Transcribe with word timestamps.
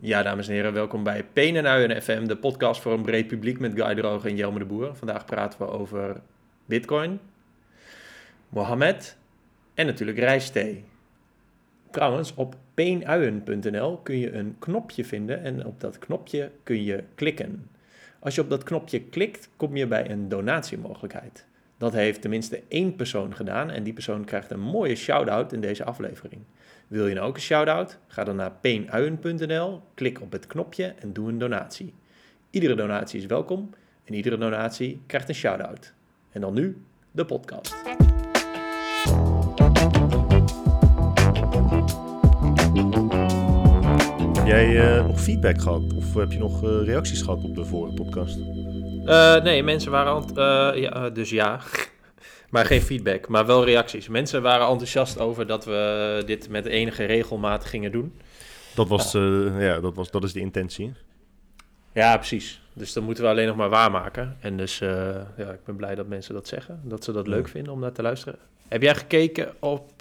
Ja, 0.00 0.22
dames 0.22 0.48
en 0.48 0.54
heren, 0.54 0.72
welkom 0.72 1.02
bij 1.02 1.24
Penenuien 1.24 2.02
FM, 2.02 2.26
de 2.26 2.36
podcast 2.36 2.80
voor 2.80 2.92
een 2.92 3.02
breed 3.02 3.26
publiek 3.26 3.58
met 3.58 3.80
Guy 3.80 3.94
Droog 3.94 4.24
en 4.24 4.36
Jelme 4.36 4.58
de 4.58 4.64
Boer. 4.64 4.96
Vandaag 4.96 5.24
praten 5.24 5.58
we 5.58 5.68
over 5.68 6.20
Bitcoin, 6.64 7.20
Mohammed 8.48 9.16
en 9.74 9.86
natuurlijk 9.86 10.18
rijstthee. 10.18 10.84
Trouwens, 11.90 12.34
op 12.34 12.56
peenuien.nl 12.74 13.96
kun 13.96 14.18
je 14.18 14.32
een 14.32 14.56
knopje 14.58 15.04
vinden 15.04 15.42
en 15.42 15.66
op 15.66 15.80
dat 15.80 15.98
knopje 15.98 16.50
kun 16.62 16.84
je 16.84 17.04
klikken. 17.14 17.70
Als 18.18 18.34
je 18.34 18.40
op 18.40 18.50
dat 18.50 18.62
knopje 18.62 19.00
klikt, 19.00 19.48
kom 19.56 19.76
je 19.76 19.86
bij 19.86 20.10
een 20.10 20.28
donatiemogelijkheid. 20.28 21.46
Dat 21.78 21.92
heeft 21.92 22.20
tenminste 22.20 22.62
één 22.68 22.96
persoon 22.96 23.34
gedaan 23.34 23.70
en 23.70 23.82
die 23.82 23.92
persoon 23.92 24.24
krijgt 24.24 24.50
een 24.50 24.60
mooie 24.60 24.94
shout-out 24.94 25.52
in 25.52 25.60
deze 25.60 25.84
aflevering. 25.84 26.42
Wil 26.88 27.06
je 27.06 27.14
nou 27.14 27.26
ook 27.26 27.34
een 27.34 27.40
shout-out? 27.40 27.98
Ga 28.06 28.24
dan 28.24 28.36
naar 28.36 28.52
peenuien.nl, 28.60 29.82
klik 29.94 30.20
op 30.20 30.32
het 30.32 30.46
knopje 30.46 30.84
en 30.84 31.12
doe 31.12 31.28
een 31.28 31.38
donatie. 31.38 31.94
Iedere 32.50 32.74
donatie 32.74 33.20
is 33.20 33.26
welkom 33.26 33.70
en 34.04 34.14
iedere 34.14 34.38
donatie 34.38 35.02
krijgt 35.06 35.28
een 35.28 35.34
shout-out. 35.34 35.92
En 36.30 36.40
dan 36.40 36.54
nu 36.54 36.82
de 37.10 37.24
podcast. 37.24 37.76
Heb 44.36 44.46
jij 44.46 44.96
eh, 44.96 45.06
nog 45.06 45.20
feedback 45.20 45.60
gehad? 45.60 45.92
Of 45.92 46.14
heb 46.14 46.32
je 46.32 46.38
nog 46.38 46.62
eh, 46.64 46.84
reacties 46.84 47.22
gehad 47.22 47.44
op 47.44 47.54
de 47.54 47.64
vorige 47.64 47.94
podcast? 47.94 48.38
Uh, 49.04 49.42
nee, 49.42 49.62
mensen 49.62 49.90
waren... 49.90 50.24
eh, 50.36 50.82
ja, 50.82 51.10
dus 51.10 51.30
ja, 51.30 51.60
maar 52.50 52.64
geen 52.66 52.82
feedback, 52.82 53.28
maar 53.28 53.46
wel 53.46 53.64
reacties. 53.64 54.08
Mensen 54.08 54.42
waren 54.42 54.66
enthousiast 54.68 55.18
over 55.18 55.46
dat 55.46 55.64
we 55.64 56.22
dit 56.26 56.48
met 56.48 56.66
enige 56.66 57.04
regelmaat 57.04 57.64
gingen 57.64 57.92
doen. 57.92 58.14
Dat, 58.74 58.88
was, 58.88 59.14
eh, 59.14 59.60
ja, 59.66 59.80
dat, 59.80 59.94
was, 59.94 60.10
dat 60.10 60.24
is 60.24 60.32
de 60.32 60.40
intentie. 60.40 60.92
Ja, 61.92 62.16
precies. 62.16 62.60
Dus 62.72 62.92
dat 62.92 63.02
moeten 63.02 63.24
we 63.24 63.30
alleen 63.30 63.46
nog 63.46 63.56
maar 63.56 63.68
waarmaken. 63.68 64.36
En 64.40 64.56
dus 64.56 64.80
eh, 64.80 64.88
ja, 65.36 65.50
ik 65.50 65.64
ben 65.64 65.76
blij 65.76 65.94
dat 65.94 66.06
mensen 66.06 66.34
dat 66.34 66.48
zeggen. 66.48 66.80
Dat 66.84 67.04
ze 67.04 67.12
dat 67.12 67.26
Ja. 67.26 67.30
leuk 67.32 67.48
vinden 67.48 67.72
om 67.72 67.80
naar 67.80 67.92
te 67.92 68.02
luisteren. 68.02 68.38
Heb 68.68 68.82
jij 68.82 68.94
gekeken 68.94 69.54
op 69.58 69.92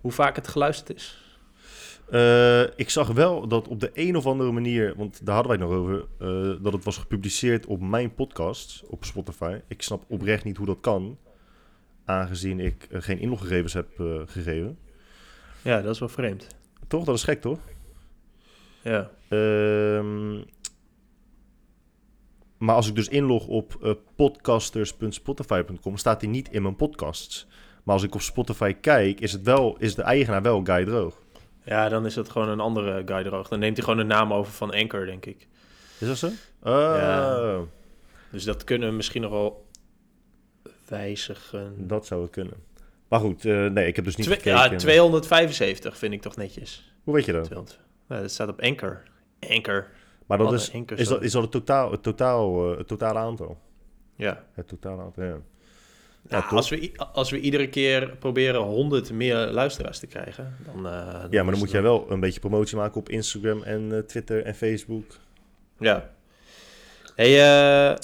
hoe 0.00 0.12
vaak 0.12 0.36
het 0.36 0.48
geluisterd 0.48 0.96
is? 0.96 1.18
Eh, 2.10 2.62
ik 2.62 2.90
zag 2.90 3.08
wel 3.08 3.48
dat 3.48 3.68
op 3.68 3.80
de 3.80 3.90
een 3.94 4.16
of 4.16 4.26
andere 4.26 4.52
manier, 4.52 4.94
want 4.96 5.26
daar 5.26 5.34
hadden 5.34 5.58
wij 5.58 5.66
het 5.66 5.70
nog 5.70 5.84
over, 5.84 6.06
dat 6.62 6.72
het 6.72 6.84
was 6.84 6.96
gepubliceerd 6.96 7.66
op 7.66 7.80
mijn 7.80 8.14
podcast 8.14 8.82
op 8.86 9.04
Spotify. 9.04 9.58
Ik 9.66 9.82
snap 9.82 10.04
oprecht 10.08 10.44
niet 10.44 10.56
hoe 10.56 10.66
dat 10.66 10.80
kan, 10.80 11.18
aangezien 12.08 12.60
ik 12.60 12.86
eh, 12.90 13.02
geen 13.02 13.18
inloggegevens 13.18 13.72
heb 13.72 14.00
eh, 14.00 14.20
gegeven. 14.26 14.78
Ja, 15.62 15.80
dat 15.80 15.94
is 15.94 16.00
wel 16.00 16.08
vreemd. 16.08 16.46
Toch? 16.86 17.04
Dat 17.04 17.14
is 17.14 17.22
gek, 17.22 17.40
toch? 17.40 17.58
Ja. 18.82 19.10
Ehm, 19.28 20.36
maar 22.58 22.74
als 22.74 22.88
ik 22.88 22.94
dus 22.94 23.08
inlog 23.08 23.46
op 23.46 23.78
eh, 23.82 23.92
podcasters.spotify.com, 24.16 25.96
staat 25.96 26.20
die 26.20 26.28
niet 26.28 26.48
in 26.50 26.62
mijn 26.62 26.76
podcasts. 26.76 27.46
Maar 27.82 27.94
als 27.94 28.04
ik 28.04 28.14
op 28.14 28.20
Spotify 28.20 28.72
kijk, 28.72 29.20
is, 29.20 29.32
het 29.32 29.42
wel, 29.42 29.76
is 29.78 29.94
de 29.94 30.02
eigenaar 30.02 30.42
wel 30.42 30.60
Guy 30.64 30.84
Droog. 30.84 31.22
ja, 31.64 31.88
dan 31.88 32.06
is 32.06 32.14
dat 32.14 32.30
gewoon 32.30 32.48
een 32.48 32.60
andere 32.60 33.02
guy 33.06 33.22
droog. 33.22 33.48
Dan 33.48 33.58
neemt 33.58 33.76
hij 33.76 33.84
gewoon 33.86 34.00
de 34.08 34.14
naam 34.14 34.32
over 34.32 34.52
van 34.52 34.74
Anchor, 34.74 35.06
denk 35.06 35.26
ik. 35.26 35.46
Is 35.98 36.06
dat 36.06 36.16
zo? 36.16 36.26
Oh, 36.62 36.96
Ja. 36.96 37.60
Dus 38.30 38.44
dat 38.44 38.64
kunnen 38.64 38.88
we 38.88 38.94
misschien 38.94 39.22
nog 39.22 39.30
wel 39.30 39.66
wijzigen. 40.88 41.74
dat 41.88 42.06
zou 42.06 42.22
het 42.22 42.30
kunnen. 42.30 42.54
Maar 43.08 43.20
goed, 43.20 43.44
eh, 43.44 43.66
nee, 43.66 43.86
ik 43.86 43.96
heb 43.96 44.04
dus 44.04 44.16
niet 44.16 44.26
Twee- 44.26 44.38
gekeken. 44.38 44.70
ja, 44.70 44.76
275 44.76 45.96
vind 45.98 46.12
ik 46.12 46.20
toch 46.22 46.36
netjes. 46.36 46.92
Hoe 47.04 47.14
weet 47.14 47.24
je 47.24 47.32
dat? 47.32 47.44
200. 47.44 47.78
Nou, 48.08 48.22
dat 48.22 48.30
staat 48.30 48.48
op 48.48 48.60
Anchor. 48.60 49.02
Anchor. 49.48 49.86
Maar 50.26 50.38
dat 50.38 50.52
is, 50.52 50.68
een 50.72 50.80
Anchor 50.80 50.98
is, 50.98 51.08
dat, 51.08 51.22
is 51.22 51.32
dat 51.32 51.42
het, 51.42 51.50
totaal, 51.50 51.90
het, 51.90 52.02
totaal, 52.02 52.72
eh, 52.72 52.78
het 52.78 52.86
totale 52.88 53.18
aantal? 53.18 53.58
Ja. 54.16 54.44
Het 54.52 54.68
totale 54.68 55.02
aantal, 55.02 55.24
ja. 55.24 55.36
Nou, 56.28 56.44
als, 56.50 56.68
we, 56.70 56.90
als 57.12 57.30
we 57.30 57.40
iedere 57.40 57.68
keer 57.68 58.16
proberen 58.16 58.60
100 58.60 59.12
meer 59.12 59.36
luisteraars 59.36 59.98
te 59.98 60.06
krijgen, 60.06 60.56
dan. 60.64 60.86
eh, 60.86 60.92
Ja, 61.30 61.42
maar 61.42 61.50
dan 61.50 61.58
moet 61.58 61.70
jij 61.70 61.82
wel 61.82 62.06
een 62.10 62.20
beetje 62.20 62.40
promotie 62.40 62.76
maken 62.76 63.00
op 63.00 63.08
Instagram 63.08 63.62
en 63.62 64.04
Twitter 64.06 64.42
en 64.44 64.54
Facebook. 64.54 65.04
Ja. 65.78 66.10
Hey, 67.14 67.30
eh, 67.92 67.96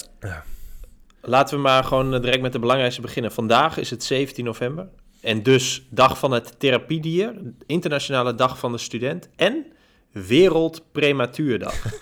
laten 1.27 1.55
we 1.55 1.61
maar 1.61 1.83
gewoon 1.83 2.13
eh, 2.13 2.21
direct 2.21 2.41
met 2.41 2.51
de 2.51 2.59
belangrijkste 2.59 3.01
beginnen. 3.01 3.31
Vandaag 3.31 3.77
is 3.77 3.89
het 3.89 4.03
17 4.03 4.45
november. 4.45 4.87
En 5.21 5.43
dus 5.43 5.87
dag 5.89 6.19
van 6.19 6.31
het 6.31 6.59
therapiedier, 6.59 7.33
internationale 7.65 8.35
dag 8.35 8.59
van 8.59 8.71
de 8.71 8.77
student 8.77 9.29
en 9.35 9.65
Wereld 10.11 10.83
Prematuurdag. 10.91 11.85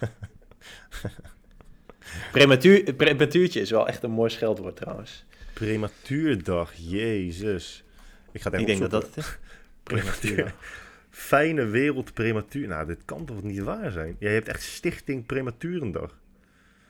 Prematuur, 2.32 2.94
prematuurtje 2.94 3.62
is 3.62 3.70
wel 3.70 3.88
echt 3.88 4.04
een 4.04 4.12
mooi 4.12 4.30
scheldwoord 4.30 4.76
trouwens. 4.76 5.26
Prematuurdag, 5.54 6.74
jezus. 6.76 7.84
Ik 8.32 8.42
ga 8.42 8.52
het 8.52 8.60
Ik 8.60 8.66
denk 8.66 8.80
dat 8.80 8.94
opzoeken. 8.94 9.22
dat 9.22 9.26
het 9.26 9.44
is. 9.44 9.54
Prematuurdag. 9.84 10.54
Fijne 11.10 11.66
wereld 11.66 12.14
prematuur. 12.14 12.68
Nou, 12.68 12.86
dit 12.86 13.00
kan 13.06 13.26
toch 13.26 13.44
niet 13.44 13.60
waar 13.60 13.92
zijn? 13.92 14.16
Jij 14.20 14.34
hebt 14.34 14.48
echt 14.48 14.62
Stichting 14.62 15.26
Prematurendag. 15.26 16.18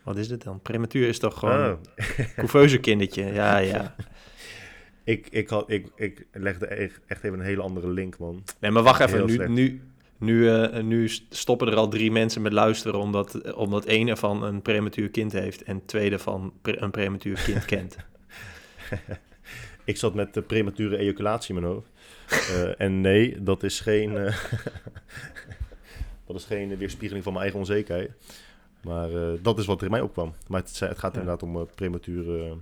Wat 0.04 0.18
is 0.18 0.28
dit 0.28 0.44
dan? 0.44 0.60
Prematuur 0.62 1.08
is 1.08 1.20
toch 1.20 1.40
gewoon 1.40 1.78
Oh, 2.54 2.80
kindertje? 2.82 3.24
Ja, 3.34 3.58
ja. 3.58 3.96
ik, 5.04 5.28
ik, 5.32 5.50
had, 5.50 5.70
ik, 5.70 5.88
ik 5.96 6.26
legde 6.32 6.66
echt, 6.66 7.00
echt 7.08 7.24
even 7.24 7.40
een 7.40 7.46
hele 7.46 7.62
andere 7.62 7.90
link, 7.90 8.18
man. 8.18 8.44
Nee, 8.60 8.72
maar 8.72 8.84
wacht 8.84 9.00
even. 9.02 9.16
Heel 9.18 9.26
Nu, 9.26 9.34
slecht. 9.34 9.50
nu, 9.50 9.82
nu, 10.18 10.50
eh, 10.50 10.84
nu 10.84 11.08
stoppen 11.30 11.68
er 11.68 11.76
al 11.76 11.88
drie 11.90 12.12
mensen 12.12 12.42
met 12.42 12.54
luisteren... 12.54 13.00
omdat, 13.00 13.54
omdat 13.54 13.86
één 13.86 14.08
ervan 14.08 14.44
een 14.44 14.62
prematuur 14.62 15.10
kind 15.10 15.32
heeft... 15.32 15.64
en 15.64 15.86
twee 15.86 16.12
ervan 16.12 16.54
pre- 16.62 16.78
een 16.82 16.92
prematuur 16.92 17.42
kind 17.46 17.66
kent. 17.66 17.96
Ik 19.86 19.98
zat 19.98 20.14
met 20.14 20.34
de 20.34 20.42
premature 20.42 20.98
ejaculatie 20.98 21.56
in 21.56 21.62
mijn 21.62 21.74
hoofd. 21.74 21.88
Eh, 22.30 22.82
en 22.82 23.02
nee, 23.02 23.44
dat 23.44 23.64
is 23.64 23.80
geen... 23.80 24.18
eh, 24.18 24.38
dat 26.28 26.36
is 26.36 26.46
geen 26.46 26.78
weerspiegeling 26.78 27.24
van 27.24 27.34
mijn 27.34 27.44
eigen 27.44 27.62
onzekerheid. 27.62 28.12
Maar 28.84 29.10
eh, 29.10 29.30
dat 29.42 29.60
is 29.60 29.66
wat 29.66 29.80
er 29.80 29.86
in 29.86 29.92
mij 29.92 30.02
opkwam. 30.02 30.34
Maar 30.48 30.62
het, 30.62 30.80
het 30.80 31.00
gaat 31.00 31.14
inderdaad 31.14 31.44
om 31.44 31.56
eh, 31.56 31.62
premature, 31.76 32.58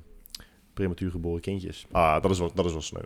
prematuur 0.74 1.12
geboren 1.12 1.42
kindjes. 1.42 1.86
Ah, 1.92 2.22
dat 2.22 2.32
is 2.32 2.40
wel, 2.40 2.52
dat 2.54 2.66
is 2.66 2.72
wel 2.72 2.82
sneu. 2.82 3.02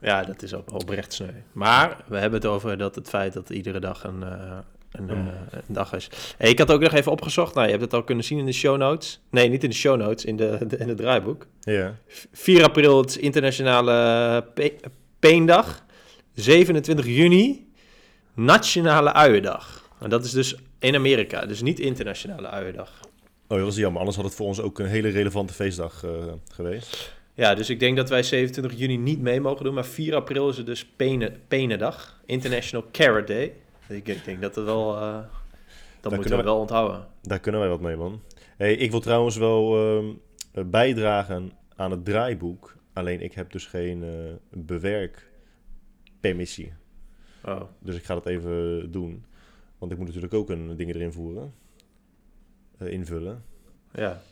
Ja, 0.00 0.22
dat 0.24 0.42
is 0.42 0.52
op, 0.52 0.72
oprecht 0.72 1.12
sneu. 1.12 1.30
Maar 1.52 2.04
we 2.06 2.16
hebben 2.18 2.40
het 2.40 2.48
over 2.48 2.78
dat 2.78 2.94
het 2.94 3.08
feit 3.08 3.32
dat 3.32 3.50
iedere 3.50 3.80
dag 3.80 4.04
een, 4.04 4.22
eh, 4.22 4.58
een, 4.90 5.08
eh, 5.10 5.16
een 5.50 5.62
dag 5.74 5.92
is. 5.92 6.10
Hey, 6.38 6.50
ik 6.50 6.58
had 6.58 6.72
ook 6.72 6.80
nog 6.80 6.92
even 6.92 7.12
opgezocht. 7.12 7.54
Nou, 7.54 7.64
je 7.66 7.70
hebt 7.72 7.84
het 7.84 7.94
al 7.94 8.02
kunnen 8.04 8.24
zien 8.24 8.38
in 8.38 8.46
de 8.46 8.52
show 8.52 8.76
notes. 8.76 9.20
Nee, 9.30 9.48
niet 9.48 9.62
in 9.62 9.70
de 9.70 9.76
show 9.76 9.96
notes, 9.98 10.24
in, 10.24 10.36
de, 10.36 10.58
de- 10.68 10.76
in 10.76 10.88
het 10.88 10.96
draaiboek. 10.96 11.46
Ja. 11.60 11.94
4 12.32 12.64
april, 12.64 12.98
het 13.00 13.10
is 13.10 13.16
internationale 13.16 14.42
pe- 14.54 14.76
peendag. 15.18 15.84
27 16.34 17.06
juni, 17.06 17.72
nationale 18.34 19.12
uiendag. 19.12 19.88
En 20.00 20.10
dat 20.10 20.24
is 20.24 20.30
dus 20.30 20.56
in 20.84 20.94
Amerika, 20.94 21.46
dus 21.46 21.62
niet 21.62 21.80
internationale 21.80 22.48
uiendag. 22.48 23.00
Oh, 23.48 23.58
dat 23.58 23.68
is 23.68 23.76
jammer. 23.76 23.98
Anders 23.98 24.16
had 24.16 24.24
het 24.26 24.34
voor 24.34 24.46
ons 24.46 24.60
ook 24.60 24.78
een 24.78 24.86
hele 24.86 25.08
relevante 25.08 25.52
feestdag 25.52 26.04
eh, 26.04 26.10
geweest. 26.52 27.14
Ja, 27.34 27.54
dus 27.54 27.70
ik 27.70 27.80
denk 27.80 27.96
dat 27.96 28.08
wij 28.08 28.22
27 28.22 28.78
juni 28.78 28.96
niet 28.96 29.20
mee 29.20 29.40
mogen 29.40 29.64
doen. 29.64 29.74
Maar 29.74 29.84
4 29.84 30.14
april 30.14 30.48
is 30.48 30.56
het 30.56 30.66
dus 30.66 30.84
penen, 30.86 31.40
Penendag. 31.48 32.20
International 32.26 32.86
Carrot 32.92 33.26
Day. 33.26 33.52
Ik, 33.88 34.08
ik 34.08 34.24
denk 34.24 34.40
dat 34.40 34.54
het 34.54 34.64
wel... 34.64 34.96
eh, 34.96 35.18
dat 36.00 36.12
moeten 36.14 36.30
we 36.30 36.36
we- 36.36 36.42
wel 36.42 36.58
onthouden. 36.58 37.06
Daar 37.22 37.40
kunnen 37.40 37.60
wij 37.60 37.70
wat 37.70 37.80
mee, 37.80 37.96
man. 37.96 38.22
Hey, 38.56 38.74
ik 38.74 38.90
wil 38.90 39.00
trouwens 39.00 39.36
wel 39.36 39.76
ehm, 39.76 40.04
eh, 40.52 40.64
bijdragen 40.64 41.52
aan 41.76 41.90
het 41.90 42.04
draaiboek. 42.04 42.76
Alleen 42.92 43.20
ik 43.20 43.34
heb 43.34 43.52
dus 43.52 43.66
geen 43.66 44.02
eh, 44.04 44.10
bewerkpermissie. 44.50 46.72
Oh. 47.44 47.60
Dus 47.78 47.96
ik 47.96 48.04
ga 48.04 48.14
dat 48.14 48.26
even 48.26 48.90
doen. 48.92 49.24
Want 49.84 49.92
ik 49.92 50.02
moet 50.04 50.14
natuurlijk 50.14 50.34
ook 50.42 50.50
een 50.50 50.76
ding 50.76 50.94
erin 50.94 51.12
voeren. 51.12 51.54
Eh, 52.78 52.88
invullen. 52.92 53.44
Ja, 53.94 54.22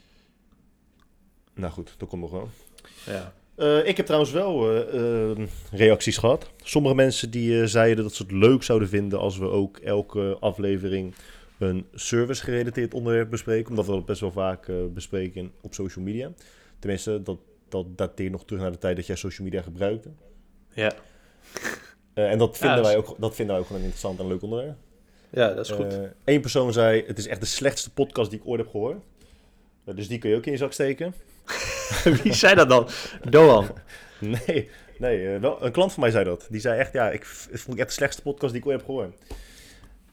Nou 1.55 1.73
goed, 1.73 1.95
dat 1.99 2.09
komt 2.09 2.23
nog 2.23 2.31
wel. 2.31 2.49
ja. 3.07 3.33
Eh, 3.55 3.87
ik 3.89 3.97
heb 3.97 4.07
trouwens 4.07 4.33
wel 4.33 4.71
eh, 4.71 5.31
eh, 5.31 5.49
reacties 5.73 6.17
gehad. 6.19 6.51
Sommige 6.63 6.95
mensen 6.95 7.31
die 7.31 7.61
eh, 7.61 7.67
zeiden 7.67 8.05
dat 8.05 8.15
ze 8.15 8.23
het 8.23 8.33
leuk 8.33 8.63
zouden 8.63 8.89
vinden 8.89 9.19
als 9.19 9.39
we 9.39 9.45
ook 9.49 9.77
elke 9.79 10.37
aflevering 10.41 11.15
een 11.59 11.87
service-gerelateerd 11.95 12.95
onderwerp 12.95 13.31
bespreken. 13.31 13.71
Omdat 13.71 13.87
we 13.87 13.93
dat 13.93 14.07
best 14.07 14.21
wel 14.21 14.33
vaak 14.33 14.69
eh, 14.69 14.77
bespreken 14.95 15.53
op 15.61 15.75
social 15.75 16.05
media. 16.05 16.33
Tenminste, 16.79 17.23
dat, 17.23 17.39
dat 17.69 17.99
dateert 17.99 18.33
nog 18.33 18.45
terug 18.45 18.63
naar 18.63 18.73
de 18.73 18.79
tijd 18.79 18.97
dat 18.97 19.07
jij 19.07 19.17
social 19.17 19.47
media 19.47 19.63
gebruikte. 19.63 20.09
Ja, 20.75 20.93
Eh, 22.15 22.31
en 22.31 22.39
dat 22.39 22.57
vinden, 22.59 22.77
dat 22.77 22.87
is- 22.87 22.93
wij 22.93 23.01
ook, 23.03 23.17
dat 23.21 23.35
vinden 23.35 23.55
wij 23.55 23.59
ook 23.63 23.67
gewoon 23.67 23.83
een 23.83 23.89
interessant 23.91 24.21
en 24.21 24.27
leuk 24.27 24.43
onderwerp. 24.43 24.77
Ja 25.33 25.55
dat 25.55 25.65
is 25.65 25.71
goed. 25.71 25.99
Eén 26.25 26.41
persoon 26.41 26.73
zei, 26.73 27.05
het 27.07 27.19
is 27.19 27.27
echt 27.27 27.41
de 27.41 27.47
slechtste 27.47 27.93
podcast 27.93 28.31
die 28.31 28.41
ik 28.41 28.47
ooit 28.47 28.61
heb 28.61 28.71
gehoord. 28.71 28.99
Eh, 29.85 29.95
dus 29.95 30.09
die 30.09 30.19
kun 30.19 30.31
je 30.31 30.37
ook 30.37 30.47
in 30.47 30.53
je 30.53 30.59
zak 30.59 30.73
steken. 30.73 31.15
Wie 32.23 32.35
zei 32.35 32.55
dat 32.55 32.69
dan? 32.69 32.89
Doan. 33.31 33.67
Nee, 34.47 34.69
nee 34.99 35.35
eh, 35.35 35.41
wel, 35.41 35.65
een 35.65 35.73
klant 35.73 35.93
van 35.93 36.03
mij 36.03 36.13
zei 36.13 36.25
dat. 36.25 36.47
Die 36.51 36.61
zei 36.61 36.79
echt, 36.79 36.93
ja, 36.93 37.11
ik 37.11 37.25
vond 37.25 37.73
ik 37.73 37.79
echt 37.79 37.89
de 37.89 37.95
slechtste 37.95 38.23
podcast 38.23 38.53
die 38.53 38.61
ik 38.61 38.67
ooit 38.67 38.77
heb 38.77 38.87
gehoord. 38.87 39.15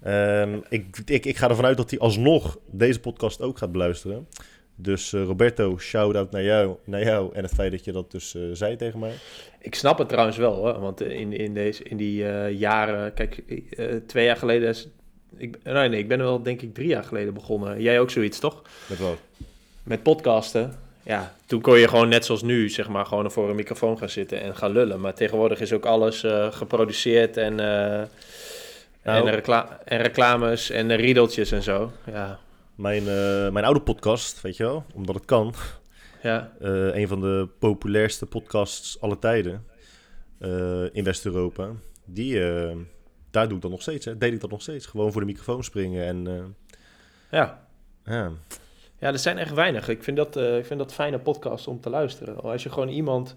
Ehm, 0.01 0.59
ik, 0.69 0.97
ik, 1.05 1.25
ik 1.25 1.37
ga 1.37 1.49
ervan 1.49 1.65
uit 1.65 1.77
dat 1.77 1.89
hij 1.89 1.99
alsnog 1.99 2.59
deze 2.65 2.99
podcast 2.99 3.41
ook 3.41 3.57
gaat 3.57 3.71
beluisteren. 3.71 4.27
Dus 4.75 5.13
eh, 5.13 5.23
Roberto, 5.23 5.77
shout-out 5.77 6.31
naar 6.31 6.43
jou, 6.43 6.75
naar 6.83 7.03
jou 7.03 7.35
en 7.35 7.43
het 7.43 7.53
feit 7.53 7.71
dat 7.71 7.85
je 7.85 7.91
dat 7.91 8.11
dus 8.11 8.35
eh, 8.35 8.41
zei 8.53 8.75
tegen 8.75 8.99
mij. 8.99 9.13
Ik 9.59 9.75
snap 9.75 9.97
het 9.97 10.09
trouwens 10.09 10.37
wel, 10.37 10.53
hoor. 10.53 10.79
want 10.79 11.01
in, 11.01 11.33
in, 11.33 11.53
deze, 11.53 11.83
in 11.83 11.97
die 11.97 12.27
eh, 12.27 12.59
jaren, 12.59 13.13
kijk, 13.13 13.37
eh, 13.37 13.95
twee 13.95 14.25
jaar 14.25 14.37
geleden, 14.37 14.69
is, 14.69 14.87
ik, 15.37 15.57
ik 15.91 16.07
ben 16.07 16.17
wel 16.17 16.43
denk 16.43 16.61
ik 16.61 16.73
drie 16.73 16.87
jaar 16.87 17.03
geleden 17.03 17.33
begonnen. 17.33 17.81
Jij 17.81 17.99
ook 17.99 18.09
zoiets, 18.09 18.39
toch? 18.39 18.61
Met 18.87 18.99
wat? 18.99 19.17
Met 19.83 20.03
podcasten. 20.03 20.79
Ja, 21.03 21.33
toen 21.45 21.61
kon 21.61 21.77
je 21.77 21.87
gewoon 21.87 22.09
net 22.09 22.25
zoals 22.25 22.41
nu, 22.41 22.69
zeg 22.69 22.89
maar, 22.89 23.05
gewoon 23.05 23.31
voor 23.31 23.49
een 23.49 23.55
microfoon 23.55 23.97
gaan 23.97 24.09
zitten 24.09 24.41
en 24.41 24.55
gaan 24.55 24.71
lullen. 24.71 24.99
Maar 24.99 25.13
tegenwoordig 25.13 25.59
is 25.59 25.73
ook 25.73 25.85
alles 25.85 26.23
eh, 26.23 26.51
geproduceerd 26.51 27.37
en, 27.37 27.59
eh, 27.59 28.05
Nou. 29.03 29.27
en, 29.27 29.33
recla 29.33 29.79
en 29.85 30.01
reclames 30.01 30.69
en 30.69 30.95
riedeltjes 30.95 31.51
en 31.51 31.63
zo. 31.63 31.91
Ja, 32.05 32.39
Mijn, 32.75 33.07
eh, 33.07 33.49
mijn 33.49 33.65
oude 33.65 33.81
podcast, 33.81 34.41
weet 34.41 34.57
je 34.57 34.63
wel, 34.63 34.85
omdat 34.93 35.15
het 35.15 35.25
kan. 35.25 35.53
ja, 36.23 36.51
een 36.59 37.07
van 37.07 37.21
de 37.21 37.47
populairste 37.59 38.25
podcasts 38.25 39.01
aller 39.01 39.19
tijden 39.19 39.65
in 40.91 41.03
West-Europa. 41.03 41.69
Die, 42.05 42.41
daar 43.31 43.47
doe 43.47 43.55
ik 43.55 43.61
dat 43.61 43.71
nog 43.71 43.81
steeds. 43.81 44.05
Hè. 44.05 44.17
Deed 44.17 44.33
ik 44.33 44.41
dat 44.41 44.49
nog 44.49 44.61
steeds. 44.61 44.85
Gewoon 44.85 45.11
voor 45.11 45.21
de 45.21 45.27
microfoon 45.27 45.63
springen. 45.63 46.05
En 46.05 46.27
eh, 46.27 46.43
ja. 47.31 47.61
ja, 48.05 48.31
Ja, 48.99 49.07
er 49.07 49.19
zijn 49.19 49.37
echt 49.37 49.53
weinig. 49.53 49.87
Ik 49.89 50.03
vind 50.03 50.17
dat, 50.17 50.35
eh, 50.35 50.57
ik 50.57 50.65
vind 50.65 50.79
dat 50.79 50.93
fijne 50.93 51.19
podcasts 51.19 51.67
om 51.67 51.81
te 51.81 51.89
luisteren. 51.89 52.41
Als 52.41 52.63
je 52.63 52.69
gewoon 52.69 52.89
iemand 52.89 53.35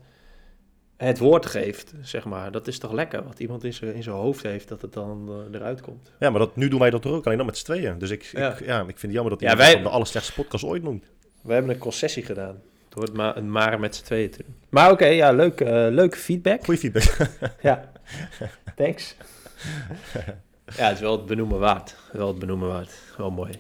het 0.96 1.18
woord 1.18 1.46
geeft, 1.46 1.92
zeg 2.02 2.24
maar. 2.24 2.52
Dat 2.52 2.66
is 2.66 2.78
toch 2.78 2.92
lekker, 2.92 3.24
wat 3.24 3.38
iemand 3.38 3.64
in 3.64 3.72
zijn 3.74 3.94
in 3.94 4.02
zijn 4.02 4.16
hoofd 4.16 4.42
heeft, 4.42 4.68
dat 4.68 4.82
het 4.82 4.92
dan 4.92 5.28
eh, 5.52 5.54
eruit 5.58 5.80
komt. 5.80 6.12
ja 6.18 6.30
maar 6.30 6.38
dat, 6.40 6.56
nu 6.56 6.68
doen 6.68 6.80
wij 6.80 6.90
dat 6.90 7.04
er 7.04 7.10
ook, 7.10 7.24
alleen 7.24 7.36
dan 7.36 7.46
met 7.46 7.58
z'n 7.58 7.64
tweeën. 7.64 7.98
Dus 7.98 8.10
ik, 8.10 8.22
Ja. 8.22 8.52
ik, 8.52 8.64
ja, 8.66 8.78
ik 8.80 8.84
vind 8.86 9.02
het 9.02 9.12
jammer 9.12 9.30
dat 9.30 9.40
Ja, 9.40 9.56
wij- 9.56 9.72
van 9.72 9.82
de 9.82 9.88
allerslechtste 9.88 10.34
podcast 10.34 10.64
ooit 10.64 10.82
noemt. 10.82 11.04
We 11.42 11.52
hebben 11.52 11.70
een 11.72 11.78
concessie 11.78 12.22
gedaan. 12.24 12.62
Door 12.88 13.02
het 13.02 13.12
maar, 13.12 13.44
maar 13.44 13.80
met 13.80 13.96
z'n 13.96 14.04
tweeën 14.04 14.30
te 14.30 14.42
doen. 14.46 14.54
Maar 14.68 14.90
oké, 14.90 15.06
ja, 15.06 15.32
leuk, 15.32 15.60
leuke 15.90 16.16
feedback. 16.16 16.64
Goeie 16.64 16.80
feedback. 16.80 17.16
Ja, 17.62 17.92
thanks. 18.76 19.16
Ja, 20.76 20.84
het 20.84 20.94
is 20.94 21.00
wel 21.00 21.16
het 21.16 21.26
benoemen 21.26 21.58
waard. 21.58 21.96
Wel 22.12 22.28
het 22.28 22.38
benoemen 22.38 22.68
waard. 22.68 22.92
Wel 23.16 23.30
mooi. 23.30 23.52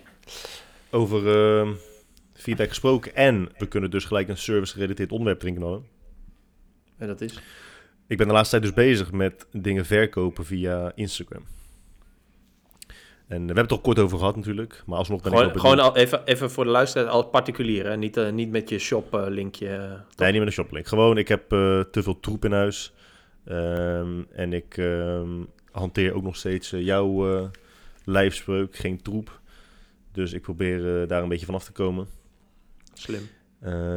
Over 0.90 1.28
eh, 1.60 1.70
feedback 2.34 2.68
gesproken. 2.68 3.14
En 3.14 3.48
we 3.58 3.66
kunnen 3.66 3.90
dus 3.90 4.04
gelijk 4.04 4.28
een 4.28 4.36
service-gerelateerd 4.36 5.12
onderwerp 5.12 5.42
erin 5.42 5.54
knallen. 5.54 5.84
En 6.98 7.06
dat 7.06 7.20
is? 7.20 7.40
Ik 8.06 8.16
ben 8.16 8.26
de 8.26 8.32
laatste 8.32 8.58
tijd 8.58 8.74
dus 8.74 8.84
bezig 8.84 9.12
met 9.12 9.46
dingen 9.52 9.86
verkopen 9.86 10.44
via 10.44 10.92
Instagram. 10.94 11.42
En 13.28 13.38
we 13.38 13.46
hebben 13.46 13.56
het 13.56 13.70
er 13.70 13.76
al 13.76 13.82
kort 13.82 13.98
over 13.98 14.18
gehad 14.18 14.36
natuurlijk. 14.36 14.82
Maar 14.86 14.98
alsnog 14.98 15.22
ben 15.22 15.32
ik 15.32 15.38
Gewoon, 15.38 15.52
wel 15.52 15.62
gewoon 15.62 15.78
al 15.78 15.96
even, 15.96 16.24
even 16.24 16.50
voor 16.50 16.64
de 16.64 16.70
luisteraar, 16.70 17.08
al 17.08 17.24
particulier, 17.24 17.86
hè? 17.86 17.96
Niet, 17.96 18.16
eh, 18.16 18.30
niet 18.30 18.50
met 18.50 18.68
je 18.68 18.78
shop-linkje. 18.78 19.68
Nee, 20.16 20.30
niet 20.30 20.38
met 20.38 20.46
een 20.46 20.52
shoplink. 20.52 20.86
Gewoon, 20.86 21.18
ik 21.18 21.28
heb 21.28 21.52
eh, 21.52 21.80
te 21.80 22.02
veel 22.02 22.20
troep 22.20 22.44
in 22.44 22.52
huis. 22.52 22.92
Ehm, 23.44 24.22
en 24.32 24.52
ik 24.52 24.76
ehm, 24.76 25.40
hanteer 25.72 26.14
ook 26.14 26.22
nog 26.22 26.36
steeds 26.36 26.72
eh, 26.72 26.80
jouw 26.80 27.36
eh, 27.36 27.48
lijfspreuk, 28.04 28.76
geen 28.76 29.02
troep. 29.02 29.40
Dus 30.12 30.32
ik 30.32 30.42
probeer 30.42 31.02
eh, 31.02 31.08
daar 31.08 31.22
een 31.22 31.28
beetje 31.28 31.46
vanaf 31.46 31.64
te 31.64 31.72
komen. 31.72 32.06
Slim. 32.92 33.28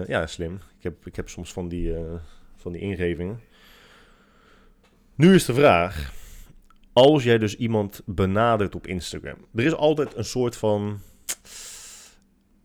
Ja, 0.07 0.27
slim. 0.27 0.53
Ik 0.77 0.83
heb, 0.83 1.05
ik 1.05 1.15
heb 1.15 1.29
soms 1.29 1.53
van 1.53 1.67
die, 1.67 1.93
van 2.55 2.71
die 2.71 2.81
ingevingen. 2.81 3.39
Nu 5.15 5.35
is 5.35 5.45
de 5.45 5.53
vraag. 5.53 6.13
Als 6.93 7.23
jij 7.23 7.37
dus 7.37 7.55
iemand 7.55 8.01
benadert 8.05 8.75
op 8.75 8.87
Instagram. 8.87 9.37
Er 9.55 9.65
is 9.65 9.73
altijd 9.73 10.15
een 10.15 10.25
soort 10.25 10.55
van... 10.55 10.99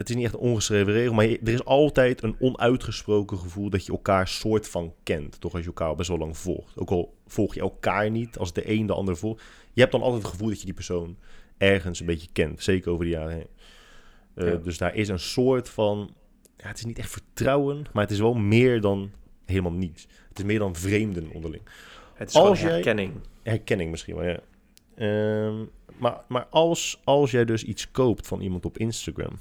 Het 0.01 0.09
is 0.09 0.15
niet 0.15 0.25
echt 0.25 0.35
een 0.35 0.41
ongeschreven 0.41 0.93
regel, 0.93 1.15
maar 1.15 1.25
er 1.29 1.49
is 1.49 1.65
altijd 1.65 2.23
een 2.23 2.37
onuitgesproken 2.39 3.39
gevoel 3.39 3.71
dat 3.71 3.87
je 3.87 3.93
elkaar 3.93 4.29
soort 4.29 4.69
van 4.69 4.95
kent. 5.03 5.41
Toch 5.41 5.53
als 5.53 5.61
je 5.61 5.67
elkaar 5.67 5.89
al 5.89 5.95
best 5.95 6.09
wel 6.09 6.19
lang 6.19 6.37
volgt. 6.39 6.79
Ook 6.79 6.91
al 6.91 7.15
volg 7.27 7.55
je 7.55 7.61
elkaar 7.61 8.11
niet, 8.11 8.39
als 8.39 8.53
de 8.53 8.71
een 8.71 8.87
de 8.87 8.93
ander 8.93 9.17
volgt. 9.17 9.43
Je 9.73 9.81
hebt 9.81 9.93
dan 9.93 10.03
altijd 10.03 10.23
het 10.23 10.31
gevoel 10.31 10.49
dat 10.49 10.59
je 10.59 10.65
die 10.65 10.75
persoon 10.75 11.17
ergens 11.59 12.01
een 12.01 12.07
beetje 12.07 12.29
kent. 12.33 12.63
Zeker 12.63 12.91
over 12.93 13.05
de 13.05 13.11
jaren 13.11 13.33
heen. 13.35 13.47
Eh, 14.35 14.47
Ja. 14.53 14.57
Dus 14.57 14.79
daar 14.79 14.95
is 14.95 15.09
een 15.09 15.19
soort 15.19 15.69
van 15.69 16.15
ja, 16.57 16.67
het 16.69 16.79
is 16.79 16.85
niet 16.85 16.99
echt 16.99 17.11
vertrouwen, 17.11 17.85
maar 17.93 18.03
het 18.03 18.13
is 18.13 18.19
wel 18.21 18.35
meer 18.35 18.81
dan 18.81 19.11
helemaal 19.45 19.73
niets. 19.73 20.07
Het 20.29 20.39
is 20.39 20.45
meer 20.45 20.59
dan 20.59 20.75
vreemden 20.77 21.31
onderling. 21.33 21.63
Het 22.15 22.29
is 22.29 22.35
Als 22.35 22.61
jij- 22.61 22.71
herkenning. 22.71 23.13
Herkenning 23.43 23.91
misschien 23.91 24.17
wel, 24.17 24.25
ja. 24.25 24.41
Ehm, 24.95 25.65
maar 25.99 26.21
maar 26.29 26.47
als, 26.51 27.01
als 27.05 27.31
jij 27.31 27.45
dus 27.45 27.65
iets 27.65 27.91
koopt 27.91 28.27
van 28.27 28.41
iemand 28.41 28.65
op 28.65 28.79
Instagram... 28.79 29.39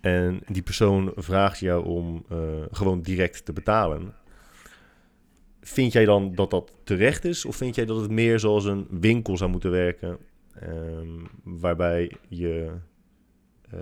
en 0.00 0.40
die 0.46 0.62
persoon 0.62 1.12
vraagt 1.16 1.58
jou 1.58 1.84
om 1.84 2.24
eh, 2.28 2.38
gewoon 2.70 3.00
direct 3.00 3.44
te 3.44 3.52
betalen... 3.52 4.14
vind 5.60 5.92
jij 5.92 6.04
dan 6.04 6.34
dat 6.34 6.50
dat 6.50 6.72
terecht 6.84 7.24
is? 7.24 7.44
Of 7.44 7.56
vind 7.56 7.74
jij 7.74 7.84
dat 7.84 8.00
het 8.00 8.10
meer 8.10 8.38
zoals 8.38 8.64
een 8.64 8.86
winkel 8.90 9.36
zou 9.36 9.50
moeten 9.50 9.70
werken... 9.70 10.18
ehm, 10.60 11.08
waarbij 11.42 12.12
je... 12.28 12.72
eh, 13.70 13.80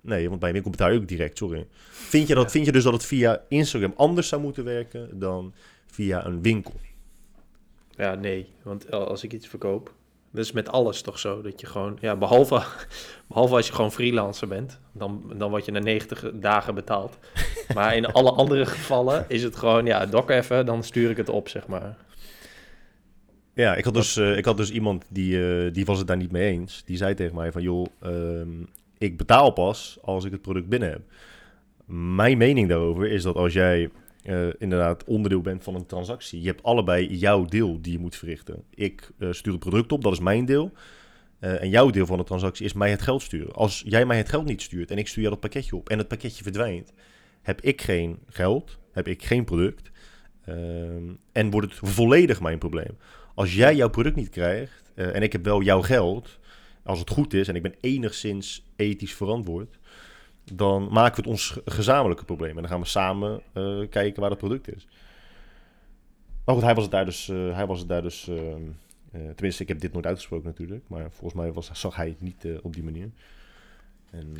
nee, 0.00 0.28
want 0.28 0.38
bij 0.40 0.48
een 0.48 0.54
winkel 0.54 0.70
betaal 0.72 0.90
je 0.90 0.98
ook 1.00 1.08
direct, 1.08 1.38
sorry. 1.38 1.66
Vind 1.90 2.28
je, 2.28 2.34
dat, 2.34 2.44
Ja. 2.44 2.50
vind 2.50 2.66
je 2.66 2.72
dus 2.72 2.84
dat 2.84 2.92
het 2.92 3.04
via 3.04 3.44
Instagram 3.48 3.92
anders 3.96 4.28
zou 4.28 4.42
moeten 4.42 4.64
werken 4.64 5.18
dan 5.18 5.54
via 5.86 6.26
een 6.26 6.42
winkel? 6.42 6.74
Ja, 7.90 8.14
nee. 8.14 8.48
Want 8.62 8.90
als 8.90 9.24
ik 9.24 9.32
iets 9.32 9.48
verkoop, 9.48 9.94
dat 10.30 10.44
is 10.44 10.52
met 10.52 10.68
alles 10.68 11.02
toch 11.02 11.18
zo. 11.18 11.42
Dat 11.42 11.60
je 11.60 11.66
gewoon, 11.66 11.98
ja, 12.00 12.16
behalve, 12.16 12.62
behalve 13.28 13.54
als 13.54 13.66
je 13.66 13.72
gewoon 13.72 13.92
freelancer 13.92 14.48
bent, 14.48 14.80
dan, 14.92 15.32
dan 15.36 15.50
word 15.50 15.64
je 15.64 15.72
na 15.72 15.78
90 15.78 16.30
dagen 16.34 16.74
betaald. 16.74 17.18
Maar 17.74 17.96
in 17.96 18.06
alle 18.06 18.30
andere 18.30 18.66
gevallen 18.66 19.24
is 19.28 19.42
het 19.42 19.56
gewoon, 19.56 19.86
ja, 19.86 20.06
dok 20.06 20.30
even, 20.30 20.66
dan 20.66 20.82
stuur 20.82 21.10
ik 21.10 21.16
het 21.16 21.28
op, 21.28 21.48
zeg 21.48 21.66
maar. 21.66 21.96
Ja, 23.54 23.74
ik 23.74 23.84
had 23.84 23.94
dus, 23.94 24.16
eh, 24.16 24.36
ik 24.36 24.44
had 24.44 24.56
dus 24.56 24.70
iemand 24.70 25.04
die, 25.08 25.64
eh, 25.64 25.72
die 25.72 25.84
was 25.84 25.98
het 25.98 26.06
daar 26.06 26.16
niet 26.16 26.32
mee 26.32 26.50
eens. 26.50 26.82
Die 26.84 26.96
zei 26.96 27.14
tegen 27.14 27.34
mij 27.34 27.52
van, 27.52 27.62
joh, 27.62 27.86
ehm, 28.00 28.48
ik 28.98 29.16
betaal 29.16 29.50
pas 29.50 29.98
als 30.02 30.24
ik 30.24 30.32
het 30.32 30.42
product 30.42 30.68
binnen 30.68 30.90
heb. 30.90 31.00
Mijn 32.16 32.38
mening 32.38 32.68
daarover 32.68 33.10
is 33.10 33.22
dat 33.22 33.34
als 33.34 33.52
jij 33.52 33.90
eh, 34.28 34.48
inderdaad 34.58 35.04
onderdeel 35.04 35.40
bent 35.40 35.64
van 35.64 35.74
een 35.74 35.86
transactie, 35.86 36.40
je 36.40 36.46
hebt 36.46 36.62
allebei 36.62 37.16
jouw 37.16 37.44
deel 37.44 37.80
die 37.82 37.92
je 37.92 37.98
moet 37.98 38.16
verrichten. 38.16 38.64
Ik 38.74 39.10
eh, 39.18 39.32
stuur 39.32 39.52
het 39.52 39.60
product 39.60 39.92
op, 39.92 40.02
dat 40.02 40.12
is 40.12 40.18
mijn 40.18 40.44
deel. 40.44 40.72
Eh, 41.38 41.62
en 41.62 41.68
jouw 41.68 41.90
deel 41.90 42.06
van 42.06 42.18
de 42.18 42.24
transactie 42.24 42.64
is 42.64 42.72
mij 42.72 42.90
het 42.90 43.02
geld 43.02 43.22
sturen. 43.22 43.52
Als 43.52 43.82
jij 43.86 44.06
mij 44.06 44.16
het 44.16 44.28
geld 44.28 44.44
niet 44.44 44.62
stuurt 44.62 44.90
en 44.90 44.98
ik 44.98 45.08
stuur 45.08 45.22
jou 45.22 45.34
dat 45.34 45.42
pakketje 45.42 45.76
op 45.76 45.88
en 45.88 45.98
het 45.98 46.08
pakketje 46.08 46.42
verdwijnt, 46.42 46.92
heb 47.42 47.60
ik 47.60 47.82
geen 47.82 48.18
geld, 48.26 48.78
heb 48.92 49.08
ik 49.08 49.24
geen 49.24 49.44
product 49.44 49.90
ehm, 50.44 51.12
en 51.32 51.50
wordt 51.50 51.70
het 51.70 51.90
volledig 51.90 52.40
mijn 52.40 52.58
probleem. 52.58 52.96
Als 53.34 53.54
jij 53.54 53.76
jouw 53.76 53.90
product 53.90 54.16
niet 54.16 54.30
krijgt 54.30 54.92
en 54.94 55.22
ik 55.22 55.32
heb 55.32 55.44
wel 55.44 55.62
jouw 55.62 55.82
geld, 55.82 56.38
als 56.82 56.98
het 56.98 57.10
goed 57.10 57.34
is 57.34 57.48
en 57.48 57.54
ik 57.54 57.62
ben 57.62 57.74
enigszins 57.80 58.66
ethisch 58.76 59.14
verantwoord, 59.14 59.77
dan 60.54 60.88
maken 60.90 61.14
we 61.14 61.20
het 61.20 61.30
ons 61.30 61.50
ge- 61.50 61.62
gezamenlijke 61.64 62.24
probleem. 62.24 62.50
En 62.50 62.62
dan 62.62 62.68
gaan 62.70 62.80
we 62.80 62.86
samen 62.86 63.42
eh, 63.52 63.78
kijken 63.90 64.20
waar 64.20 64.30
het 64.30 64.38
product 64.38 64.76
is. 64.76 64.86
Maar 66.44 66.54
goed, 66.54 66.64
hij 66.64 66.74
was 66.74 66.82
het 66.82 66.92
daar 66.92 67.04
dus, 67.04 67.28
eh, 67.28 67.54
hij 67.54 67.66
was 67.66 67.78
het 67.78 67.88
daar 67.88 68.02
dus 68.02 68.28
ehm, 68.28 68.62
eh, 69.12 69.20
tenminste, 69.34 69.62
ik 69.62 69.68
heb 69.68 69.80
dit 69.80 69.92
nooit 69.92 70.06
uitgesproken 70.06 70.46
natuurlijk, 70.46 70.84
maar 70.86 71.10
volgens 71.10 71.40
mij 71.40 71.52
was, 71.52 71.70
zag 71.72 71.96
hij 71.96 72.08
het 72.08 72.20
niet 72.20 72.46
op 72.62 72.74
die 72.74 72.84
manier. 72.84 73.10
En, 74.10 74.36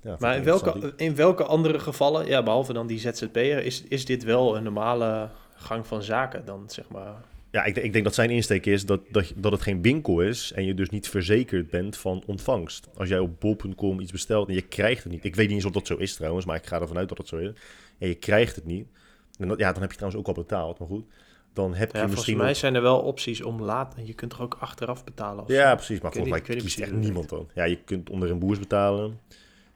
ja, 0.00 0.16
Maar 0.18 0.36
in 0.36 0.44
welke, 0.44 0.92
in 0.96 1.14
welke 1.14 1.44
andere 1.44 1.78
gevallen, 1.78 2.26
ja, 2.26 2.42
behalve 2.42 2.72
dan 2.72 2.86
die 2.86 2.98
ZZP'er, 2.98 3.64
is, 3.64 3.82
is 3.82 4.04
dit 4.04 4.24
wel 4.24 4.56
een 4.56 4.62
normale 4.62 5.28
gang 5.54 5.86
van 5.86 6.02
zaken 6.02 6.44
dan, 6.44 6.64
zeg 6.66 6.88
maar? 6.88 7.14
Ja, 7.56 7.64
ik, 7.64 7.76
ik 7.76 7.92
denk 7.92 8.04
dat 8.04 8.14
zijn 8.14 8.30
insteek 8.30 8.66
is 8.66 8.86
dat, 8.86 9.00
dat, 9.10 9.32
dat 9.36 9.52
het 9.52 9.60
geen 9.62 9.82
winkel 9.82 10.20
is 10.20 10.52
en 10.54 10.64
je 10.64 10.74
dus 10.74 10.90
niet 10.90 11.08
verzekerd 11.08 11.70
bent 11.70 11.96
van 11.96 12.22
ontvangst. 12.26 12.88
Als 12.96 13.08
jij 13.08 13.18
op 13.18 13.40
bol.com 13.40 14.00
iets 14.00 14.12
bestelt 14.12 14.48
en 14.48 14.54
je 14.54 14.62
krijgt 14.62 15.02
het 15.02 15.12
niet. 15.12 15.24
Ik 15.24 15.34
weet 15.34 15.46
niet 15.46 15.56
eens 15.56 15.64
of 15.64 15.72
dat 15.72 15.86
zo 15.86 15.96
is 15.96 16.14
trouwens, 16.14 16.44
maar 16.46 16.56
ik 16.56 16.66
ga 16.66 16.80
ervan 16.80 16.96
uit 16.98 17.08
dat 17.08 17.18
het 17.18 17.28
zo 17.28 17.36
is. 17.36 17.50
En 17.98 18.08
je 18.08 18.14
krijgt 18.14 18.56
het 18.56 18.64
niet. 18.64 18.86
En 19.38 19.48
dat, 19.48 19.58
ja, 19.58 19.72
dan 19.72 19.80
heb 19.80 19.90
je 19.90 19.96
trouwens 19.96 20.22
ook 20.22 20.36
al 20.36 20.42
betaald, 20.42 20.78
maar 20.78 20.88
goed. 20.88 21.04
Dan 21.52 21.74
heb 21.74 21.78
Ja, 21.78 21.84
je 21.84 21.90
volgens 21.92 22.14
misschien... 22.14 22.36
mij 22.36 22.54
zijn 22.54 22.74
er 22.74 22.82
wel 22.82 22.98
opties 23.00 23.42
om 23.42 23.62
later, 23.62 24.02
je 24.04 24.14
kunt 24.14 24.32
er 24.32 24.42
ook 24.42 24.56
achteraf 24.60 25.04
betalen. 25.04 25.44
Of 25.44 25.50
Ja, 25.50 25.68
zo. 25.70 25.74
precies. 25.76 26.00
Maar 26.00 26.12
volgens 26.12 26.32
mij 26.32 26.54
niet 26.54 26.62
kiest 26.62 26.78
echt 26.78 26.92
niemand 26.92 27.28
dan. 27.28 27.48
Ja, 27.54 27.64
je 27.64 27.78
kunt 27.84 28.10
onder 28.10 28.30
een 28.30 28.38
boers 28.38 28.58
betalen. 28.58 29.20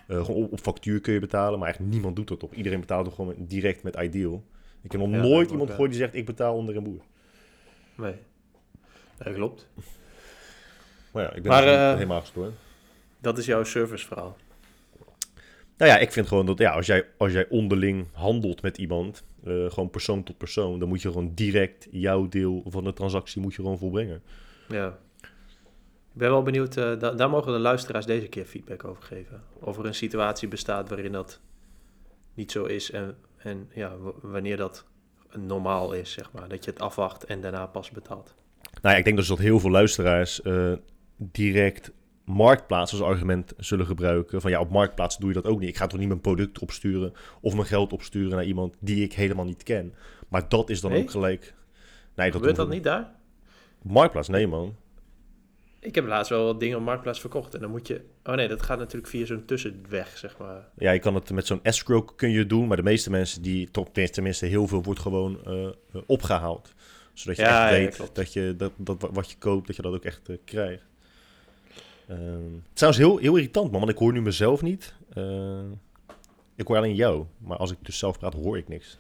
Eh, 0.07 0.25
gewoon 0.25 0.43
op, 0.45 0.53
op 0.53 0.61
factuur 0.61 1.01
kun 1.01 1.13
je 1.13 1.21
betalen, 1.21 1.59
maar 1.59 1.69
echt 1.69 1.79
niemand 1.81 2.17
doet 2.17 2.29
dat 2.29 2.43
op. 2.43 2.55
Iedereen 2.55 2.81
betaalt 2.81 3.07
er 3.07 3.13
gewoon 3.13 3.35
direct 3.39 3.83
met 3.83 3.97
Ideal. 3.97 4.43
Ik 4.83 4.93
heb 4.93 5.01
nog 5.01 5.11
Ja, 5.11 5.17
nooit 5.17 5.51
iemand 5.51 5.71
gehoord 5.71 5.91
die 5.91 5.99
zegt 5.99 6.15
ik 6.15 6.27
betaal 6.27 6.55
onder 6.55 6.77
een 6.77 6.83
boer. 6.83 7.03
Nee. 8.01 8.17
Dat 9.17 9.35
klopt. 9.35 9.69
Maar 11.13 11.23
ja, 11.23 11.33
ik 11.33 11.43
ben 11.43 11.53
Maar, 11.53 11.63
dus 11.63 11.75
eh, 11.75 11.93
helemaal 11.93 12.21
gestoord. 12.21 12.53
Dat 13.19 13.39
is 13.39 13.47
jouw 13.47 13.65
serviceverhaal. 13.65 14.37
Nou 15.77 15.93
ja, 15.93 15.99
ik 15.99 16.13
vind 16.13 16.29
gewoon 16.29 16.47
dat 16.47 16.59
ja, 16.59 16.73
als, 16.73 16.87
jij, 16.87 17.07
als 17.17 17.33
jij 17.33 17.49
onderling 17.49 18.07
handelt 18.13 18.63
met 18.63 18.79
iemand, 18.79 19.25
eh, 19.45 19.71
gewoon 19.71 19.91
persoon 19.91 20.23
tot 20.23 20.39
persoon, 20.39 20.79
dan 20.79 20.89
moet 20.89 21.03
je 21.03 21.09
gewoon 21.09 21.35
direct 21.35 21.89
jouw 21.91 22.29
deel 22.29 22.65
van 22.67 22.85
de 22.85 22.93
transactie 22.93 23.41
moet 23.41 23.55
je 23.55 23.63
gewoon 23.63 23.79
volbrengen. 23.79 24.23
Ja. 24.69 24.99
Ik 26.13 26.17
ben 26.17 26.31
wel 26.31 26.43
benieuwd, 26.43 26.77
uh, 26.77 26.99
da 26.99 27.11
daar 27.11 27.31
mogen 27.31 27.53
de 27.53 27.59
luisteraars 27.59 28.07
deze 28.07 28.29
keer 28.29 28.45
feedback 28.45 28.85
over 28.85 29.03
geven. 29.03 29.43
Of 29.53 29.79
er 29.79 29.87
een 29.87 29.95
situatie 29.95 30.49
bestaat 30.49 30.89
waarin 30.89 31.13
dat 31.13 31.41
niet 32.35 32.51
zo 32.53 32.65
is 32.65 32.91
en, 32.91 33.17
en 33.37 33.71
ja, 33.75 33.97
wanneer 34.21 34.57
dat 34.57 34.85
normaal 35.39 35.93
is, 35.93 36.13
zeg 36.13 36.33
maar. 36.33 36.49
Dat 36.49 36.65
je 36.65 36.71
het 36.71 36.81
afwacht 36.81 37.25
en 37.25 37.41
daarna 37.41 37.67
pas 37.67 37.91
betaalt. 37.91 38.35
Nou 38.83 38.95
ja, 38.95 38.97
ik 38.97 39.05
denk 39.05 39.17
dus 39.17 39.29
dat 39.29 39.39
heel 39.39 39.61
veel 39.61 39.71
luisteraars 39.71 40.41
uh, 40.45 40.73
direct 41.17 41.93
marktplaats 42.25 42.93
als 42.93 43.03
argument 43.03 43.53
zullen 43.57 43.87
gebruiken. 43.87 44.41
Van 44.41 44.51
ja, 44.51 44.61
op 44.61 44.71
marktplaats 44.71 45.19
doe 45.19 45.29
je 45.29 45.35
dat 45.35 45.47
ook 45.47 45.61
niet. 45.61 45.69
Ik 45.69 45.77
ga 45.77 45.87
toch 45.87 45.99
niet 45.99 46.09
mijn 46.09 46.21
product 46.21 46.59
opsturen 46.59 47.13
of 47.41 47.55
mijn 47.55 47.67
geld 47.67 47.93
opsturen 47.93 48.31
naar 48.31 48.45
iemand 48.45 48.77
die 48.81 49.05
ik 49.05 49.13
helemaal 49.13 49.45
niet 49.45 49.63
ken. 49.63 49.95
Maar 50.29 50.49
dat 50.49 50.71
is 50.71 50.81
dan 50.81 50.93
ook 50.93 51.11
gelijk... 51.11 51.55
Nee, 52.15 52.31
dat 52.31 52.37
Gebeurt 52.37 52.57
dat 52.57 52.69
niet 52.69 52.85
daar? 52.85 53.11
Marktplaats, 53.83 54.29
nee 54.29 54.47
man. 54.47 54.77
Ik 55.81 55.95
heb 55.95 56.07
laatst 56.07 56.31
wel 56.31 56.45
wat 56.45 56.61
dingen 56.61 56.79
op 56.79 56.85
Marktplaats 56.85 57.21
verkocht. 57.21 57.55
En 57.55 57.61
dan 57.61 57.71
moet 57.71 57.87
je... 57.87 58.05
Oh 58.25 58.35
nee, 58.35 58.49
dat 58.49 58.63
gaat 58.63 58.79
natuurlijk 58.79 59.11
via 59.11 59.27
zo'n 59.27 59.45
tussenweg, 59.45 60.19
zeg 60.19 60.39
maar. 60.39 60.69
Ja, 60.79 60.91
je 60.91 60.99
kan 60.99 61.15
het 61.15 61.31
met 61.31 61.47
zo'n 61.47 61.63
escrow 61.63 62.09
kun 62.17 62.31
je 62.31 62.47
doen. 62.47 62.67
Maar 62.67 62.77
de 62.77 62.83
meeste 62.83 63.11
mensen 63.11 63.43
die... 63.43 63.71
Toch, 63.71 63.89
tenminste, 63.91 64.47
heel 64.47 64.67
veel 64.67 64.83
wordt 64.83 65.01
gewoon 65.01 65.41
uh, 65.47 65.69
opgehaald. 66.07 66.75
Zodat 67.13 67.37
je 67.37 67.43
echt 67.43 67.71
weet 67.71 68.15
dat, 68.15 68.33
je, 68.33 68.55
dat, 68.57 68.73
dat 68.77 69.09
wat 69.13 69.31
je 69.31 69.37
koopt, 69.39 69.67
dat 69.67 69.77
je 69.77 69.83
dat 69.83 69.95
ook 69.95 70.05
echt 70.05 70.29
uh, 70.29 70.37
krijgt. 70.45 70.85
Uh, 72.11 72.17
het 72.73 72.83
is 72.83 72.97
heel, 72.97 73.17
heel 73.17 73.37
irritant, 73.37 73.71
man. 73.71 73.81
Want 73.81 73.93
ik 73.93 73.99
hoor 73.99 74.13
nu 74.13 74.23
mezelf 74.23 74.63
niet. 74.63 74.95
Uh, 75.15 75.61
ik 76.57 76.67
hoor 76.67 76.77
alleen 76.77 76.95
jou. 76.95 77.25
Maar 77.39 77.57
als 77.57 77.71
ik 77.71 77.79
dus 77.83 77.99
zelf 77.99 78.19
praat, 78.19 78.35
hoor 78.35 78.59
ik 78.59 78.69
niks. 78.69 78.99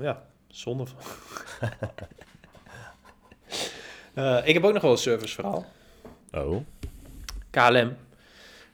ja, 0.00 0.26
zonde 0.48 0.86
van. 0.86 0.98
Uh, 4.14 4.38
ik 4.44 4.54
heb 4.54 4.64
ook 4.64 4.72
nog 4.72 4.82
wel 4.82 4.90
een 4.90 4.98
serviceverhaal. 4.98 5.66
Oh. 6.32 6.56
KLM. 7.50 7.96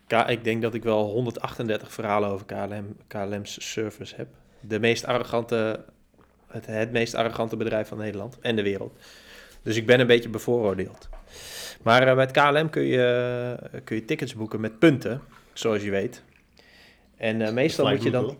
K 0.07 0.13
ik 0.13 0.45
denk 0.45 0.63
dat 0.63 0.75
ik 0.75 0.83
wel 0.83 1.05
138 1.05 1.93
verhalen 1.93 2.29
over 2.29 2.47
KLM, 2.47 2.97
KLM's 3.07 3.71
service 3.71 4.15
heb. 4.17 4.29
De 4.61 4.81
meest 4.81 5.05
arrogante, 5.05 5.85
het, 6.47 6.67
het 6.67 6.93
meest 6.93 7.15
arrogante 7.15 7.57
bedrijf 7.57 7.89
van 7.89 7.99
Nederland 7.99 8.39
en 8.41 8.57
de 8.57 8.63
wereld. 8.63 8.99
Dus 9.63 9.77
ik 9.77 9.87
ben 9.87 10.01
een 10.01 10.07
beetje 10.07 10.29
bevooroordeeld. 10.29 11.09
Maar 11.83 12.09
uh, 12.09 12.15
bij 12.15 12.25
het 12.25 12.33
KLM 12.33 12.71
kun 12.71 12.83
je, 12.83 13.57
kun 13.85 13.97
je 13.97 14.05
tickets 14.05 14.35
boeken 14.35 14.61
met 14.61 14.79
punten, 14.79 15.21
zoals 15.53 15.83
je 15.83 15.91
weet. 15.91 16.23
En 17.17 17.41
uh, 17.41 17.51
meestal 17.51 17.89
moet 17.89 18.03
je 18.03 18.11
dan. 18.11 18.39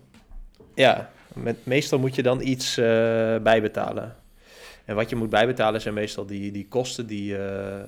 Ja, 0.75 1.11
met, 1.33 1.65
meestal 1.65 1.99
moet 1.99 2.15
je 2.15 2.23
dan 2.23 2.41
iets 2.41 2.75
bijbetalen. 3.41 4.15
En 4.87 4.95
wat 4.95 5.09
je 5.09 5.15
moet 5.15 5.29
bijbetalen 5.29 5.81
zijn 5.81 5.93
meestal 5.93 6.25
die, 6.25 6.51
die 6.51 6.67
kosten 6.67 7.07
die, 7.07 7.37
uh, 7.37 7.79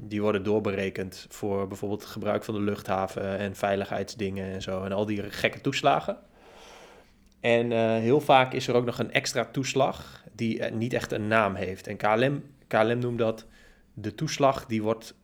die 0.00 0.22
worden 0.22 0.42
doorberekend 0.42 1.26
voor 1.28 1.68
bijvoorbeeld 1.68 2.00
het 2.00 2.10
gebruik 2.10 2.44
van 2.44 2.54
de 2.54 2.60
luchthaven 2.60 3.38
en 3.38 3.54
veiligheidsdingen 3.56 4.52
en 4.52 4.62
zo. 4.62 4.84
En 4.84 4.92
al 4.92 5.06
die 5.06 5.30
gekke 5.30 5.60
toeslagen. 5.60 6.18
En 7.40 7.70
uh, 7.70 7.78
heel 7.96 8.20
vaak 8.20 8.52
is 8.52 8.68
er 8.68 8.74
ook 8.74 8.84
nog 8.84 8.98
een 8.98 9.12
extra 9.12 9.44
toeslag 9.44 10.24
die 10.32 10.64
niet 10.64 10.92
echt 10.92 11.12
een 11.12 11.26
naam 11.26 11.54
heeft. 11.54 11.86
En 11.86 11.96
KLM, 11.96 12.42
KLM 12.66 12.98
noemt 12.98 13.18
dat 13.18 13.46
de 13.94 14.14
toeslag 14.14 14.66
die, 14.66 14.82
wordt, 14.82 15.14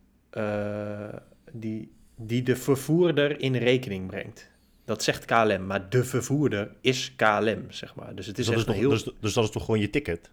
die, 1.52 1.92
die 2.16 2.42
de 2.42 2.56
vervoerder 2.56 3.40
in 3.40 3.54
rekening 3.54 4.06
brengt. 4.06 4.50
Dat 4.84 5.02
zegt 5.02 5.24
KLM, 5.24 5.66
maar 5.66 5.88
de 5.88 6.04
vervoerder 6.04 6.70
is 6.80 7.14
KLM, 7.16 7.64
zeg 7.68 7.94
maar. 7.94 8.14
Dus 8.14 8.26
het 8.26 8.38
is, 8.38 8.46
dus 8.46 8.54
echt 8.54 8.68
is 8.68 8.74
heel... 8.74 8.90
Dus, 8.90 9.10
dus 9.20 9.32
dat 9.32 9.44
is 9.44 9.50
toch 9.50 9.64
gewoon 9.64 9.80
je 9.80 9.90
ticket? 9.90 10.30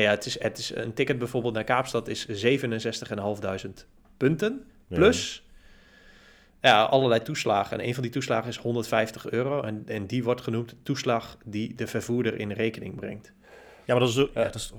Ja, 0.00 0.10
het 0.10 0.26
is, 0.26 0.40
het 0.40 0.58
is 0.58 0.74
een 0.74 0.94
ticket 0.94 1.18
bijvoorbeeld 1.18 1.54
naar 1.54 1.64
Kaapstad 1.64 2.08
is 2.08 2.26
67.500 2.26 3.70
punten. 4.16 4.64
Plus 4.88 5.42
ja, 6.62 6.82
allerlei 6.82 7.22
toeslagen. 7.22 7.78
En 7.78 7.86
een 7.86 7.94
van 7.94 8.02
die 8.02 8.12
toeslagen 8.12 8.48
is 8.48 8.56
150 8.56 9.30
euro. 9.30 9.62
En, 9.62 9.82
en 9.86 10.06
die 10.06 10.24
wordt 10.24 10.40
genoemd 10.40 10.74
toeslag 10.82 11.36
die 11.44 11.74
de 11.74 11.86
vervoerder 11.86 12.38
in 12.38 12.52
rekening 12.52 12.94
brengt. 12.94 13.32
Ja, 13.84 13.94
maar 13.94 13.98
dat 13.98 14.08
is... 14.08 14.14
Zo, 14.14 14.28
ja, 14.34 14.42
dat 14.42 14.54
is 14.54 14.72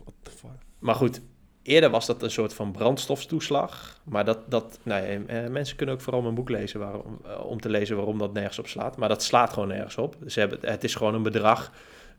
maar 0.80 0.96
goed, 0.96 1.22
eerder 1.64 1.90
was 1.90 2.06
dat 2.06 2.24
een 2.24 2.32
soort 2.32 2.54
van 2.54 2.72
brandstoftoeslag. 2.72 4.00
Maar 4.04 4.26
dat, 4.26 4.40
dat 4.52 4.80
nou 4.84 5.08
ja, 5.08 5.50
mensen 5.50 5.76
kunnen 5.76 5.96
ook 5.96 6.02
vooral 6.02 6.22
mijn 6.22 6.36
boek 6.36 6.50
lezen 6.50 6.80
waarom, 6.80 7.20
eh, 7.26 7.46
om 7.46 7.62
te 7.62 7.70
lezen 7.70 7.96
waarom 7.96 8.18
dat 8.18 8.34
nergens 8.34 8.60
op 8.60 8.68
slaat. 8.68 8.98
Maar 8.98 9.10
dat 9.10 9.24
slaat 9.24 9.54
gewoon 9.54 9.68
nergens 9.68 9.98
op. 9.98 10.16
Ze 10.28 10.40
hebben, 10.40 10.60
het 10.62 10.84
is 10.84 10.96
gewoon 10.96 11.14
een 11.14 11.24
bedrag 11.24 11.72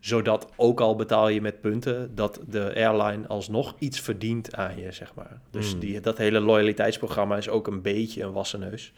zodat 0.04 0.48
ook 0.56 0.80
al 0.80 0.96
betaal 0.96 1.28
je 1.28 1.40
met 1.40 1.60
punten, 1.60 2.14
dat 2.14 2.40
de 2.48 2.74
airline 2.74 3.26
alsnog 3.26 3.74
iets 3.78 4.00
verdient 4.00 4.54
aan 4.54 4.78
je, 4.78 4.92
zeg 4.92 5.14
maar. 5.14 5.40
Dus 5.50 5.70
hmm. 5.70 5.80
die, 5.80 6.00
dat 6.00 6.18
hele 6.18 6.40
loyaliteitsprogramma 6.40 7.36
is 7.36 7.48
ook 7.48 7.66
een 7.66 7.82
beetje 7.82 8.22
een 8.22 8.32
wassen 8.32 8.60
neus. 8.60 8.92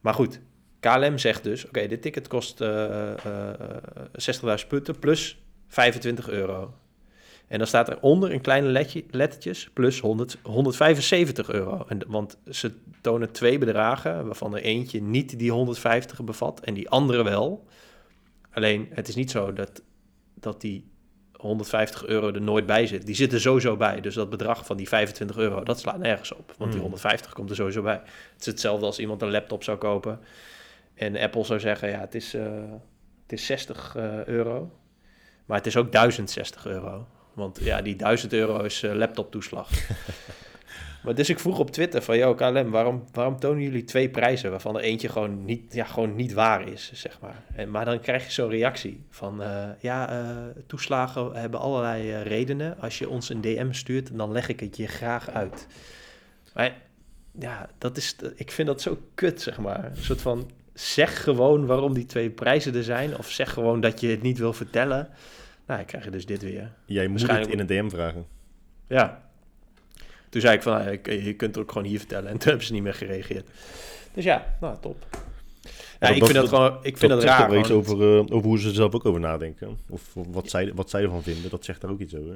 Maar 0.00 0.14
goed, 0.14 0.40
KLM 0.80 1.18
zegt 1.18 1.42
dus, 1.42 1.66
oké, 1.66 1.86
dit 1.86 2.02
ticket 2.02 2.28
kost 2.28 2.60
uh, 2.60 2.68
uh, 3.26 4.58
60.000 4.62 4.66
punten 4.68 4.98
plus 4.98 5.42
25 5.68 6.28
euro. 6.28 6.74
En 7.46 7.58
dan 7.58 7.66
staat 7.66 7.88
er 7.88 8.00
onder 8.00 8.32
een 8.32 8.40
kleine 8.40 8.68
letje, 8.68 9.04
lettertjes 9.10 9.70
plus 9.72 10.00
100, 10.00 10.38
175 10.42 11.50
euro. 11.50 11.84
En, 11.88 12.00
want 12.06 12.38
ze 12.50 12.72
tonen 13.00 13.32
twee 13.32 13.58
bedragen, 13.58 14.26
waarvan 14.26 14.56
er 14.56 14.62
eentje 14.62 15.02
niet 15.02 15.38
die 15.38 15.50
150 15.50 16.24
bevat 16.24 16.60
en 16.60 16.74
die 16.74 16.88
andere 16.88 17.22
wel. 17.22 17.66
Alleen 18.50 18.88
het 18.90 19.08
is 19.08 19.14
niet 19.14 19.30
zo 19.30 19.52
dat 19.52 19.82
dat 20.44 20.60
die 20.60 20.92
150 21.32 22.06
euro 22.06 22.32
er 22.32 22.42
nooit 22.42 22.66
bij 22.66 22.86
zit. 22.86 23.06
Die 23.06 23.14
zit 23.14 23.32
er 23.32 23.40
sowieso 23.40 23.76
bij. 23.76 24.00
Dus 24.00 24.14
dat 24.14 24.30
bedrag 24.30 24.66
van 24.66 24.76
die 24.76 24.88
25 24.88 25.36
euro, 25.36 25.62
dat 25.62 25.80
slaat 25.80 25.98
nergens 25.98 26.32
op. 26.32 26.54
Want 26.58 26.72
die 26.72 26.80
150 26.80 27.26
hmm. 27.26 27.34
komt 27.34 27.50
er 27.50 27.56
sowieso 27.56 27.82
bij. 27.82 28.00
Het 28.32 28.40
is 28.40 28.46
hetzelfde 28.46 28.86
als 28.86 28.98
iemand 28.98 29.22
een 29.22 29.30
laptop 29.30 29.64
zou 29.64 29.78
kopen. 29.78 30.20
En 30.94 31.16
Apple 31.16 31.44
zou 31.44 31.60
zeggen, 31.60 31.88
ja, 31.88 32.00
het 32.00 32.14
is, 32.14 32.34
uh, 32.34 32.42
het 33.22 33.32
is 33.32 33.46
60 33.46 33.94
uh, 33.96 34.04
eh, 34.04 34.26
euro. 34.26 34.70
Maar 35.44 35.56
het 35.56 35.66
is 35.66 35.76
ook 35.76 35.92
1060 35.92 36.66
euro. 36.66 37.06
Want 37.32 37.58
ja, 37.60 37.82
die 37.82 37.96
1000 37.96 38.32
euro 38.32 38.62
is 38.62 38.82
uh, 38.82 38.92
laptoptoeslag. 38.92 39.70
Maar 41.04 41.14
dus 41.14 41.28
ik 41.28 41.38
vroeg 41.38 41.58
op 41.58 41.70
Twitter 41.70 42.02
van, 42.02 42.18
joh 42.18 42.36
KLM, 42.36 42.70
waarom, 42.70 43.04
waarom 43.12 43.38
tonen 43.38 43.62
jullie 43.62 43.84
twee 43.84 44.08
prijzen 44.08 44.50
waarvan 44.50 44.76
er 44.76 44.82
eentje 44.82 45.08
gewoon 45.08 45.44
niet, 45.44 45.74
ja, 45.74 45.84
gewoon 45.84 46.14
niet 46.14 46.32
waar 46.32 46.68
is, 46.68 46.90
zeg 46.94 47.20
maar. 47.20 47.42
En, 47.54 47.70
maar 47.70 47.84
dan 47.84 48.00
krijg 48.00 48.24
je 48.24 48.32
zo'n 48.32 48.48
reactie 48.50 49.04
van, 49.10 49.42
uh, 49.42 49.68
ja, 49.80 50.12
uh, 50.12 50.36
toeslagen 50.66 51.34
hebben 51.34 51.60
allerlei 51.60 52.10
uh, 52.10 52.22
redenen. 52.22 52.78
Als 52.80 52.98
je 52.98 53.08
ons 53.08 53.28
een 53.28 53.40
DM 53.40 53.72
stuurt, 53.72 54.16
dan 54.16 54.32
leg 54.32 54.48
ik 54.48 54.60
het 54.60 54.76
je 54.76 54.86
graag 54.86 55.30
uit. 55.30 55.66
Maar 56.54 56.76
ja, 57.38 57.68
dat 57.78 57.96
is, 57.96 58.16
ik 58.34 58.50
vind 58.50 58.68
dat 58.68 58.80
zo 58.80 58.98
kut, 59.14 59.42
zeg 59.42 59.58
maar. 59.58 59.84
Een 59.84 59.96
soort 59.96 60.20
van, 60.20 60.50
zeg 60.74 61.22
gewoon 61.22 61.66
waarom 61.66 61.94
die 61.94 62.06
twee 62.06 62.30
prijzen 62.30 62.74
er 62.74 62.84
zijn. 62.84 63.18
Of 63.18 63.30
zeg 63.30 63.52
gewoon 63.52 63.80
dat 63.80 64.00
je 64.00 64.08
het 64.08 64.22
niet 64.22 64.38
wil 64.38 64.52
vertellen. 64.52 65.08
Nou, 65.66 65.78
dan 65.78 65.84
krijg 65.84 66.04
je 66.04 66.10
dus 66.10 66.26
dit 66.26 66.42
weer. 66.42 66.72
Jij 66.86 67.08
moet 67.08 67.30
het 67.30 67.46
in 67.46 67.58
een 67.58 67.66
DM 67.66 67.88
vragen. 67.88 68.26
Ja, 68.88 69.22
toen 70.34 70.42
zei 70.42 70.56
ik 70.56 70.62
van, 70.62 70.98
je 71.24 71.34
kunt 71.34 71.54
het 71.54 71.64
ook 71.64 71.72
gewoon 71.72 71.88
hier 71.88 71.98
vertellen. 71.98 72.30
En 72.30 72.38
toen 72.38 72.48
hebben 72.48 72.66
ze 72.66 72.72
niet 72.72 72.82
meer 72.82 72.94
gereageerd. 72.94 73.48
Dus 74.12 74.24
ja, 74.24 74.56
nou, 74.60 74.76
top. 74.80 75.06
Ja, 76.00 76.08
ik 76.08 76.24
vind 76.24 76.34
dat, 76.34 76.48
gewoon, 76.48 76.78
ik 76.82 76.96
vind 76.98 77.12
dat, 77.12 77.20
dat 77.20 77.30
raar. 77.30 77.58
iets 77.58 77.70
over, 77.70 78.00
uh, 78.00 78.18
over 78.18 78.48
hoe 78.48 78.58
ze 78.58 78.68
er 78.68 78.74
zelf 78.74 78.94
ook 78.94 79.04
over 79.04 79.20
nadenken. 79.20 79.78
Of 79.88 80.02
wat 80.14 80.50
zij, 80.50 80.72
wat 80.74 80.90
zij 80.90 81.02
ervan 81.02 81.22
vinden, 81.22 81.50
dat 81.50 81.64
zegt 81.64 81.80
daar 81.80 81.90
ook 81.90 82.00
iets 82.00 82.16
over. 82.16 82.32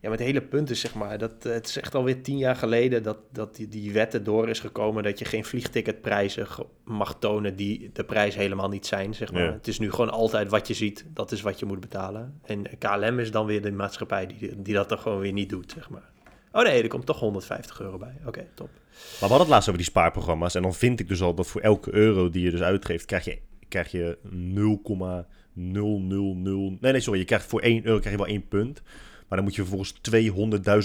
Ja, 0.00 0.08
maar 0.08 0.18
het 0.18 0.26
hele 0.26 0.40
punt 0.40 0.70
is 0.70 0.80
zeg 0.80 0.94
maar, 0.94 1.18
dat 1.18 1.32
het 1.42 1.66
is 1.66 1.76
echt 1.76 1.94
alweer 1.94 2.22
tien 2.22 2.38
jaar 2.38 2.56
geleden 2.56 3.02
dat, 3.02 3.18
dat 3.32 3.56
die, 3.56 3.68
die 3.68 3.92
wet 3.92 4.14
erdoor 4.14 4.48
is 4.48 4.60
gekomen 4.60 5.02
dat 5.02 5.18
je 5.18 5.24
geen 5.24 5.44
vliegticketprijzen 5.44 6.46
mag 6.84 7.18
tonen 7.18 7.56
die 7.56 7.90
de 7.92 8.04
prijs 8.04 8.34
helemaal 8.34 8.68
niet 8.68 8.86
zijn, 8.86 9.14
zeg 9.14 9.32
maar. 9.32 9.52
Het 9.52 9.68
is 9.68 9.78
nu 9.78 9.90
gewoon 9.90 10.10
altijd 10.10 10.48
wat 10.48 10.68
je 10.68 10.74
ziet, 10.74 11.04
dat 11.14 11.32
is 11.32 11.40
wat 11.40 11.58
je 11.58 11.66
moet 11.66 11.80
betalen. 11.80 12.40
En 12.44 12.66
KLM 12.78 13.18
is 13.18 13.30
dan 13.30 13.46
weer 13.46 13.62
de 13.62 13.72
maatschappij 13.72 14.26
die, 14.26 14.62
die 14.62 14.74
dat 14.74 14.88
dan 14.88 14.98
gewoon 14.98 15.20
weer 15.20 15.32
niet 15.32 15.48
doet, 15.48 15.72
zeg 15.72 15.90
maar. 15.90 16.10
Oh 16.52 16.62
nee, 16.62 16.82
er 16.82 16.88
komt 16.88 17.06
toch 17.06 17.18
150 17.18 17.80
euro 17.80 17.98
bij. 17.98 18.14
Oké, 18.26 18.46
top. 18.54 18.68
Maar 18.68 18.80
we 19.18 19.18
hadden 19.18 19.38
het 19.38 19.48
laatst 19.48 19.68
over 19.68 19.80
die 19.80 19.90
spaarprogramma's. 19.90 20.54
En 20.54 20.62
dan 20.62 20.74
vind 20.74 21.00
ik 21.00 21.08
dus 21.08 21.22
al 21.22 21.34
dat 21.34 21.46
voor 21.46 21.60
elke 21.60 21.94
euro 21.94 22.30
die 22.30 22.44
je 22.44 22.50
dus 22.50 22.60
uitgeeft, 22.60 23.04
krijg 23.04 23.24
je, 23.24 23.38
krijg 23.68 23.90
je 23.90 24.18
0,000... 24.30 26.80
Nee, 26.80 26.92
nee, 26.92 27.00
sorry. 27.00 27.18
Je 27.18 27.24
krijgt 27.24 27.46
voor 27.46 27.60
1 27.60 27.86
euro 27.86 27.98
krijg 27.98 28.16
je 28.16 28.22
wel 28.22 28.32
1 28.32 28.48
punt. 28.48 28.82
Maar 29.28 29.38
dan 29.38 29.44
moet 29.44 29.54
je 29.54 29.64
vervolgens 29.64 29.94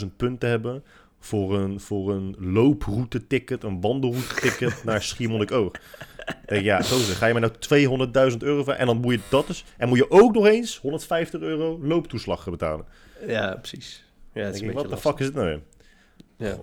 200.000 0.03 0.07
punten 0.15 0.49
hebben 0.49 0.83
voor 1.19 1.59
een, 1.59 1.79
voor 1.79 2.11
een 2.11 2.35
looproute 2.39 3.27
ticket, 3.27 3.63
een 3.63 3.81
wandelroute 3.81 4.35
ticket 4.35 4.81
naar 4.83 5.01
Schiermonnikoog. 5.01 5.71
Ja, 6.47 6.81
zo. 6.81 6.97
Ga 6.97 7.25
je 7.25 7.33
maar 7.33 7.41
nou 7.41 7.53
200.000 8.31 8.37
euro 8.37 8.63
voor 8.63 8.73
en 8.73 8.85
dan 8.85 8.99
moet 8.99 9.13
je 9.13 9.19
dat 9.29 9.47
dus... 9.47 9.63
En 9.77 9.87
moet 9.87 9.97
je 9.97 10.11
ook 10.11 10.33
nog 10.33 10.45
eens 10.45 10.77
150 10.77 11.41
euro 11.41 11.79
looptoeslag 11.81 12.49
betalen. 12.49 12.85
Ja, 13.27 13.55
precies. 13.55 14.04
Ja, 14.35 14.43
het 14.43 14.61
is 14.61 14.71
wat 14.71 14.89
de 14.89 14.97
fuck 14.97 15.19
is 15.19 15.25
het 15.25 15.35
nou? 15.35 15.59
Ja. 16.37 16.57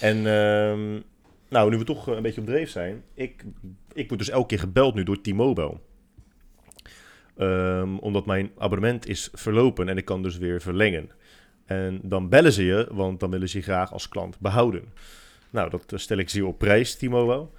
En 0.00 0.26
um, 0.26 1.02
nou, 1.48 1.70
nu 1.70 1.78
we 1.78 1.84
toch 1.84 2.06
een 2.06 2.22
beetje 2.22 2.40
op 2.40 2.46
dreef 2.46 2.70
zijn. 2.70 3.04
Ik, 3.14 3.44
ik 3.92 4.08
word 4.08 4.20
dus 4.20 4.30
elke 4.30 4.46
keer 4.46 4.58
gebeld 4.58 4.94
nu 4.94 5.02
door 5.02 5.20
T-Mobile. 5.20 5.74
Um, 7.36 7.98
omdat 7.98 8.26
mijn 8.26 8.50
abonnement 8.58 9.06
is 9.06 9.28
verlopen 9.32 9.88
en 9.88 9.96
ik 9.96 10.04
kan 10.04 10.22
dus 10.22 10.38
weer 10.38 10.60
verlengen. 10.60 11.10
En 11.64 12.00
dan 12.02 12.28
bellen 12.28 12.52
ze 12.52 12.64
je, 12.64 12.88
want 12.90 13.20
dan 13.20 13.30
willen 13.30 13.48
ze 13.48 13.58
je 13.58 13.64
graag 13.64 13.92
als 13.92 14.08
klant 14.08 14.38
behouden. 14.38 14.82
Nou, 15.50 15.70
dat 15.70 15.92
eh, 15.92 15.98
stel 15.98 16.18
ik 16.18 16.28
zeer 16.28 16.46
op 16.46 16.58
prijs, 16.58 16.96
Timo 16.96 17.26
wel. 17.26 17.52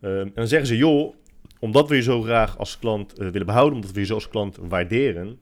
Ehm, 0.00 0.18
en 0.18 0.32
dan 0.34 0.48
zeggen 0.48 0.68
ze, 0.68 0.76
joh, 0.76 1.14
omdat 1.58 1.88
we 1.88 1.94
je 1.94 2.02
zo 2.02 2.22
graag 2.22 2.58
als 2.58 2.78
klant 2.78 3.12
eh, 3.12 3.28
willen 3.28 3.46
behouden, 3.46 3.74
omdat 3.74 3.92
we 3.92 4.00
je 4.00 4.06
zo 4.06 4.14
als 4.14 4.28
klant 4.28 4.56
waarderen, 4.56 5.38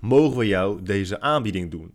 mogen 0.00 0.38
we 0.38 0.46
jou 0.46 0.82
deze 0.82 1.20
aanbieding 1.20 1.70
doen. 1.70 1.94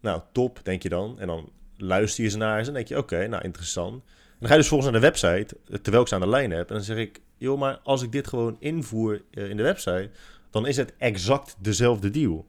Nou, 0.00 0.20
top, 0.32 0.60
denk 0.62 0.82
je 0.82 0.88
dan. 0.88 1.20
En 1.20 1.26
dan 1.26 1.50
luister 1.76 2.24
je 2.24 2.30
ze 2.30 2.36
naar 2.36 2.62
ze 2.62 2.68
en 2.68 2.74
denk 2.74 2.88
je, 2.88 2.96
oké, 2.96 3.26
nou 3.26 3.44
interessant. 3.44 3.92
En 4.02 4.36
dan 4.38 4.48
ga 4.48 4.54
je 4.54 4.60
dus 4.60 4.68
volgens 4.68 4.90
naar 4.90 5.00
de 5.00 5.06
website, 5.06 5.56
eh, 5.68 5.78
terwijl 5.78 6.02
ik 6.02 6.08
ze 6.08 6.14
aan 6.14 6.20
de 6.20 6.28
lijn 6.28 6.50
heb. 6.50 6.68
En 6.68 6.74
dan 6.74 6.84
zeg 6.84 6.96
ik, 6.96 7.20
joh, 7.36 7.58
maar 7.58 7.78
als 7.82 8.02
ik 8.02 8.12
dit 8.12 8.26
gewoon 8.26 8.56
invoer 8.58 9.22
in 9.30 9.56
de 9.56 9.62
website, 9.62 10.10
dan 10.50 10.66
is 10.66 10.76
het 10.76 10.94
exact 10.98 11.56
dezelfde 11.58 12.10
deal. 12.10 12.46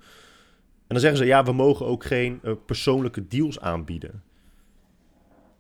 En 0.88 0.96
dan 0.96 1.00
zeggen 1.00 1.20
ze, 1.20 1.26
ja, 1.26 1.44
we 1.44 1.52
mogen 1.52 1.86
ook 1.86 2.06
geen 2.06 2.42
persoonlijke 2.66 3.28
deals 3.28 3.60
aanbieden. 3.60 4.24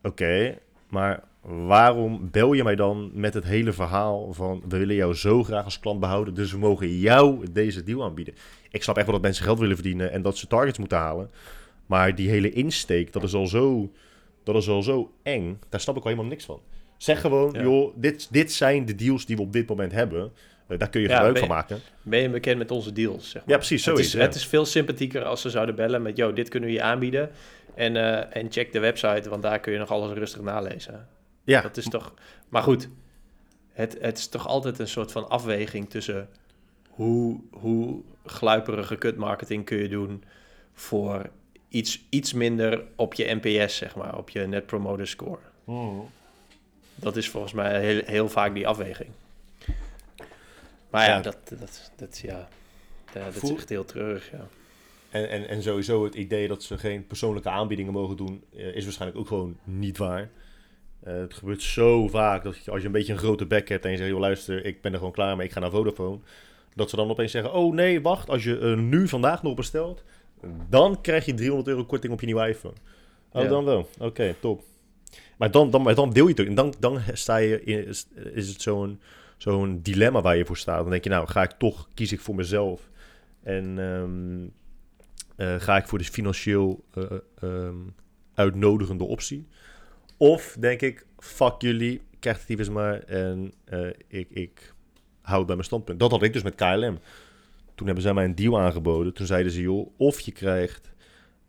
Oké, 0.01 0.57
maar 0.89 1.23
waarom 1.41 2.29
bel 2.31 2.53
je 2.53 2.63
mij 2.63 2.75
dan 2.75 3.11
met 3.13 3.33
het 3.33 3.43
hele 3.43 3.73
verhaal 3.73 4.33
van 4.33 4.63
we 4.67 4.77
willen 4.77 4.95
jou 4.95 5.13
zo 5.13 5.43
graag 5.43 5.65
als 5.65 5.79
klant 5.79 5.99
behouden, 5.99 6.33
dus 6.33 6.51
we 6.51 6.57
mogen 6.57 6.97
jou 6.97 7.45
deze 7.51 7.83
deal 7.83 8.03
aanbieden? 8.03 8.33
Ik 8.69 8.83
snap 8.83 8.95
echt 8.95 9.05
wel 9.05 9.15
dat 9.15 9.23
mensen 9.23 9.43
geld 9.43 9.59
willen 9.59 9.75
verdienen 9.75 10.11
en 10.11 10.21
dat 10.21 10.37
ze 10.37 10.47
targets 10.47 10.77
moeten 10.77 10.97
halen. 10.97 11.31
Maar 11.89 12.15
die 12.15 12.29
hele 12.29 12.51
insteek, 12.51 13.13
dat 13.13 13.23
is 13.23 13.33
al 13.33 13.47
zo, 13.47 13.91
dat 14.43 14.55
is 14.55 14.69
al 14.69 14.83
zo 14.83 15.11
eng. 15.23 15.59
Daar 15.69 15.79
snap 15.79 15.95
ik 15.95 16.01
al 16.01 16.09
helemaal 16.09 16.29
niks 16.29 16.45
van. 16.45 16.61
Zeg 16.97 17.21
gewoon, 17.21 17.51
joh, 17.51 17.93
dit, 17.95 18.27
dit 18.31 18.53
zijn 18.53 18.85
de 18.85 18.95
deals 18.95 19.25
die 19.25 19.35
we 19.35 19.41
op 19.41 19.53
dit 19.53 19.67
moment 19.67 19.91
hebben. 19.91 20.31
Uh, 20.67 20.77
daar 20.77 20.89
kun 20.89 21.01
je 21.01 21.09
gebruik 21.09 21.37
van 21.37 21.47
maken. 21.47 21.79
Ben 22.01 22.19
je 22.19 22.29
bekend 22.29 22.57
met 22.57 22.71
onze 22.71 22.91
deals? 22.91 23.29
Zeg 23.29 23.41
maar. 23.41 23.51
Ja, 23.51 23.57
precies. 23.57 23.83
Zo 23.83 23.91
het, 23.91 23.99
is, 23.99 24.13
het 24.13 24.35
is 24.35 24.45
veel 24.45 24.65
sympathieker 24.65 25.23
als 25.23 25.41
ze 25.41 25.49
zouden 25.49 25.75
bellen 25.75 26.01
met, 26.01 26.17
joh, 26.17 26.35
dit 26.35 26.49
kunnen 26.49 26.69
we 26.69 26.75
je 26.75 26.81
aanbieden. 26.81 27.29
En, 27.75 27.95
uh, 27.95 28.35
en 28.35 28.51
check 28.51 28.71
de 28.71 28.79
website, 28.79 29.29
want 29.29 29.41
daar 29.41 29.59
kun 29.59 29.73
je 29.73 29.79
nog 29.79 29.91
alles 29.91 30.17
rustig 30.17 30.41
nalezen. 30.41 31.07
Ja. 31.43 31.61
Dat 31.61 31.77
is 31.77 31.87
toch... 31.87 32.13
Maar 32.49 32.63
goed, 32.63 32.89
het, 33.71 33.97
het 34.01 34.17
is 34.17 34.27
toch 34.27 34.47
altijd 34.47 34.79
een 34.79 34.87
soort 34.87 35.11
van 35.11 35.29
afweging 35.29 35.89
tussen 35.89 36.29
hoe, 36.89 37.39
hoe 37.51 38.01
gluiperige 38.25 38.95
kutmarketing 38.95 39.65
kun 39.65 39.77
je 39.77 39.89
doen 39.89 40.23
voor 40.73 41.29
iets, 41.69 42.01
iets 42.09 42.33
minder 42.33 42.83
op 42.95 43.13
je 43.13 43.39
NPS, 43.41 43.77
zeg 43.77 43.95
maar, 43.95 44.17
op 44.17 44.29
je 44.29 44.47
Net 44.47 44.65
Promoter 44.65 45.07
Score. 45.07 45.39
Oh. 45.65 45.99
Dat 46.95 47.17
is 47.17 47.29
volgens 47.29 47.53
mij 47.53 47.79
heel, 47.79 48.01
heel 48.05 48.29
vaak 48.29 48.53
die 48.53 48.67
afweging. 48.67 49.09
Maar 50.89 51.05
ja, 51.05 51.15
ja. 51.15 51.21
Dat, 51.21 51.37
dat, 51.59 51.91
dat, 51.95 52.19
ja, 52.19 52.49
dat, 53.13 53.33
dat 53.33 53.43
is 53.43 53.51
echt 53.51 53.69
heel 53.69 53.85
treurig, 53.85 54.31
ja. 54.31 54.47
En, 55.09 55.29
en, 55.29 55.47
en 55.47 55.61
sowieso 55.61 56.03
het 56.03 56.15
idee 56.15 56.47
dat 56.47 56.63
ze 56.63 56.77
geen 56.77 57.07
persoonlijke 57.07 57.49
aanbiedingen 57.49 57.93
mogen 57.93 58.17
doen, 58.17 58.43
uh, 58.55 58.75
is 58.75 58.83
waarschijnlijk 58.83 59.19
ook 59.19 59.27
gewoon 59.27 59.57
niet 59.63 59.97
waar. 59.97 60.29
Uh, 61.07 61.13
het 61.13 61.33
gebeurt 61.33 61.61
zo 61.61 62.07
vaak 62.07 62.43
dat 62.43 62.65
je, 62.65 62.71
als 62.71 62.79
je 62.79 62.85
een 62.85 62.91
beetje 62.91 63.13
een 63.13 63.19
grote 63.19 63.45
bek 63.45 63.69
hebt 63.69 63.85
en 63.85 63.91
je 63.91 63.97
zegt, 63.97 64.09
joh 64.09 64.19
luister, 64.19 64.65
ik 64.65 64.81
ben 64.81 64.91
er 64.91 64.97
gewoon 64.97 65.13
klaar 65.13 65.35
mee, 65.35 65.47
ik 65.47 65.53
ga 65.53 65.59
naar 65.59 65.71
Vodafone. 65.71 66.19
Dat 66.75 66.89
ze 66.89 66.95
dan 66.95 67.09
opeens 67.09 67.31
zeggen, 67.31 67.53
oh 67.53 67.73
nee, 67.73 68.01
wacht, 68.01 68.29
als 68.29 68.43
je 68.43 68.59
uh, 68.59 68.77
nu 68.77 69.07
vandaag 69.07 69.43
nog 69.43 69.55
bestelt, 69.55 70.03
dan 70.69 71.01
krijg 71.01 71.25
je 71.25 71.33
300 71.33 71.67
euro 71.67 71.85
korting 71.85 72.13
op 72.13 72.19
je 72.19 72.25
nieuwe 72.25 72.47
iPhone. 72.47 72.75
Oh, 73.31 73.41
ja. 73.41 73.47
dan 73.47 73.65
wel. 73.65 73.79
Oké, 73.79 74.05
okay, 74.05 74.35
top. 74.39 74.63
Maar 75.37 75.51
dan, 75.51 75.71
dan, 75.71 75.81
maar 75.81 75.95
dan 75.95 76.13
deel 76.13 76.23
je 76.23 76.31
het 76.31 76.41
ook. 76.41 76.47
En 76.47 76.55
dan, 76.55 76.73
dan 76.79 76.99
sta 77.13 77.37
je 77.37 77.63
in, 77.63 77.85
is, 77.87 78.07
is 78.33 78.49
het 78.49 78.61
zo'n 78.61 78.99
zo'n 79.37 79.79
dilemma 79.81 80.21
waar 80.21 80.37
je 80.37 80.45
voor 80.45 80.57
staat. 80.57 80.81
Dan 80.81 80.89
denk 80.89 81.03
je, 81.03 81.09
nou, 81.09 81.27
ga 81.27 81.43
ik 81.43 81.51
toch, 81.51 81.87
kies 81.93 82.11
ik 82.11 82.19
voor 82.19 82.35
mezelf. 82.35 82.89
En 83.43 83.77
um, 83.77 84.53
uh, 85.37 85.55
ga 85.59 85.77
ik 85.77 85.87
voor 85.87 85.97
de 85.97 86.03
financieel 86.03 86.83
uh, 86.93 87.05
um, 87.43 87.95
uitnodigende 88.33 89.03
optie. 89.03 89.47
Of 90.17 90.55
denk 90.59 90.81
ik, 90.81 91.05
fuck 91.17 91.61
jullie, 91.61 92.01
krijg 92.19 92.47
het 92.47 92.59
eens 92.59 92.69
maar 92.69 92.99
en 92.99 93.53
uh, 93.73 93.89
ik, 94.07 94.29
ik 94.29 94.73
hou 95.21 95.37
het 95.37 95.47
bij 95.47 95.55
mijn 95.55 95.67
standpunt. 95.67 95.99
Dat 95.99 96.11
had 96.11 96.23
ik 96.23 96.33
dus 96.33 96.43
met 96.43 96.55
KLM. 96.55 96.99
Toen 97.79 97.87
hebben 97.87 98.05
zij 98.05 98.13
mij 98.13 98.25
een 98.25 98.35
deal 98.35 98.59
aangeboden. 98.59 99.13
Toen 99.13 99.25
zeiden 99.25 99.51
ze, 99.51 99.61
joh, 99.61 99.91
of 99.97 100.19
je 100.19 100.31
krijgt 100.31 100.91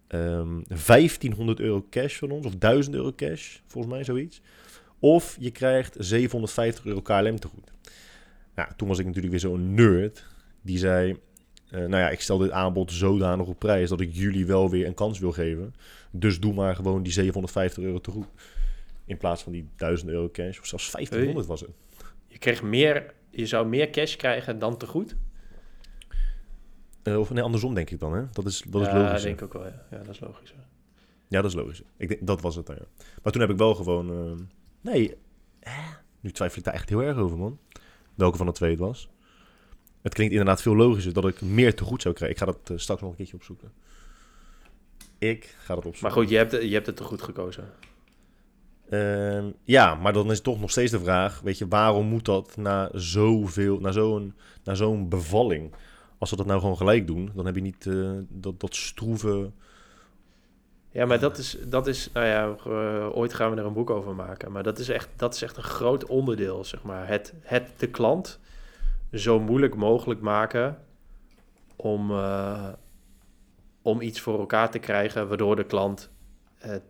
um, 0.08 0.62
1500 0.84 1.60
euro 1.60 1.86
cash 1.90 2.18
van 2.18 2.30
ons, 2.30 2.46
of 2.46 2.54
1000 2.56 2.94
euro 2.94 3.12
cash, 3.16 3.58
volgens 3.66 3.94
mij 3.94 4.04
zoiets. 4.04 4.42
Of 4.98 5.36
je 5.40 5.50
krijgt 5.50 5.96
750 5.98 6.84
euro 6.84 7.00
KLM 7.00 7.38
te 7.38 7.48
goed. 7.48 7.72
Nou, 8.54 8.68
toen 8.76 8.88
was 8.88 8.98
ik 8.98 9.04
natuurlijk 9.04 9.32
weer 9.32 9.40
zo'n 9.40 9.74
nerd. 9.74 10.26
Die 10.62 10.78
zei, 10.78 11.10
uh, 11.10 11.78
nou 11.78 11.96
ja, 11.96 12.10
ik 12.10 12.20
stel 12.20 12.38
dit 12.38 12.50
aanbod 12.50 12.92
zodanig 12.92 13.46
op 13.46 13.58
prijs 13.58 13.88
dat 13.88 14.00
ik 14.00 14.10
jullie 14.12 14.46
wel 14.46 14.70
weer 14.70 14.86
een 14.86 14.94
kans 14.94 15.18
wil 15.18 15.32
geven. 15.32 15.74
Dus 16.10 16.40
doe 16.40 16.54
maar 16.54 16.74
gewoon 16.74 17.02
die 17.02 17.12
750 17.12 17.82
euro 17.82 18.00
te 18.00 18.10
goed. 18.10 18.26
In 19.04 19.16
plaats 19.16 19.42
van 19.42 19.52
die 19.52 19.68
1000 19.76 20.10
euro 20.10 20.28
cash. 20.32 20.58
Of 20.58 20.66
zelfs 20.66 20.90
1500 20.90 21.46
was 21.46 21.60
het. 21.60 21.70
Je 22.26 22.38
kreeg 22.38 22.62
meer, 22.62 23.14
je 23.30 23.46
zou 23.46 23.66
meer 23.66 23.90
cash 23.90 24.16
krijgen 24.16 24.58
dan 24.58 24.76
te 24.76 24.86
goed? 24.86 25.16
Uh, 27.04 27.18
of 27.18 27.30
nee, 27.30 27.42
andersom 27.42 27.74
denk 27.74 27.90
ik 27.90 28.00
dan, 28.00 28.14
hè? 28.14 28.24
Dat 28.32 28.46
is, 28.46 28.64
dat 28.68 28.82
ja, 28.82 28.88
is 28.88 28.94
logisch. 28.94 29.22
Ja, 29.22 29.26
denk 29.26 29.40
ik 29.40 29.44
ook 29.44 29.52
wel, 29.52 29.64
ja. 29.64 29.82
ja. 29.90 29.98
dat 29.98 30.08
is 30.08 30.20
logisch. 30.20 30.50
Ja, 30.50 30.64
ja 31.28 31.40
dat 31.42 31.50
is 31.50 31.56
logisch. 31.56 31.82
Ik 31.96 32.08
denk, 32.08 32.26
dat 32.26 32.40
was 32.40 32.56
het 32.56 32.66
dan, 32.66 32.76
ja. 32.76 33.04
Maar 33.22 33.32
toen 33.32 33.40
heb 33.40 33.50
ik 33.50 33.56
wel 33.56 33.74
gewoon... 33.74 34.28
Uh, 34.28 34.32
nee, 34.80 35.16
eh, 35.60 35.88
nu 36.20 36.30
twijfel 36.30 36.58
ik 36.58 36.64
daar 36.64 36.74
echt 36.74 36.88
heel 36.88 37.02
erg 37.02 37.16
over, 37.16 37.38
man. 37.38 37.58
Welke 38.14 38.36
van 38.36 38.46
de 38.46 38.52
twee 38.52 38.70
het 38.70 38.78
was. 38.78 39.08
Het 40.02 40.14
klinkt 40.14 40.32
inderdaad 40.32 40.62
veel 40.62 40.76
logischer 40.76 41.12
dat 41.12 41.26
ik 41.26 41.40
meer 41.40 41.74
te 41.74 41.84
goed 41.84 42.02
zou 42.02 42.14
krijgen. 42.14 42.36
Ik 42.36 42.42
ga 42.42 42.52
dat 42.52 42.70
uh, 42.70 42.78
straks 42.78 43.00
nog 43.00 43.10
een 43.10 43.16
keertje 43.16 43.36
opzoeken. 43.36 43.72
Ik 45.18 45.56
ga 45.58 45.74
dat 45.74 45.86
opzoeken. 45.86 46.02
Maar 46.02 46.12
goed, 46.12 46.28
je 46.28 46.36
hebt, 46.36 46.52
je 46.52 46.74
hebt 46.74 46.86
het 46.86 46.96
te 46.96 47.02
goed 47.02 47.22
gekozen. 47.22 47.64
Uh, 48.90 49.44
ja, 49.64 49.94
maar 49.94 50.12
dan 50.12 50.30
is 50.30 50.40
toch 50.40 50.60
nog 50.60 50.70
steeds 50.70 50.90
de 50.90 51.00
vraag, 51.00 51.40
weet 51.40 51.58
je, 51.58 51.68
waarom 51.68 52.06
moet 52.06 52.24
dat 52.24 52.56
na 52.56 52.90
zoveel, 52.92 53.80
na 53.80 53.92
zo'n, 53.92 54.34
na 54.64 54.74
zo'n 54.74 55.08
bevalling? 55.08 55.74
Als 56.20 56.30
we 56.30 56.36
dat 56.36 56.46
nou 56.46 56.60
gewoon 56.60 56.76
gelijk 56.76 57.06
doen, 57.06 57.30
dan 57.34 57.46
heb 57.46 57.54
je 57.54 57.60
niet 57.60 57.84
uh, 57.84 58.10
dat, 58.28 58.60
dat 58.60 58.74
stroeve... 58.74 59.50
Ja, 60.90 61.06
maar 61.06 61.18
dat 61.18 61.38
is, 61.38 61.56
dat 61.66 61.86
is 61.86 62.10
nou 62.12 62.26
ja, 62.26 62.56
uh, 62.66 63.16
ooit 63.16 63.34
gaan 63.34 63.50
we 63.50 63.56
er 63.56 63.66
een 63.66 63.72
boek 63.72 63.90
over 63.90 64.14
maken. 64.14 64.52
Maar 64.52 64.62
dat 64.62 64.78
is 64.78 64.88
echt, 64.88 65.08
dat 65.16 65.34
is 65.34 65.42
echt 65.42 65.56
een 65.56 65.62
groot 65.62 66.06
onderdeel, 66.06 66.64
zeg 66.64 66.82
maar. 66.82 67.08
Het, 67.08 67.34
het 67.40 67.68
de 67.76 67.86
klant 67.86 68.38
zo 69.12 69.40
moeilijk 69.40 69.74
mogelijk 69.74 70.20
maken 70.20 70.78
om, 71.76 72.10
uh, 72.10 72.68
om 73.82 74.00
iets 74.00 74.20
voor 74.20 74.38
elkaar 74.38 74.70
te 74.70 74.78
krijgen, 74.78 75.28
waardoor 75.28 75.56
de 75.56 75.64
klant 75.64 76.10
het, 76.58 76.82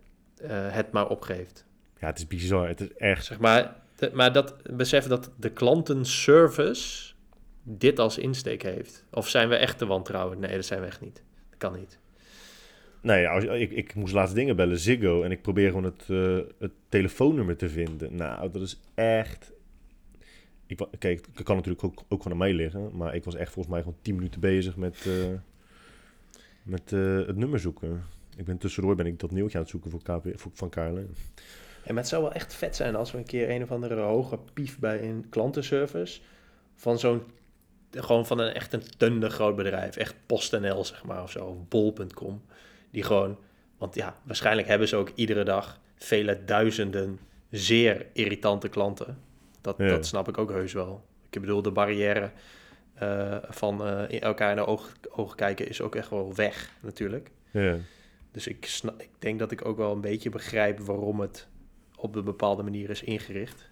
het 0.52 0.92
maar 0.92 1.08
opgeeft. 1.08 1.64
Ja, 1.98 2.06
het 2.06 2.18
is 2.18 2.26
bizar. 2.26 2.68
Het 2.68 2.80
is 2.80 2.96
echt... 2.96 3.24
Zeg 3.24 3.38
maar, 3.38 3.76
de, 3.96 4.10
maar 4.14 4.32
dat, 4.32 4.54
besef 4.62 5.06
dat 5.06 5.30
de 5.36 5.50
klantenservice 5.50 7.09
dit 7.62 7.98
als 7.98 8.18
insteek 8.18 8.62
heeft. 8.62 9.04
Of 9.10 9.28
zijn 9.28 9.48
we 9.48 9.56
echt 9.56 9.78
te 9.78 9.86
wantrouwen? 9.86 10.40
Nee, 10.40 10.54
dat 10.54 10.64
zijn 10.64 10.80
we 10.80 10.86
echt 10.86 11.00
niet. 11.00 11.22
Dat 11.50 11.58
kan 11.58 11.78
niet. 11.78 11.98
Nee, 13.00 13.28
als, 13.28 13.44
ik, 13.44 13.70
ik 13.70 13.94
moest 13.94 14.14
laatst 14.14 14.34
dingen 14.34 14.56
bellen, 14.56 14.78
Ziggo, 14.78 15.22
en 15.22 15.30
ik 15.30 15.42
probeer 15.42 15.68
gewoon 15.68 15.84
het, 15.84 16.04
uh, 16.08 16.38
het 16.58 16.72
telefoonnummer 16.88 17.56
te 17.56 17.68
vinden. 17.68 18.16
Nou, 18.16 18.50
dat 18.50 18.62
is 18.62 18.80
echt... 18.94 19.52
Ik, 20.66 20.80
kijk, 20.98 21.26
het 21.34 21.42
kan 21.42 21.56
natuurlijk 21.56 21.84
ook, 21.84 22.02
ook 22.08 22.22
van 22.22 22.32
aan 22.32 22.38
mij 22.38 22.52
liggen, 22.52 22.96
maar 22.96 23.14
ik 23.14 23.24
was 23.24 23.34
echt 23.34 23.52
volgens 23.52 23.74
mij 23.74 23.82
gewoon 23.82 23.98
10 24.02 24.14
minuten 24.14 24.40
bezig 24.40 24.76
met, 24.76 25.04
uh, 25.06 25.14
met 26.62 26.92
uh, 26.92 27.26
het 27.26 27.36
nummer 27.36 27.58
zoeken. 27.58 28.04
Ik 28.36 28.44
ben 28.44 28.58
tussendoor 28.58 28.94
ben 28.94 29.06
ik 29.06 29.18
dat 29.18 29.30
nieuwtje 29.30 29.56
aan 29.56 29.62
het 29.62 29.70
zoeken 29.70 29.90
voor, 29.90 30.02
KP, 30.02 30.26
voor 30.34 30.50
van 30.54 30.68
KLM. 30.68 31.08
En 31.84 31.96
het 31.96 32.08
zou 32.08 32.22
wel 32.22 32.32
echt 32.32 32.54
vet 32.54 32.76
zijn 32.76 32.96
als 32.96 33.12
we 33.12 33.18
een 33.18 33.24
keer 33.24 33.50
een 33.50 33.62
of 33.62 33.70
andere 33.70 34.00
hoge 34.00 34.38
pief 34.52 34.78
bij 34.78 35.02
een 35.02 35.26
klantenservice 35.28 36.20
van 36.74 36.98
zo'n 36.98 37.22
gewoon 37.90 38.26
van 38.26 38.38
een 38.38 38.52
echt 38.52 38.72
een 38.72 38.82
tunde 38.96 39.30
groot 39.30 39.56
bedrijf, 39.56 39.96
echt 39.96 40.14
PostNL 40.26 40.84
zeg 40.84 41.04
maar 41.04 41.22
of 41.22 41.30
zo, 41.30 41.44
of 41.44 41.68
bol.com, 41.68 42.42
die 42.90 43.02
gewoon, 43.02 43.38
want 43.78 43.94
ja, 43.94 44.16
waarschijnlijk 44.22 44.68
hebben 44.68 44.88
ze 44.88 44.96
ook 44.96 45.10
iedere 45.14 45.44
dag 45.44 45.80
vele 45.96 46.44
duizenden 46.44 47.20
zeer 47.50 48.06
irritante 48.12 48.68
klanten. 48.68 49.18
Dat, 49.60 49.74
ja. 49.78 49.88
dat 49.88 50.06
snap 50.06 50.28
ik 50.28 50.38
ook 50.38 50.50
heus 50.50 50.72
wel. 50.72 51.04
Ik 51.30 51.40
bedoel, 51.40 51.62
de 51.62 51.70
barrière 51.70 52.30
uh, 53.02 53.36
van 53.48 53.86
uh, 53.86 54.02
in 54.08 54.20
elkaar 54.20 54.50
in 54.50 54.56
de 54.56 54.66
ogen, 54.66 54.94
ogen 55.10 55.36
kijken 55.36 55.68
is 55.68 55.80
ook 55.80 55.94
echt 55.94 56.10
wel 56.10 56.34
weg 56.34 56.72
natuurlijk. 56.80 57.30
Ja. 57.50 57.76
Dus 58.32 58.46
ik, 58.46 58.66
snap, 58.66 59.02
ik 59.02 59.10
denk 59.18 59.38
dat 59.38 59.50
ik 59.50 59.64
ook 59.64 59.76
wel 59.76 59.92
een 59.92 60.00
beetje 60.00 60.30
begrijp 60.30 60.78
waarom 60.78 61.20
het 61.20 61.48
op 61.96 62.14
een 62.14 62.24
bepaalde 62.24 62.62
manier 62.62 62.90
is 62.90 63.02
ingericht. 63.02 63.68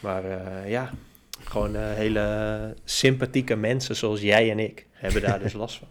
Maar 0.00 0.24
uh, 0.24 0.70
ja, 0.70 0.92
gewoon 1.40 1.76
uh, 1.76 1.92
hele 1.92 2.74
sympathieke 2.84 3.56
mensen 3.56 3.96
zoals 3.96 4.20
jij 4.20 4.50
en 4.50 4.58
ik 4.58 4.86
hebben 4.90 5.22
daar 5.22 5.38
dus 5.38 5.52
last 5.62 5.78
van. 5.78 5.88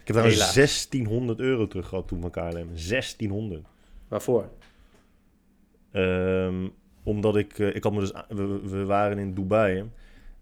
ik 0.00 0.06
heb 0.06 0.16
daar 0.16 0.54
1600 0.54 1.40
euro 1.40 1.66
terug 1.66 1.88
gehad 1.88 2.08
toen 2.08 2.20
van 2.20 2.30
KLM. 2.30 2.68
1600. 2.88 3.64
Waarvoor? 4.08 4.48
Um, 5.92 6.72
omdat 7.02 7.36
ik, 7.36 7.58
uh, 7.58 7.74
ik 7.74 7.82
had 7.82 7.92
me 7.92 8.00
dus, 8.00 8.12
we, 8.28 8.60
we, 8.64 8.84
waren 8.84 9.18
in 9.18 9.34
Dubai 9.34 9.90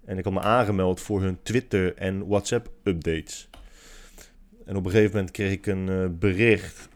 en 0.05 0.19
ik 0.19 0.25
had 0.25 0.33
me 0.33 0.41
aangemeld 0.41 1.01
voor 1.01 1.23
hun 1.23 1.39
Twitter 1.43 1.95
en 1.95 2.27
WhatsApp 2.27 2.71
updates. 2.85 3.49
En 4.65 4.77
op 4.77 4.85
een 4.85 4.91
gegeven 4.91 5.15
moment 5.15 5.31
kreeg 5.31 5.53
ik 5.53 5.67
een 5.67 5.89
eh, 5.89 6.07
bericht 6.19 6.89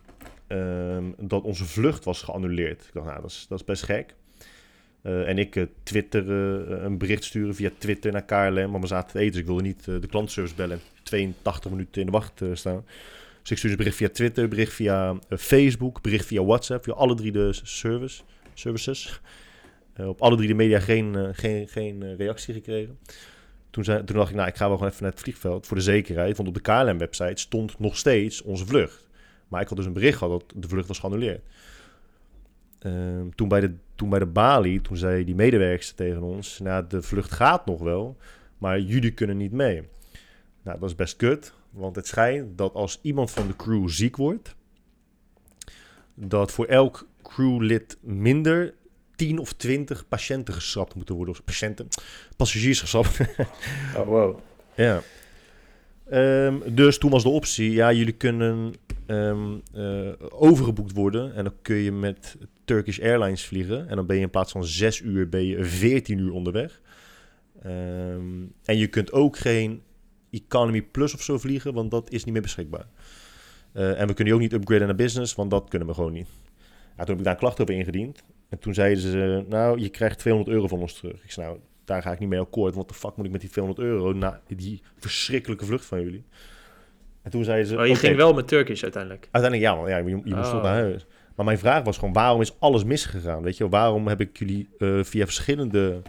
ehm, 0.46 1.04
dat 1.18 1.42
onze 1.42 1.64
vlucht 1.64 2.04
was 2.04 2.22
geannuleerd. 2.22 2.84
Ik 2.84 2.92
dacht, 2.92 3.06
nou, 3.06 3.20
dat 3.20 3.30
is, 3.30 3.46
dat 3.48 3.58
is 3.58 3.64
best 3.64 3.82
gek. 3.82 4.14
Eh, 5.04 5.28
en 5.28 5.38
ik 5.38 5.56
uh, 5.56 5.64
Twitter, 5.82 6.30
een 6.30 6.98
bericht 6.98 7.24
sturen 7.24 7.54
via 7.54 7.70
Twitter 7.78 8.12
naar 8.12 8.24
KLM, 8.24 8.70
maar 8.70 8.80
we 8.80 8.86
zaten 8.86 9.12
te 9.12 9.18
eten, 9.18 9.32
dus 9.32 9.40
ik 9.40 9.46
wilde 9.46 9.62
niet 9.62 9.84
de 9.84 10.06
klantenservice 10.06 10.54
bellen 10.54 10.76
en 10.76 11.02
82 11.02 11.70
minuten 11.70 12.00
in 12.00 12.06
de 12.06 12.12
wacht 12.12 12.42
staan. 12.52 12.84
Dus 13.40 13.50
ik 13.50 13.56
stuurde 13.58 13.70
een 13.70 13.76
bericht 13.76 13.96
via 13.96 14.08
Twitter, 14.08 14.48
bericht 14.48 14.72
via 14.72 15.16
Facebook, 15.28 16.02
bericht 16.02 16.26
via 16.26 16.44
WhatsApp, 16.44 16.84
via 16.84 16.92
alle 16.92 17.14
drie 17.14 17.32
de 17.32 17.52
service, 17.52 18.22
services. 18.54 19.20
op 19.96 20.22
alle 20.22 20.36
drie 20.36 20.48
de 20.48 20.54
media 20.54 20.80
geen, 20.80 21.34
geen, 21.34 21.68
geen 21.68 22.16
reactie 22.16 22.54
gekregen. 22.54 22.98
Toen, 23.70 23.84
zei, 23.84 24.04
toen 24.04 24.16
dacht 24.16 24.30
ik, 24.30 24.36
nou, 24.36 24.48
ik 24.48 24.56
ga 24.56 24.66
wel 24.66 24.76
gewoon 24.76 24.92
even 24.92 25.02
naar 25.02 25.12
het 25.12 25.20
vliegveld 25.20 25.66
voor 25.66 25.76
de 25.76 25.82
zekerheid. 25.82 26.36
Want 26.36 26.48
op 26.48 26.54
de 26.54 26.60
KLM-website 26.60 27.40
stond 27.40 27.78
nog 27.78 27.96
steeds 27.96 28.42
onze 28.42 28.66
vlucht. 28.66 29.08
Maar 29.48 29.60
ik 29.60 29.68
had 29.68 29.76
dus 29.76 29.86
een 29.86 29.92
bericht 29.92 30.18
gehad 30.18 30.44
dat 30.46 30.62
de 30.62 30.68
vlucht 30.68 30.88
was 30.88 30.98
geannuleerd. 30.98 31.40
Ehm, 32.84 33.28
toen, 33.34 33.48
bij 33.48 33.60
de, 33.60 33.74
toen 33.94 34.08
bij 34.08 34.18
de 34.18 34.26
balie, 34.26 34.80
toen 34.80 34.96
zei 34.96 35.24
die 35.24 35.34
medewerkster 35.34 35.96
tegen 35.96 36.22
ons... 36.22 36.58
Nou, 36.58 36.84
de 36.88 37.02
vlucht 37.02 37.32
gaat 37.32 37.66
nog 37.66 37.80
wel, 37.80 38.16
maar 38.58 38.80
jullie 38.80 39.10
kunnen 39.10 39.36
niet 39.36 39.52
mee. 39.52 39.82
Nou, 40.62 40.78
dat 40.78 40.88
is 40.88 40.94
best 40.94 41.16
kut. 41.16 41.52
Want 41.70 41.96
het 41.96 42.06
schijnt 42.06 42.58
dat 42.58 42.74
als 42.74 42.98
iemand 43.02 43.30
van 43.30 43.46
de 43.46 43.56
crew 43.56 43.88
ziek 43.88 44.16
wordt... 44.16 44.54
dat 46.14 46.52
voor 46.52 46.66
elk 46.66 47.08
crewlid 47.22 47.98
minder 48.00 48.74
10 49.16 49.38
of 49.38 49.52
20 49.52 50.08
patiënten 50.08 50.54
geschrapt 50.54 50.94
moeten 50.94 51.14
worden. 51.14 51.34
Of 51.34 51.44
patiënten, 51.44 51.88
passagiers 52.36 52.80
geschrapt. 52.80 53.20
oh, 53.96 54.06
wow. 54.06 54.38
Ja. 54.74 55.02
Um, 56.46 56.74
dus 56.74 56.98
toen 56.98 57.10
was 57.10 57.22
de 57.22 57.28
optie, 57.28 57.72
ja, 57.72 57.92
jullie 57.92 58.12
kunnen 58.12 58.74
um, 59.06 59.62
uh, 59.74 60.12
overgeboekt 60.28 60.92
worden. 60.92 61.34
En 61.34 61.44
dan 61.44 61.54
kun 61.62 61.76
je 61.76 61.92
met 61.92 62.36
Turkish 62.64 63.00
Airlines 63.00 63.44
vliegen. 63.44 63.88
En 63.88 63.96
dan 63.96 64.06
ben 64.06 64.16
je 64.16 64.22
in 64.22 64.30
plaats 64.30 64.52
van 64.52 64.64
6 64.64 65.00
uur, 65.00 65.28
ben 65.28 65.44
je 65.44 65.64
14 65.64 66.18
uur 66.18 66.32
onderweg. 66.32 66.80
Um, 67.66 68.52
en 68.64 68.76
je 68.76 68.86
kunt 68.86 69.12
ook 69.12 69.38
geen 69.38 69.82
Economy 70.30 70.82
Plus 70.82 71.14
of 71.14 71.22
zo 71.22 71.38
vliegen, 71.38 71.74
want 71.74 71.90
dat 71.90 72.10
is 72.10 72.24
niet 72.24 72.32
meer 72.32 72.42
beschikbaar. 72.42 72.86
Uh, 73.74 74.00
en 74.00 74.06
we 74.06 74.14
kunnen 74.14 74.26
je 74.26 74.34
ook 74.34 74.40
niet 74.40 74.52
upgraden 74.52 74.86
naar 74.86 74.96
business, 74.96 75.34
want 75.34 75.50
dat 75.50 75.68
kunnen 75.68 75.88
we 75.88 75.94
gewoon 75.94 76.12
niet. 76.12 76.28
Ja, 76.96 77.04
toen 77.04 77.06
heb 77.06 77.18
ik 77.18 77.24
daar 77.24 77.32
een 77.32 77.38
klacht 77.38 77.60
over 77.60 77.74
ingediend. 77.74 78.24
En 78.48 78.58
toen 78.58 78.74
zeiden 78.74 79.02
ze, 79.02 79.44
nou, 79.48 79.80
je 79.80 79.88
krijgt 79.88 80.18
200 80.18 80.56
euro 80.56 80.68
van 80.68 80.80
ons 80.80 80.94
terug. 80.94 81.24
Ik 81.24 81.30
zei, 81.30 81.46
nou, 81.46 81.58
daar 81.84 82.02
ga 82.02 82.12
ik 82.12 82.18
niet 82.18 82.28
mee 82.28 82.40
akkoord. 82.40 82.74
Wat 82.74 82.88
de 82.88 82.94
fuck 82.94 83.16
moet 83.16 83.26
ik 83.26 83.32
met 83.32 83.40
die 83.40 83.50
200 83.50 83.86
euro 83.86 84.12
na 84.12 84.40
die 84.46 84.82
verschrikkelijke 84.98 85.64
vlucht 85.64 85.84
van 85.84 86.00
jullie? 86.00 86.24
En 87.22 87.30
toen 87.30 87.44
zeiden 87.44 87.66
ze... 87.66 87.78
Oh, 87.78 87.86
je 87.86 87.94
ging 87.94 88.16
wel 88.16 88.34
met 88.34 88.48
Turkish 88.48 88.82
uiteindelijk? 88.82 89.28
Uiteindelijk 89.30 89.72
ja, 89.72 89.76
want 89.76 89.88
ja, 89.88 89.96
je, 89.96 90.20
je 90.24 90.34
moest 90.34 90.52
oh. 90.52 90.62
naar 90.62 90.74
huis. 90.74 91.06
Maar 91.34 91.44
mijn 91.44 91.58
vraag 91.58 91.82
was 91.82 91.98
gewoon, 91.98 92.12
waarom 92.12 92.40
is 92.40 92.60
alles 92.60 92.84
misgegaan? 92.84 93.42
Weet 93.42 93.56
je, 93.56 93.68
waarom 93.68 94.08
heb 94.08 94.20
ik 94.20 94.38
jullie 94.38 94.68
uh, 94.78 95.04
via 95.04 95.24
verschillende 95.24 96.02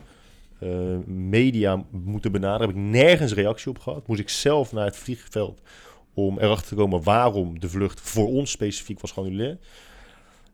uh, 0.59 0.97
media 1.05 1.83
moeten 1.91 2.31
benaderen? 2.31 2.67
Heb 2.67 2.77
ik 2.77 2.83
nergens 2.83 3.33
reactie 3.33 3.69
op 3.69 3.79
gehad? 3.79 4.07
Moest 4.07 4.19
ik 4.19 4.29
zelf 4.29 4.71
naar 4.71 4.85
het 4.85 4.97
vliegveld 4.97 5.61
om 6.13 6.39
erachter 6.39 6.67
te 6.67 6.75
komen 6.75 7.03
waarom 7.03 7.59
de 7.59 7.69
vlucht 7.69 8.01
voor 8.01 8.27
ons 8.27 8.51
specifiek 8.51 8.99
was 8.99 9.11
geannuleerd? 9.11 9.65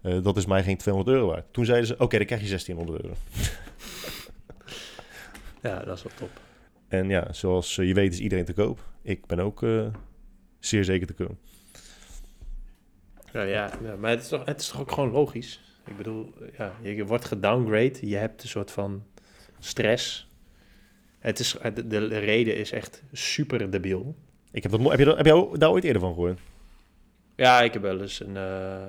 Uh, 0.03 0.23
dat 0.23 0.38
is 0.38 0.45
mij 0.45 0.63
geen 0.63 0.77
200 0.77 1.15
euro 1.15 1.27
waard. 1.27 1.45
Toen 1.51 1.65
zeiden 1.65 1.88
ze, 1.88 1.93
oké, 1.93 2.03
okay, 2.03 2.17
dan 2.17 2.27
krijg 2.27 2.41
je 2.41 2.47
1600 2.47 3.03
euro. 3.03 3.15
ja, 5.69 5.86
dat 5.86 5.97
is 5.97 6.03
wel 6.03 6.13
top. 6.15 6.29
En 6.88 7.10
ja, 7.10 7.34
zoals 7.34 7.75
je 7.75 7.93
weet 7.93 8.13
is 8.13 8.19
iedereen 8.19 8.45
te 8.45 8.53
koop. 8.53 8.79
Ik 9.01 9.25
ben 9.25 9.39
ook 9.39 9.65
zeer 10.60 10.84
zeker 10.84 11.07
te 11.07 11.13
koop. 11.13 11.38
Ja, 13.34 13.41
ja, 13.41 13.72
ja, 13.84 13.96
maar 13.96 14.10
het 14.10 14.22
is, 14.22 14.28
toch, 14.28 14.46
het 14.46 14.62
is 14.62 14.67
toch 14.67 14.82
ook 14.82 14.91
gewoon 14.91 15.12
logisch? 15.12 15.62
Ik 15.86 15.98
bedoel, 15.98 16.34
ja, 16.58 16.74
je 16.82 17.06
wordt 17.06 17.26
gedowngrade, 17.26 17.98
je 18.02 18.15
hebt 18.15 18.44
een 18.44 18.50
soort 18.50 18.72
van 18.72 19.04
stress. 19.60 20.30
Het 21.20 21.39
is, 21.39 21.56
de, 21.74 21.88
de 21.88 22.17
reden 22.17 22.56
is 22.56 22.72
echt 22.72 23.04
super 23.12 23.70
debiel. 23.70 24.15
Ik 24.52 24.63
heb, 24.63 24.72
dat, 24.72 24.82
heb, 24.89 25.00
je, 25.00 25.15
heb 25.15 25.26
je 25.26 25.58
daar 25.58 25.70
ooit 25.70 25.84
eerder 25.84 26.02
van 26.02 26.13
gehoord? 26.13 26.39
Ja, 27.36 27.62
ik 27.62 27.74
heb 27.74 27.82
wel 27.82 28.02
eens 28.02 28.20
een, 28.20 28.36
uh, 28.36 28.82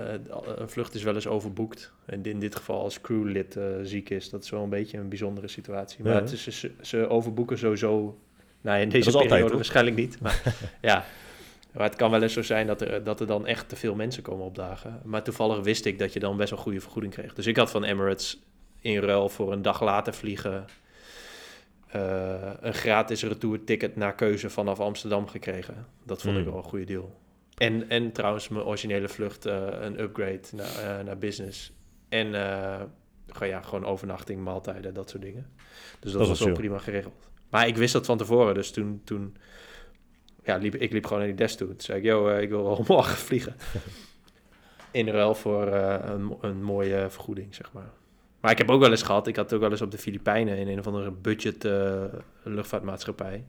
uh, 0.00 0.56
een 0.56 0.68
vlucht 0.68 0.94
is 0.94 1.02
wel 1.02 1.14
eens 1.14 1.26
overboekt. 1.26 1.92
En 2.04 2.24
in 2.24 2.38
dit 2.38 2.56
geval 2.56 2.80
als 2.80 3.00
crewlid 3.00 3.56
uh, 3.56 3.64
ziek 3.82 4.10
is, 4.10 4.30
dat 4.30 4.44
is 4.44 4.50
wel 4.50 4.62
een 4.62 4.68
beetje 4.68 4.98
een 4.98 5.08
bijzondere 5.08 5.48
situatie. 5.48 6.04
Maar 6.04 6.14
het 6.14 6.32
is, 6.32 6.60
ze, 6.60 6.70
ze, 6.80 7.08
overboeken 7.08 7.58
sowieso, 7.58 8.18
nou 8.60 8.80
in 8.80 8.88
deze 8.88 9.10
periode 9.10 9.34
altijd, 9.34 9.52
waarschijnlijk 9.52 9.96
niet. 9.96 10.20
Maar 10.20 10.42
ja, 10.80 11.04
maar 11.76 11.86
het 11.86 11.96
kan 11.96 12.10
wel 12.10 12.22
eens 12.22 12.32
zo 12.32 12.42
zijn 12.42 12.66
dat 12.66 12.80
er, 12.80 13.04
dat 13.04 13.20
er 13.20 13.26
dan 13.26 13.46
echt 13.46 13.68
te 13.68 13.76
veel 13.76 13.94
mensen 13.94 14.22
komen 14.22 14.44
opdagen. 14.44 15.00
Maar 15.04 15.22
toevallig 15.22 15.60
wist 15.60 15.84
ik 15.84 15.98
dat 15.98 16.12
je 16.12 16.18
dan 16.20 16.36
best 16.36 16.50
wel 16.50 16.58
goede 16.58 16.80
vergoeding 16.80 17.12
kreeg. 17.12 17.34
Dus 17.34 17.46
ik 17.46 17.56
had 17.56 17.70
van 17.70 17.84
Emirates 17.84 18.38
in 18.80 18.98
ruil 18.98 19.28
voor 19.28 19.52
een 19.52 19.62
dag 19.62 19.82
later 19.82 20.14
vliegen... 20.14 20.64
Uh, 21.96 22.50
een 22.60 22.74
gratis 22.74 23.22
retourticket 23.22 23.96
naar 23.96 24.14
keuze 24.14 24.50
vanaf 24.50 24.80
Amsterdam 24.80 25.26
gekregen. 25.28 25.86
Dat 26.04 26.22
vond 26.22 26.36
ik 26.36 26.42
hmm. 26.42 26.50
wel 26.50 26.62
een 26.62 26.68
goede 26.68 26.84
deal. 26.84 27.18
En, 27.54 27.88
en 27.88 28.12
trouwens 28.12 28.48
mijn 28.48 28.64
originele 28.64 29.08
vlucht 29.08 29.46
uh, 29.46 29.66
een 29.80 30.00
upgrade 30.00 30.40
naar, 30.52 30.98
uh, 30.98 31.04
naar 31.04 31.18
business. 31.18 31.72
En 32.08 32.30
ja, 33.40 33.62
gewoon 33.62 33.84
overnachting, 33.84 34.40
maaltijden, 34.42 34.94
dat 34.94 35.10
soort 35.10 35.22
dingen. 35.22 35.50
Dus 36.00 36.12
dat, 36.12 36.20
dat 36.20 36.28
was 36.28 36.40
wel 36.40 36.54
prima 36.54 36.78
geregeld. 36.78 37.28
Maar 37.50 37.66
ik 37.66 37.76
wist 37.76 37.92
dat 37.92 38.06
van 38.06 38.18
tevoren, 38.18 38.54
dus 38.54 38.70
toen, 38.70 39.00
toen 39.04 39.36
ja, 40.46 40.56
liep, 40.56 40.74
ik 40.74 40.92
liep 40.92 41.04
gewoon 41.04 41.18
naar 41.18 41.28
die 41.28 41.36
desk 41.36 41.58
toe. 41.58 41.68
Toen 41.68 41.80
zei 41.80 41.98
ik, 41.98 42.04
yo, 42.04 42.36
ik 42.36 42.48
wil 42.48 42.64
wel 42.64 42.84
morgen 42.88 43.16
vliegen. 43.16 43.56
In 44.90 45.08
ruil 45.08 45.34
voor 45.34 45.66
een, 45.66 46.36
een 46.40 46.62
mooie 46.62 47.06
vergoeding, 47.10 47.54
zeg 47.54 47.72
maar. 47.72 47.90
Maar 48.40 48.50
ik 48.50 48.58
heb 48.58 48.70
ook 48.70 48.80
wel 48.80 48.90
eens 48.90 49.02
gehad, 49.02 49.26
ik 49.26 49.36
had 49.36 49.52
ook 49.52 49.60
wel 49.60 49.70
eens 49.70 49.82
op 49.82 49.90
de 49.90 49.98
Filipijnen 49.98 50.56
in 50.56 50.68
een 50.68 50.78
of 50.78 50.86
andere 50.86 51.10
budget 51.10 51.68
luchtvaartmaatschappij 52.42 53.44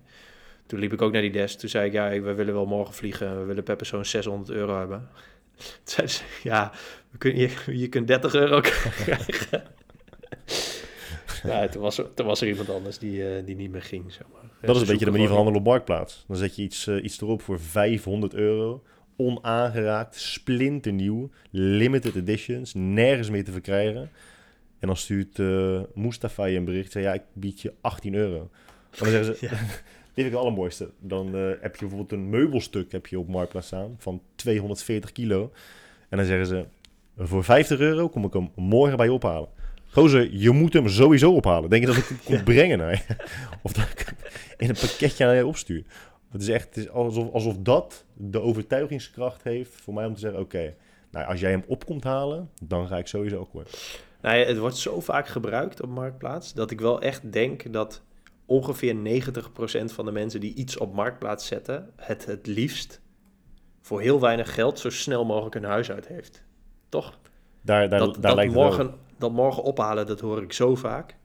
toen 0.67 0.79
liep 0.79 0.93
ik 0.93 1.01
ook 1.01 1.11
naar 1.11 1.21
die 1.21 1.31
desk. 1.31 1.59
Toen 1.59 1.69
zei 1.69 1.85
ik, 1.87 1.93
ja, 1.93 2.09
we 2.09 2.33
willen 2.33 2.53
wel 2.53 2.65
morgen 2.65 2.93
vliegen. 2.93 3.39
We 3.39 3.45
willen 3.45 3.63
per 3.63 3.75
persoon 3.75 4.05
600 4.05 4.49
euro 4.49 4.77
hebben. 4.77 5.09
Toen 5.57 5.67
zei 5.83 6.07
ze, 6.07 6.23
ja, 6.43 6.71
we 7.09 7.17
kun, 7.17 7.37
je, 7.37 7.49
je 7.65 7.87
kunt 7.87 8.07
30 8.07 8.33
euro 8.33 8.61
krijgen. 9.01 9.63
ja, 11.43 11.67
toen, 11.67 11.81
was 11.81 12.01
was 12.15 12.41
er 12.41 12.47
iemand 12.47 12.69
anders 12.69 12.97
die, 12.97 13.43
die 13.43 13.55
niet 13.55 13.71
meer 13.71 13.81
ging, 13.81 14.13
zeg 14.13 14.27
maar. 14.33 14.46
Dat 14.61 14.75
is 14.75 14.81
een 14.81 14.87
beetje 14.87 15.05
de 15.05 15.11
manier 15.11 15.27
van 15.27 15.35
handelen 15.35 15.59
op 15.59 15.67
Marktplaats. 15.67 16.25
Dan 16.27 16.37
zet 16.37 16.55
je 16.55 16.61
iets, 16.61 16.87
uh, 16.87 17.03
iets 17.03 17.21
erop 17.21 17.41
voor 17.41 17.59
500 17.59 18.33
euro. 18.33 18.83
Onaangeraakt, 19.15 20.15
splinternieuw, 20.15 21.29
limited 21.51 22.15
editions, 22.15 22.73
nergens 22.73 23.29
meer 23.29 23.43
te 23.43 23.51
verkrijgen. 23.51 24.09
En 24.79 24.87
dan 24.87 24.97
stuurt 24.97 25.37
uh, 25.37 25.81
Mustafa 25.93 26.45
je 26.45 26.57
een 26.57 26.65
bericht. 26.65 26.91
Zei, 26.91 27.03
ja, 27.03 27.13
ik 27.13 27.23
bied 27.33 27.61
je 27.61 27.73
18 27.81 28.13
euro. 28.13 28.49
dan 28.97 29.07
zeggen 29.07 29.35
ze, 29.35 29.45
ja. 29.45 29.57
Dit 30.17 30.25
vind 30.25 30.35
ik 30.35 30.41
het 30.41 30.41
allermooiste. 30.41 30.89
Dan 30.99 31.35
uh, 31.35 31.47
heb 31.61 31.75
je 31.75 31.79
bijvoorbeeld 31.79 32.11
een 32.11 32.29
meubelstuk 32.29 32.91
heb 32.91 33.07
je 33.07 33.19
op 33.19 33.27
Marktplaats 33.27 33.67
staan 33.67 33.95
van 33.97 34.21
240 34.35 35.11
kilo. 35.11 35.51
En 36.09 36.17
dan 36.17 36.25
zeggen 36.25 36.45
ze, 36.45 36.65
voor 37.17 37.43
50 37.43 37.79
euro 37.79 38.09
kom 38.09 38.23
ik 38.25 38.33
hem 38.33 38.51
morgen 38.55 38.97
bij 38.97 39.05
je 39.05 39.13
ophalen. 39.13 39.49
Gozer, 39.97 40.29
je 40.31 40.51
moet 40.51 40.73
hem 40.73 40.87
sowieso 40.87 41.33
ophalen. 41.33 41.69
Denk 41.69 41.81
je 41.81 41.87
dat 41.87 41.97
ik 41.97 42.05
hem 42.05 42.19
kom 42.35 42.43
brengen 42.43 42.77
naar 42.77 42.91
je? 43.07 43.15
Of 43.61 43.71
dat 43.73 43.83
ik 43.89 44.13
in 44.57 44.69
een 44.69 44.75
pakketje 44.75 45.25
naar 45.25 45.35
je 45.35 45.45
opstuur? 45.45 45.83
Het 46.31 46.41
is 46.41 46.47
echt 46.47 46.65
het 46.65 46.77
is 46.77 46.89
alsof, 46.89 47.31
alsof 47.31 47.57
dat 47.59 48.05
de 48.13 48.41
overtuigingskracht 48.41 49.43
heeft 49.43 49.81
voor 49.81 49.93
mij 49.93 50.05
om 50.05 50.13
te 50.13 50.19
zeggen... 50.19 50.39
oké, 50.39 50.75
nou, 51.11 51.27
als 51.27 51.39
jij 51.39 51.51
hem 51.51 51.63
op 51.67 51.85
komt 51.85 52.03
halen, 52.03 52.49
dan 52.63 52.87
ga 52.87 52.97
ik 52.97 53.07
sowieso 53.07 53.37
ook. 53.39 53.63
Nou 54.21 54.37
het 54.37 54.57
wordt 54.57 54.77
zo 54.77 54.99
vaak 54.99 55.27
gebruikt 55.27 55.81
op 55.81 55.89
Marktplaats... 55.89 56.53
dat 56.53 56.71
ik 56.71 56.79
wel 56.79 57.01
echt 57.01 57.31
denk 57.31 57.73
dat 57.73 58.01
ongeveer 58.45 58.95
90% 58.95 59.83
van 59.83 60.05
de 60.05 60.11
mensen 60.11 60.39
die 60.39 60.53
iets 60.53 60.77
op 60.77 60.93
marktplaats 60.93 61.47
zetten, 61.47 61.89
het 61.95 62.25
het 62.25 62.47
liefst 62.47 63.01
voor 63.81 64.01
heel 64.01 64.19
weinig 64.19 64.53
geld 64.53 64.79
zo 64.79 64.89
snel 64.89 65.25
mogelijk 65.25 65.55
een 65.55 65.63
huis 65.63 65.91
uit 65.91 66.07
heeft. 66.07 66.43
Toch? 66.89 67.19
Daar, 67.61 67.89
daar, 67.89 67.99
dat, 67.99 68.17
daar 68.21 68.35
dat 68.35 68.45
morgen, 68.45 68.93
dat 69.17 69.31
morgen 69.31 69.63
ophalen, 69.63 70.05
dat 70.05 70.19
hoor 70.19 70.43
ik 70.43 70.53
zo 70.53 70.75
vaak. 70.75 71.15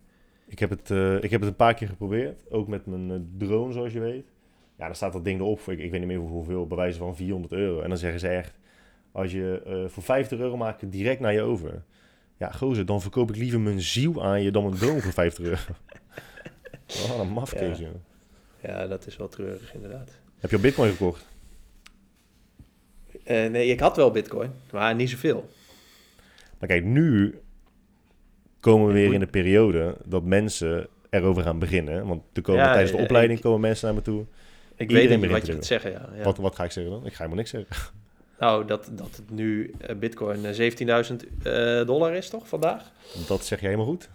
Ik 0.47 0.59
heb, 0.59 0.71
het, 0.71 0.91
uh, 0.91 1.23
ik 1.23 1.31
heb 1.31 1.41
het 1.41 1.51
een 1.51 1.57
paar 1.57 1.75
keer 1.75 1.89
geprobeerd, 1.89 2.51
ook 2.51 2.69
met 2.69 2.87
mijn 2.87 3.11
uh, 3.11 3.49
drone, 3.49 3.73
zoals 3.73 3.93
je 3.93 4.01
weet. 4.01 4.27
Ja, 4.79 4.87
dan 4.87 4.95
staat 4.95 5.13
dat 5.13 5.25
ding 5.25 5.41
erop 5.41 5.61
voor, 5.61 5.73
ik, 5.73 5.79
ik 5.79 5.91
weet 5.91 6.01
niet 6.01 6.09
meer 6.09 6.19
hoeveel, 6.19 6.67
bewijzen 6.67 6.99
van 6.99 7.17
400 7.17 7.53
euro. 7.53 7.81
En 7.81 7.89
dan 7.89 7.99
zeggen 7.99 8.21
ze 8.21 8.29
echt, 8.29 8.59
als 9.13 9.33
je 9.33 9.63
uh, 9.67 9.89
voor 9.89 10.03
50 10.03 10.39
euro 10.39 10.57
maakt, 10.57 10.93
direct 10.93 11.21
naar 11.21 11.33
je 11.33 11.43
over. 11.43 11.83
Ja, 12.37 12.51
gozer, 12.51 12.87
dan 12.87 13.01
verkoop 13.01 13.31
ik 13.31 13.37
liever 13.37 13.61
mijn 13.61 13.81
ziel 13.81 14.25
aan 14.25 14.43
je 14.43 14.51
dan 14.51 14.65
mijn 14.65 14.77
drone 14.77 15.01
voor 15.01 15.13
50 15.13 15.45
euro. 15.45 15.61
Oh, 17.11 17.19
een 17.19 17.29
mafkees, 17.29 17.79
ja. 17.79 17.91
ja, 18.63 18.87
dat 18.87 19.07
is 19.07 19.17
wel 19.17 19.29
treurig 19.29 19.75
inderdaad. 19.75 20.11
Heb 20.39 20.51
je 20.51 20.57
al 20.57 20.63
bitcoin 20.63 20.91
gekocht? 20.91 21.27
Uh, 23.15 23.51
nee, 23.51 23.67
ik 23.67 23.81
had 23.81 23.97
wel 23.97 24.11
bitcoin, 24.11 24.51
maar 24.73 24.95
niet 24.95 25.11
zoveel. 25.11 25.49
Maar 26.59 26.69
kijk, 26.69 26.85
nu 26.85 27.41
komen 28.63 28.87
we 28.87 28.93
weer 28.93 29.13
in 29.13 29.21
de 29.21 29.27
periode 29.27 29.97
dat 30.05 30.25
mensen 30.25 30.89
erover 31.11 31.43
gaan 31.43 31.59
beginnen. 31.59 32.07
Want 32.07 32.23
er 32.33 32.43
komen, 32.43 32.65
tijdens 32.65 32.91
de 32.91 32.97
opleiding 32.97 33.41
komen 33.41 33.61
mensen 33.61 33.87
naar 33.87 33.95
me 33.95 34.03
toe. 34.03 34.25
Ik 34.77 34.91
weet 34.91 35.21
niet 35.21 35.31
wat 35.31 35.47
je 35.47 35.53
gaat 35.53 35.65
zeggen, 35.65 35.91
ja. 35.91 36.09
ja. 36.17 36.23
Wat, 36.23 36.37
wat 36.37 36.55
ga 36.55 36.65
ik 36.65 36.71
zeggen 36.71 36.93
dan? 36.93 37.07
Ik 37.07 37.13
ga 37.13 37.17
helemaal 37.17 37.37
niks 37.37 37.51
zeggen. 37.51 37.77
Nou, 38.39 38.67
dat, 38.67 38.91
dat 38.93 39.17
het 39.17 39.31
nu 39.31 39.75
eh, 39.81 39.97
bitcoin 39.97 40.45
eh, 40.45 40.71
17.000 41.11 41.17
eh, 41.43 41.87
dollar 41.87 42.15
is, 42.15 42.29
toch, 42.29 42.49
vandaag? 42.49 42.91
Dat 43.27 43.45
zeg 43.45 43.61
jij 43.61 43.71
helemaal 43.71 43.91
goed. 43.91 44.09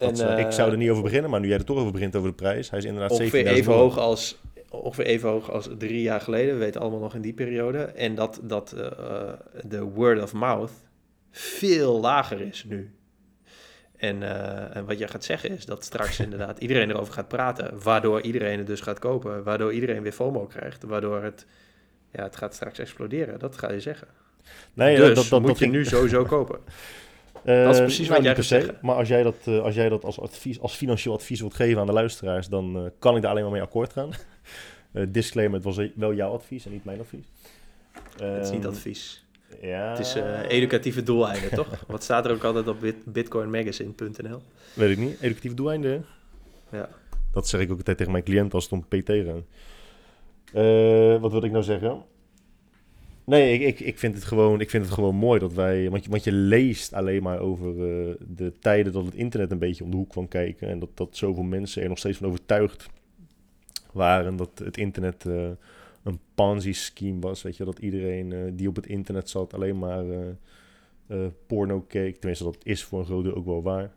Dat, 0.00 0.20
En, 0.20 0.32
eh, 0.32 0.38
ik 0.38 0.46
eh, 0.46 0.52
zou 0.52 0.70
er 0.70 0.76
niet 0.76 0.90
over 0.90 1.02
beginnen, 1.02 1.30
maar 1.30 1.40
nu 1.40 1.48
jij 1.48 1.58
er 1.58 1.64
toch 1.64 1.78
over 1.78 1.92
begint 1.92 2.16
over 2.16 2.28
de 2.28 2.34
prijs. 2.34 2.70
Hij 2.70 2.78
is 2.78 2.84
inderdaad 2.84 3.10
17.000 3.10 3.16
ongeveer 3.18 3.46
even, 3.46 3.72
hoog 3.72 3.98
als, 3.98 4.38
ongeveer 4.70 5.04
even 5.04 5.28
hoog 5.28 5.50
als 5.50 5.68
drie 5.78 6.02
jaar 6.02 6.20
geleden. 6.20 6.54
We 6.54 6.60
weten 6.60 6.80
allemaal 6.80 7.00
nog 7.00 7.14
in 7.14 7.20
die 7.20 7.32
periode. 7.32 7.78
En 7.78 8.14
dat, 8.14 8.40
dat 8.42 8.72
eh, 8.72 8.86
eh, 8.86 9.32
de 9.64 9.82
word 9.82 10.22
of 10.22 10.32
mouth 10.32 10.72
veel 11.30 12.00
lager 12.00 12.40
is 12.40 12.64
nu. 12.68 12.90
En, 14.00 14.22
eh, 14.22 14.76
en 14.76 14.84
wat 14.84 14.98
jij 14.98 15.08
gaat 15.08 15.24
zeggen 15.24 15.50
is 15.50 15.64
dat 15.66 15.84
straks 15.84 16.20
inderdaad 16.26 16.58
iedereen 16.58 16.90
erover 16.90 17.12
gaat 17.14 17.28
praten. 17.28 17.82
Waardoor 17.82 18.20
iedereen 18.20 18.58
het 18.58 18.66
dus 18.66 18.80
gaat 18.80 18.98
kopen. 18.98 19.42
Waardoor 19.42 19.72
iedereen 19.72 20.02
weer 20.02 20.12
FOMO 20.12 20.46
krijgt. 20.46 20.82
Waardoor 20.82 21.22
het, 21.22 21.46
ja, 22.12 22.22
het 22.22 22.36
gaat 22.36 22.54
straks 22.54 22.78
exploderen. 22.78 23.38
Dat 23.38 23.58
ga 23.58 23.72
je 23.72 23.80
zeggen. 23.80 24.08
Nee, 24.74 24.96
dus 24.96 25.14
dat, 25.14 25.28
dat, 25.28 25.40
moet 25.40 25.48
dat 25.50 25.58
je 25.58 25.66
nu 25.66 25.84
sowieso 25.84 26.24
kopen. 26.36 26.58
Eh, 27.44 27.64
Dat 27.64 27.74
is 27.74 27.80
precies 27.80 28.08
wat 28.08 28.16
niet 28.16 28.26
jij 28.26 28.34
gaat 28.34 28.44
se, 28.44 28.54
zeggen. 28.54 28.78
Maar 28.82 28.94
als 28.94 29.08
jij 29.08 29.22
dat, 29.22 29.36
eh, 29.44 29.60
als, 29.62 29.74
jij 29.74 29.88
dat 29.88 30.04
als, 30.04 30.20
advies, 30.20 30.60
als 30.60 30.74
financieel 30.74 31.14
advies 31.14 31.40
wilt 31.40 31.54
geven 31.54 31.80
aan 31.80 31.86
de 31.86 31.92
luisteraars, 31.92 32.48
dan 32.48 32.76
eh, 32.76 32.82
kan 32.98 33.16
ik 33.16 33.22
daar 33.22 33.30
alleen 33.30 33.42
maar 33.42 33.52
mee 33.52 33.62
akkoord 33.62 33.92
gaan. 33.92 34.10
Eh, 34.92 35.02
disclaimer, 35.08 35.54
het 35.54 35.64
was 35.64 35.88
wel 35.94 36.14
jouw 36.14 36.32
advies 36.32 36.64
en 36.64 36.72
niet 36.72 36.84
mijn 36.84 37.00
advies. 37.00 37.24
Het 38.16 38.44
is 38.44 38.50
niet 38.50 38.64
Ehm, 38.64 38.72
advies. 38.72 39.24
Ja, 39.60 39.90
Het 39.90 39.98
is 39.98 40.14
eh, 40.14 40.40
educatieve 40.48 41.02
doeleinden, 41.02 41.50
toch? 41.50 41.84
Wat 41.86 42.02
staat 42.02 42.24
er 42.24 42.32
ook 42.32 42.44
altijd 42.44 42.68
op 42.68 42.80
bit- 42.80 43.04
bitcoinmagazine.nl? 43.04 44.42
Weet 44.74 44.90
ik 44.90 44.98
niet. 44.98 45.20
Educatief 45.20 45.54
doeleinden. 45.54 46.04
Ja. 46.72 46.88
Dat 47.32 47.48
zeg 47.48 47.60
ik 47.60 47.70
ook 47.70 47.78
altijd 47.78 47.96
tegen 47.96 48.12
mijn 48.12 48.24
cliënt 48.24 48.54
als 48.54 48.64
het 48.64 48.72
om 48.72 48.84
PT 48.88 49.10
gaat. 49.10 49.42
Eh, 50.52 51.20
wat 51.20 51.32
wil 51.32 51.44
ik 51.44 51.50
nou 51.52 51.64
zeggen? 51.64 52.02
Nee, 53.24 53.52
ik, 53.54 53.60
ik, 53.60 53.80
ik, 53.86 53.98
vind 53.98 54.14
het 54.14 54.24
gewoon, 54.24 54.60
ik 54.60 54.70
vind 54.70 54.84
het 54.84 54.94
gewoon 54.94 55.14
mooi 55.14 55.40
dat 55.40 55.52
wij... 55.52 55.90
Want 55.90 56.04
je, 56.04 56.10
want 56.10 56.24
je 56.24 56.32
leest 56.32 56.92
alleen 56.92 57.22
maar 57.22 57.38
over 57.38 57.68
eh, 57.68 58.14
de 58.20 58.52
tijden 58.60 58.92
dat 58.92 59.04
het 59.04 59.14
internet 59.14 59.50
een 59.50 59.58
beetje 59.58 59.84
om 59.84 59.90
de 59.90 59.96
hoek 59.96 60.08
kwam 60.08 60.28
kijken. 60.28 60.68
En 60.68 60.78
dat, 60.78 60.88
dat 60.94 61.16
zoveel 61.16 61.42
mensen 61.42 61.82
er 61.82 61.88
nog 61.88 61.98
steeds 61.98 62.18
van 62.18 62.26
overtuigd 62.26 62.86
waren 63.92 64.36
dat 64.36 64.50
het 64.64 64.76
internet 64.76 65.24
een 66.02 66.18
Ponzi-scheme 66.34 67.20
was. 67.20 67.42
Weet 67.42 67.56
je, 67.56 67.64
dat 67.64 67.78
iedereen 67.78 68.32
eh, 68.32 68.38
die 68.52 68.68
op 68.68 68.76
het 68.76 68.86
internet 68.86 69.30
zat 69.30 69.54
alleen 69.54 69.78
maar 69.78 70.08
eh, 70.10 70.28
eh, 71.06 71.26
porno 71.46 71.80
keek. 71.80 72.16
Tenminste, 72.16 72.44
dat 72.44 72.58
is 72.62 72.84
voor 72.84 72.98
een 72.98 73.04
groot 73.04 73.24
deel 73.24 73.34
ook 73.34 73.44
wel 73.44 73.62
waar. 73.62 73.90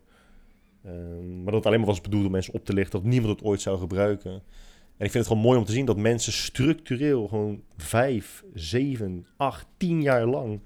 Ehm, 0.84 1.36
maar 1.36 1.44
dat 1.44 1.54
het 1.54 1.66
alleen 1.66 1.78
maar 1.78 1.88
was 1.88 2.00
bedoeld 2.00 2.24
om 2.24 2.30
mensen 2.30 2.54
op 2.54 2.64
te 2.64 2.72
lichten, 2.72 3.00
dat 3.00 3.10
niemand 3.10 3.38
het 3.38 3.48
ooit 3.48 3.60
zou 3.60 3.78
gebruiken. 3.78 4.32
En 4.96 5.04
ik 5.04 5.10
vind 5.10 5.24
het 5.24 5.26
gewoon 5.26 5.42
mooi 5.42 5.58
om 5.58 5.64
te 5.64 5.72
zien 5.72 5.86
dat 5.86 5.96
mensen 5.96 6.32
structureel 6.32 7.28
gewoon 7.28 7.62
vijf, 7.76 8.44
zeven, 8.54 9.26
acht, 9.36 9.66
tien 9.76 10.02
jaar 10.02 10.26
lang 10.26 10.60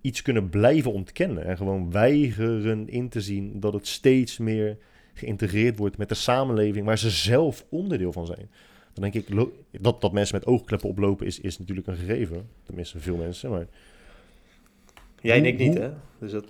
iets 0.00 0.22
kunnen 0.22 0.48
blijven 0.48 0.92
ontkennen. 0.92 1.44
En 1.44 1.56
gewoon 1.56 1.90
weigeren 1.90 2.88
in 2.88 3.08
te 3.08 3.20
zien 3.20 3.60
dat 3.60 3.72
het 3.72 3.86
steeds 3.86 4.38
meer 4.38 4.78
geïntegreerd 5.14 5.78
wordt 5.78 5.96
met 5.96 6.08
de 6.08 6.14
samenleving 6.14 6.86
waar 6.86 6.98
ze 6.98 7.10
zelf 7.10 7.66
onderdeel 7.68 8.12
van 8.12 8.26
zijn. 8.26 8.50
Dan 8.96 9.10
denk 9.10 9.26
ik, 9.28 9.36
dat, 9.80 10.00
dat 10.00 10.12
mensen 10.12 10.36
met 10.36 10.46
oogkleppen 10.46 10.88
oplopen 10.88 11.26
is, 11.26 11.40
is 11.40 11.58
natuurlijk 11.58 11.86
een 11.86 11.96
gegeven. 11.96 12.48
Tenminste, 12.62 12.98
veel 12.98 13.16
mensen. 13.16 13.50
Maar 13.50 13.66
Jij 15.20 15.40
ik 15.40 15.58
niet, 15.58 15.74
hè? 15.74 15.90
Dus 16.18 16.32
dat... 16.32 16.44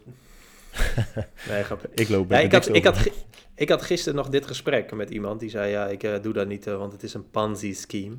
nee, 1.48 1.62
grapje. 1.62 1.88
ik 1.94 2.09
loop 2.09 2.30
Ja, 2.30 2.38
ik, 2.38 2.52
had, 2.52 2.74
ik, 2.74 2.85
had, 2.85 3.11
ik 3.54 3.68
had 3.68 3.82
gisteren 3.82 4.16
nog 4.16 4.28
dit 4.28 4.46
gesprek 4.46 4.94
met 4.94 5.11
iemand 5.11 5.40
die 5.40 5.50
zei: 5.50 5.70
Ja, 5.70 5.87
ik 5.87 6.02
eh, 6.02 6.22
doe 6.22 6.32
dat 6.32 6.48
niet, 6.48 6.66
eh, 6.66 6.76
want 6.76 6.92
het 6.92 7.02
is 7.02 7.14
een 7.14 7.30
Ponzi-scheme. 7.30 8.16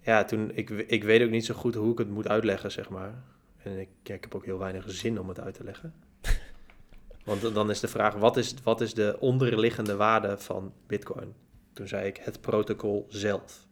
Ja, 0.00 0.24
toen, 0.24 0.50
ik, 0.54 0.70
ik 0.70 1.04
weet 1.04 1.22
ook 1.22 1.30
niet 1.30 1.44
zo 1.44 1.54
goed 1.54 1.74
hoe 1.74 1.92
ik 1.92 1.98
het 1.98 2.10
moet 2.10 2.28
uitleggen, 2.28 2.72
zeg 2.72 2.88
maar. 2.88 3.22
En 3.62 3.78
ik, 3.78 3.88
ja, 4.02 4.14
ik 4.14 4.22
heb 4.22 4.34
ook 4.34 4.44
heel 4.44 4.58
weinig 4.58 4.84
zin 4.86 5.20
om 5.20 5.28
het 5.28 5.40
uit 5.40 5.54
te 5.54 5.64
leggen. 5.64 5.94
Want 7.24 7.54
dan 7.54 7.70
is 7.70 7.80
de 7.80 7.88
vraag: 7.88 8.14
wat 8.14 8.36
is, 8.36 8.54
wat 8.62 8.80
is 8.80 8.94
de 8.94 9.16
onderliggende 9.20 9.96
waarde 9.96 10.38
van 10.38 10.72
Bitcoin? 10.86 11.34
Toen 11.76 11.88
zei 11.88 12.06
ik: 12.06 12.16
het 12.22 12.40
protocol 12.40 13.06
zelf. 13.08 13.66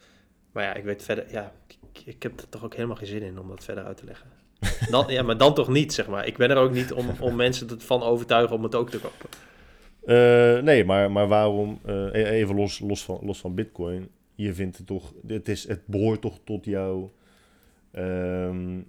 Maar 0.52 0.64
ja, 0.64 0.74
ik 0.74 0.84
weet 0.84 1.02
verder, 1.02 1.24
ja, 1.30 1.52
ik, 1.66 1.76
ik 2.04 2.22
heb 2.22 2.40
er 2.40 2.48
toch 2.48 2.64
ook 2.64 2.74
helemaal 2.74 2.96
geen 2.96 3.06
zin 3.06 3.22
in 3.22 3.38
om 3.38 3.48
dat 3.48 3.64
verder 3.64 3.84
uit 3.84 3.96
te 3.96 4.04
leggen. 4.04 4.26
Dan, 4.90 5.04
ja, 5.08 5.22
maar 5.22 5.36
dan 5.36 5.54
toch 5.54 5.68
niet, 5.68 5.92
zeg 5.92 6.08
maar. 6.08 6.26
Ik 6.26 6.36
ben 6.36 6.50
er 6.50 6.56
ook 6.56 6.72
niet 6.72 6.92
om, 6.92 7.06
om 7.20 7.36
mensen 7.36 7.70
ervan 7.70 8.02
overtuigen 8.02 8.56
om 8.56 8.62
het 8.62 8.74
ook 8.74 8.90
te 8.90 8.98
kopen. 8.98 9.28
Eh, 10.04 10.62
nee, 10.62 10.84
maar, 10.84 11.12
maar 11.12 11.28
waarom, 11.28 11.78
eh, 11.84 11.94
e- 11.94 12.24
even 12.24 12.54
los, 12.54 12.78
los, 12.78 13.04
van, 13.04 13.18
los 13.22 13.38
van 13.40 13.54
Bitcoin, 13.54 14.08
je 14.34 14.54
vindt 14.54 14.76
het 14.76 14.86
toch, 14.86 15.12
het, 15.26 15.48
is, 15.48 15.68
het 15.68 15.86
behoort 15.86 16.20
toch 16.20 16.38
tot 16.44 16.64
jouw, 16.64 17.12
ehm, 17.90 18.80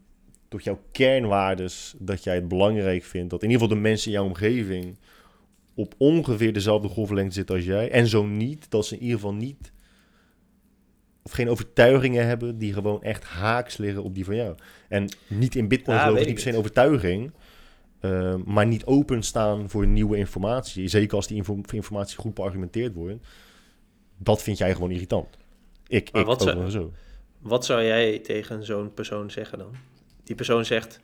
tot 0.48 0.64
jouw 0.64 0.80
kernwaardes, 0.92 1.96
dat 1.98 2.24
jij 2.24 2.36
het 2.36 2.48
belangrijk 2.48 3.04
vindt, 3.04 3.30
dat 3.30 3.44
in 3.44 3.50
ieder 3.50 3.62
geval 3.62 3.78
de 3.78 3.84
mensen 3.84 4.12
in 4.12 4.18
jouw 4.18 4.28
omgeving 4.28 4.98
op 5.76 5.94
ongeveer 5.98 6.54
dezelfde 6.54 6.88
golflengte 6.88 7.34
zitten 7.34 7.56
als 7.56 7.66
jij. 7.66 7.92
En 7.92 8.08
zo 8.08 8.26
niet, 8.26 8.66
dat 8.72 8.86
ze 8.86 8.94
in 8.96 9.02
ieder 9.02 9.16
geval 9.16 9.34
niet, 9.34 9.72
of 11.24 11.32
geen 11.32 11.50
overtuigingen 11.50 12.28
hebben 12.28 12.58
die 12.58 12.74
gewoon 12.74 13.04
echt 13.04 13.24
haaks 13.24 13.78
liggen 13.78 14.04
op 14.04 14.16
die 14.16 14.26
van 14.26 14.36
jou. 14.36 14.56
En 14.90 15.10
niet 15.28 15.56
in 15.56 15.68
Bitcoin 15.68 15.98
Ja, 15.98 16.10
niet 16.10 16.26
per 16.26 16.40
se 16.40 16.50
een 16.50 16.56
overtuiging. 16.58 17.32
Uh, 18.02 18.36
maar 18.46 18.66
niet 18.68 18.86
openstaan 18.86 19.70
voor 19.70 19.88
nieuwe 19.88 20.18
informatie. 20.18 20.88
Zeker 20.88 21.16
als 21.16 21.28
die 21.28 21.38
info 21.38 21.62
informatie 21.72 22.18
goed 22.18 22.34
beargumenteerd 22.34 22.94
wordt. 22.94 23.28
Dat 24.18 24.42
vind 24.44 24.58
jij 24.58 24.74
gewoon 24.74 24.92
irritant. 24.92 25.38
Ik, 25.88 26.12
Maar 26.12 26.22
ik 26.22 26.28
wat 26.28 26.42
zou- 26.42 26.70
zo. 26.70 26.92
Wat 27.40 27.66
zou 27.66 27.84
jij 27.84 28.20
tegen 28.20 28.64
zo'n 28.66 28.94
persoon 28.94 29.32
zeggen 29.32 29.58
dan? 29.58 29.72
Die 30.24 30.36
persoon 30.36 30.66
zegt, 30.66 31.00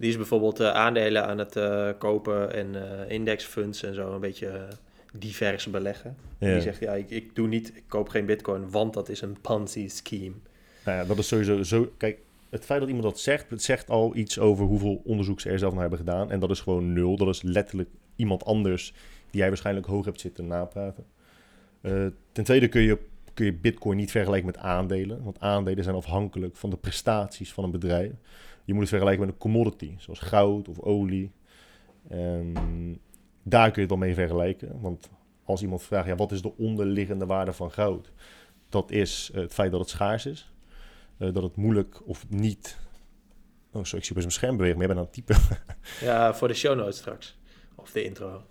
die 0.00 0.08
is 0.08 0.16
bijvoorbeeld 0.16 0.60
eh, 0.60 0.70
aandelen 0.70 1.26
aan 1.26 1.38
het 1.38 1.56
eh, 1.56 1.88
kopen 1.98 2.54
en 2.54 2.74
eh, 2.74 3.10
indexfunds 3.10 3.82
en 3.82 3.94
zo 3.94 4.14
een 4.14 4.20
beetje 4.20 4.68
divers 5.12 5.66
beleggen. 5.70 6.16
Ja. 6.38 6.52
Die 6.52 6.60
zegt, 6.60 6.80
ja, 6.80 6.92
ik, 6.92 7.10
ik 7.10 7.34
doe 7.34 7.48
niet, 7.48 7.72
ik 7.76 7.82
koop 7.86 8.08
geen 8.08 8.26
bitcoin, 8.26 8.70
want 8.70 8.94
dat 8.94 9.08
is 9.08 9.20
een 9.20 9.36
Ponzi-scheme. 9.40 10.34
Nou 10.84 10.98
ja, 10.98 11.04
dat 11.04 11.18
is 11.18 11.28
sowieso 11.28 11.62
zo. 11.62 11.92
Kijk, 11.96 12.18
het 12.50 12.64
feit 12.64 12.80
dat 12.80 12.88
iemand 12.88 13.08
dat 13.08 13.20
zegt, 13.20 13.50
het 13.50 13.62
zegt 13.62 13.90
al 13.90 14.16
iets 14.16 14.38
over 14.38 14.64
hoeveel 14.64 15.00
onderzoek 15.04 15.40
ze 15.40 15.50
er 15.50 15.58
zelf 15.58 15.72
naar 15.72 15.80
hebben 15.80 15.98
gedaan. 15.98 16.30
En 16.30 16.40
dat 16.40 16.50
is 16.50 16.60
gewoon 16.60 16.92
nul. 16.92 17.16
Dat 17.16 17.28
is 17.28 17.42
letterlijk 17.42 17.88
iemand 18.16 18.44
anders 18.44 18.92
die 19.30 19.40
jij 19.40 19.48
waarschijnlijk 19.48 19.86
hoog 19.86 20.04
hebt 20.04 20.20
zitten 20.20 20.46
napraten. 20.46 21.04
Ten 22.32 22.44
tweede 22.44 22.68
kun 22.68 22.80
je, 22.80 22.98
kun 23.34 23.44
je 23.44 23.52
Bitcoin 23.52 23.96
niet 23.96 24.10
vergelijken 24.10 24.46
met 24.46 24.58
aandelen. 24.58 25.22
Want 25.22 25.40
aandelen 25.40 25.84
zijn 25.84 25.96
afhankelijk 25.96 26.56
van 26.56 26.70
de 26.70 26.76
prestaties 26.76 27.52
van 27.52 27.64
een 27.64 27.70
bedrijf. 27.70 28.12
Je 28.70 28.76
moet 28.76 28.84
het 28.84 28.94
vergelijken 28.94 29.26
met 29.26 29.34
een 29.34 29.40
commodity, 29.40 29.94
zoals 29.98 30.18
goud 30.18 30.68
of 30.68 30.80
olie. 30.80 31.32
En 32.08 32.54
daar 33.42 33.70
kun 33.70 33.74
je 33.74 33.80
het 33.80 33.98
wel 33.98 33.98
mee 33.98 34.14
vergelijken. 34.14 34.80
Want 34.80 35.10
als 35.44 35.62
iemand 35.62 35.82
vraagt, 35.82 36.06
ja, 36.06 36.14
wat 36.14 36.32
is 36.32 36.42
de 36.42 36.56
onderliggende 36.56 37.26
waarde 37.26 37.52
van 37.52 37.70
goud? 37.70 38.12
Dat 38.68 38.90
is 38.90 39.30
eh, 39.34 39.40
het 39.40 39.54
feit 39.54 39.70
dat 39.70 39.80
het 39.80 39.88
schaars 39.88 40.26
is. 40.26 40.52
Eh, 41.16 41.32
dat 41.32 41.42
het 41.42 41.56
moeilijk 41.56 42.08
of 42.08 42.26
niet... 42.28 42.78
Oh, 43.72 43.82
sorry, 43.82 43.98
ik 43.98 44.04
zie 44.04 44.10
op 44.10 44.16
mijn 44.16 44.30
scherm 44.30 44.56
bewegen, 44.56 44.78
maar 44.78 44.86
jij 44.86 44.96
bent 44.96 45.06
aan 45.06 45.12
het 45.14 45.26
typen. 45.26 45.58
Ja, 46.08 46.34
voor 46.34 46.48
de 46.48 46.54
show 46.54 46.76
notes 46.76 46.96
straks. 46.96 47.38
Of 47.74 47.90
de 47.90 48.04
intro. 48.04 48.42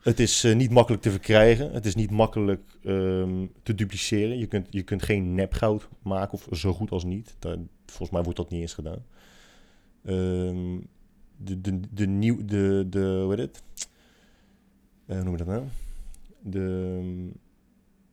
Het 0.00 0.20
is 0.20 0.44
eh, 0.44 0.54
niet 0.54 0.70
makkelijk 0.70 1.02
te 1.02 1.10
verkrijgen. 1.10 1.72
Het 1.72 1.86
is 1.86 1.94
niet 1.94 2.10
makkelijk 2.10 2.78
ehm, 2.84 3.46
te 3.62 3.74
dupliceren. 3.74 4.38
Je 4.38 4.46
kunt, 4.46 4.66
je 4.70 4.82
kunt 4.82 5.02
geen 5.02 5.34
nepgoud 5.34 5.88
maken, 6.02 6.32
of 6.32 6.58
zo 6.58 6.72
goed 6.72 6.90
als 6.90 7.04
niet. 7.04 7.36
Daar, 7.38 7.56
volgens 7.86 8.10
mij 8.10 8.22
wordt 8.22 8.38
dat 8.38 8.50
niet 8.50 8.60
eens 8.60 8.74
gedaan. 8.74 9.04
Ehm, 10.06 10.78
de, 11.36 11.60
de, 11.60 11.80
de, 11.90 12.06
nieuw, 12.06 12.44
de, 12.44 12.86
de, 12.90 13.20
hoe 13.24 13.34
heet 13.34 13.38
het? 13.38 13.62
Eh, 15.06 15.16
hoe 15.16 15.24
noem 15.24 15.32
je 15.32 15.44
dat 15.44 15.46
nou? 15.46 15.64
De, 16.40 17.30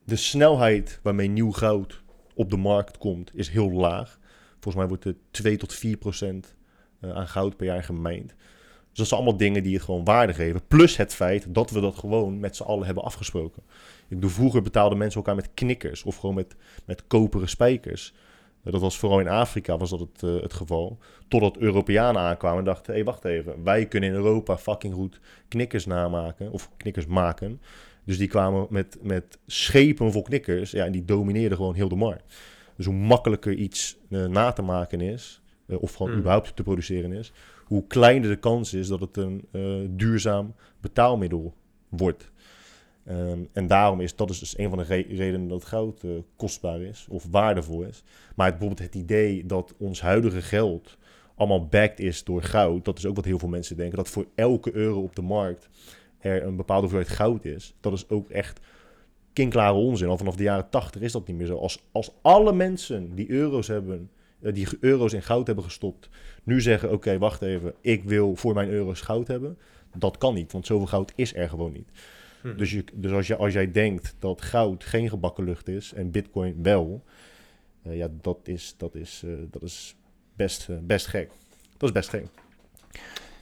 de 0.04 0.16
snelheid 0.16 1.00
waarmee 1.04 1.28
nieuw 1.28 1.52
goud 1.52 2.02
op 2.34 2.50
de 2.50 2.58
markt 2.58 2.98
komt, 2.98 3.32
is 3.36 3.50
heel 3.50 3.72
laag. 3.72 4.20
Volgens 4.52 4.76
mij 4.76 4.88
wordt 4.88 5.06
er 5.06 5.16
2 5.32 5.58
tot 5.58 5.74
4 5.74 5.98
procent 5.98 6.56
eh, 7.00 7.12
aan 7.12 7.28
goud 7.28 7.58
per 7.58 7.66
jaar 7.66 7.84
gemijnd. 7.84 8.28
Dus 8.28 9.02
dat 9.02 9.08
zijn 9.08 9.22
allemaal 9.22 9.40
dingen 9.40 9.64
die 9.64 9.74
het 9.74 9.84
gewoon 9.84 10.04
waarde 10.04 10.34
geven. 10.34 10.68
Plus 10.68 10.98
het 10.98 11.14
feit 11.14 11.54
dat 11.54 11.72
we 11.72 11.80
dat 11.80 11.96
gewoon 11.96 12.40
met 12.40 12.56
z'n 12.56 12.64
allen 12.64 12.86
hebben 12.86 13.04
afgesproken. 13.04 13.64
Ik 14.08 14.16
bedoel, 14.16 14.30
vroeger 14.30 14.62
betaalden 14.62 14.98
mensen 14.98 15.20
elkaar 15.20 15.36
met 15.36 15.50
knikkers 15.54 16.04
of 16.04 16.16
gewoon 16.16 16.36
met, 16.36 16.56
met 16.86 17.08
koperen 17.08 17.50
spijkers. 17.50 18.14
Dat 18.64 18.82
was 18.82 18.98
vooral 19.00 19.20
in 19.20 19.28
Afrika 19.28 19.78
was 19.78 19.90
dat 19.90 20.00
het, 20.00 20.22
uh, 20.22 20.42
het 20.42 20.54
geval. 20.54 20.98
Totdat 21.28 21.58
Europeanen 21.58 22.22
aankwamen 22.22 22.60
en 22.60 22.66
dachten, 22.66 22.86
hé, 22.86 22.94
hey, 22.94 23.04
wacht 23.04 23.26
even. 23.26 23.64
Wij 23.64 23.86
kunnen 23.86 24.10
in 24.10 24.16
Europa 24.16 24.58
fucking 24.58 24.94
goed 24.94 25.20
knikkers 25.48 25.86
namaken 25.86 26.52
of 26.52 26.72
knikkers 26.78 27.06
maken. 27.06 27.62
Dus 28.06 28.18
die 28.18 28.28
kwamen 28.28 28.68
met, 28.70 28.98
met 29.02 29.38
schepen 29.48 30.12
vol 30.12 30.22
knikkers. 30.22 30.72
Ja, 30.72 30.86
en 30.86 30.92
die 30.92 31.06
domineerden 31.06 31.58
gewoon 31.58 31.76
heel 31.76 31.90
de 31.90 31.96
markt. 31.96 32.34
Dus 32.78 32.86
hoe 32.86 32.96
makkelijker 32.96 33.54
iets 33.54 33.98
uh, 34.10 34.26
na 34.26 34.52
te 34.52 34.62
maken 34.62 35.02
is, 35.02 35.42
of 35.68 35.94
gewoon 35.94 36.12
Mm. 36.12 36.18
überhaupt 36.18 36.56
te 36.56 36.64
produceren 36.64 37.14
is, 37.14 37.32
hoe 37.66 37.88
kleiner 37.88 38.30
de 38.30 38.36
kans 38.36 38.74
is 38.74 38.88
dat 38.88 39.00
het 39.00 39.18
een 39.18 39.48
duurzaam 39.98 40.56
betaalmiddel 40.82 41.54
wordt. 41.90 42.32
Ehm, 43.06 43.40
en 43.52 43.68
daarom 43.68 44.02
is 44.02 44.16
dat 44.16 44.30
is 44.30 44.40
dus 44.40 44.58
een 44.58 44.70
van 44.70 44.78
de 44.78 44.84
re- 44.84 45.06
redenen 45.10 45.48
dat 45.48 45.66
goud 45.66 46.04
eh, 46.04 46.12
kostbaar 46.36 46.82
is 46.82 47.08
of 47.10 47.26
waardevol 47.32 47.82
is. 47.82 48.04
Maar 48.36 48.48
het, 48.48 48.58
bijvoorbeeld 48.58 48.88
het 48.94 49.02
idee 49.02 49.46
dat 49.46 49.74
ons 49.78 50.02
huidige 50.02 50.42
geld 50.42 50.98
allemaal 51.36 51.68
backed 51.68 52.00
is 52.00 52.24
door 52.24 52.44
goud, 52.44 52.86
dat 52.86 52.98
is 52.98 53.06
ook 53.06 53.16
wat 53.16 53.26
heel 53.26 53.40
veel 53.40 53.50
mensen 53.50 53.78
denken. 53.78 53.98
Dat 53.98 54.10
voor 54.10 54.26
elke 54.36 54.76
euro 54.76 55.02
op 55.02 55.16
de 55.16 55.22
markt 55.22 55.70
er 56.20 56.44
een 56.44 56.56
bepaalde 56.56 56.82
hoeveelheid 56.82 57.16
goud 57.18 57.46
is. 57.46 57.76
Dat 57.80 57.94
is 57.94 58.10
ook 58.10 58.30
echt 58.30 58.60
kinklare 59.34 59.74
onzin. 59.74 60.08
Al 60.08 60.18
vanaf 60.18 60.36
de 60.36 60.44
jaren 60.44 60.70
80 60.70 61.02
is 61.02 61.12
dat 61.12 61.28
niet 61.28 61.38
meer 61.38 61.48
zo. 61.48 61.58
Als, 61.58 61.84
als 61.92 62.12
alle 62.22 62.54
mensen 62.54 63.16
die 63.16 63.30
euro's 63.30 63.68
hebben, 63.68 64.10
eh, 64.42 64.54
die 64.54 64.68
euro's 64.80 65.14
in 65.14 65.24
goud 65.24 65.48
hebben 65.48 65.64
gestopt, 65.64 66.10
nu 66.44 66.62
zeggen: 66.62 66.92
Oké, 66.92 67.18
wacht 67.18 67.42
even, 67.42 67.74
ik 67.82 68.04
wil 68.04 68.36
voor 68.36 68.54
mijn 68.54 68.70
euro's 68.70 69.02
goud 69.02 69.28
hebben. 69.28 69.58
Dat 69.98 70.18
kan 70.18 70.34
niet, 70.34 70.52
want 70.52 70.66
zoveel 70.66 70.88
goud 70.88 71.12
is 71.16 71.36
er 71.36 71.50
gewoon 71.50 71.72
niet. 71.72 71.90
Hm. 72.44 72.58
Dus, 72.58 72.82
dus 72.94 73.12
als, 73.12 73.28
je, 73.28 73.36
als 73.36 73.54
jij 73.54 73.72
denkt 73.72 74.16
dat 74.20 74.42
goud 74.42 74.84
geen 74.84 75.10
gebakken 75.10 75.44
lucht 75.44 75.68
is 75.68 75.94
en 75.94 76.12
bitcoin 76.12 76.64
wel, 76.64 77.04
eh, 77.82 77.98
ja, 77.98 78.08
dat 78.22 78.40
is, 78.44 78.76
dat 78.78 78.96
is, 78.96 79.22
eh, 79.26 79.32
dat 79.52 79.62
is 79.62 79.96
best, 80.36 80.70
eh, 80.70 80.78
best 80.82 81.08
gek. 81.08 81.30
Dat 81.78 81.90
is 81.90 81.92
best 81.92 82.10
gek. 82.10 82.26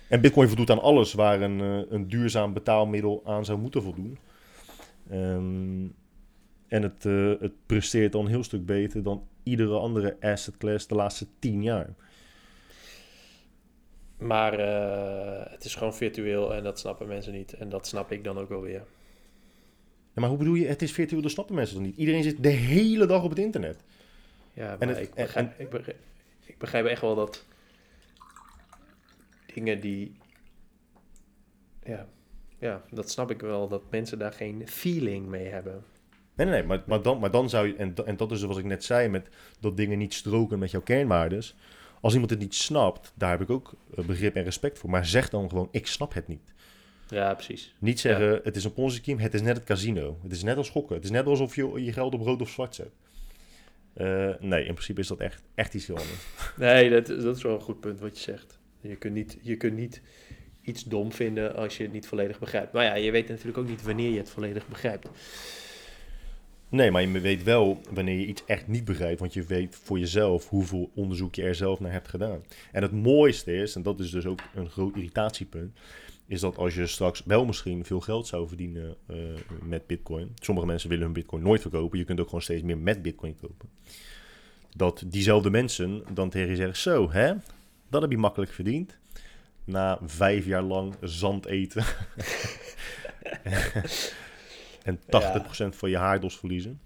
En 0.10 0.22
bitcoin 0.22 0.48
voldoet 0.48 0.70
aan 0.70 0.82
alles 0.82 1.14
waar 1.14 1.42
een, 1.42 1.60
een 1.94 2.08
duurzaam 2.08 2.54
betaalmiddel 2.54 3.22
aan 3.26 3.46
zou 3.46 3.60
moeten 3.60 3.84
voldoen. 3.84 4.18
Ehm, 5.10 5.88
en 6.68 6.82
het, 6.82 7.04
het 7.40 7.54
presteert 7.66 8.12
dan 8.12 8.22
een 8.26 8.32
heel 8.32 8.44
stuk 8.44 8.66
beter 8.66 9.04
dan 9.04 9.28
iedere 9.44 9.78
andere 9.78 10.18
asset 10.20 10.58
class 10.58 10.88
de 10.88 10.96
laatste 10.96 11.28
tien 11.40 11.64
jaar. 11.64 11.96
Maar 14.22 14.54
eh, 14.60 15.52
het 15.52 15.64
is 15.66 15.76
gewoon 15.76 15.96
virtueel 15.96 16.54
en 16.54 16.64
dat 16.64 16.80
snappen 16.80 17.08
mensen 17.08 17.34
niet. 17.34 17.54
En 17.54 17.70
dat 17.70 17.88
snap 17.88 18.12
ik 18.12 18.24
dan 18.24 18.38
ook 18.38 18.50
wel 18.50 18.62
weer. 18.62 18.84
Ja, 20.14 20.20
maar 20.22 20.30
hoe 20.30 20.38
bedoel 20.38 20.54
je, 20.54 20.68
het 20.68 20.82
is 20.82 20.92
virtueel, 20.92 21.22
dat 21.22 21.32
snappen 21.32 21.56
mensen 21.56 21.76
toch 21.76 21.86
niet? 21.86 21.98
Iedereen 21.98 22.24
zit 22.24 22.44
de 22.44 22.50
hele 22.50 23.06
dag 23.06 23.24
op 23.24 23.30
het 23.30 23.40
internet. 23.40 23.80
Ja, 24.54 24.72
En 24.80 24.88
maar 24.88 24.88
het- 24.98 25.08
ik, 25.08 25.14
en- 25.16 25.24
begrijp, 25.26 25.60
ik, 25.60 25.70
begrijp, 25.70 25.98
ik 26.46 26.58
begrijp 26.58 26.86
echt 26.86 27.02
wel 27.02 27.16
dat 27.16 27.46
dingen 29.54 29.80
die... 29.80 30.16
Ja, 31.84 32.08
ja, 32.60 32.82
dat 32.92 33.10
snap 33.10 33.32
ik 33.32 33.42
wel, 33.42 33.68
dat 33.68 33.82
mensen 33.90 34.20
daar 34.20 34.34
geen 34.34 34.68
feeling 34.68 35.28
mee 35.28 35.46
hebben. 35.48 35.84
Nee, 36.36 36.48
nee, 36.48 36.56
nee, 36.60 36.68
maar, 36.68 36.84
maar, 36.86 37.02
dan, 37.02 37.20
maar 37.20 37.32
dan 37.32 37.50
zou 37.50 37.68
je, 37.68 37.76
en, 37.76 37.94
en 38.06 38.18
dat 38.18 38.32
is 38.32 38.42
wat 38.44 38.58
ik 38.58 38.66
net 38.66 38.84
zei, 38.84 39.08
met 39.10 39.28
dat 39.60 39.78
dingen 39.78 39.98
niet 39.98 40.14
stroken 40.14 40.60
met 40.60 40.72
jouw 40.72 40.82
kernwaardes. 40.82 41.56
Als 42.02 42.14
iemand 42.14 42.32
het 42.32 42.40
niet 42.40 42.56
snapt, 42.56 43.14
daar 43.16 43.32
heb 43.32 43.42
ik 43.42 43.50
ook 43.50 43.74
eh, 43.96 44.06
begrip 44.06 44.36
en 44.36 44.44
respect 44.44 44.80
voor. 44.80 44.90
Maar 44.90 45.06
zeg 45.06 45.30
dan 45.30 45.50
gewoon, 45.50 45.68
ik 45.72 45.88
snap 45.88 46.14
het 46.14 46.28
niet. 46.28 46.54
Ja, 47.08 47.34
precies. 47.34 47.76
Niet 47.80 48.00
zeggen, 48.00 48.40
het 48.44 48.56
is 48.56 48.64
een 48.64 48.74
ponzi-scheme, 48.74 49.22
het 49.22 49.34
is 49.34 49.42
net 49.42 49.56
het 49.56 49.66
casino. 49.66 50.18
Het 50.24 50.32
is 50.32 50.44
net 50.44 50.58
als 50.58 50.70
gokken. 50.70 50.96
Het 50.96 51.04
is 51.04 51.12
net 51.12 51.26
alsof 51.26 51.56
je 51.56 51.84
je 51.84 51.94
geld 51.94 52.14
op 52.14 52.22
rood 52.22 52.42
of 52.42 52.50
zwart 52.50 52.76
zet. 52.76 52.92
Eh, 53.94 54.30
nee, 54.40 54.66
in 54.66 54.74
principe 54.74 55.00
is 55.00 55.08
dat 55.08 55.20
echt, 55.20 55.42
echt 55.56 55.74
iets 55.74 55.88
heel 55.88 55.98
anders. 55.98 56.26
Nee, 56.58 56.90
dat, 56.90 57.06
dat 57.06 57.36
is 57.36 57.44
wel 57.44 57.54
een 57.54 57.62
goed 57.62 57.80
punt 57.80 58.00
wat 58.00 58.18
je 58.18 58.24
zegt. 58.24 58.60
Je 58.82 58.96
kunt, 58.96 59.14
niet, 59.14 59.38
je 59.42 59.56
kunt 59.56 59.76
niet 59.76 60.02
iets 60.62 60.84
dom 60.84 61.12
vinden 61.12 61.56
als 61.56 61.78
je 61.78 61.84
het 61.84 61.92
niet 61.92 62.08
volledig 62.08 62.40
begrijpt. 62.40 62.74
Maar 62.74 62.84
ja, 62.84 62.96
je 62.96 63.12
weet 63.12 63.28
natuurlijk 63.28 63.58
ook 63.58 63.68
niet 63.68 63.84
wanneer 63.84 64.12
je 64.12 64.18
het 64.18 64.30
volledig 64.30 64.68
begrijpt. 64.68 65.10
Nee, 66.72 66.92
maar 66.92 67.02
je 67.02 67.20
weet 67.20 67.44
wel 67.44 67.82
wanneer 67.90 68.20
je 68.20 68.26
iets 68.26 68.46
echt 68.46 68.68
niet 68.68 68.86
begrijpt, 68.86 69.20
want 69.20 69.34
je 69.34 69.44
weet 69.44 69.76
voor 69.84 70.00
jezelf 70.00 70.50
hoeveel 70.50 70.92
onderzoek 70.96 71.36
je 71.36 71.44
er 71.44 71.56
zelf 71.56 71.80
naar 71.80 71.92
hebt 71.92 72.08
gedaan. 72.08 72.44
En 72.72 72.82
het 72.82 72.92
mooiste 72.92 73.54
is, 73.54 73.76
en 73.76 73.82
dat 73.82 74.00
is 74.00 74.12
dus 74.12 74.26
ook 74.26 74.40
een 74.56 74.70
groot 74.70 74.96
irritatiepunt, 74.96 75.80
is 76.28 76.40
dat 76.40 76.58
als 76.58 76.76
je 76.76 76.88
straks 76.88 77.24
wel 77.26 77.46
misschien 77.46 77.86
veel 77.86 78.00
geld 78.00 78.28
zou 78.28 78.48
verdienen 78.48 78.96
eh, 79.08 79.18
met 79.64 79.88
bitcoin, 79.88 80.32
sommige 80.36 80.68
mensen 80.68 80.90
willen 80.90 81.04
hun 81.04 81.14
bitcoin 81.14 81.44
nooit 81.44 81.62
verkopen, 81.62 81.98
je 81.98 82.06
kunt 82.06 82.20
ook 82.20 82.26
gewoon 82.26 82.42
steeds 82.42 82.64
meer 82.64 82.78
met 82.78 83.02
bitcoin 83.02 83.36
kopen. 83.42 83.70
Dat 84.76 85.04
diezelfde 85.06 85.50
mensen 85.50 86.04
dan 86.14 86.30
tegen 86.30 86.50
je 86.50 86.56
zeggen, 86.56 86.78
zo 86.78 87.12
hè, 87.12 87.34
dat 87.90 88.02
heb 88.02 88.12
je 88.12 88.18
makkelijk 88.18 88.52
verdiend. 88.52 88.98
Na 89.64 90.00
vijf 90.04 90.46
jaar 90.46 90.64
lang 90.64 90.96
zand 91.02 91.46
eten. 91.46 91.84
en 94.84 95.00
80% 95.00 95.02
van 95.76 95.90
je 95.90 95.98
haardos 95.98 96.38
verliezen. 96.40 96.82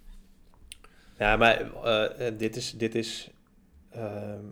Ja, 1.18 1.36
maar 1.38 1.72
eh, 1.84 2.32
dit 2.38 2.56
is, 2.56 2.72
dit, 2.72 2.96
is, 2.96 3.32
ehm, 3.92 4.44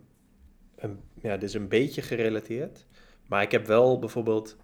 een, 0.76 1.00
ja, 1.22 1.34
dit 1.34 1.50
is 1.50 1.54
een 1.54 1.68
beetje 1.68 2.02
gerelateerd. 2.02 2.86
Maar 3.28 3.42
ik 3.42 3.52
heb 3.52 3.66
wel 3.66 4.00
bijvoorbeeld... 4.00 4.56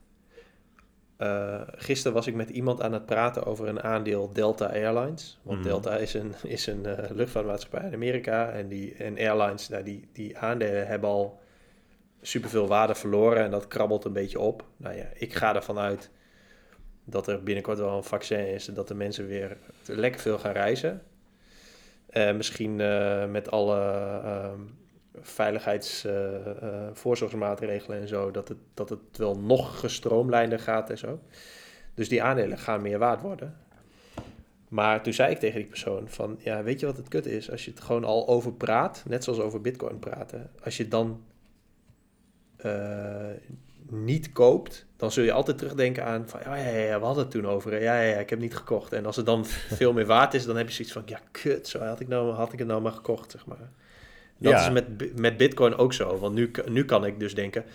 eh, 1.17 1.61
gisteren 1.65 2.13
was 2.13 2.27
ik 2.27 2.33
met 2.35 2.49
iemand 2.49 2.81
aan 2.81 2.93
het 2.93 3.05
praten 3.05 3.45
over 3.45 3.67
een 3.67 3.81
aandeel 3.83 4.33
Delta 4.33 4.65
Airlines. 4.65 5.39
Want 5.41 5.59
Mhm. 5.59 5.67
Delta 5.67 5.97
is 5.97 6.13
een, 6.13 6.33
is 6.43 6.67
een 6.67 6.85
eh, 6.85 7.09
luchtvaartmaatschappij 7.11 7.87
in 7.87 7.93
Amerika. 7.93 8.49
En, 8.51 8.67
die, 8.67 8.93
en 8.93 9.17
airlines, 9.17 9.69
nou, 9.69 9.83
die, 9.83 10.09
die 10.13 10.37
aandelen 10.37 10.87
hebben 10.87 11.09
al 11.09 11.39
superveel 12.21 12.67
waarde 12.67 12.95
verloren. 12.95 13.43
En 13.43 13.51
dat 13.51 13.67
krabbelt 13.67 14.05
een 14.05 14.13
beetje 14.13 14.39
op. 14.39 14.65
Nou 14.77 14.95
ja, 14.95 15.05
ik 15.13 15.33
ga 15.33 15.55
ervan 15.55 15.77
uit 15.77 16.09
dat 17.09 17.27
er 17.27 17.43
binnenkort 17.43 17.77
wel 17.77 17.97
een 17.97 18.03
vaccin 18.03 18.47
is. 18.47 18.67
En 18.67 18.73
dat 18.73 18.87
de 18.87 18.95
mensen 18.95 19.27
weer 19.27 19.57
lekker 19.85 20.21
veel 20.21 20.39
gaan 20.39 20.51
reizen. 20.51 21.01
Eh, 22.09 22.35
misschien 22.35 22.81
eh, 22.81 23.25
met 23.25 23.51
alle 23.51 23.79
ehm 24.23 24.59
veiligheids 25.21 26.05
eh, 26.05 27.89
en 27.89 28.07
zo, 28.07 28.31
dat 28.31 28.47
het, 28.47 28.57
dat 28.73 28.89
het 28.89 29.17
wel 29.17 29.39
nog 29.39 29.79
gestroomlijnder 29.79 30.59
gaat 30.59 30.89
en 30.89 30.97
zo. 30.97 31.19
Dus 31.93 32.09
die 32.09 32.23
aandelen 32.23 32.57
gaan 32.57 32.81
meer 32.81 32.99
waard 32.99 33.21
worden. 33.21 33.57
Maar 34.67 35.03
toen 35.03 35.13
zei 35.13 35.31
ik 35.31 35.39
tegen 35.39 35.59
die 35.59 35.67
persoon 35.67 36.09
van, 36.09 36.39
ja, 36.39 36.63
weet 36.63 36.79
je 36.79 36.85
wat 36.85 36.97
het 36.97 37.07
kut 37.07 37.25
is? 37.25 37.51
Als 37.51 37.65
je 37.65 37.71
het 37.71 37.79
gewoon 37.79 38.03
al 38.03 38.27
over 38.27 38.53
praat, 38.53 39.03
net 39.07 39.23
zoals 39.23 39.39
over 39.39 39.61
bitcoin 39.61 39.99
praten, 39.99 40.51
als 40.63 40.77
je 40.77 40.87
dan 40.87 41.23
niet 43.91 44.31
koopt, 44.31 44.85
dan 44.97 45.11
zul 45.11 45.23
je 45.23 45.31
altijd 45.31 45.57
terugdenken 45.57 46.05
aan 46.05 46.29
van, 46.29 46.39
ja, 46.43 46.55
ja, 46.55 46.77
ja, 46.77 46.99
we 46.99 47.05
hadden 47.05 47.23
het 47.23 47.31
toen 47.31 47.47
over, 47.47 47.81
ja, 47.81 48.01
ja, 48.01 48.09
ja, 48.09 48.17
ik 48.19 48.29
heb 48.29 48.39
niet 48.39 48.55
gekocht. 48.55 48.93
En 48.93 49.05
als 49.05 49.15
het 49.15 49.25
dan 49.25 49.45
veel 49.81 49.93
meer 49.93 50.05
waard 50.05 50.33
is, 50.33 50.45
dan 50.45 50.57
heb 50.57 50.67
je 50.67 50.73
zoiets 50.73 50.93
van, 50.93 51.03
ja, 51.05 51.19
kut, 51.31 51.67
zo 51.67 51.79
had 51.79 51.99
ik, 51.99 52.07
nou, 52.07 52.31
had 52.33 52.53
ik 52.53 52.59
het 52.59 52.67
nou 52.67 52.81
maar 52.81 52.91
gekocht, 52.91 53.31
zeg 53.31 53.45
maar. 53.45 53.69
Dat 54.37 54.51
Ja. 54.51 54.65
is 54.65 54.71
met, 54.71 55.19
met 55.19 55.37
bitcoin 55.37 55.75
ook 55.75 55.93
zo, 55.93 56.17
want 56.17 56.35
nu, 56.35 56.51
nu 56.65 56.85
kan 56.85 57.05
ik 57.05 57.19
dus 57.19 57.35
denken, 57.35 57.65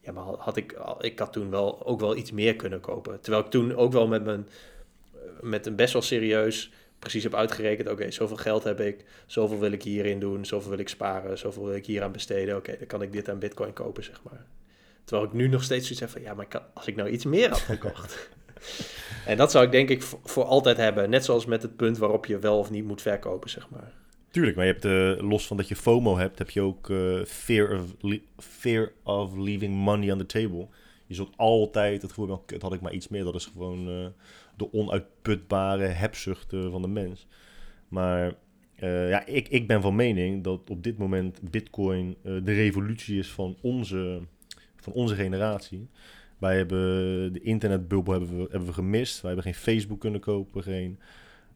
ja, 0.00 0.12
maar 0.12 0.24
had 0.24 0.56
ik, 0.56 0.72
al- 0.72 1.04
ik 1.04 1.18
had 1.18 1.32
toen 1.32 1.50
wel 1.50 1.86
ook 1.86 2.00
wel 2.00 2.16
iets 2.16 2.32
meer 2.32 2.56
kunnen 2.56 2.80
kopen. 2.80 3.20
Terwijl 3.20 3.44
ik 3.44 3.50
toen 3.50 3.74
ook 3.76 3.92
wel 3.92 4.06
met, 4.08 4.24
mijn, 4.24 4.48
met 5.40 5.66
een 5.66 5.76
best 5.76 5.92
wel 5.92 6.02
serieus 6.02 6.72
precies 6.98 7.22
heb 7.22 7.34
uitgerekend, 7.34 7.88
oké, 7.88 8.10
zoveel 8.10 8.36
geld 8.36 8.64
heb 8.64 8.80
ik, 8.80 9.04
zoveel 9.26 9.58
wil 9.58 9.72
ik 9.72 9.82
hierin 9.82 10.20
doen, 10.20 10.44
zoveel 10.44 10.70
wil 10.70 10.78
ik 10.78 10.88
sparen, 10.88 11.38
zoveel 11.38 11.64
wil 11.64 11.74
ik 11.74 11.86
hier 11.86 12.02
aan 12.02 12.12
besteden, 12.12 12.56
oké, 12.56 12.76
dan 12.78 12.86
kan 12.86 13.02
ik 13.02 13.12
dit 13.12 13.28
aan 13.28 13.38
bitcoin 13.38 13.72
kopen, 13.72 14.04
zeg 14.04 14.20
maar. 14.22 14.44
Terwijl 15.04 15.28
ik 15.28 15.34
nu 15.34 15.48
nog 15.48 15.62
steeds 15.62 15.82
zoiets 15.82 16.00
heb 16.00 16.10
van, 16.10 16.20
ja, 16.22 16.34
maar 16.34 16.44
ik 16.44 16.50
kan- 16.50 16.62
als 16.74 16.86
ik 16.86 16.96
nou 16.96 17.08
iets 17.08 17.24
meer 17.24 17.48
had 17.48 17.58
gekocht. 17.76 18.30
en 19.26 19.36
dat 19.36 19.50
zou 19.50 19.64
ik 19.64 19.70
denk 19.72 19.88
ik 19.88 20.02
voor, 20.02 20.18
voor 20.24 20.44
altijd 20.44 20.76
hebben, 20.76 21.10
net 21.10 21.24
zoals 21.24 21.46
met 21.46 21.62
het 21.62 21.76
punt 21.76 21.98
waarop 21.98 22.26
je 22.26 22.38
wel 22.38 22.58
of 22.58 22.70
niet 22.70 22.84
moet 22.84 23.02
verkopen, 23.02 23.50
zeg 23.50 23.68
maar. 23.70 23.92
Tuurlijk, 24.30 24.56
maar 24.56 24.66
je 24.66 24.72
hebt 24.72 24.84
eh, 24.84 25.28
los 25.28 25.46
van 25.46 25.56
dat 25.56 25.68
je 25.68 25.76
FOMO 25.76 26.16
hebt, 26.16 26.38
heb 26.38 26.50
je 26.50 26.60
ook 26.60 26.90
eh, 26.90 27.24
fear, 27.24 27.78
of 27.80 27.84
fear 28.36 28.92
of 29.02 29.36
leaving 29.36 29.74
money 29.74 30.12
on 30.12 30.18
the 30.18 30.26
table. 30.26 30.68
Je 31.06 31.14
zult 31.14 31.32
altijd 31.36 32.02
het 32.02 32.10
gevoel 32.10 32.26
hebben, 32.28 32.44
kut, 32.46 32.62
had 32.62 32.72
ik 32.72 32.80
maar 32.80 32.92
iets 32.92 33.08
meer. 33.08 33.24
Dat 33.24 33.34
is 33.34 33.46
gewoon 33.46 33.88
eh, 33.88 34.06
de 34.56 34.72
onuitputbare 34.72 35.84
hebzucht 35.84 36.46
van 36.70 36.82
de 36.82 36.88
mens. 36.88 37.26
Maar 37.88 38.34
ja, 38.86 39.26
ik, 39.26 39.48
ik 39.48 39.66
ben 39.66 39.82
van 39.82 39.94
mening 39.96 40.44
dat 40.44 40.70
op 40.70 40.82
dit 40.82 40.98
moment 40.98 41.40
bitcoin 41.50 42.16
de 42.22 42.52
revolutie 42.52 43.18
is 43.18 43.28
van 43.30 43.56
onze, 43.60 44.20
van 44.80 44.92
onze 44.92 45.14
generatie. 45.14 45.88
Wij 46.38 46.56
hebben 46.56 46.78
de 47.32 47.40
internetbubbel 47.40 48.12
hebben 48.12 48.36
we, 48.36 48.46
hebben 48.50 48.68
we 48.68 48.72
gemist. 48.74 49.20
Wij 49.20 49.32
hebben 49.32 49.52
geen 49.52 49.62
Facebook 49.62 50.00
kunnen 50.00 50.20
kopen, 50.20 50.62
geen 50.62 50.98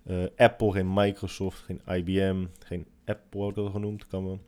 eh, 0.07 0.17
Apple, 0.37 0.73
geen 0.73 0.93
Microsoft, 0.95 1.59
geen 1.59 1.81
IBM, 1.97 2.45
geen 2.59 2.87
Apple 3.05 3.41
wordt 3.41 3.57
dat 3.57 3.71
genoemd. 3.71 4.07
Kan 4.07 4.25
wel. 4.25 4.41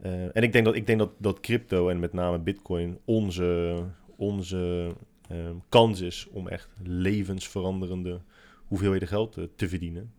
Eh, 0.00 0.36
en 0.36 0.42
ik 0.42 0.52
denk, 0.52 0.64
dat, 0.64 0.74
ik 0.74 0.86
denk 0.86 0.98
dat, 0.98 1.10
dat 1.18 1.40
crypto 1.40 1.88
en 1.88 2.00
met 2.00 2.12
name 2.12 2.38
Bitcoin 2.38 2.98
onze, 3.04 3.76
onze 4.16 4.90
ehm, 5.28 5.54
kans 5.68 6.00
is 6.00 6.26
om 6.30 6.48
echt 6.48 6.68
levensveranderende 6.84 8.20
hoeveelheden 8.66 9.08
geld 9.08 9.36
eh, 9.36 9.44
te 9.56 9.68
verdienen. 9.68 10.12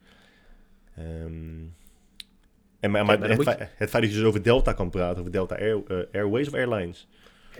Ehm, 0.96 1.06
en, 2.80 2.92
maar, 2.92 3.06
maar 3.06 3.06
maar 3.06 3.20
dan 3.20 3.30
het, 3.30 3.38
je- 3.38 3.44
feit, 3.44 3.60
het 3.60 3.90
feit 3.90 4.04
dat 4.04 4.12
je 4.12 4.18
dus 4.18 4.24
over 4.28 4.44
Delta 4.44 4.74
kan 4.74 4.90
praten, 4.90 5.20
over 5.20 5.32
Delta 5.32 5.56
Air, 5.56 5.82
eh, 5.88 5.98
Airways 6.22 6.48
of 6.48 6.54
Airlines, 6.54 7.08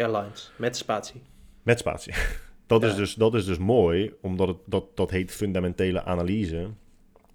Airlines, 0.02 0.52
met 0.56 0.78
spatie. 0.78 1.22
met 1.64 1.80
spatie. 1.80 2.14
Dat, 2.68 2.84
is 2.84 2.96
dus, 2.96 3.14
dat 3.14 3.34
is 3.34 3.46
dus 3.46 3.58
mooi, 3.58 4.14
omdat 4.22 4.48
het, 4.48 4.58
dat, 4.66 4.86
dat 4.96 5.10
heet 5.10 5.32
fundamentele 5.32 6.04
analyse. 6.04 6.68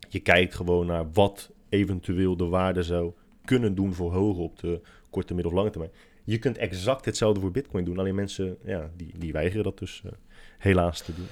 Je 0.09 0.21
kijkt 0.21 0.55
gewoon 0.55 0.87
naar 0.87 1.13
wat 1.13 1.51
eventueel 1.69 2.37
de 2.37 2.45
waarde 2.45 2.83
zou 2.83 3.13
kunnen 3.45 3.75
doen 3.75 3.95
voor 3.95 4.13
hoger 4.13 4.43
op 4.43 4.59
de 4.59 4.81
korte, 5.11 5.35
midden 5.35 5.53
of 5.53 5.59
lange 5.59 5.71
termijn. 5.71 5.93
Je 6.25 6.39
kunt 6.39 6.59
exact 6.59 7.05
hetzelfde 7.05 7.41
voor 7.41 7.51
bitcoin 7.51 7.85
doen, 7.85 7.99
alleen 7.99 8.15
mensen 8.15 8.59
ja, 8.65 8.91
die, 8.97 9.19
die 9.19 9.33
weigeren 9.33 9.65
dat 9.65 9.79
dus 9.79 10.03
eh, 10.05 10.13
helaas 10.59 11.01
te 11.01 11.15
doen. 11.15 11.27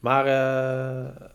Maar 0.00 0.26
eh, 0.26 1.26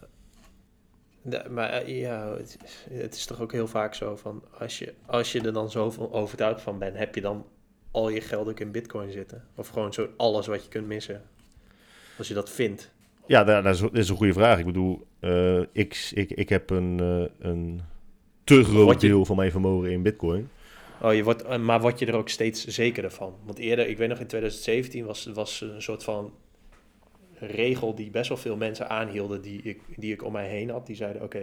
De, 1.22 1.44
maar 1.50 1.70
eh, 1.70 2.00
ja, 2.00 2.36
het, 2.38 2.58
het 2.90 3.16
is 3.16 3.26
toch 3.26 3.42
ook 3.42 3.52
heel 3.52 3.68
vaak 3.68 3.94
zo 3.94 4.16
van 4.16 4.44
als 4.60 4.80
je, 4.80 4.94
als 5.06 5.32
je 5.32 5.42
er 5.42 5.54
dan 5.54 5.72
zoveel 5.72 6.14
overtuigd 6.14 6.62
van 6.62 6.80
bent, 6.80 6.98
heb 6.98 7.16
je 7.16 7.22
dan 7.22 7.46
al 7.96 8.10
je 8.10 8.22
geld 8.22 8.48
ook 8.50 8.60
in 8.60 8.72
bitcoin 8.72 9.12
zitten? 9.12 9.44
Of 9.56 9.68
gewoon 9.68 9.94
zo 9.94 10.08
alles 10.18 10.48
wat 10.48 10.64
je 10.64 10.70
kunt 10.70 10.88
missen? 10.88 11.22
Als 12.18 12.28
je 12.28 12.34
dat 12.34 12.50
vindt. 12.50 12.92
Ja, 13.28 13.44
dat, 13.44 13.66
is, 13.66 13.80
dat 13.80 13.98
is 13.98 14.10
een 14.10 14.16
goede 14.16 14.34
vraag. 14.34 14.60
Ik 14.60 14.66
bedoel, 14.66 15.08
eh, 15.20 15.60
ik, 15.72 16.10
ik, 16.14 16.32
ik 16.32 16.50
heb 16.50 16.70
een, 16.70 17.00
eh, 17.00 17.48
een 17.50 17.82
te 18.44 18.64
groot 18.64 19.02
je- 19.02 19.08
deel 19.08 19.26
van 19.26 19.36
mijn 19.36 19.52
vermogen 19.52 19.92
in 19.92 20.02
bitcoin. 20.02 20.50
Oh, 21.02 21.14
je 21.14 21.24
wordt, 21.24 21.44
eh, 21.44 21.58
maar 21.60 21.82
word 21.82 22.00
je 22.00 22.06
er 22.06 22.16
ook 22.16 22.30
steeds 22.30 22.66
zekerder 22.68 23.12
van? 23.12 23.36
Want 23.46 23.58
eerder, 23.60 23.88
ik 23.88 23.98
weet 23.98 24.10
nog 24.10 24.20
in 24.20 24.28
2017 24.28 25.06
was, 25.06 25.26
was 25.34 25.62
een 25.62 25.82
soort 25.82 26.04
van 26.04 26.34
regel 27.40 27.96
die 27.96 28.10
best 28.10 28.28
wel 28.30 28.38
veel 28.38 28.58
mensen 28.58 28.90
aanhielden 28.90 29.42
die 29.42 29.62
ik, 29.62 29.80
die 29.96 30.14
ik 30.14 30.24
om 30.24 30.32
mij 30.32 30.48
heen 30.48 30.70
had. 30.70 30.86
Die 30.88 30.96
zeiden, 30.96 31.22
oké, 31.22 31.42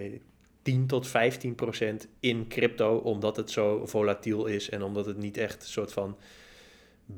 10 0.62 0.86
tot 0.86 1.06
15 1.08 1.54
procent 1.54 2.08
in 2.20 2.48
crypto, 2.48 2.96
omdat 2.96 3.36
het 3.36 3.50
zo 3.50 3.86
volatiel 3.86 4.46
is 4.46 4.70
en 4.70 4.82
omdat 4.82 5.06
het 5.06 5.16
niet 5.18 5.36
echt 5.36 5.62
een 5.62 5.68
soort 5.68 5.92
van 5.92 6.16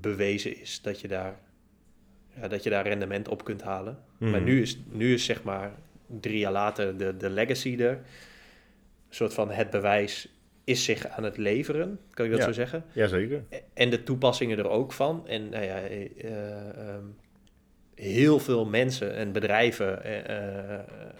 bewezen 0.01 0.61
is 0.61 0.81
dat 0.83 1.01
je 1.01 1.09
daar, 1.09 1.39
ja, 2.41 2.49
dat 2.49 2.63
je 2.63 2.71
daar 2.71 2.87
rendement 2.87 3.29
op 3.29 3.45
kunt 3.45 3.63
halen. 3.63 3.99
Maar 4.19 4.31
Mhm. 4.31 4.45
nu 4.45 4.61
is, 4.63 4.79
nu 4.91 5.15
is 5.15 5.25
zeg 5.25 5.43
maar 5.43 5.73
drie 6.21 6.39
jaar 6.39 6.53
later 6.53 6.97
de, 6.97 7.17
de 7.17 7.31
legacy 7.31 7.77
er. 7.79 7.91
Een 7.91 8.01
soort 9.21 9.35
van 9.35 9.51
het 9.51 9.71
bewijs 9.71 10.29
is 10.65 10.85
zich 10.85 11.07
aan 11.07 11.25
het 11.25 11.37
leveren, 11.37 12.01
kan 12.11 12.25
ik 12.25 12.31
dat 12.31 12.41
Ja. 12.41 12.47
zo 12.47 12.53
zeggen? 12.53 12.85
Jazeker. 12.93 13.43
En 13.75 13.91
de 13.91 14.03
toepassingen 14.03 14.59
er 14.59 14.69
ook 14.69 14.93
van. 14.93 15.27
En 15.29 15.49
nou 15.49 15.65
ja, 15.65 15.81
eh, 15.81 16.05
eh, 16.25 16.89
ehm, 16.89 17.05
heel 17.95 18.39
veel 18.39 18.65
mensen 18.67 19.15
en 19.15 19.33
bedrijven 19.33 20.05
eh, 20.05 20.79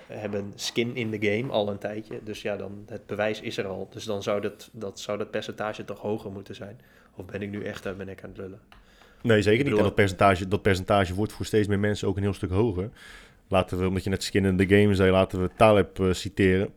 hebben 0.09 0.53
skin 0.55 0.97
in 0.97 1.11
de 1.11 1.27
game 1.37 1.53
al 1.53 1.69
een 1.69 1.79
tijdje. 1.79 2.21
Dus 2.23 2.43
ja, 2.43 2.57
dan 2.57 2.85
het 2.87 3.07
bewijs 3.07 3.41
is 3.41 3.57
er 3.57 3.67
al. 3.67 3.89
Dus 3.91 4.05
dan 4.05 4.23
zou 4.23 4.41
dat, 4.41 4.71
dat, 4.73 5.01
zou 5.01 5.19
dat 5.19 5.31
percentage 5.31 5.85
toch 5.85 5.99
hoger 6.01 6.31
moeten 6.33 6.55
zijn. 6.55 6.81
Of 7.17 7.25
ben 7.25 7.43
ik 7.43 7.51
nu 7.51 7.63
echt 7.63 7.87
uit 7.87 7.97
mijn 7.97 8.09
nek 8.09 8.23
aan 8.23 8.29
het 8.29 8.39
lullen? 8.39 8.61
Nee, 9.23 9.43
zeker 9.43 9.53
niet. 9.57 9.65
bedoel- 9.65 9.79
En 9.79 9.85
dat 9.85 9.95
percentage, 9.95 10.49
dat 10.49 10.63
percentage 10.63 11.15
wordt 11.15 11.33
voor 11.33 11.47
steeds 11.47 11.69
meer 11.69 11.79
mensen 11.79 12.09
ook 12.09 12.17
een 12.17 12.23
heel 12.23 12.33
stuk 12.35 12.51
hoger. 12.51 12.91
Laten 13.49 13.79
we, 13.79 13.87
omdat 13.89 14.05
je 14.05 14.11
net 14.11 14.23
skin 14.23 14.45
in 14.45 14.57
the 14.57 14.67
game 14.77 14.95
zei, 14.95 15.11
laten 15.11 15.41
we 15.43 15.51
Taleb 15.57 16.01
eh, 16.01 16.13
citeren. 16.13 16.69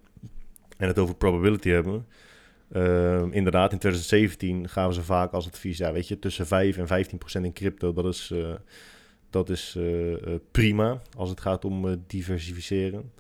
En 0.78 0.88
het 0.88 1.00
over 1.00 1.16
probability 1.16 1.70
hebben. 1.70 2.06
Ehm, 2.72 3.32
inderdaad, 3.32 3.72
in 3.72 3.78
2017 3.80 4.70
gaven 4.70 4.94
ze 4.94 5.04
vaak 5.04 5.32
als 5.32 5.48
advies, 5.48 5.78
ja, 5.78 5.92
weet 5.92 6.08
je, 6.08 6.20
tussen 6.20 6.48
5 6.48 6.78
en 6.78 6.88
15 6.88 7.18
procent 7.18 7.46
in 7.46 7.54
crypto. 7.54 7.94
Dat 7.94 8.06
is, 8.06 8.32
eh, 8.34 8.54
dat 9.30 9.50
is 9.50 9.76
eh, 9.78 10.34
prima 10.52 11.02
als 11.18 11.30
het 11.30 11.42
gaat 11.42 11.66
om 11.66 12.04
diversificeren. 12.08 13.12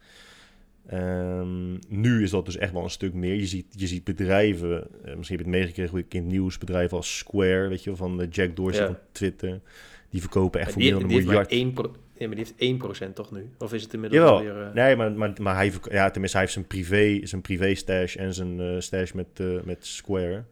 Ehm, 0.87 1.73
nu 1.87 2.23
is 2.23 2.29
dat 2.29 2.45
dus 2.45 2.57
echt 2.57 2.71
wel 2.73 2.83
een 2.83 2.89
stuk 2.89 3.13
meer. 3.13 3.33
Je 3.35 3.45
ziet, 3.45 3.65
je 3.69 3.87
ziet 3.87 4.03
bedrijven, 4.03 4.87
eh, 5.03 5.15
misschien 5.15 5.37
heb 5.37 5.45
je 5.45 5.51
het 5.51 5.61
meegekregen 5.61 6.05
in 6.09 6.21
het 6.21 6.31
nieuws, 6.31 6.57
bedrijven 6.57 6.97
als 6.97 7.17
Square, 7.17 7.67
weet 7.67 7.83
je, 7.83 7.95
van 7.95 8.21
eh, 8.21 8.27
Jack 8.31 8.55
Dorsey 8.55 8.81
Ja. 8.81 8.87
van 8.87 8.97
Twitter. 9.11 9.59
Die 10.09 10.21
verkopen 10.21 10.59
echt 10.59 10.65
Maar 10.69 10.73
voor 10.73 10.83
meer 10.83 10.91
dan 10.91 11.03
een 11.03 11.09
heeft 11.09 11.25
maar 11.25 11.33
miljard. 11.35 11.51
1 11.51 11.73
pro- 11.73 11.95
ja, 12.17 12.27
maar 12.27 12.35
die 12.35 12.45
heeft 12.45 13.09
1% 13.09 13.15
toch 13.15 13.31
nu? 13.31 13.49
Of 13.57 13.73
is 13.73 13.83
het 13.83 13.93
inmiddels 13.93 14.21
Jawel. 14.23 14.37
alweer... 14.37 14.67
eh, 14.67 14.73
Nee, 14.73 14.95
maar, 14.95 15.11
maar, 15.11 15.33
maar 15.41 15.55
hij, 15.55 15.71
ja, 15.91 16.09
tenminste, 16.09 16.37
hij 16.37 16.45
heeft 16.45 16.51
zijn 16.53 16.67
privé, 16.67 17.19
zijn 17.27 17.41
privé 17.41 17.75
stash 17.75 18.15
en 18.15 18.33
zijn 18.33 18.81
stash 18.81 19.11
met, 19.11 19.27
met 19.65 19.85
Square. 19.85 20.43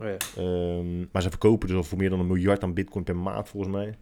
oh 0.00 0.06
ja. 0.06 0.16
Ehm, 0.36 0.98
maar 1.12 1.22
ze 1.22 1.30
verkopen 1.30 1.68
dus 1.68 1.76
al 1.76 1.82
voor 1.84 1.98
meer 1.98 2.10
dan 2.10 2.20
een 2.20 2.26
miljard 2.26 2.62
aan 2.62 2.74
bitcoin 2.74 3.04
per 3.04 3.16
maand, 3.16 3.48
volgens 3.48 3.72
mij. 3.74 3.94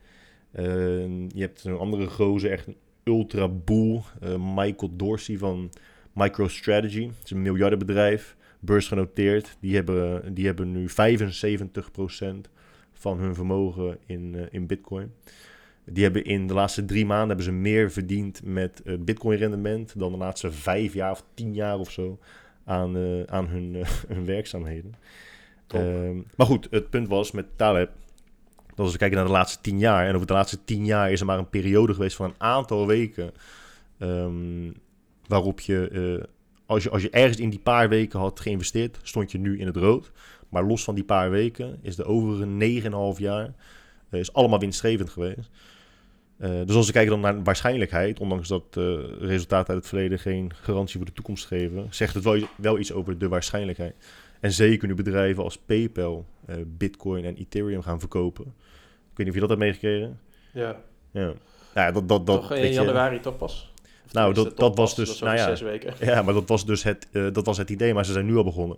Ehm, 0.53 1.23
je 1.35 1.41
hebt 1.41 1.65
een 1.65 1.77
andere 1.79 2.07
gozer, 2.07 2.51
echt 2.51 2.67
ultra 3.05 3.49
boel. 3.49 4.03
eh, 4.21 4.35
Michael 4.55 4.97
Dorsey 4.97 5.39
van 5.39 5.71
MicroStrategy. 6.13 7.07
Het 7.07 7.25
is 7.25 7.31
een 7.31 7.43
miljardenbedrijf, 7.43 8.37
beursgenoteerd. 8.61 9.57
Die 9.61 9.75
hebben, 9.75 10.35
die 10.35 10.47
hebben 10.47 10.73
nu 10.73 10.89
75% 10.89 12.51
van 12.93 13.19
hun 13.19 13.35
vermogen 13.35 13.99
in, 14.07 14.35
eh, 14.35 14.43
in 14.51 14.67
bitcoin. 14.67 15.13
Die 15.85 16.03
hebben 16.03 16.25
in 16.25 16.47
de 16.47 16.55
laatste 16.55 16.85
drie 16.85 17.07
maanden 17.07 17.29
hebben 17.29 17.45
ze 17.45 17.53
meer 17.53 17.91
verdiend 17.91 18.41
met 18.45 18.83
eh, 18.83 18.95
bitcoin 18.99 19.39
rendement 19.39 19.99
dan 19.99 20.13
de 20.13 20.19
laatste 20.19 20.53
vijf 20.53 20.95
jaar 20.95 21.11
of 21.11 21.25
tien 21.35 21.55
jaar 21.55 21.79
of 21.79 21.91
zo 21.91 22.19
aan, 22.65 22.97
aan 23.29 23.47
hun, 23.47 23.85
hun 24.15 24.25
werkzaamheden. 24.25 24.95
Ehm, 25.67 26.17
maar 26.37 26.47
goed, 26.47 26.69
het 26.71 26.91
punt 26.91 27.09
was 27.09 27.33
met 27.33 27.47
Taleb, 27.57 27.91
als 28.83 28.93
we 28.93 28.99
kijken 28.99 29.17
naar 29.17 29.27
de 29.27 29.33
laatste 29.33 29.61
tien 29.61 29.79
jaar, 29.79 30.07
en 30.07 30.15
over 30.15 30.27
de 30.27 30.33
laatste 30.33 30.65
tien 30.65 30.85
jaar 30.85 31.13
is 31.13 31.21
er 31.21 31.27
maar 31.27 31.39
een 31.39 31.51
periode 31.51 31.95
geweest 31.95 32.17
van 32.17 32.27
een 32.27 32.35
aantal 32.39 32.87
weken, 32.87 33.33
ehm, 33.99 34.71
waarop 35.27 35.61
je, 35.61 35.89
eh, 35.89 36.25
als 36.67 36.83
je, 36.83 36.91
als 36.91 37.03
je 37.03 37.11
ergens 37.11 37.39
in 37.39 37.51
die 37.51 37.59
paar 37.59 37.89
weken 37.89 38.19
had 38.19 38.41
geïnvesteerd, 38.41 38.99
stond 39.03 39.33
je 39.33 39.39
nu 39.39 39.59
in 39.59 39.67
het 39.67 39.77
rood. 39.77 40.13
Maar 40.49 40.65
los 40.65 40.85
van 40.85 40.95
die 40.95 41.05
paar 41.05 41.31
weken 41.31 41.79
is 41.83 41.97
de 41.97 42.05
overige 42.05 42.47
9,5 42.47 43.19
jaar 43.19 43.55
eh, 44.09 44.21
is 44.21 44.33
allemaal 44.33 44.59
winstgevend 44.59 45.11
geweest. 45.11 45.51
Eh, 46.37 46.51
dus 46.65 46.77
als 46.77 46.87
we 46.87 46.93
kijken 46.93 47.11
dan 47.11 47.21
naar 47.21 47.43
waarschijnlijkheid, 47.43 48.21
ondanks 48.21 48.49
dat 48.49 48.77
resultaten 49.19 49.75
uit 49.75 49.79
het 49.79 49.89
verleden 49.89 50.19
geen 50.19 50.53
garantie 50.55 50.97
voor 50.97 51.07
de 51.07 51.13
toekomst 51.13 51.47
geven, 51.47 51.87
zegt 51.91 52.15
het 52.15 52.25
wel, 52.25 52.41
wel 52.57 52.79
iets 52.79 52.93
over 52.93 53.19
de 53.19 53.29
waarschijnlijkheid. 53.29 53.95
En 54.41 54.53
zeker 54.53 54.89
nu 54.89 54.95
bedrijven 54.95 55.43
als 55.43 55.59
PayPal, 55.59 56.27
Bitcoin 56.67 57.25
en 57.25 57.37
Ethereum 57.37 57.83
gaan 57.83 58.01
verkopen. 58.01 58.55
Ik 59.15 59.21
weet 59.21 59.27
niet 59.27 59.29
of 59.29 59.35
je 59.35 59.41
dat 59.41 59.49
hebt 59.49 59.61
meegekregen. 59.61 60.19
ja. 60.53 60.81
Ja, 61.11 61.33
ja 61.75 61.93
dat, 61.93 62.09
dat, 62.09 62.27
dat, 62.27 62.41
toch 62.41 62.53
in 62.53 62.61
weet 62.61 62.75
je- 62.75 62.81
januari 62.81 63.21
toch 63.21 63.37
pas? 63.37 63.73
Of 64.07 64.13
Nou, 64.13 64.35
dat- 64.35 64.57
dat 64.57 64.77
was 64.77 64.95
dus- 64.97 65.09
dat 65.09 65.21
nou 65.21 65.37
ja. 65.37 65.45
zes 65.45 65.61
weken. 65.61 65.95
Ja, 66.07 66.23
maar 66.23 66.35
dat 66.35 66.49
was 66.49 66.67
dus 66.67 66.83
het, 66.83 67.09
eh, 67.13 67.27
dat 67.33 67.47
was 67.47 67.59
het 67.59 67.71
idee, 67.71 67.95
maar 67.95 68.05
ze 68.05 68.13
zijn 68.13 68.27
nu 68.27 68.37
al 68.37 68.45
begonnen. 68.45 68.77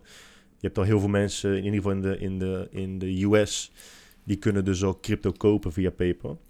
Je 0.59 0.67
hebt 0.67 0.79
al 0.79 0.85
heel 0.85 1.01
veel 1.01 1.09
mensen, 1.09 1.51
in 1.57 1.65
ieder 1.65 1.75
geval 1.75 1.91
in 1.93 2.01
de, 2.03 2.19
in 2.19 2.39
de, 2.39 2.69
in 2.71 2.99
de 2.99 3.25
US, 3.25 3.73
die 4.25 4.37
kunnen 4.37 4.65
dus 4.65 4.85
al 4.85 5.01
crypto 5.01 5.33
kopen 5.33 5.73
via 5.73 5.91
PayPal. 5.91 6.41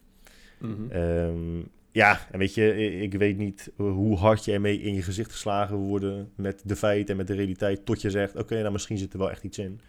Mhm. 0.59 0.91
Ehm, 0.91 1.59
ja, 1.93 2.20
en 2.30 2.39
weet 2.39 2.55
je, 2.55 2.74
ik 3.01 3.14
weet 3.14 3.37
niet 3.39 3.70
hoe 3.76 4.16
hard 4.16 4.45
je 4.45 4.53
ermee 4.53 4.80
in 4.80 4.95
je 4.95 5.03
gezicht 5.03 5.32
geslagen 5.32 5.76
worden 5.76 6.30
met 6.37 6.62
de 6.64 6.76
feiten 6.76 7.11
en 7.11 7.16
met 7.16 7.26
de 7.26 7.34
realiteit, 7.34 7.84
tot 7.87 8.01
je 8.03 8.11
zegt, 8.11 8.37
oké, 8.37 8.61
nou 8.61 8.72
misschien 8.72 8.99
zit 8.99 9.12
er 9.12 9.18
wel 9.18 9.30
echt 9.30 9.43
iets 9.45 9.59
in. 9.59 9.80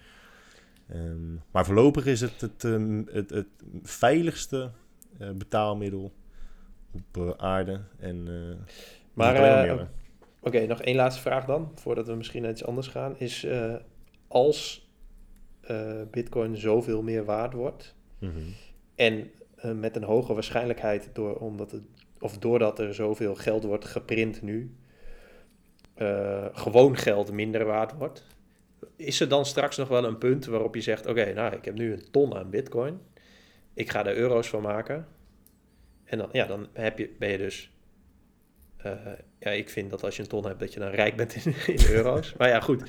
Ehm, 0.89 1.33
maar 1.51 1.65
voorlopig 1.65 2.05
is 2.05 2.21
het 2.21 2.41
het, 2.41 2.63
ehm, 2.63 3.03
het, 3.11 3.29
het 3.29 3.47
veiligste 3.83 4.71
eh, 5.19 5.31
betaalmiddel 5.31 6.13
op 6.91 7.17
eh, 7.17 7.29
aarde. 7.38 7.81
En, 7.99 8.27
eh, 8.27 8.65
Maar. 9.13 9.88
Oké, 10.39 10.65
nog 10.65 10.81
één 10.81 10.95
laatste 10.95 11.21
vraag 11.21 11.45
dan, 11.45 11.71
voordat 11.75 12.07
we 12.07 12.13
misschien 12.13 12.41
naar 12.41 12.51
iets 12.51 12.65
anders 12.65 12.88
gaan. 12.88 13.19
Is 13.19 13.47
als 14.27 14.89
Bitcoin 16.11 16.57
zoveel 16.57 17.01
meer 17.01 17.25
waard 17.25 17.53
wordt 17.53 17.95
Mhm. 18.19 18.39
en 18.95 19.31
met 19.79 19.95
een 19.95 20.03
hoge 20.03 20.33
waarschijnlijkheid 20.33 21.09
door, 21.13 21.35
omdat 21.35 21.71
het, 21.71 21.81
of 22.19 22.38
doordat 22.38 22.79
er 22.79 22.93
zoveel 22.93 23.35
geld 23.35 23.63
wordt 23.63 23.85
geprint 23.85 24.41
nu, 24.41 24.75
gewoon 26.53 26.97
geld 26.97 27.31
minder 27.31 27.65
waard 27.65 27.93
wordt, 27.93 28.25
is 28.95 29.19
er 29.19 29.28
dan 29.28 29.45
straks 29.45 29.78
nog 29.78 29.88
wel 29.88 30.03
een 30.03 30.17
punt 30.17 30.45
waarop 30.45 30.75
je 30.75 30.82
zegt: 30.82 31.05
Oké, 31.05 31.34
nou, 31.34 31.55
ik 31.55 31.65
heb 31.65 31.75
nu 31.75 31.93
een 31.93 32.11
ton 32.11 32.36
aan 32.36 32.49
Bitcoin, 32.49 32.99
ik 33.73 33.89
ga 33.89 34.05
er 34.05 34.17
euro's 34.17 34.47
van 34.47 34.61
maken. 34.61 35.07
En 36.03 36.17
dan, 36.17 36.30
ja, 36.32 36.45
dan 36.45 36.67
heb 36.73 36.97
je, 36.97 37.09
ben 37.19 37.30
je 37.30 37.38
dus 37.38 37.71
eh, 38.78 38.91
ja, 39.39 39.51
ik 39.51 39.69
vind 39.69 39.89
dat 39.89 40.03
als 40.03 40.15
je 40.15 40.21
een 40.21 40.28
ton 40.28 40.45
hebt, 40.45 40.59
dat 40.59 40.73
je 40.73 40.80
dan 40.80 40.89
rijk 40.89 41.15
bent 41.15 41.36
in, 41.45 41.55
euro's. 41.89 42.34
maar 42.38 42.47
ja, 42.47 42.59
goed. 42.59 42.84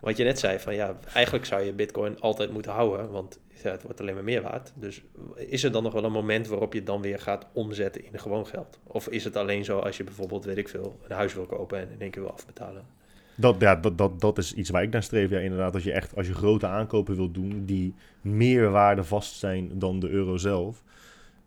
Wat 0.00 0.16
je 0.16 0.24
net 0.24 0.38
zei, 0.38 0.58
van 0.58 0.74
ja, 0.74 0.96
eigenlijk 1.14 1.44
zou 1.44 1.62
je 1.62 1.72
bitcoin 1.72 2.20
altijd 2.20 2.52
moeten 2.52 2.72
houden, 2.72 3.10
want 3.10 3.38
het 3.62 3.82
wordt 3.82 4.00
alleen 4.00 4.14
maar 4.14 4.24
meer 4.24 4.42
waard. 4.42 4.72
Dus 4.74 5.02
is 5.36 5.64
er 5.64 5.72
dan 5.72 5.82
nog 5.82 5.92
wel 5.92 6.04
een 6.04 6.12
moment 6.12 6.46
waarop 6.46 6.72
je 6.72 6.78
het 6.78 6.86
dan 6.86 7.02
weer 7.02 7.18
gaat 7.18 7.46
omzetten 7.52 8.04
in 8.04 8.18
gewoon 8.18 8.46
geld? 8.46 8.78
Of 8.84 9.08
is 9.08 9.24
het 9.24 9.36
alleen 9.36 9.64
zo 9.64 9.78
als 9.78 9.96
je 9.96 10.04
bijvoorbeeld, 10.04 10.44
weet 10.44 10.56
ik 10.56 10.68
veel, 10.68 10.98
een 11.02 11.16
huis 11.16 11.34
wil 11.34 11.46
kopen 11.46 11.78
en 11.78 11.90
in 11.90 12.00
één 12.00 12.10
keer 12.10 12.22
wil 12.22 12.32
afbetalen? 12.32 12.86
Dat, 13.42 13.56
ja, 13.58 13.76
dat, 13.76 13.98
dat, 13.98 14.20
dat 14.20 14.38
is 14.38 14.54
iets 14.54 14.70
waar 14.70 14.82
ik 14.82 14.90
naar 14.90 15.02
streef. 15.02 15.30
Ja, 15.30 15.38
inderdaad, 15.38 15.74
als 15.74 15.82
je 15.84 15.92
echt 15.92 16.16
als 16.16 16.26
je 16.26 16.34
grote 16.34 16.66
aankopen 16.66 17.16
wilt 17.16 17.34
doen 17.34 17.64
die 17.64 17.94
meer 18.20 18.70
waarde 18.70 19.04
vast 19.04 19.36
zijn 19.36 19.78
dan 19.78 20.00
de 20.00 20.08
euro 20.08 20.36
zelf, 20.36 20.82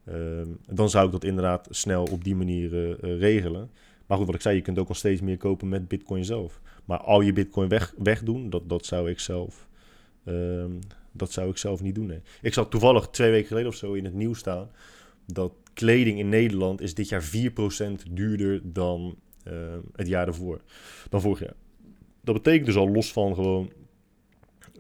ehm, 0.06 0.48
dan 0.70 0.90
zou 0.90 1.06
ik 1.06 1.12
dat 1.12 1.24
inderdaad 1.24 1.68
snel 1.70 2.04
op 2.04 2.24
die 2.24 2.36
manier 2.36 2.74
eh, 2.74 2.92
eh, 2.92 3.20
regelen. 3.20 3.70
Maar 4.06 4.18
goed, 4.18 4.26
wat 4.26 4.36
ik 4.36 4.42
zei, 4.42 4.56
je 4.56 4.62
kunt 4.62 4.80
ook 4.80 4.88
al 4.88 4.96
steeds 4.96 5.22
meer 5.22 5.38
kopen 5.38 5.70
met 5.70 5.88
bitcoin 5.88 6.26
zelf. 6.26 6.62
Maar 6.86 6.98
al 6.98 7.22
je 7.22 7.34
bitcoin 7.34 7.70
weg, 7.70 7.94
wegdoen, 7.98 8.50
dat, 8.50 8.70
dat, 8.70 8.86
zou 8.86 9.10
ik 9.10 9.20
zelf, 9.20 9.68
ehm, 10.24 10.72
dat 11.12 11.32
zou 11.32 11.50
ik 11.50 11.58
zelf 11.58 11.82
niet 11.82 11.96
doen. 11.96 12.06
Nee. 12.06 12.22
Ik 12.42 12.54
zag 12.54 12.70
toevallig 12.70 13.08
twee 13.08 13.32
weken 13.32 13.48
geleden 13.48 13.70
of 13.70 13.76
zo 13.76 13.94
in 13.94 14.06
het 14.06 14.14
nieuws 14.14 14.40
staan 14.40 14.70
dat 15.26 15.52
kleding 15.74 16.20
in 16.20 16.30
Nederland 16.30 16.82
is 16.82 16.94
dit 16.94 17.10
jaar 17.10 17.24
4% 17.24 18.04
duurder 18.10 18.62
dan 18.64 19.16
ehm, 19.44 19.80
het 19.96 20.08
jaar 20.08 20.26
daarvoor, 20.26 20.62
dan 21.10 21.22
vorig 21.22 21.40
jaar. 21.40 21.56
Dat 22.26 22.36
betekent 22.36 22.66
dus 22.66 22.76
al 22.76 22.90
los 22.90 23.12
van 23.12 23.36
gewoon 23.36 23.72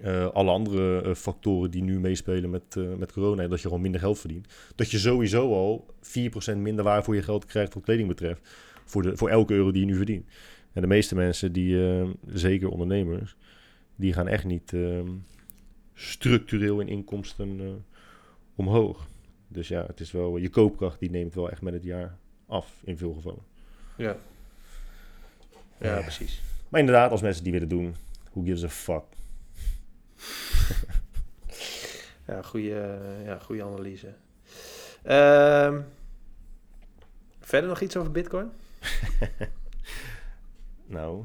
eh, 0.01 0.27
alle 0.27 0.51
andere 0.51 1.01
eh, 1.01 1.13
factoren 1.13 1.71
die 1.71 1.83
nu 1.83 1.99
meespelen 1.99 2.49
met, 2.49 2.75
eh, 2.77 2.93
met 2.93 3.11
corona, 3.11 3.47
dat 3.47 3.61
je 3.61 3.67
gewoon 3.67 3.81
minder 3.81 3.99
geld 4.01 4.19
verdient. 4.19 4.47
Dat 4.75 4.91
je 4.91 4.97
sowieso 4.97 5.53
al 5.53 5.85
4% 6.01 6.57
minder 6.57 6.83
waar 6.83 7.03
voor 7.03 7.15
je 7.15 7.21
geld 7.21 7.45
krijgt 7.45 7.73
wat 7.73 7.83
kleding 7.83 8.07
betreft. 8.07 8.41
Voor, 8.85 9.01
de, 9.01 9.17
voor 9.17 9.29
elke 9.29 9.53
euro 9.53 9.71
die 9.71 9.81
je 9.81 9.87
nu 9.87 9.95
verdient. 9.95 10.25
En 10.73 10.81
de 10.81 10.87
meeste 10.87 11.15
mensen, 11.15 11.51
die, 11.51 11.87
eh, 11.89 12.07
zeker 12.27 12.69
ondernemers, 12.69 13.35
die 13.95 14.13
gaan 14.13 14.27
echt 14.27 14.43
niet 14.43 14.73
ehm, 14.73 15.09
structureel 15.93 16.79
in 16.79 16.87
inkomsten 16.87 17.59
eh, 17.59 17.67
omhoog. 18.55 19.07
Dus 19.47 19.67
ja, 19.67 19.85
het 19.85 19.99
is 19.99 20.11
wel, 20.11 20.37
je 20.37 20.49
koopkracht 20.49 20.99
die 20.99 21.09
neemt 21.09 21.33
wel 21.33 21.51
echt 21.51 21.61
met 21.61 21.73
het 21.73 21.83
jaar 21.83 22.17
af 22.47 22.81
in 22.83 22.97
veel 22.97 23.13
gevallen. 23.13 23.43
Ja. 23.97 24.17
Ja, 25.77 25.95
Ja. 25.95 26.01
precies. 26.01 26.41
Maar 26.75 26.83
inderdaad, 26.83 27.11
als 27.11 27.21
mensen 27.21 27.43
die 27.43 27.51
willen 27.51 27.69
doen, 27.69 27.95
who 28.31 28.41
gives 28.41 28.63
a 28.63 28.69
fuck? 28.69 29.03
Ja, 32.27 32.41
goede, 32.41 32.99
ja, 33.25 33.39
goede 33.39 33.63
analyse. 33.63 34.13
Ehm, 35.03 35.81
verder 37.39 37.69
nog 37.69 37.81
iets 37.81 37.97
over 37.97 38.11
Bitcoin? 38.11 38.49
Nou, 40.85 41.23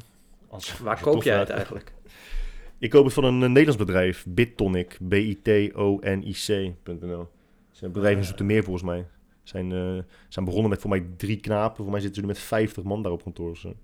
als, 0.48 0.78
Waar 0.78 0.92
als 0.92 1.03
koop 1.03 1.22
jij 1.22 1.38
het 1.38 1.51
eigenlijk? 1.51 1.92
Ik 2.78 2.90
koop 2.90 3.05
het 3.05 3.14
van 3.14 3.24
een 3.24 3.38
Nederlands 3.38 3.76
bedrijf, 3.76 4.24
Bittonic, 4.28 4.98
B-I-T-O-N-I-C.nl. 5.09 7.28
Het 7.70 7.82
een 7.82 7.92
bedrijf 7.92 8.16
in 8.16 8.24
Zoetermeer 8.24 8.62
volgens 8.62 8.84
mij. 8.84 9.07
Zijn, 9.42 9.72
eh, 9.72 9.98
zijn 10.28 10.44
begonnen 10.44 10.70
met 10.70 10.80
voor 10.80 10.90
mij 10.90 11.07
drie 11.16 11.40
knapen. 11.40 11.76
Voor 11.76 11.92
mij 11.92 12.01
zitten 12.01 12.14
ze 12.14 12.20
nu 12.26 12.32
met 12.32 12.38
50 12.38 12.82
man 12.82 13.03
daar 13.03 13.12
op 13.12 13.22
kantoor. 13.22 13.57
zo. 13.57 13.74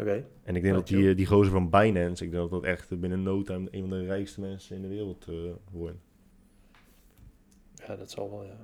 Oké. 0.00 0.24
En 0.44 0.56
ik 0.56 0.62
denk 0.62 0.74
dat 0.74 0.86
die, 0.86 1.08
eh, 1.10 1.16
die 1.16 1.26
gozer 1.26 1.52
van 1.52 1.70
Binance, 1.70 2.24
ik 2.24 2.30
denk 2.30 2.42
dat 2.42 2.50
dat 2.50 2.64
echt 2.64 3.00
binnen 3.00 3.22
no 3.22 3.42
time 3.42 3.68
een 3.70 3.80
van 3.80 3.90
de 3.90 4.04
rijkste 4.04 4.40
mensen 4.40 4.76
in 4.76 4.82
de 4.82 4.88
wereld 4.88 5.26
eh 5.28 5.34
wordt. 5.70 5.98
Ja, 7.86 7.96
dat 7.96 8.10
zal 8.10 8.30
wel, 8.30 8.44
ja. 8.44 8.56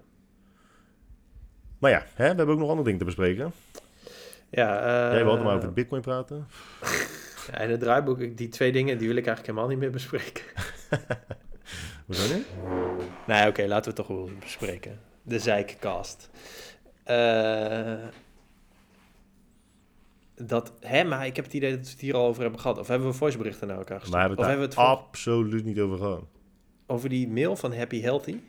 Maar 1.78 1.90
ja, 1.90 1.98
hè, 1.98 2.30
we 2.30 2.36
hebben 2.36 2.48
ook 2.48 2.58
nog 2.58 2.68
andere 2.68 2.84
dingen 2.84 2.98
te 2.98 3.04
bespreken. 3.04 3.52
Ja, 4.50 4.78
eh, 4.78 5.14
Jij 5.14 5.24
wilde 5.24 5.42
maar 5.42 5.56
over 5.56 5.72
Bitcoin 5.72 6.02
praten. 6.02 6.46
ja, 7.50 7.58
in 7.58 7.70
het 7.70 7.80
draaiboek, 7.80 8.36
die 8.36 8.48
twee 8.48 8.72
dingen, 8.72 8.98
die 8.98 9.08
wil 9.08 9.16
ik 9.16 9.26
eigenlijk 9.26 9.46
helemaal 9.46 9.68
niet 9.68 9.78
meer 9.78 9.90
bespreken. 9.90 10.44
Hoezo 12.06 12.34
niet? 12.34 12.46
Nee, 13.26 13.48
oké, 13.48 13.66
laten 13.66 13.94
we 13.94 14.00
het 14.00 14.06
toch 14.06 14.16
wel 14.16 14.30
bespreken. 14.40 15.00
De 15.22 15.38
Zijkcast. 15.38 16.30
Eh 17.04 18.04
dat, 20.36 20.72
hè, 20.80 21.04
maar 21.04 21.26
ik 21.26 21.36
heb 21.36 21.44
het 21.44 21.54
idee 21.54 21.70
dat 21.76 21.84
we 21.84 21.90
het 21.90 22.00
hier 22.00 22.14
al 22.14 22.26
over 22.26 22.42
hebben 22.42 22.60
gehad. 22.60 22.78
Of 22.78 22.88
hebben 22.88 23.08
we 23.08 23.14
voiceberichten 23.14 23.66
naar 23.68 23.76
elkaar 23.76 24.00
gestuurd? 24.00 24.12
Maar 24.12 24.20
hebben 24.28 24.38
of 24.38 24.44
we 24.44 24.50
hebben 24.50 24.68
het 24.68 24.76
we 24.78 24.82
absoluut 24.84 25.64
niet 25.64 25.80
over 25.80 25.98
gehad. 25.98 26.24
over 26.86 27.08
die 27.08 27.28
mail 27.28 27.56
van 27.56 27.74
Happy 27.74 28.00
Healthy? 28.00 28.36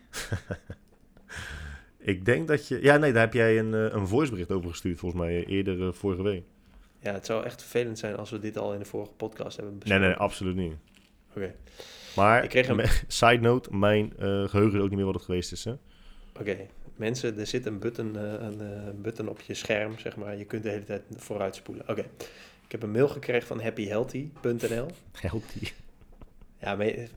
Ik 2.00 2.26
denk 2.26 2.48
dat 2.48 2.68
je... 2.68 2.80
Ja, 2.82 2.98
nee, 2.98 3.12
daar 3.12 3.22
heb 3.24 3.34
jij 3.34 3.60
een, 3.60 3.74
eh, 3.74 3.94
een 3.94 4.08
voicebericht 4.08 4.52
over 4.52 4.70
gestuurd, 4.70 5.00
volgens 5.00 5.22
mij, 5.22 5.44
eh, 5.46 5.52
eerder 5.52 5.88
eh, 5.88 5.94
vorige 5.94 6.22
week. 6.24 6.44
Ja, 7.00 7.14
het 7.14 7.26
zou 7.26 7.44
echt 7.46 7.62
vervelend 7.62 8.00
zijn 8.00 8.16
als 8.16 8.30
we 8.30 8.40
dit 8.40 8.58
al 8.58 8.74
in 8.74 8.80
de 8.80 8.86
vorige 8.86 9.12
podcast 9.12 9.56
hebben 9.58 9.74
Nee, 9.74 9.80
besproken. 9.84 10.08
nee, 10.08 10.18
absoluut 10.18 10.56
niet. 10.56 10.74
Oké, 11.36 11.56
Maar, 12.16 12.44
Ik 12.44 12.50
kreeg 12.50 12.68
een- 12.68 12.86
side 13.08 13.38
note, 13.42 13.76
mijn 13.76 14.14
eh, 14.18 14.44
geheugen 14.48 14.78
is 14.78 14.82
ook 14.84 14.88
niet 14.90 14.96
meer 14.98 15.06
wat 15.06 15.14
het 15.16 15.24
geweest 15.24 15.52
is, 15.52 15.64
hè? 15.64 15.74
oké. 16.40 16.58
Mensen, 16.96 17.40
er 17.40 17.48
zit 17.48 17.66
een 17.66 17.80
button, 17.80 18.18
eh, 18.18 18.24
een 18.24 18.62
eh, 18.62 18.90
button 18.96 19.30
op 19.30 19.42
je 19.42 19.54
scherm, 19.54 20.00
zeg 20.00 20.16
maar. 20.16 20.38
Je 20.38 20.46
kunt 20.46 20.64
de 20.64 20.70
hele 20.70 20.84
tijd 20.84 21.02
vooruit 21.16 21.56
spoelen. 21.56 21.90
Oké, 21.90 22.02
ik 22.66 22.72
heb 22.72 22.84
een 22.84 22.92
mail 22.92 23.08
gekregen 23.08 23.48
van 23.48 23.62
happyhealthy.nl. 23.62 24.86
Healthy. 25.12 25.72
Ja, 26.60 26.76
maar 26.76 26.86
je- 26.86 27.08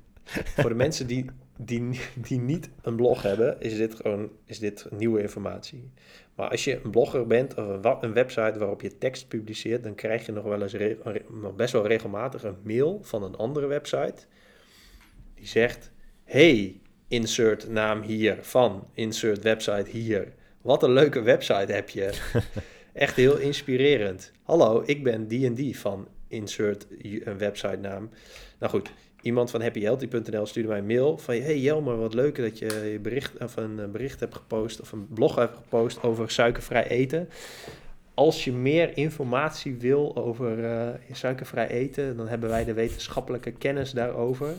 voor 0.57 0.69
de 0.69 0.75
mensen 0.85 1.07
die, 1.07 1.25
die, 1.57 2.01
die 2.15 2.39
niet 2.41 2.69
een 2.83 2.97
blog 2.97 3.23
hebben, 3.23 3.61
is 3.61 3.77
dit 3.77 3.95
gewoon 3.95 4.31
is 4.45 4.59
dit 4.59 4.87
nieuwe 4.91 5.21
informatie. 5.21 5.91
Maar 6.35 6.51
als 6.51 6.65
je 6.65 6.81
een 6.85 6.91
blogger 6.91 7.27
bent 7.27 7.55
of 7.55 7.67
een, 7.67 7.97
een 8.01 8.13
website 8.13 8.59
waarop 8.59 8.81
je 8.81 8.99
tekst 8.99 9.29
publiceert, 9.29 9.83
dan 9.83 9.95
krijg 9.95 10.27
je 10.27 10.33
nog 10.33 10.45
wel 10.45 10.63
eens 10.63 10.77
nog 11.31 11.55
best 11.57 11.73
wel 11.73 11.87
regelmatig 11.87 12.43
een 12.43 12.57
mail 12.63 12.99
van 13.03 13.23
een 13.23 13.37
andere 13.37 13.67
website 13.67 14.15
die 15.35 15.47
zegt: 15.47 15.91
Hey, 16.25 16.81
insert 17.09 17.69
naam 17.69 18.03
hier 18.03 18.39
van, 18.41 18.87
insert 18.95 19.43
website 19.43 19.91
hier. 19.91 20.33
Wat 20.63 20.83
een 20.83 20.93
leuke 20.93 21.23
website 21.23 21.73
heb 21.73 21.89
je. 21.89 22.13
Echt 22.93 23.17
heel 23.17 23.37
inspirerend. 23.37 24.33
Hallo, 24.43 24.83
ik 24.87 25.03
ben 25.03 25.29
die 25.29 25.47
en 25.47 25.55
die 25.55 25.79
van 25.79 26.09
insert 26.29 26.87
een 27.01 27.39
website 27.39 27.77
naam. 27.77 28.11
Nou 28.59 28.73
goed, 28.73 28.91
iemand 29.23 29.51
van 29.51 29.63
happyhealthy.nl 29.63 30.47
stuurde 30.47 30.69
mij 30.69 30.79
een 30.79 30.87
mail 30.87 31.19
van... 31.19 31.35
Hey 31.35 31.59
Jelmer, 31.59 31.97
wat 31.97 32.15
leuk 32.15 32.37
dat 32.37 32.59
je 32.59 32.91
je 32.93 32.99
bericht, 32.99 33.39
of 33.43 33.57
een 33.57 33.81
eh, 33.81 33.89
bericht 33.89 34.21
hebt 34.21 34.35
gepost... 34.35 34.81
of 34.81 34.93
een 34.93 35.09
blog 35.09 35.35
hebt 35.35 35.57
gepost 35.57 36.03
over 36.03 36.31
suikervrij 36.31 36.87
eten. 36.89 37.29
Als 38.15 38.45
je 38.45 38.53
meer 38.53 38.97
informatie 38.97 39.77
wil 39.77 40.17
over 40.17 40.65
eh, 40.65 40.89
suikervrij 41.13 41.69
eten... 41.69 42.17
dan 42.17 42.29
hebben 42.29 42.49
wij 42.49 42.65
de 42.65 42.75
wetenschappelijke 42.75 43.53
kennis 43.53 43.91
daarover. 43.91 44.55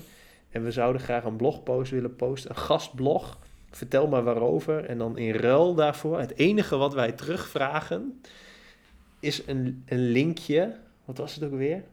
En 0.50 0.64
we 0.64 0.72
zouden 0.72 1.02
graag 1.02 1.24
een 1.24 1.36
blogpost 1.36 1.92
willen 1.92 2.16
posten, 2.16 2.50
een 2.50 2.58
gastblog. 2.58 3.40
Vertel 3.72 4.08
maar 4.08 4.24
waarover. 4.24 4.86
En 4.86 4.98
dan 4.98 5.18
in 5.18 5.34
ruil 5.34 5.76
daarvoor, 5.76 6.20
het 6.20 6.38
enige 6.38 6.78
wat 6.78 6.94
wij 6.94 7.12
terugvragen... 7.12 8.22
is 9.20 9.48
een, 9.48 9.84
een 9.86 10.10
linkje... 10.12 10.78
Wat 11.06 11.18
was 11.18 11.36
het 11.36 11.44
ook 11.44 11.58
weer? 11.58 11.84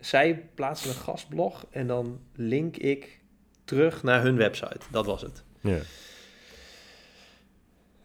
zij 0.00 0.48
plaatsen 0.54 0.90
een 0.90 0.96
gastblog 0.96 1.66
en 1.70 1.86
dan 1.86 2.20
link 2.34 2.76
ik 2.76 3.20
terug 3.64 4.02
naar 4.02 4.22
hun 4.22 4.36
website. 4.36 4.80
Dat 4.90 5.06
was 5.06 5.22
het. 5.22 5.42
Ja. 5.60 5.78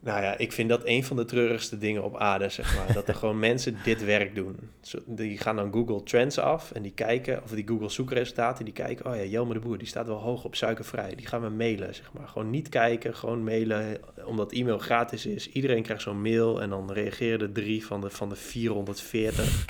Nou 0.06 0.22
ja, 0.22 0.38
ik 0.38 0.52
vind 0.52 0.70
dat 0.70 0.82
een 0.84 1.04
van 1.04 1.16
de 1.16 1.26
treurigste 1.26 1.78
dingen 1.78 2.04
op 2.04 2.18
aarde, 2.18 2.50
zeg 2.50 2.76
maar. 2.76 2.94
dat 2.94 3.08
er 3.08 3.16
gewoon 3.22 3.40
mensen 3.40 3.78
dit 3.84 4.06
werk 4.06 4.36
doen. 4.36 4.58
Die 5.06 5.38
gaan 5.38 5.56
dan 5.56 5.72
Google 5.72 6.04
Trends 6.04 6.40
af 6.40 6.72
en 6.72 6.82
die 6.82 6.92
kijken, 6.92 7.44
of 7.44 7.50
die 7.50 7.68
Google 7.68 7.90
zoekresultaten, 7.90 8.66
die 8.66 8.74
kijken, 8.74 9.06
oh 9.06 9.16
ja, 9.16 9.24
Jelmer 9.24 9.54
de 9.54 9.60
Boer, 9.60 9.78
die 9.78 9.88
staat 9.88 10.08
wel 10.08 10.18
hoog 10.18 10.44
op 10.44 10.56
suikervrij. 10.56 11.16
Die 11.16 11.26
gaan 11.26 11.42
we 11.42 11.50
mailen, 11.50 11.96
zeg 11.96 12.14
maar. 12.14 12.28
Gewoon 12.28 12.50
niet 12.50 12.70
kijken, 12.70 13.16
gewoon 13.16 13.44
mailen, 13.44 13.98
omdat 14.26 14.52
e-mail 14.52 14.78
gratis 14.78 15.26
is. 15.26 15.52
Iedereen 15.52 15.84
krijgt 15.84 16.04
zo'n 16.04 16.22
mail 16.22 16.62
en 16.62 16.70
dan 16.70 16.92
reageren 16.92 17.40
er 17.40 17.52
drie 17.52 17.86
van 17.86 18.02
de, 18.02 18.10
van 18.10 18.30
de 18.30 18.36
440. 18.36 19.66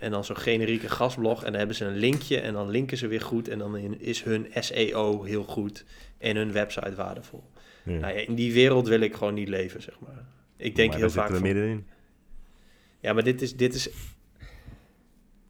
En 0.00 0.10
dan 0.10 0.24
zo'n 0.24 0.36
generieke 0.36 0.88
gastblog. 0.88 1.38
En 1.38 1.50
dan 1.50 1.58
hebben 1.58 1.76
ze 1.76 1.84
een 1.84 1.96
linkje. 1.96 2.40
En 2.40 2.52
dan 2.52 2.70
linken 2.70 2.96
ze 2.96 3.06
weer 3.06 3.20
goed. 3.20 3.48
En 3.48 3.58
dan 3.58 3.76
is 3.98 4.22
hun 4.22 4.46
SEO 4.54 5.22
heel 5.22 5.44
goed. 5.44 5.84
En 6.18 6.36
hun 6.36 6.52
website 6.52 6.94
waardevol. 6.94 7.44
Ja. 7.84 7.92
Nou 7.98 8.14
ja, 8.14 8.20
in 8.20 8.34
die 8.34 8.52
wereld 8.52 8.88
wil 8.88 9.00
ik 9.00 9.14
gewoon 9.14 9.34
niet 9.34 9.48
leven, 9.48 9.82
zeg 9.82 10.00
maar. 10.00 10.26
Ik 10.56 10.76
denk 10.76 10.90
Maar 10.90 10.98
heel 10.98 11.10
vaak 11.10 11.28
zitten 11.28 11.42
we 11.42 11.48
van, 11.48 11.56
middenin. 11.56 11.86
Ja, 13.00 13.12
maar 13.12 13.24
dit 13.24 13.42
is... 13.42 13.56
Dit 13.56 13.74
is 13.74 13.90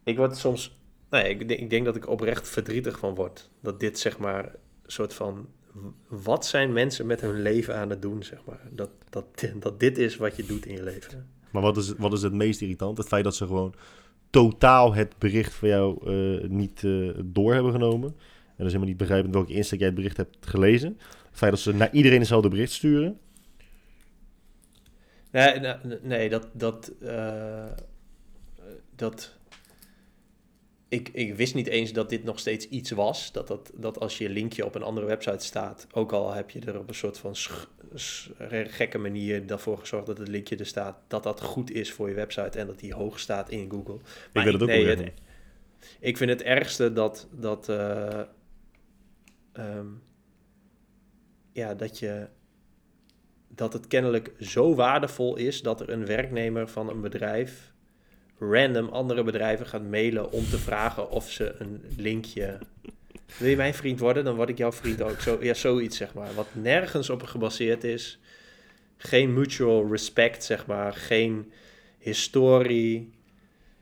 ik 0.05 0.17
word 0.17 0.37
soms... 0.37 0.79
Nee, 1.11 1.29
ik, 1.29 1.49
denk- 1.49 1.61
ik 1.61 1.71
denk 1.71 1.85
dat 1.85 1.97
ik 1.97 2.09
oprecht 2.09 2.49
verdrietig 2.49 2.99
van 2.99 3.15
word. 3.15 3.51
Dat 3.63 3.81
dit, 3.81 3.99
zeg 3.99 4.19
maar, 4.19 4.45
een 4.45 4.93
soort 4.93 5.15
van... 5.15 5.49
Wat 6.09 6.47
zijn 6.47 6.73
mensen 6.73 7.07
met 7.07 7.21
hun 7.21 7.43
leven 7.43 7.77
aan 7.77 7.91
het 7.91 8.03
doen, 8.03 8.23
zeg 8.23 8.45
maar? 8.45 8.61
Dat, 8.71 8.91
dat, 9.11 9.25
dat 9.55 9.81
dit 9.81 9.99
is 9.99 10.17
wat 10.17 10.37
je 10.37 10.47
doet 10.47 10.67
in 10.67 10.75
je 10.75 10.83
leven. 10.83 11.31
Maar 11.51 11.63
wat 11.63 11.77
is, 11.77 11.95
wat 11.99 12.13
is 12.13 12.23
het 12.23 12.33
meest 12.33 12.61
irritant? 12.61 12.99
Het 12.99 13.07
feit 13.07 13.25
dat 13.25 13.35
ze 13.35 13.47
gewoon 13.47 13.75
totaal 14.31 14.95
het 14.95 15.15
bericht 15.19 15.55
van 15.55 15.69
jou 15.69 16.07
eh, 16.07 16.49
niet 16.49 16.85
eh, 16.85 17.11
door 17.25 17.55
hebben 17.55 17.73
genomen. 17.73 18.09
En 18.09 18.67
dus 18.67 18.67
helemaal 18.67 18.89
niet 18.89 18.97
begrijpen 18.97 19.33
welke 19.33 19.53
insteek 19.53 19.79
jij 19.79 19.89
het 19.89 19.97
bericht 19.97 20.17
hebt 20.17 20.37
gelezen. 20.41 20.99
Het 21.29 21.39
feit 21.39 21.51
dat 21.51 21.61
ze 21.61 21.75
naar 21.75 21.93
iedereen 21.93 22.19
hetzelfde 22.19 22.49
bericht 22.49 22.73
sturen. 22.73 23.19
Nee, 25.31 25.61
nee 26.03 26.29
dat. 26.29 26.49
dat, 26.53 26.93
eh, 27.01 27.65
dat 28.97 29.39
ik, 30.91 31.09
ik 31.13 31.35
wist 31.35 31.55
niet 31.55 31.67
eens 31.67 31.93
dat 31.93 32.09
dit 32.09 32.25
nog 32.25 32.39
steeds 32.39 32.69
iets 32.69 32.91
was. 32.91 33.33
Dat, 33.33 33.49
dat, 33.49 33.71
dat 33.75 34.01
als 34.01 34.19
je 34.19 34.29
linkje 34.29 34.65
op 34.65 34.75
een 34.75 34.83
andere 34.83 35.07
website 35.07 35.45
staat, 35.45 35.87
ook 35.93 36.13
al 36.13 36.33
heb 36.33 36.51
je 36.51 36.61
er 36.61 36.79
op 36.79 36.89
een 36.89 36.95
soort 36.95 37.19
van 37.19 37.35
gekke 38.69 38.99
manier 38.99 39.47
daarvoor 39.47 39.79
gezorgd 39.79 40.07
dat 40.07 40.19
het 40.19 40.29
linkje 40.29 40.57
er 40.57 40.67
staat, 40.67 40.99
dat 41.09 41.23
dat 41.23 41.41
goed 41.41 41.71
is 41.71 41.93
voor 41.93 42.09
je 42.09 42.15
website 42.15 42.59
en 42.59 42.67
dat 42.67 42.79
die 42.79 42.95
hoog 42.95 43.19
staat 43.19 43.51
in 43.51 43.71
Google. 43.71 43.99
Ik 44.33 44.43
wil 44.43 44.53
het 44.53 44.63
ook 44.63 44.69
nee, 44.69 44.87
het- 44.87 44.99
weten. 44.99 45.15
ik 46.01 46.17
vind 46.17 46.31
het 46.31 46.43
ergste 46.43 46.93
dat, 46.93 47.29
dat, 47.33 47.69
eh, 47.69 48.21
ehm, 49.53 49.87
ja, 51.53 51.75
dat, 51.75 51.99
je, 51.99 52.29
dat 53.49 53.73
het 53.73 53.87
kennelijk 53.87 54.33
zo 54.39 54.75
waardevol 54.75 55.37
is 55.37 55.63
dat 55.63 55.81
er 55.81 55.91
een 55.91 56.07
werknemer 56.07 56.69
van 56.69 56.89
een 56.89 57.01
bedrijf 57.01 57.70
random 58.41 58.89
andere 58.89 59.23
bedrijven 59.23 59.67
gaat 59.67 59.83
mailen 59.83 60.33
om 60.33 60.45
te 60.45 60.59
vragen 60.59 61.11
of 61.11 61.31
ze 61.31 61.55
een 61.59 61.83
linkje. 61.97 62.59
Wil 63.39 63.49
je 63.49 63.57
mijn 63.57 63.75
vriend 63.75 64.01
worden, 64.01 64.25
dan 64.25 64.35
word 64.35 64.49
ik 64.49 64.59
jouw 64.59 64.73
vriend 64.73 65.03
ook. 65.03 65.21
Zo, 65.21 65.39
ja, 65.41 65.55
zoiets 65.55 65.97
zeg 65.97 66.15
maar. 66.15 66.35
Wat 66.35 66.47
nergens 66.53 67.11
op 67.11 67.23
gebaseerd 67.23 67.85
is. 67.85 68.19
Geen 68.97 69.35
mutual 69.35 69.91
respect, 69.91 70.45
zeg 70.45 70.67
maar. 70.67 70.93
Geen 70.93 71.53
historie. 71.99 73.13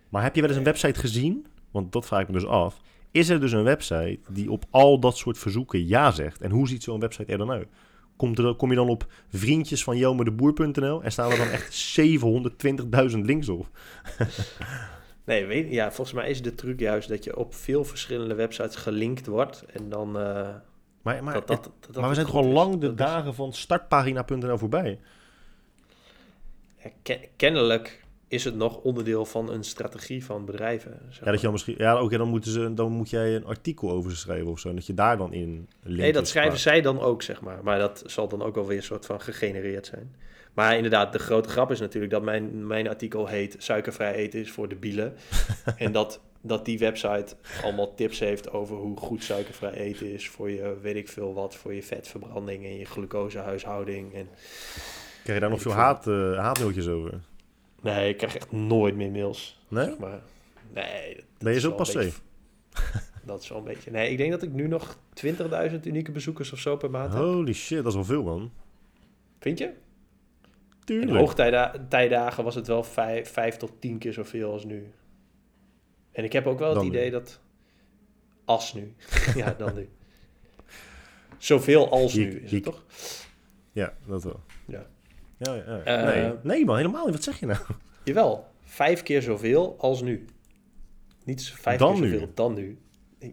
Maar 0.09 0.23
heb 0.23 0.35
je 0.35 0.41
wel 0.41 0.51
eens 0.51 0.59
een 0.59 0.65
website 0.65 1.01
gezien? 1.01 1.47
Want 1.71 1.93
dat 1.93 2.07
vraag 2.07 2.21
ik 2.21 2.29
me 2.29 2.33
dus 2.33 2.47
af. 2.47 2.81
Is 3.11 3.29
er 3.29 3.41
dus 3.41 3.53
een 3.53 3.63
website 3.63 4.19
die 4.29 4.51
op 4.51 4.65
al 4.71 5.01
dat 5.01 5.17
soort 5.17 5.39
verzoeken 5.39 5.87
ja 5.87 6.11
zegt? 6.11 6.41
En 6.41 6.51
hoe 6.51 6.69
ziet 6.69 6.83
zo'n 6.83 7.01
website 7.01 7.33
er 7.33 7.39
dan 7.39 7.51
uit? 7.51 7.69
Komt 8.19 8.39
er, 8.39 8.55
kom 8.55 8.71
je 8.71 8.77
dan 8.77 8.89
op 8.89 9.07
vriendjes 9.29 9.85
van 9.85 9.97
Jelmerdeboer.nl 9.97 11.03
en 11.03 11.12
staan 11.12 11.31
er 11.31 11.37
dan 11.39 11.49
echt 11.49 11.99
720.000 13.11 13.19
links 13.19 13.49
op. 13.49 13.66
Nee, 15.25 15.47
weet, 15.47 15.71
ja, 15.73 15.87
volgens 15.93 16.16
mij 16.16 16.31
is 16.31 16.43
de 16.43 16.55
truc 16.55 16.81
juist 16.81 17.09
dat 17.09 17.25
je 17.25 17.37
op 17.37 17.55
veel 17.55 17.85
verschillende 17.85 18.35
websites 18.35 18.77
gelinkt 18.77 19.27
wordt. 19.27 19.64
En 19.73 19.89
dan. 19.89 20.19
eh, 20.19 20.49
Maar, 21.03 21.25
maar, 21.25 21.35
dat, 21.35 21.47
dat, 21.47 21.57
het- 21.57 21.64
dat, 21.64 21.93
dat 21.93 21.97
maar 22.01 22.09
we 22.09 22.14
zijn 22.14 22.27
toch 22.27 22.37
al 22.37 22.45
lang 22.45 22.79
de 22.81 22.89
is- 22.89 22.95
dagen 22.95 23.35
van 23.35 23.53
startpagina.nl 23.53 24.59
voorbij. 24.59 25.01
Ja, 26.83 26.91
ken- 27.03 27.21
kennelijk 27.37 28.05
is 28.29 28.45
het 28.45 28.55
nog 28.55 28.76
onderdeel 28.76 29.24
van 29.24 29.51
een 29.51 29.64
strategie 29.64 30.24
van 30.24 30.45
bedrijven. 30.45 30.99
zeg 31.09 31.24
Ja, 31.24 31.24
dat 31.24 31.24
je 31.24 31.31
maar. 31.31 31.41
dan 31.41 31.53
misschien. 31.53 31.74
Ja, 31.79 32.03
oké, 32.03 32.16
dan 32.16 32.29
moeten 32.29 32.51
ze. 32.51 32.74
Dan 32.74 32.93
moet 32.93 33.11
jij 33.11 33.35
een 33.35 33.47
artikel 33.47 33.91
over 33.91 34.11
ze 34.11 34.16
schrijven 34.16 34.47
of 34.47 34.59
zo. 34.59 34.68
en 34.68 34.74
Dat 34.74 34.87
je 34.87 34.95
daar 34.95 35.16
dan 35.16 35.33
in. 35.33 35.68
Nee, 35.83 36.12
dat 36.12 36.29
schrijven 36.29 36.59
zij 36.59 36.81
dan 36.81 37.01
ook, 37.01 37.22
zeg 37.22 37.41
maar. 37.41 37.59
Maar 37.62 37.79
dat 37.79 38.03
zal 38.07 38.29
dan 38.29 38.43
ook 38.43 38.55
wel 38.55 38.66
weer 38.66 38.76
een 38.76 38.83
soort 38.83 39.07
van 39.07 39.20
gegenereerd 39.20 39.87
zijn. 39.87 40.14
Maar 40.55 40.76
inderdaad, 40.76 41.12
de 41.12 41.18
grote 41.18 41.49
grap 41.49 41.70
is 41.70 41.81
natuurlijk 41.81 42.12
dat 42.12 42.22
mijn, 42.22 42.66
mijn 42.66 42.89
artikel 42.89 43.26
heet... 43.26 43.57
Suikervrij 43.59 44.14
eten 44.14 44.41
is 44.41 44.51
voor 44.51 44.68
de 44.68 44.76
bielen. 44.76 45.14
en 45.76 45.93
dat, 45.93 46.20
dat 46.41 46.64
die 46.64 46.79
website 46.79 47.37
allemaal 47.62 47.95
tips 47.95 48.18
heeft 48.18 48.51
over 48.51 48.76
hoe 48.76 48.97
goed 48.97 49.24
suikervrij 49.24 49.72
eten 49.72 50.12
is... 50.12 50.29
voor 50.29 50.51
je, 50.51 50.76
weet 50.83 50.97
ik 50.97 51.09
veel 51.09 51.35
wat, 51.35 51.57
voor 51.57 51.74
je 51.74 51.83
vetverbranding 51.83 52.64
en 52.64 52.79
je 52.79 52.85
glucosehuishouding. 52.85 54.14
En... 54.14 54.29
Krijg 55.22 55.39
je 55.39 55.41
daar 55.41 55.51
nog 55.51 55.62
veel 55.62 55.72
haat, 55.72 56.05
haatmailtjes 56.37 56.89
over? 56.89 57.20
Nee, 57.83 58.09
ik 58.09 58.16
krijg 58.16 58.37
echt 58.37 58.53
nooit 58.53 58.95
meer 58.97 59.11
mails. 59.11 59.61
Nee? 59.68 59.85
zeg 59.85 59.99
Maar 59.99 60.20
nee, 60.74 61.14
dat, 61.14 61.24
Ben 61.39 61.51
je 61.51 61.57
is 61.57 61.62
zo 61.62 61.72
passé? 61.72 61.99
beetje- 61.99 62.20
Dat 63.24 63.43
is 63.43 63.49
wel 63.49 63.59
een 63.59 63.64
beetje... 63.64 63.91
Nee, 63.91 64.11
ik 64.11 64.16
denk 64.18 64.31
dat 64.31 64.43
ik 64.43 64.53
nu 64.53 64.68
nog 64.68 64.97
20.000 65.70 65.81
unieke 65.85 66.12
bezoekers 66.12 66.53
of 66.53 66.59
zo 66.59 66.76
per 66.76 66.91
maand 66.91 67.12
heb. 67.12 67.22
Holy 67.22 67.53
shit, 67.53 67.76
dat 67.79 67.87
is 67.87 67.95
wel 67.95 68.05
veel, 68.05 68.22
man. 68.22 68.53
Vind 69.39 69.59
je? 69.59 69.64
In 69.64 69.74
Tuurlijk. 70.85 71.18
hoogtijdagen 71.18 72.45
was 72.45 72.55
het 72.55 72.66
wel 72.66 72.83
vijf, 72.83 73.31
vijf 73.33 73.57
tot 73.57 73.81
tien 73.81 73.99
keer 73.99 74.12
zoveel 74.12 74.53
als 74.53 74.64
nu. 74.64 74.93
En 76.12 76.24
ik 76.24 76.33
heb 76.33 76.47
ook 76.47 76.59
wel 76.59 76.70
het 76.74 76.83
nu. 76.83 76.89
idee 76.89 77.11
dat... 77.11 77.41
Als 78.45 78.74
nu. 78.74 78.95
ja, 79.35 79.55
dan 79.59 79.74
nu. 79.74 79.89
Zoveel 81.39 81.91
als 81.91 82.14
nu 82.14 82.26
is 82.41 82.51
hier- 82.51 82.55
het 82.64 82.64
toch? 82.64 82.85
Ja, 83.72 83.95
dat 84.07 84.22
wel. 84.24 84.41
Ja. 84.66 84.87
Ja, 85.39 85.55
ja. 85.55 85.82
Eh, 85.84 86.05
nee. 86.05 86.32
nee, 86.43 86.64
man, 86.64 86.76
helemaal 86.76 87.05
niet. 87.05 87.14
Wat 87.14 87.22
zeg 87.22 87.41
je 87.41 87.47
nou? 87.47 87.59
Jawel, 88.05 88.47
vijf 88.64 89.03
keer 89.03 89.22
zoveel 89.22 89.76
als 89.78 90.03
nu. 90.03 90.24
Niet 91.24 91.49
vijf 91.51 91.78
Dan 91.78 91.93
keer 91.93 92.03
nu. 92.03 92.11
zoveel 92.12 92.30
dan 92.34 92.55
nu. 92.55 92.78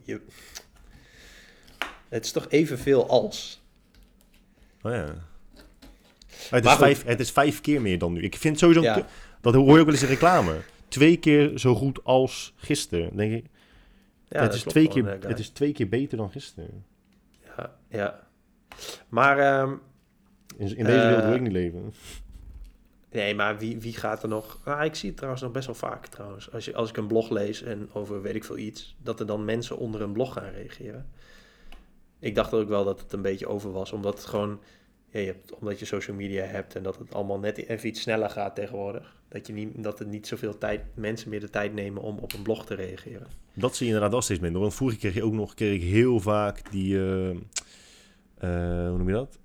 Je... 0.03 0.21
Het 2.09 2.25
is 2.25 2.31
toch 2.31 2.45
evenveel 2.49 3.09
als? 3.09 3.63
Oh 4.81 4.91
ja. 4.91 5.13
Het 6.49 6.65
is, 6.65 6.71
goed. 6.71 6.79
vijf, 6.79 7.03
het 7.03 7.19
is 7.19 7.31
vijf 7.31 7.61
keer 7.61 7.81
meer 7.81 7.99
dan 7.99 8.13
nu. 8.13 8.21
Ik 8.21 8.35
vind 8.35 8.59
sowieso... 8.59 8.81
Ja. 8.81 8.93
te- 8.93 9.05
Dat 9.41 9.53
hoor 9.53 9.73
je 9.73 9.79
ook 9.79 9.85
wel 9.85 9.93
eens 9.93 10.01
in 10.03 10.07
reclame. 10.09 10.55
Twee 10.87 11.17
keer 11.17 11.57
zo 11.59 11.75
goed 11.75 12.03
als 12.03 12.53
gisteren. 12.57 13.15
denk 13.17 13.33
ik. 13.33 13.45
Ja, 14.29 14.41
het, 14.41 14.53
is 14.53 14.63
twee 14.63 14.87
keer, 14.87 15.05
het 15.27 15.39
is 15.39 15.49
twee 15.49 15.71
keer 15.71 15.89
beter 15.89 16.17
dan 16.17 16.31
gisteren. 16.31 16.85
Ja, 17.57 17.75
ja. 17.89 18.27
Maar... 19.09 19.37
ehm, 19.39 19.73
In, 20.57 20.77
in 20.77 20.85
deze 20.85 20.97
Eh, 20.99 21.05
wereld 21.07 21.23
wil 21.23 21.33
ik 21.33 21.41
niet 21.41 21.51
leven. 21.51 21.93
Nee, 23.11 23.35
maar 23.35 23.57
wie, 23.57 23.79
wie 23.79 23.93
gaat 23.93 24.23
er 24.23 24.29
nog... 24.29 24.59
Ah, 24.63 24.85
ik 24.85 24.95
zie 24.95 25.07
het 25.07 25.15
trouwens 25.17 25.43
nog 25.43 25.51
best 25.53 25.65
wel 25.65 25.75
vaak 25.75 26.07
trouwens. 26.07 26.51
Als, 26.51 26.65
je, 26.65 26.75
als 26.75 26.89
ik 26.89 26.97
een 26.97 27.07
blog 27.07 27.29
lees 27.29 27.61
en 27.63 27.89
over 27.93 28.21
weet 28.21 28.35
ik 28.35 28.43
veel 28.43 28.57
iets... 28.57 28.95
dat 29.03 29.19
er 29.19 29.25
dan 29.25 29.45
mensen 29.45 29.77
onder 29.77 30.01
een 30.01 30.11
blog 30.11 30.33
gaan 30.33 30.49
reageren. 30.53 31.09
Ik 32.19 32.35
dacht 32.35 32.53
ook 32.53 32.67
wel 32.67 32.83
dat 32.83 32.99
het 32.99 33.13
een 33.13 33.21
beetje 33.21 33.47
over 33.47 33.71
was. 33.71 33.91
Omdat 33.91 34.13
het 34.17 34.25
gewoon... 34.25 34.59
Ja, 35.09 35.19
je 35.19 35.25
hebt, 35.25 35.55
omdat 35.55 35.79
je 35.79 35.85
social 35.85 36.15
media 36.15 36.43
hebt 36.43 36.75
en 36.75 36.83
dat 36.83 36.97
het 36.97 37.13
allemaal 37.13 37.39
net 37.39 37.57
even 37.57 37.87
iets 37.87 38.01
sneller 38.01 38.29
gaat 38.29 38.55
tegenwoordig. 38.55 39.15
Dat, 39.27 39.47
je 39.47 39.53
niet, 39.53 39.83
dat 39.83 39.99
het 39.99 40.07
niet 40.07 40.27
zoveel 40.27 40.57
tijd, 40.57 40.81
mensen 40.93 41.29
meer 41.29 41.39
de 41.39 41.49
tijd 41.49 41.73
nemen 41.73 42.01
om 42.01 42.17
op 42.17 42.33
een 42.33 42.41
blog 42.41 42.65
te 42.65 42.75
reageren. 42.75 43.27
Dat 43.53 43.75
zie 43.75 43.85
je 43.85 43.91
inderdaad 43.93 44.11
wel 44.13 44.21
steeds 44.21 44.39
minder. 44.39 44.61
Want 44.61 44.73
vroeger 44.73 44.97
kreeg 44.97 45.13
je 45.13 45.23
ook 45.23 45.33
nog 45.33 45.53
kreeg 45.53 45.75
ik 45.75 45.81
heel 45.89 46.19
vaak 46.19 46.71
die... 46.71 46.97
eh, 46.97 47.29
eh, 47.29 47.37
hoe 48.89 48.97
noem 48.97 49.07
je 49.07 49.13
dat? 49.13 49.39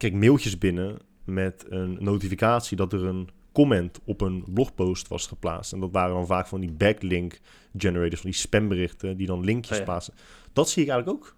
Kijk, 0.00 0.14
mailtjes 0.14 0.58
binnen 0.58 0.98
met 1.24 1.64
een 1.68 1.96
notificatie 2.00 2.76
dat 2.76 2.92
er 2.92 3.04
een 3.04 3.28
comment 3.52 4.00
op 4.04 4.20
een 4.20 4.44
blogpost 4.48 5.08
was 5.08 5.26
geplaatst. 5.26 5.72
En 5.72 5.80
dat 5.80 5.90
waren 5.92 6.14
dan 6.14 6.26
vaak 6.26 6.46
van 6.46 6.60
die 6.60 6.72
backlink 6.72 7.40
generators, 7.76 8.20
van 8.20 8.30
die 8.30 8.38
spamberichten 8.38 9.16
die 9.16 9.26
dan 9.26 9.44
linkjes 9.44 9.72
Oh 9.72 9.78
ja. 9.78 9.84
plaatsen. 9.84 10.14
Dat 10.52 10.70
zie 10.70 10.82
ik 10.82 10.88
eigenlijk 10.88 11.18
ook 11.18 11.36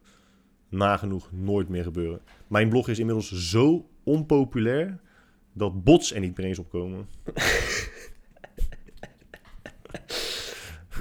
nagenoeg 0.69 1.33
nooit 1.33 1.69
meer 1.69 1.83
gebeuren. 1.83 2.21
Mijn 2.47 2.69
blog 2.69 2.89
is 2.89 2.99
inmiddels 2.99 3.51
zo 3.51 3.89
onpopulair 4.03 5.01
dat 5.53 5.85
bots 5.85 6.13
er 6.13 6.21
niet 6.21 6.37
meer 6.37 6.47
eens 6.47 6.59
op 6.59 6.71
komen. 6.71 7.07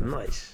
Nice. 0.04 0.46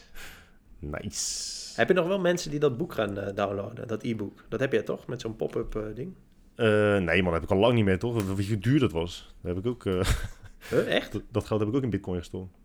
Nice. 0.79 1.73
Heb 1.75 1.87
je 1.87 1.93
nog 1.93 2.07
wel 2.07 2.19
mensen 2.19 2.51
die 2.51 2.59
dat 2.59 2.77
boek 2.77 2.93
gaan 2.93 3.17
eh, 3.17 3.35
downloaden? 3.35 3.87
Dat 3.87 4.03
e-book? 4.03 4.45
Dat 4.49 4.59
heb 4.59 4.71
jij 4.71 4.83
toch? 4.83 5.07
Met 5.07 5.21
zo'n 5.21 5.35
pop-up 5.35 5.75
eh, 5.75 5.95
ding? 5.95 6.13
Eh, 6.57 6.97
nee 6.97 7.23
man, 7.23 7.31
dat 7.31 7.41
heb 7.41 7.43
ik 7.43 7.55
al 7.55 7.57
lang 7.61 7.73
niet 7.73 7.85
meer, 7.85 7.99
toch? 7.99 8.23
Weet 8.35 8.45
je 8.45 8.53
hoe 8.53 8.61
duur 8.61 8.79
dat 8.79 8.91
was? 8.91 9.35
Dat, 9.41 9.55
heb 9.55 9.65
ik 9.65 9.71
ook, 9.71 9.85
eh, 9.85 9.99
Huh, 10.69 10.95
echt? 10.95 11.11
dat, 11.11 11.21
dat 11.31 11.45
geld 11.45 11.59
heb 11.59 11.69
ik 11.69 11.75
ook 11.75 11.83
in 11.83 11.89
bitcoin 11.89 12.17
gestopt. 12.19 12.55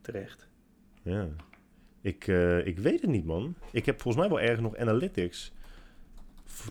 Terecht. 0.00 0.48
Ja. 1.02 1.28
Ik, 2.00 2.26
eh, 2.26 2.66
ik 2.66 2.78
weet 2.78 3.00
het 3.00 3.10
niet, 3.10 3.24
man. 3.24 3.54
Ik 3.72 3.86
heb 3.86 4.00
volgens 4.00 4.26
mij 4.26 4.34
wel 4.34 4.44
ergens 4.44 4.60
nog 4.60 4.76
analytics. 4.76 5.52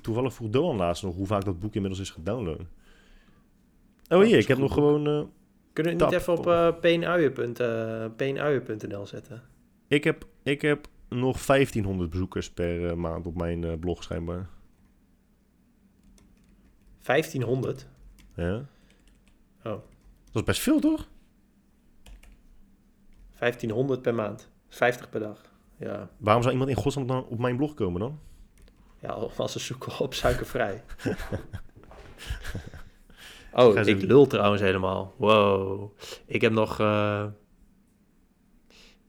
Toevallig 0.01 0.33
vroeg 0.33 0.49
Doan 0.49 0.75
laatst 0.75 1.03
nog 1.03 1.15
hoe 1.15 1.25
vaak 1.25 1.45
dat 1.45 1.59
boek 1.59 1.73
inmiddels 1.75 2.01
is 2.01 2.09
gedownload. 2.09 2.59
Oh, 2.59 2.65
dat 4.07 4.25
hier, 4.25 4.37
ik 4.37 4.47
heb 4.47 4.57
nog 4.57 4.73
gewoon... 4.73 5.07
eh, 5.07 5.23
Kunnen 5.73 5.97
we 5.97 6.03
het 6.03 6.11
niet 6.11 6.19
even 6.21 6.33
op 6.37 6.47
eh 6.47 8.09
peenuien.nl 8.15 9.05
zetten? 9.07 9.41
ik, 9.87 10.03
heb, 10.03 10.25
ik 10.43 10.61
heb 10.61 10.87
nog 11.09 11.45
1500 11.45 12.09
bezoekers 12.09 12.49
per 12.51 12.97
maand 12.97 13.27
op 13.27 13.35
mijn 13.37 13.79
blog, 13.79 14.03
schijnbaar. 14.03 14.49
1500? 17.03 17.87
Ja. 18.35 18.55
Oh, 19.63 19.81
Dat 20.31 20.33
is 20.33 20.43
best 20.43 20.61
veel, 20.61 20.79
toch? 20.79 21.07
1500 23.39 24.01
per 24.01 24.15
maand. 24.15 24.49
50 24.69 25.09
per 25.09 25.19
dag. 25.19 25.41
Ja, 25.77 26.09
Waarom 26.17 26.41
zou 26.41 26.53
iemand 26.53 26.71
in 26.71 26.77
godsnaam 26.77 27.07
dan 27.07 27.25
op 27.25 27.39
mijn 27.39 27.57
blog 27.57 27.73
komen 27.73 27.99
dan? 27.99 28.19
ja 28.99 29.09
als 29.09 29.51
ze 29.51 29.59
zoeken 29.59 29.99
op 29.99 30.13
suikervrij. 30.13 30.83
oh, 33.53 33.75
ik 33.87 34.01
lul 34.01 34.27
trouwens 34.27 34.61
helemaal. 34.61 35.13
Wow. 35.17 35.91
Ik 36.25 36.41
heb 36.41 36.51
nog... 36.51 36.79
eh, 36.79 37.25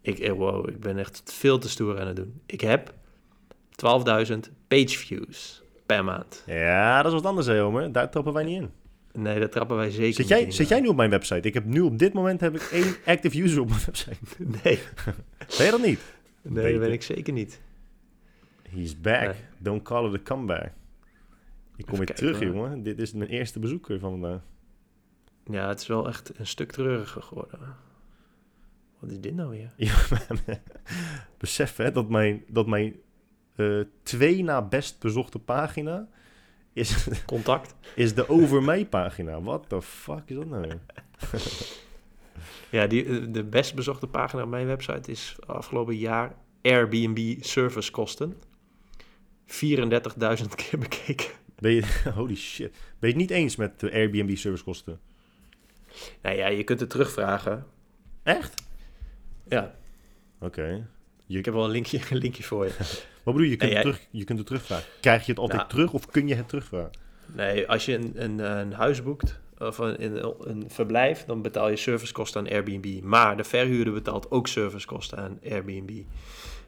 ik, 0.00 0.18
eh, 0.18 0.32
wow, 0.32 0.68
ik 0.68 0.80
ben 0.80 0.98
echt 0.98 1.32
veel 1.32 1.58
te 1.58 1.68
stoer 1.68 2.00
aan 2.00 2.06
het 2.06 2.16
doen. 2.16 2.42
Ik 2.46 2.60
heb 2.60 2.94
12.000 4.26 4.34
page 4.68 4.88
views 4.98 5.62
per 5.86 6.04
maand. 6.04 6.42
Ja, 6.46 6.96
dat 7.02 7.12
is 7.12 7.20
wat 7.20 7.26
anders, 7.28 7.46
hè, 7.46 7.60
Homer. 7.60 7.92
Daar 7.92 8.10
trappen 8.10 8.32
wij 8.32 8.44
niet 8.44 8.60
in. 8.60 8.70
Nee, 9.22 9.38
daar 9.38 9.48
trappen 9.50 9.76
wij 9.76 9.90
zeker 9.90 10.24
Zit 10.24 10.28
niet 10.38 10.46
in. 10.46 10.52
zit 10.52 10.68
jij 10.68 10.80
nu 10.80 10.86
op 10.88 10.96
mijn 10.96 11.10
website? 11.10 11.48
Ik 11.48 11.54
heb 11.54 11.64
nu 11.64 11.80
op 11.80 11.98
dit 11.98 12.12
moment 12.12 12.40
heb 12.40 12.54
ik 12.54 12.62
één 12.62 12.96
active 13.14 13.42
user 13.42 13.60
op 13.60 13.68
mijn 13.68 13.80
website. 13.86 14.16
Nee, 14.38 14.78
Ben 15.58 15.64
je 15.64 15.70
dat 15.70 15.82
niet? 15.84 16.00
nee 16.42 16.72
dat 16.72 16.80
ben 16.80 16.92
ik 16.92 17.02
zeker 17.02 17.32
niet. 17.32 17.60
He's 18.68 19.00
back. 19.00 19.20
Nee. 19.26 19.34
Don't 19.58 19.82
call 19.82 20.08
it 20.08 20.14
a 20.14 20.22
comeback. 20.22 20.70
Ik 21.76 21.86
kom 21.86 21.94
Even 21.94 22.06
weer 22.06 22.14
terug, 22.16 22.36
hoor. 22.38 22.46
jongen. 22.46 22.82
Dit 22.82 22.98
is 22.98 23.12
mijn 23.12 23.30
eerste 23.30 23.58
bezoeker 23.58 23.98
van 23.98 24.10
vandaag. 24.10 24.40
Ja, 25.50 25.68
het 25.68 25.80
is 25.80 25.86
wel 25.86 26.08
echt 26.08 26.38
een 26.38 26.46
stuk 26.46 26.72
treuriger 26.72 27.22
geworden. 27.22 27.58
Wat 28.98 29.10
is 29.10 29.20
dit 29.20 29.34
nou 29.34 29.50
weer? 29.50 29.72
Ja, 29.86 29.94
Besef 31.38 31.76
hè, 31.76 31.92
dat 31.92 32.08
mijn, 32.08 32.44
dat 32.48 32.66
mijn 32.66 32.94
eh, 33.56 33.80
twee 34.02 34.42
na 34.42 34.62
best 34.62 35.00
bezochte 35.00 35.38
pagina 35.38 36.08
is, 36.72 37.06
Contact? 37.26 37.74
is 37.94 38.14
de 38.14 38.28
over 38.28 38.62
mij 38.62 38.86
pagina. 38.86 39.40
What 39.40 39.68
the 39.68 39.82
fuck 39.82 40.22
is 40.26 40.36
dat 40.36 40.46
nou? 40.46 40.72
Ja, 42.70 42.86
die, 42.86 43.04
eh, 43.04 43.26
de 43.28 43.44
best 43.44 43.74
bezochte 43.74 44.06
pagina 44.06 44.42
op 44.42 44.48
mijn 44.48 44.66
website 44.66 45.10
is 45.10 45.36
afgelopen 45.46 45.96
jaar 45.96 46.34
Airbnb 46.62 47.42
servicekosten. 47.42 48.36
34.000 49.46 50.54
keer 50.56 50.78
bekeken. 50.78 51.26
Ben 51.58 51.72
je, 51.72 51.84
holy 52.14 52.36
shit. 52.36 52.70
Ben 52.70 52.80
je 52.98 53.06
het 53.06 53.16
niet 53.16 53.30
eens 53.30 53.56
met 53.56 53.80
de 53.80 53.92
Airbnb 53.92 54.36
servicekosten? 54.36 55.00
Nou 56.22 56.36
ja, 56.36 56.46
je 56.46 56.64
kunt 56.64 56.80
het 56.80 56.90
terugvragen. 56.90 57.66
Echt? 58.22 58.62
Ja, 59.48 59.74
Oké. 60.40 60.88
ik 61.26 61.44
heb 61.44 61.54
wel 61.54 61.64
een 61.64 61.70
linkje, 61.70 62.00
een 62.10 62.16
linkje 62.16 62.42
voor 62.42 62.64
je. 62.64 63.04
Wat 63.24 63.34
bedoel 63.34 63.42
je? 63.42 63.50
Je 63.50 63.56
kunt, 63.56 63.72
het 63.72 63.80
terug, 63.80 64.00
je 64.10 64.24
kunt 64.24 64.38
het 64.38 64.46
terugvragen. 64.46 64.84
Krijg 65.00 65.24
je 65.26 65.30
het 65.30 65.40
altijd 65.40 65.58
Nou. 65.58 65.70
terug 65.70 65.92
of 65.92 66.06
kun 66.06 66.28
je 66.28 66.34
het 66.34 66.48
terugvragen? 66.48 66.90
Nee, 67.26 67.68
als 67.68 67.84
je 67.84 67.94
een, 67.94 68.12
een, 68.14 68.38
een 68.38 68.72
huis 68.72 69.02
boekt 69.02 69.40
of 69.58 69.78
een, 69.78 70.04
een, 70.04 70.34
een 70.40 70.64
verblijf, 70.68 71.24
dan 71.24 71.42
betaal 71.42 71.68
je 71.68 71.76
servicekosten 71.76 72.40
aan 72.40 72.48
Airbnb. 72.52 73.00
Maar 73.02 73.36
de 73.36 73.44
verhuurder 73.44 73.92
betaalt 73.92 74.30
ook 74.30 74.46
servicekosten 74.48 75.18
aan 75.18 75.38
Airbnb. 75.50 75.90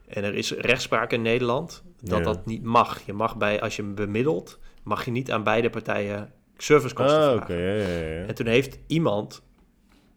En 0.09 0.25
er 0.25 0.35
is 0.35 0.51
rechtspraak 0.53 1.13
in 1.13 1.23
Nederland 1.23 1.83
dat 2.01 2.19
Ja. 2.19 2.25
dat 2.25 2.47
niet 2.47 2.63
mag. 2.63 3.01
Je 3.07 3.13
mag 3.13 3.37
bij, 3.37 3.61
als 3.61 3.77
je 3.77 3.83
hem 3.83 3.95
bemiddelt, 3.95 4.59
mag 4.83 5.05
je 5.05 5.11
niet 5.11 5.31
aan 5.33 5.43
beide 5.43 5.71
partijen 5.71 6.33
servicekosten 6.57 7.19
Ah, 7.19 7.25
vragen. 7.25 7.43
oké. 7.43 7.55
ja. 7.63 8.27
En 8.27 8.35
toen 8.35 8.47
heeft 8.47 8.79
iemand 8.87 9.43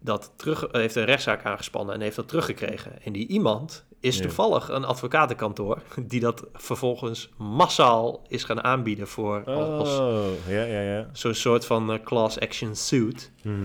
dat 0.02 0.34
terug, 0.36 0.68
heeft 0.72 0.96
een 0.96 1.06
rechtszaak 1.06 1.46
aangespannen 1.46 1.96
en 1.96 2.02
heeft 2.02 2.16
dat 2.16 2.28
teruggekregen. 2.28 3.02
En 3.04 3.12
die 3.14 3.28
iemand 3.28 3.86
is 4.00 4.16
Ja. 4.18 4.22
toevallig 4.22 4.70
een 4.70 4.86
advocatenkantoor 4.86 5.82
die 6.06 6.20
dat 6.20 6.46
vervolgens 6.54 7.30
massaal 7.38 8.24
is 8.28 8.44
gaan 8.44 8.64
aanbieden 8.64 9.08
voor 9.08 9.44
als 9.44 10.00
Oh, 10.00 10.26
ja, 10.48 10.64
ja, 10.64 10.82
ja. 10.82 11.10
zo'n 11.14 11.34
soort 11.34 11.66
van 11.66 11.92
eh, 11.92 12.00
class 12.04 12.40
action 12.40 12.76
suit. 12.76 13.32
Mhm. 13.42 13.56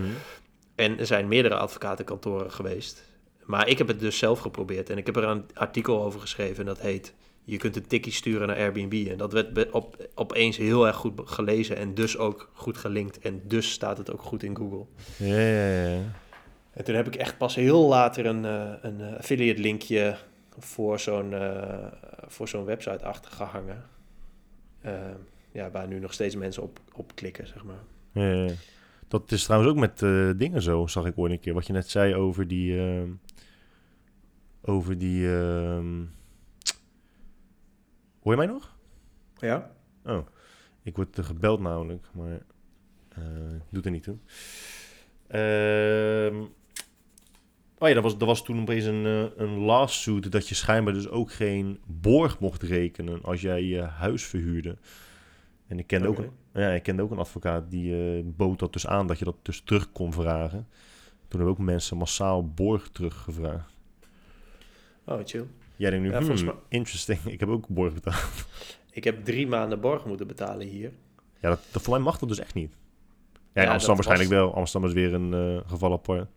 En 0.75 0.99
er 0.99 1.05
zijn 1.05 1.27
meerdere 1.27 1.55
advocatenkantoren 1.55 2.51
geweest. 2.51 3.03
Maar 3.45 3.67
ik 3.67 3.77
heb 3.77 3.87
het 3.87 3.99
dus 3.99 4.17
zelf 4.17 4.39
geprobeerd 4.39 4.89
en 4.89 4.97
ik 4.97 5.05
heb 5.05 5.15
er 5.15 5.23
een 5.23 5.45
artikel 5.53 6.03
over 6.03 6.19
geschreven 6.19 6.57
en 6.59 6.65
dat 6.65 6.79
heet... 6.79 7.13
Je 7.47 7.57
kunt 7.57 7.75
een 7.75 7.87
tikkie 7.87 8.11
sturen 8.11 8.47
naar 8.47 8.55
Airbnb. 8.57 9.07
En 9.09 9.17
dat 9.17 9.33
werd 9.33 9.71
op, 9.71 10.07
opeens 10.15 10.57
heel 10.57 10.87
erg 10.87 10.95
goed 10.95 11.21
gelezen 11.25 11.75
en 11.77 11.93
dus 11.93 12.17
ook 12.17 12.49
goed 12.53 12.77
gelinkt. 12.77 13.19
En 13.19 13.41
dus 13.43 13.71
staat 13.71 13.97
het 13.97 14.11
ook 14.11 14.21
goed 14.21 14.43
in 14.43 14.55
Google. 14.57 14.85
Ja, 15.17 15.39
ja, 15.39 15.87
ja. 15.87 15.99
En 16.75 16.83
toen 16.83 16.95
heb 16.95 17.07
ik 17.07 17.15
echt 17.15 17.37
pas 17.37 17.55
heel 17.55 17.87
later 17.87 18.25
een, 18.25 18.45
eh, 18.45 18.73
een 18.81 19.01
affiliate 19.17 19.61
linkje 19.61 20.17
voor 20.57 20.99
zo'n 20.99 21.33
eh, 21.33 21.91
voor 22.27 22.47
zo'n 22.47 22.65
website 22.65 23.05
achtergehangen. 23.05 23.83
Eh, 24.81 24.93
ja, 25.51 25.71
waar 25.71 25.87
nu 25.87 25.99
nog 25.99 26.13
steeds 26.13 26.35
mensen 26.35 26.63
op, 26.63 26.79
op 26.93 27.15
klikken, 27.15 27.47
zeg 27.47 27.63
maar. 27.63 27.83
Ja, 28.11 28.29
ja, 28.31 28.43
ja. 28.45 28.53
Dat 29.07 29.31
is 29.31 29.43
trouwens 29.43 29.71
ook 29.71 29.77
met 29.79 30.01
eh, 30.01 30.29
dingen 30.37 30.61
zo, 30.61 30.87
zag 30.87 31.05
ik 31.05 31.17
ooit 31.17 31.31
een 31.31 31.39
keer. 31.39 31.53
Wat 31.53 31.67
je 31.67 31.73
net 31.73 31.89
zei 31.89 32.15
over 32.15 32.47
die... 32.47 32.79
ehm, 32.79 33.09
over 34.61 34.97
die... 34.97 35.27
ehm, 35.27 36.03
Hoor 38.19 38.31
je 38.33 38.37
mij 38.37 38.45
nog? 38.47 38.75
Ja? 39.37 39.71
Oh, 40.05 40.27
ik 40.83 40.95
word 40.95 41.19
gebeld 41.21 41.59
namelijk, 41.59 42.07
maar 42.13 42.39
doet 43.69 43.85
er 43.85 43.91
niet 43.91 44.03
toe. 44.03 44.17
Ehm, 45.27 46.43
oh 47.77 47.87
ja, 47.87 47.93
dat 47.93 48.03
was, 48.03 48.17
dat 48.17 48.27
was 48.27 48.43
toen 48.43 48.61
opeens 48.61 48.85
een, 48.85 49.05
eh, 49.05 49.25
een 49.43 49.57
lawsuit 49.57 50.31
dat 50.31 50.47
je 50.49 50.55
schijnbaar 50.55 50.93
dus 50.93 51.07
ook 51.09 51.31
geen 51.31 51.79
borg 51.85 52.39
mocht 52.39 52.61
rekenen 52.63 53.23
als 53.23 53.41
jij 53.41 53.63
je 53.63 53.81
huis 53.81 54.23
verhuurde. 54.25 54.77
En 55.67 55.79
ik 55.79 55.87
kende, 55.87 56.07
ook, 56.07 56.17
een, 56.17 56.29
ja, 56.53 56.69
ik 56.69 56.83
kende 56.83 57.01
ook 57.01 57.11
een 57.11 57.17
advocaat 57.17 57.69
die 57.71 58.15
eh, 58.17 58.23
bood 58.25 58.59
dat 58.59 58.73
dus 58.73 58.87
aan 58.87 59.07
dat 59.07 59.19
je 59.19 59.25
dat 59.25 59.35
dus 59.41 59.61
terug 59.61 59.91
kon 59.91 60.13
vragen. 60.13 60.67
Toen 61.27 61.39
hebben 61.39 61.49
ook 61.59 61.65
mensen 61.65 61.97
massaal 61.97 62.47
borg 62.49 62.89
teruggevraagd. 62.89 63.73
Oh, 65.05 65.19
chill. 65.25 65.45
Jij 65.75 65.89
denkt 65.89 66.05
nu, 66.05 66.11
Ja, 66.11 66.17
volgens 66.19 66.41
hmm, 66.41 66.49
mij- 66.49 66.59
interesting, 66.69 67.19
ik 67.35 67.39
heb 67.39 67.49
ook 67.49 67.67
borg 67.67 67.93
betaald. 67.93 68.45
Ik 68.91 69.03
heb 69.03 69.25
drie 69.25 69.47
maanden 69.47 69.81
borg 69.81 70.05
moeten 70.05 70.27
betalen 70.27 70.67
hier. 70.67 70.91
Ja, 71.39 71.49
dat, 71.49 71.59
dat, 71.71 71.81
voor 71.81 71.93
mij 71.93 72.03
mag 72.03 72.17
dat 72.17 72.29
dus 72.29 72.39
echt 72.39 72.53
niet. 72.53 72.73
Ja, 73.53 73.61
Ja, 73.61 73.69
Amsterdam 73.71 73.95
waarschijnlijk 73.95 74.29
was- 74.29 74.39
wel. 74.39 74.55
Amsterdam 74.55 74.89
is 74.89 74.95
weer 74.95 75.13
een 75.13 75.33
eh, 75.33 75.69
geval 75.69 75.91
apart. 75.91 76.27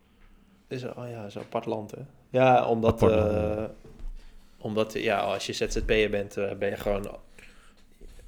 Is, 0.68 0.84
oh 0.84 1.08
ja, 1.08 1.28
zo'n 1.28 1.42
apart 1.42 1.66
land, 1.66 1.90
hè? 1.90 2.00
Ja, 2.30 2.66
omdat, 2.66 3.02
eh, 3.02 3.64
omdat 4.58 4.92
ja, 4.92 5.20
als 5.20 5.46
je 5.46 5.52
ZZP'er 5.52 6.10
bent, 6.10 6.36
eh, 6.36 6.54
ben 6.54 6.68
je 6.68 6.76
gewoon... 6.76 7.18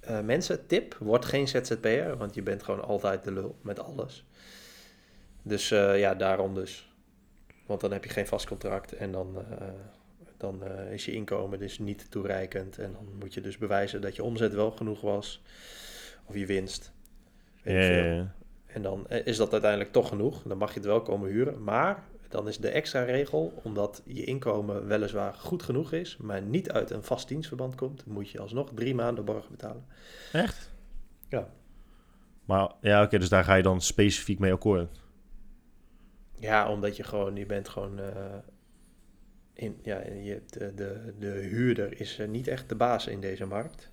eh, 0.00 0.20
mensen, 0.20 0.66
tip, 0.66 0.94
word 0.94 1.24
geen 1.24 1.48
ZZP'er, 1.48 2.16
want 2.16 2.34
je 2.34 2.42
bent 2.42 2.62
gewoon 2.62 2.84
altijd 2.84 3.24
de 3.24 3.32
lul 3.32 3.56
met 3.62 3.80
alles. 3.80 4.24
Dus 5.42 5.68
ja, 5.68 6.14
daarom 6.14 6.54
dus. 6.54 6.88
Want 7.66 7.80
dan 7.80 7.92
heb 7.92 8.04
je 8.04 8.10
geen 8.10 8.26
vast 8.26 8.46
contract 8.46 8.92
en 8.92 9.12
dan, 9.12 9.44
dan 10.36 10.64
is 10.90 11.04
je 11.04 11.12
inkomen 11.12 11.58
dus 11.58 11.78
niet 11.78 12.10
toereikend. 12.10 12.78
En 12.78 12.92
dan 12.92 13.06
moet 13.18 13.34
je 13.34 13.40
dus 13.40 13.58
bewijzen 13.58 14.00
dat 14.00 14.16
je 14.16 14.24
omzet 14.24 14.54
wel 14.54 14.70
genoeg 14.70 15.00
was. 15.00 15.42
Of 16.24 16.34
je 16.34 16.46
winst. 16.46 16.92
Ja, 17.62 17.80
ja, 17.80 18.04
ja. 18.04 18.34
En 18.66 18.82
dan 18.82 19.08
is 19.08 19.36
dat 19.36 19.52
uiteindelijk 19.52 19.92
toch 19.92 20.08
genoeg. 20.08 20.42
Dan 20.42 20.58
mag 20.58 20.68
je 20.68 20.78
het 20.78 20.88
wel 20.88 21.02
komen 21.02 21.30
huren. 21.30 21.62
Maar 21.62 22.04
dan 22.30 22.48
is 22.48 22.58
de 22.58 22.68
extra 22.68 23.02
regel, 23.02 23.60
omdat 23.62 24.02
je 24.06 24.24
inkomen 24.24 24.86
weliswaar 24.86 25.34
goed 25.34 25.62
genoeg 25.62 25.92
is, 25.92 26.16
maar 26.16 26.42
niet 26.42 26.70
uit 26.70 26.90
een 26.90 27.02
vast 27.02 27.28
dienstverband 27.28 27.74
komt, 27.74 28.06
moet 28.06 28.30
je 28.30 28.40
alsnog 28.40 28.70
drie 28.74 28.94
maanden 28.94 29.24
borg 29.24 29.50
betalen. 29.50 29.84
Echt? 30.32 30.70
Ja. 31.28 31.48
Maar 32.44 32.72
ja, 32.80 33.02
oké, 33.02 33.18
dus 33.18 33.28
daar 33.28 33.44
ga 33.44 33.54
je 33.54 33.62
dan 33.62 33.80
specifiek 33.80 34.38
mee 34.38 34.52
akkoord. 34.52 35.00
Ja, 36.38 36.70
omdat 36.70 36.96
je 36.96 37.02
gewoon, 37.02 37.36
je 37.36 37.46
bent 37.46 37.68
gewoon, 37.68 37.98
eh, 37.98 38.36
in, 39.54 39.78
ja, 39.82 40.00
je, 40.06 40.42
de, 40.46 40.74
de, 40.74 41.14
de 41.18 41.26
huurder 41.26 42.00
is 42.00 42.18
eh, 42.18 42.28
niet 42.28 42.48
echt 42.48 42.68
de 42.68 42.74
baas 42.74 43.06
in 43.06 43.20
deze 43.20 43.46
markt. 43.46 43.90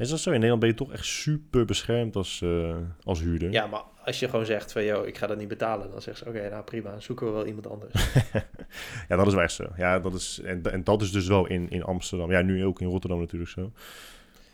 Is 0.00 0.08
dat 0.08 0.18
zo? 0.20 0.28
In 0.30 0.34
Nederland 0.34 0.60
ben 0.60 0.68
je 0.70 0.74
toch 0.76 0.92
echt 0.92 1.04
super 1.06 1.64
beschermd 1.64 2.16
als, 2.16 2.42
eh, 2.42 2.76
als 3.04 3.20
huurder. 3.20 3.50
Ja, 3.52 3.66
maar 3.66 3.82
als 4.04 4.18
je 4.20 4.28
gewoon 4.28 4.46
zegt 4.46 4.72
van, 4.72 4.84
joh, 4.84 5.06
ik 5.06 5.18
ga 5.18 5.26
dat 5.26 5.38
niet 5.38 5.48
betalen, 5.48 5.90
dan 5.90 6.02
zeggen 6.02 6.24
ze, 6.24 6.30
oké, 6.30 6.50
nou 6.50 6.64
prima, 6.64 7.00
zoeken 7.00 7.26
we 7.26 7.32
wel 7.32 7.46
iemand 7.46 7.66
anders. 7.66 7.92
Ja, 9.08 9.16
dat 9.16 9.26
is 9.26 9.34
wel 9.34 9.42
echt 9.42 9.52
zo. 9.52 9.68
Ja, 9.76 9.98
dat 9.98 10.14
is, 10.14 10.40
en, 10.44 10.62
en 10.72 10.84
dat 10.84 11.02
is 11.02 11.12
dus 11.12 11.26
wel 11.26 11.46
in, 11.46 11.70
in 11.70 11.82
Amsterdam. 11.82 12.30
Ja, 12.30 12.42
nu 12.42 12.64
ook 12.64 12.80
in 12.80 12.86
Rotterdam 12.88 13.18
natuurlijk 13.18 13.50
zo. 13.50 13.72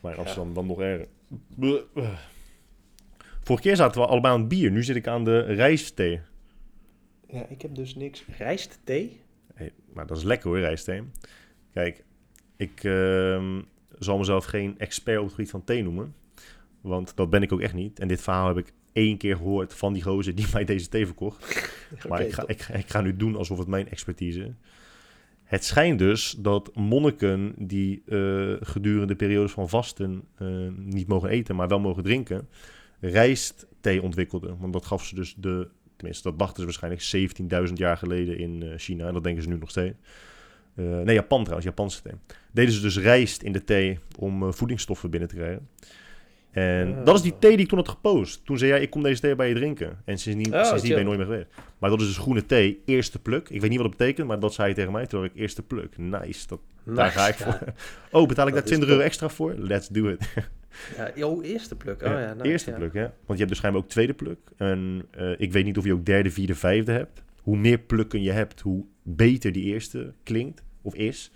Maar 0.01 0.13
in 0.13 0.19
Ja. 0.19 0.25
Amsterdam 0.25 0.55
dan 0.55 0.67
nog 0.67 0.81
erger. 0.81 1.07
Vorige 3.43 3.65
keer 3.69 3.77
zaten 3.77 4.01
we 4.01 4.07
allebei 4.07 4.35
aan 4.35 4.41
het 4.41 4.49
bier. 4.49 4.71
Nu 4.71 4.83
zit 4.85 4.97
ik 4.97 5.07
aan 5.07 5.25
de 5.25 5.39
rijstthee. 5.41 6.21
ja, 7.29 7.47
ik 7.49 7.63
heb 7.63 7.75
dus 7.75 7.95
niks. 7.95 8.25
Rijst, 8.39 8.79
thee? 8.85 9.21
Hey, 9.55 9.73
maar 9.93 10.07
dat 10.07 10.17
is 10.17 10.23
lekker 10.23 10.49
hoor, 10.49 10.59
rijstthee. 10.59 11.03
Kijk, 11.73 12.05
ik 12.57 12.85
ehm, 12.85 13.63
zal 13.99 14.19
mezelf 14.19 14.45
geen 14.45 14.79
expert 14.79 15.19
op 15.19 15.25
het 15.25 15.35
gebied 15.35 15.51
van 15.51 15.65
thee 15.65 15.83
noemen. 15.83 16.15
Want 16.81 17.17
dat 17.17 17.31
ben 17.31 17.43
ik 17.43 17.53
ook 17.53 17.61
echt 17.61 17.75
niet. 17.75 17.99
En 17.99 18.09
dit 18.09 18.21
verhaal 18.23 18.47
heb 18.49 18.57
ik 18.59 18.73
één 18.93 19.17
keer 19.17 19.37
gehoord 19.37 19.75
van 19.75 19.93
die 19.93 20.03
gozer 20.03 20.35
die 20.35 20.47
mij 20.53 20.65
deze 20.65 20.89
thee 20.89 21.07
verkocht. 21.07 21.45
Maar 22.09 22.21
ik, 22.21 22.33
ga, 22.33 22.45
ik, 22.47 22.61
ga- 22.63 22.75
ik 22.75 22.89
ga 22.89 23.01
nu 23.01 23.17
doen 23.17 23.37
alsof 23.37 23.59
het 23.59 23.69
mijn 23.69 23.89
expertise 23.89 24.41
is. 24.41 24.53
Het 25.45 25.65
schijnt 25.65 25.99
dus 25.99 26.37
dat 26.39 26.71
monniken 26.75 27.55
die 27.59 28.03
eh, 28.07 28.53
gedurende 28.61 29.17
periodes 29.17 29.53
van 29.53 29.69
vasten 29.69 30.23
eh, 30.37 30.47
niet 30.77 31.07
mogen 31.07 31.29
eten, 31.29 31.57
maar 31.57 31.69
wel 31.69 31.81
mogen 31.81 32.03
drinken, 32.03 32.49
rijstthee 33.01 34.03
ontwikkelden. 34.03 34.59
Want 34.59 34.73
dat 34.73 34.87
gaf 34.87 35.05
ze 35.05 35.15
dus 35.15 35.35
de, 35.39 35.69
tenminste 35.97 36.29
dat 36.29 36.39
dachten 36.39 36.57
ze 36.57 36.65
waarschijnlijk 36.65 37.31
17.000 37.69 37.73
jaar 37.75 37.97
geleden 37.97 38.39
in 38.39 38.63
eh, 38.63 38.73
China. 38.79 39.07
En 39.07 39.15
dat 39.15 39.25
denken 39.25 39.43
ze 39.43 39.49
nu 39.49 39.59
nog 39.59 39.71
steeds. 39.71 39.97
Eh, 40.77 40.85
nee, 40.85 41.15
Japan 41.15 41.41
trouwens, 41.41 41.67
Japanse 41.67 42.03
thee. 42.03 42.13
Deden 42.53 42.73
ze 42.73 42.81
dus 42.81 42.99
rijst 42.99 43.43
in 43.43 43.53
de 43.53 43.65
thee 43.65 43.99
om 44.19 44.43
eh, 44.43 44.53
voedingsstoffen 44.53 45.11
binnen 45.11 45.29
te 45.29 45.35
krijgen. 45.35 45.69
En 46.51 46.97
Ah. 46.99 47.05
dat 47.05 47.15
is 47.15 47.23
die 47.23 47.39
thee 47.39 47.51
die 47.51 47.61
ik 47.61 47.69
toen 47.69 47.79
had 47.79 47.89
gepost. 47.89 48.45
Toen 48.45 48.59
zei 48.59 48.71
jij, 48.71 48.81
ik 48.81 48.91
kom 48.91 49.03
deze 49.03 49.21
thee 49.21 49.35
bij 49.35 49.49
je 49.49 49.55
drinken. 49.55 49.99
En 50.05 50.19
sindsdien, 50.19 50.55
Oh, 50.55 50.65
sindsdien 50.65 50.91
ben 50.91 50.99
je 50.99 51.05
nooit 51.05 51.19
meer 51.19 51.27
geweest. 51.27 51.47
Maar 51.79 51.91
dat 51.91 52.01
is 52.01 52.07
dus 52.07 52.19
groene 52.19 52.47
thee, 52.47 52.83
eerste 52.85 53.19
pluk. 53.19 53.49
Ik 53.49 53.61
weet 53.61 53.71
niet 53.71 53.79
wat 53.79 53.89
dat 53.89 53.97
betekent, 53.99 54.27
maar 54.29 54.41
dat 54.41 54.55
zei 54.55 54.69
je 54.69 54.75
tegen 54.75 54.93
mij. 54.93 55.07
Toen 55.07 55.21
dacht 55.21 55.35
ik, 55.35 55.41
eerste 55.41 55.63
pluk. 55.63 55.99
Nice, 55.99 56.47
dat, 56.47 56.61
daar 56.85 57.11
ga 57.11 57.29
ik 57.29 57.35
ja. 57.39 57.45
voor. 57.45 57.73
Oh, 58.21 58.29
betaal 58.29 58.47
ik 58.47 58.55
Dat 58.55 58.63
daar 58.63 58.73
is 58.73 58.79
20 58.79 58.89
euro 58.89 59.01
extra 59.01 59.29
voor? 59.29 59.55
Let's 59.59 59.89
do 59.89 60.09
it. 60.09 60.29
Ja, 60.97 61.11
jouw 61.15 61.43
eerste 61.43 61.77
pluk. 61.77 62.03
Oh, 62.03 62.09
ja, 62.09 62.35
nice, 62.35 62.49
eerste 62.49 62.71
ja. 62.71 62.77
pluk, 62.77 62.93
ja. 62.93 63.01
Want 63.01 63.13
je 63.27 63.37
hebt 63.37 63.49
dus 63.49 63.57
schijnbaar 63.57 63.83
ook 63.83 63.89
tweede 63.89 64.15
pluk. 64.15 64.39
En 64.57 65.07
eh, 65.11 65.31
ik 65.39 65.53
weet 65.53 65.65
niet 65.65 65.79
of 65.79 65.85
je 65.85 65.93
ook 65.93 66.07
derde, 66.07 66.31
vierde, 66.31 66.55
vijfde 66.55 66.93
hebt. 66.93 67.23
Hoe 67.43 67.57
meer 67.57 67.79
plukken 67.79 68.23
je 68.23 68.31
hebt, 68.31 68.61
hoe 68.61 68.85
beter 69.03 69.53
die 69.53 69.65
eerste 69.65 70.13
klinkt 70.23 70.63
of 70.87 70.95
is. 70.95 71.31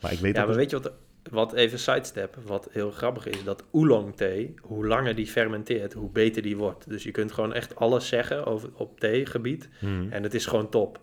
Maar 0.00 0.12
ik 0.12 0.18
weet 0.18 0.34
Ja, 0.34 0.38
maar 0.38 0.48
dus- 0.48 0.56
weet 0.56 0.70
je 0.70 0.80
wat, 0.80 0.92
wat 1.30 1.52
even 1.52 1.78
sidestep, 1.78 2.36
wat 2.46 2.68
heel 2.72 2.90
grappig 2.90 3.26
is, 3.26 3.44
dat 3.44 3.62
oolong 3.70 4.16
thee, 4.16 4.54
hoe 4.62 4.86
langer 4.86 5.14
die 5.14 5.26
fermenteert, 5.26 5.92
hoe 5.92 6.10
beter 6.10 6.42
die 6.42 6.56
wordt. 6.56 6.88
Dus 6.88 7.02
je 7.02 7.10
kunt 7.10 7.32
gewoon 7.32 7.52
echt 7.54 7.76
alles 7.76 8.08
zeggen 8.08 8.44
over, 8.46 8.68
op 8.74 9.00
theegebied 9.00 9.68
Hmm. 9.78 10.06
en 10.10 10.22
het 10.22 10.34
is 10.34 10.46
gewoon 10.46 10.68
top. 10.70 11.00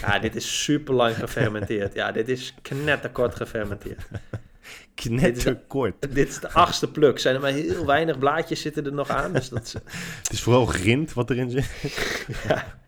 Ja, 0.00 0.18
dit 0.26 0.36
is 0.36 0.62
super 0.62 0.94
lang 0.94 1.16
gefermenteerd. 1.16 1.94
Ja, 1.94 2.12
dit 2.12 2.28
is 2.28 2.54
knetterkort 2.62 3.34
gefermenteerd. 3.34 4.02
knetterkort. 4.94 6.14
Dit 6.14 6.28
is 6.28 6.40
de 6.40 6.50
achtste 6.50 6.90
pluk. 6.90 7.18
Zijn 7.18 7.34
er 7.34 7.40
maar 7.40 7.50
heel 7.52 7.86
weinig 7.86 8.18
blaadjes 8.18 8.60
zitten 8.60 8.84
er 8.86 8.92
nog 8.92 9.08
aan. 9.08 9.32
Dus 9.32 9.48
dat 9.48 9.62
is, 9.62 9.72
Het 10.22 10.32
is 10.32 10.42
vooral 10.42 10.66
grind 10.66 11.12
wat 11.12 11.30
erin 11.30 11.50
zit. 11.50 11.70
ja. 12.48 12.80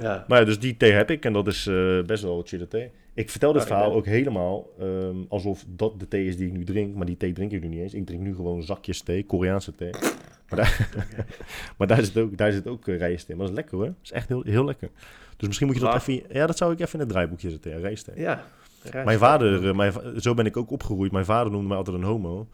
Ja. 0.00 0.24
Maar 0.28 0.38
ja, 0.38 0.44
dus 0.44 0.58
die 0.58 0.76
thee 0.76 0.92
heb 0.92 1.10
ik 1.10 1.24
en 1.24 1.32
dat 1.32 1.46
is 1.46 1.66
eh, 1.66 2.02
best 2.02 2.22
wel 2.22 2.42
chille 2.46 2.68
thee. 2.68 2.90
Ik 3.14 3.30
vertel 3.30 3.52
dit 3.52 3.62
Oh, 3.62 3.66
verhaal 3.68 3.92
ook 3.92 4.06
helemaal 4.06 4.70
ehm, 4.78 5.16
alsof 5.28 5.64
dat 5.68 6.00
de 6.00 6.08
thee 6.08 6.26
is 6.26 6.36
die 6.36 6.46
ik 6.46 6.52
nu 6.52 6.64
drink. 6.64 6.94
Maar 6.94 7.06
die 7.06 7.16
thee 7.16 7.32
drink 7.32 7.52
ik 7.52 7.62
nu 7.62 7.68
niet 7.68 7.80
eens. 7.80 7.94
Ik 7.94 8.06
drink 8.06 8.22
nu 8.22 8.34
gewoon 8.34 8.62
zakjes 8.62 9.00
thee, 9.00 9.24
Koreaanse 9.26 9.74
thee. 9.74 9.90
Maar 10.48 10.60
daar, 10.64 10.88
maar 11.78 11.86
daar 11.86 12.04
zit 12.04 12.16
ook, 12.18 12.36
daar 12.36 12.52
zit 12.52 12.66
ook 12.66 12.86
uh, 12.86 12.98
rijst 12.98 13.28
in. 13.28 13.36
Maar 13.36 13.46
dat 13.46 13.54
is 13.54 13.60
lekker 13.60 13.76
hoor. 13.78 13.86
Dat 13.86 13.94
is 14.02 14.12
echt 14.12 14.28
heel, 14.28 14.42
heel 14.42 14.64
lekker. 14.64 14.88
Dus 15.36 15.46
misschien 15.46 15.66
moet 15.66 15.76
je 15.76 15.82
dat 15.82 15.94
even... 15.94 16.22
Ja, 16.30 16.46
dat 16.46 16.56
zou 16.56 16.72
ik 16.72 16.80
even 16.80 16.92
in 16.92 17.00
het 17.00 17.08
draaiboekje 17.08 17.50
zetten, 17.50 17.70
ja, 17.70 17.76
rijstthee. 17.78 18.20
ja. 18.20 18.44
rijst- 18.82 19.06
Mijn 19.06 19.18
vader, 19.18 19.68
eh, 19.68 19.74
mijn, 19.74 19.92
zo 20.20 20.34
ben 20.34 20.46
ik 20.46 20.56
ook 20.56 20.70
opgegroeid. 20.70 21.12
Mijn 21.12 21.24
vader 21.24 21.52
noemde 21.52 21.68
mij 21.68 21.76
altijd 21.76 21.96
een 21.96 22.02
homo. 22.02 22.48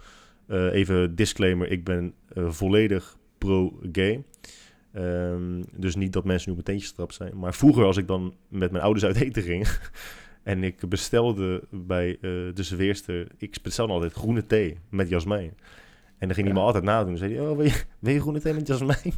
Eh, 0.46 0.72
even 0.72 1.14
disclaimer, 1.14 1.70
ik 1.70 1.84
ben 1.84 2.12
eh, 2.34 2.44
volledig 2.48 3.16
pro-gay. 3.38 4.22
Ehm, 4.92 5.62
dus 5.76 5.96
niet 5.96 6.12
dat 6.12 6.24
mensen 6.24 6.50
nu 6.52 6.58
op 6.58 6.64
mijn 6.64 6.76
teentjes 6.76 6.88
getrapt 6.88 7.14
zijn. 7.14 7.38
Maar 7.38 7.54
vroeger, 7.54 7.84
als 7.84 7.96
ik 7.96 8.06
dan 8.06 8.34
met 8.48 8.70
mijn 8.70 8.84
ouders 8.84 9.04
uit 9.04 9.16
eten 9.16 9.42
ging... 9.42 9.68
en 10.42 10.64
ik 10.64 10.88
bestelde 10.88 11.62
bij 11.70 12.12
eh 12.14 12.20
de 12.54 12.62
serveerster... 12.62 13.26
Ik 13.36 13.58
bestelde 13.62 13.92
altijd 13.92 14.12
groene 14.12 14.46
thee 14.46 14.78
met 14.88 15.08
jasmijn. 15.08 15.54
En 16.18 16.26
dan 16.26 16.34
ging 16.34 16.46
hij 16.46 16.56
Ja. 16.56 16.60
me 16.60 16.66
altijd 16.66 16.84
nadoen. 16.84 17.08
Dan 17.08 17.18
zei 17.18 17.34
hij, 17.36 17.46
oh, 17.48 17.56
wil 17.56 17.64
je, 17.66 17.82
wil 17.98 18.12
je 18.14 18.20
groene 18.20 18.40
thee 18.40 18.54
met 18.54 18.66
jasmijn? 18.66 19.12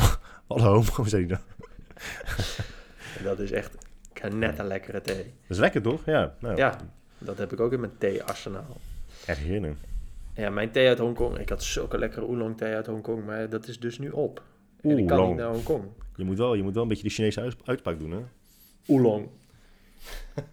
Wat 0.46 0.58
een 0.58 0.64
homo, 0.64 1.04
zei 1.04 1.26
hij 1.26 1.36
dan. 1.36 1.40
Dat 3.24 3.38
is 3.38 3.50
echt 3.52 3.74
net 4.32 4.58
een 4.58 4.66
lekkere 4.66 5.00
thee. 5.00 5.16
Dat 5.24 5.24
is 5.48 5.58
lekker, 5.58 5.82
toch? 5.82 6.04
Ja. 6.04 6.34
Nou, 6.40 6.56
Ja, 6.56 6.76
dat 7.18 7.38
heb 7.38 7.52
ik 7.52 7.60
ook 7.60 7.72
in 7.72 7.80
mijn 7.80 7.92
thee-arsenaal. 7.98 8.76
Echt 9.26 9.38
heerlijk. 9.38 9.76
Ja, 10.34 10.50
mijn 10.50 10.70
thee 10.70 10.88
uit 10.88 10.98
Hongkong. 10.98 11.38
Ik 11.38 11.48
had 11.48 11.62
zulke 11.62 11.98
lekkere 11.98 12.26
oolong 12.26 12.56
thee 12.56 12.74
uit 12.74 12.86
Hongkong, 12.86 13.24
maar 13.24 13.48
dat 13.48 13.68
is 13.68 13.78
dus 13.80 13.98
nu 13.98 14.10
op. 14.10 14.42
En 14.82 14.98
ik 14.98 15.06
kan 15.06 15.28
niet 15.28 15.36
naar 15.36 15.48
Hongkong. 15.48 15.84
Je 16.16 16.24
moet, 16.24 16.38
wel, 16.38 16.54
je 16.54 16.62
moet 16.62 16.74
wel 16.74 16.82
een 16.82 16.88
beetje 16.88 17.02
de 17.02 17.10
Chinese 17.10 17.40
uits- 17.40 17.56
uitspraak 17.64 17.98
doen, 17.98 18.10
hè? 18.10 18.18
Oolong. 18.86 19.28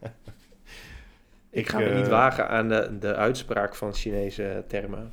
ik 1.49 1.69
ga 1.69 1.77
me 1.79 1.85
eh, 1.85 1.95
niet 1.97 2.07
wagen 2.07 2.49
aan 2.49 2.69
de, 2.69 2.97
de 2.99 3.15
uitspraak 3.15 3.75
van 3.75 3.93
Chinese 3.93 4.63
termen. 4.67 5.11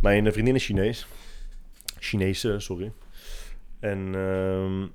Mijn 0.00 0.26
eh, 0.26 0.32
vriendin 0.32 0.54
is 0.54 0.64
Chinees. 0.64 1.06
Chinese, 1.98 2.58
sorry. 2.58 2.92
En 3.80 4.14
ehm, 4.14 4.86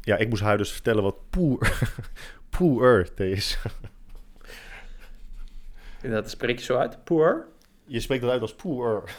ja, 0.00 0.16
ik 0.16 0.28
moest 0.28 0.42
haar 0.42 0.58
dus 0.58 0.72
vertellen 0.72 1.02
wat 1.02 1.30
poer, 1.30 1.78
poer 2.50 3.10
is. 3.16 3.58
En 6.02 6.10
dat 6.10 6.30
spreek 6.30 6.58
je 6.58 6.64
zo 6.64 6.76
uit. 6.76 7.04
Poor. 7.04 7.46
Je 7.84 8.00
spreekt 8.00 8.22
dat 8.22 8.30
uit 8.30 8.40
als 8.40 8.54
poer. 8.54 9.10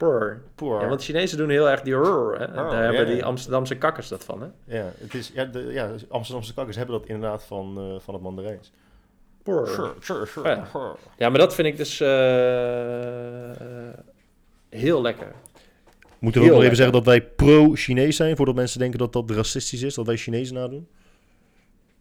Poor. 0.00 0.40
Poer. 0.54 0.80
Ja, 0.80 0.88
want 0.88 1.02
Chinezen 1.02 1.38
doen 1.38 1.48
heel 1.48 1.70
erg 1.70 1.82
die 1.82 1.94
rrr, 1.94 2.38
hè. 2.38 2.44
Oh, 2.44 2.54
Daar 2.54 2.72
ja, 2.72 2.80
hebben 2.80 3.08
ja. 3.08 3.14
die 3.14 3.24
Amsterdamse 3.24 3.76
kakkers 3.76 4.08
dat 4.08 4.24
van, 4.24 4.40
hè. 4.40 4.76
Ja, 4.76 4.92
het 4.98 5.14
is, 5.14 5.30
ja, 5.34 5.44
de, 5.44 5.58
ja, 5.58 5.90
Amsterdamse 6.08 6.54
kakkers 6.54 6.76
hebben 6.76 6.98
dat 6.98 7.08
inderdaad 7.08 7.44
van, 7.44 7.78
eh, 7.78 8.00
van 8.00 8.14
het 8.14 8.22
Mandarijns. 8.22 8.72
Poor. 9.42 9.66
Sure, 9.66 9.92
sure, 10.00 10.26
sure. 10.26 10.48
Ja. 10.48 10.96
Ja, 11.16 11.28
maar 11.28 11.38
dat 11.38 11.54
vind 11.54 11.68
ik 11.68 11.76
dus 11.76 12.00
eh, 12.00 13.50
eh, 13.50 13.94
heel 14.68 15.02
lekker. 15.02 15.32
Moeten 16.18 16.40
we 16.40 16.46
ook 16.46 16.54
nog 16.54 16.62
even 16.62 16.76
zeggen 16.76 16.94
dat 16.94 17.04
wij 17.04 17.22
pro-Chinees 17.22 18.16
zijn, 18.16 18.36
voordat 18.36 18.54
mensen 18.54 18.78
denken 18.78 18.98
dat 18.98 19.12
dat 19.12 19.30
racistisch 19.30 19.82
is, 19.82 19.94
dat 19.94 20.06
wij 20.06 20.16
Chinezen 20.16 20.54
nadoen? 20.54 20.88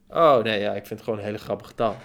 Oh, 0.10 0.43
nee, 0.43 0.60
ja, 0.60 0.70
ik 0.70 0.86
vind 0.86 0.89
het 0.89 1.02
gewoon 1.04 1.20
een 1.20 1.26
hele 1.26 1.38
grappige 1.38 1.76
taal. 1.76 1.97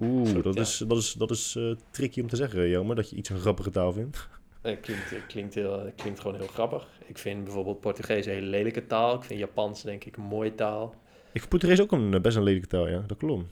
Oeh, 0.00 0.28
Zo, 0.28 0.42
dat 0.42 0.54
ja. 0.54 0.60
is, 0.60 0.84
dat 0.86 0.98
is, 0.98 1.12
dat 1.12 1.30
is 1.30 1.54
eh, 1.56 1.70
tricky 1.90 2.20
om 2.20 2.28
te 2.28 2.36
zeggen, 2.36 2.68
Jelmer, 2.68 2.96
dat 2.96 3.10
je 3.10 3.16
iets 3.16 3.28
een 3.28 3.38
grappige 3.40 3.70
taal 3.70 3.92
vindt. 3.92 4.28
Het 4.60 4.80
klinkt, 4.80 5.10
het 5.10 5.26
klinkt, 5.26 5.54
heel, 5.54 5.92
klinkt 5.96 6.20
gewoon 6.20 6.36
heel 6.36 6.46
grappig. 6.46 6.88
Ik 7.06 7.18
vind 7.18 7.44
bijvoorbeeld 7.44 7.80
Portugees 7.80 8.26
een 8.26 8.32
hele 8.32 8.46
lelijke 8.46 8.86
taal. 8.86 9.14
Ik 9.14 9.22
vind 9.22 9.40
Japans 9.40 9.82
denk 9.82 10.04
ik 10.04 10.16
een 10.16 10.22
mooie 10.22 10.54
taal. 10.54 10.94
Ik 11.32 11.40
vind 11.40 11.48
Portugees 11.48 11.80
ook 11.80 11.92
een, 11.92 12.14
eh, 12.14 12.20
best 12.20 12.36
een 12.36 12.42
lelijke 12.42 12.66
taal, 12.66 12.88
ja, 12.88 13.04
dat 13.06 13.16
klopt. 13.16 13.44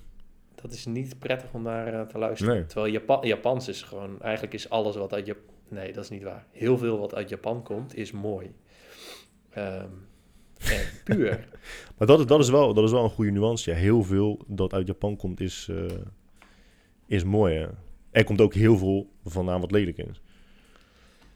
Dat 0.55 0.73
is 0.73 0.87
niet 0.87 1.19
prettig 1.19 1.53
om 1.53 1.63
naar 1.63 1.95
eh, 1.95 2.07
te 2.07 2.19
luisteren. 2.19 2.55
Nee. 2.55 2.67
Terwijl 2.67 2.93
Japan, 2.93 3.27
Japans 3.27 3.69
is 3.69 3.83
gewoon... 3.83 4.23
Eigenlijk 4.23 4.55
is 4.55 4.71
alles 4.71 4.97
wat 4.97 5.13
uit 5.13 5.27
Japan... 5.27 5.55
Nee, 5.69 5.93
dat 5.93 6.05
is 6.05 6.11
niet 6.11 6.23
waar. 6.23 6.47
Heel 6.51 6.79
veel 6.79 6.99
wat 6.99 7.15
uit 7.15 7.29
Japan 7.29 7.63
komt 7.63 7.97
is 7.97 8.13
mooi. 8.13 8.55
Ehm, 9.51 9.89
en 10.59 10.81
puur. 11.05 11.49
Maar 11.99 12.07
dat 12.07 12.19
is, 12.19 12.27
dat, 12.27 12.41
is 12.41 12.51
wel, 12.51 12.75
dat 12.75 12.85
is 12.85 12.91
wel 12.91 13.05
een 13.05 13.11
goede 13.11 13.31
nuance. 13.31 13.71
Ja. 13.71 13.77
Heel 13.77 14.03
veel 14.03 14.45
dat 14.47 14.73
uit 14.73 14.87
Japan 14.87 15.17
komt 15.17 15.41
is, 15.41 15.69
eh, 15.71 15.99
is 17.07 17.25
mooi. 17.25 17.55
Hè. 17.55 17.67
Er 18.11 18.25
komt 18.25 18.41
ook 18.41 18.55
heel 18.55 18.77
veel 18.77 19.11
vandaan 19.25 19.61
wat 19.61 19.71
lelijk 19.71 19.99
is. 19.99 20.23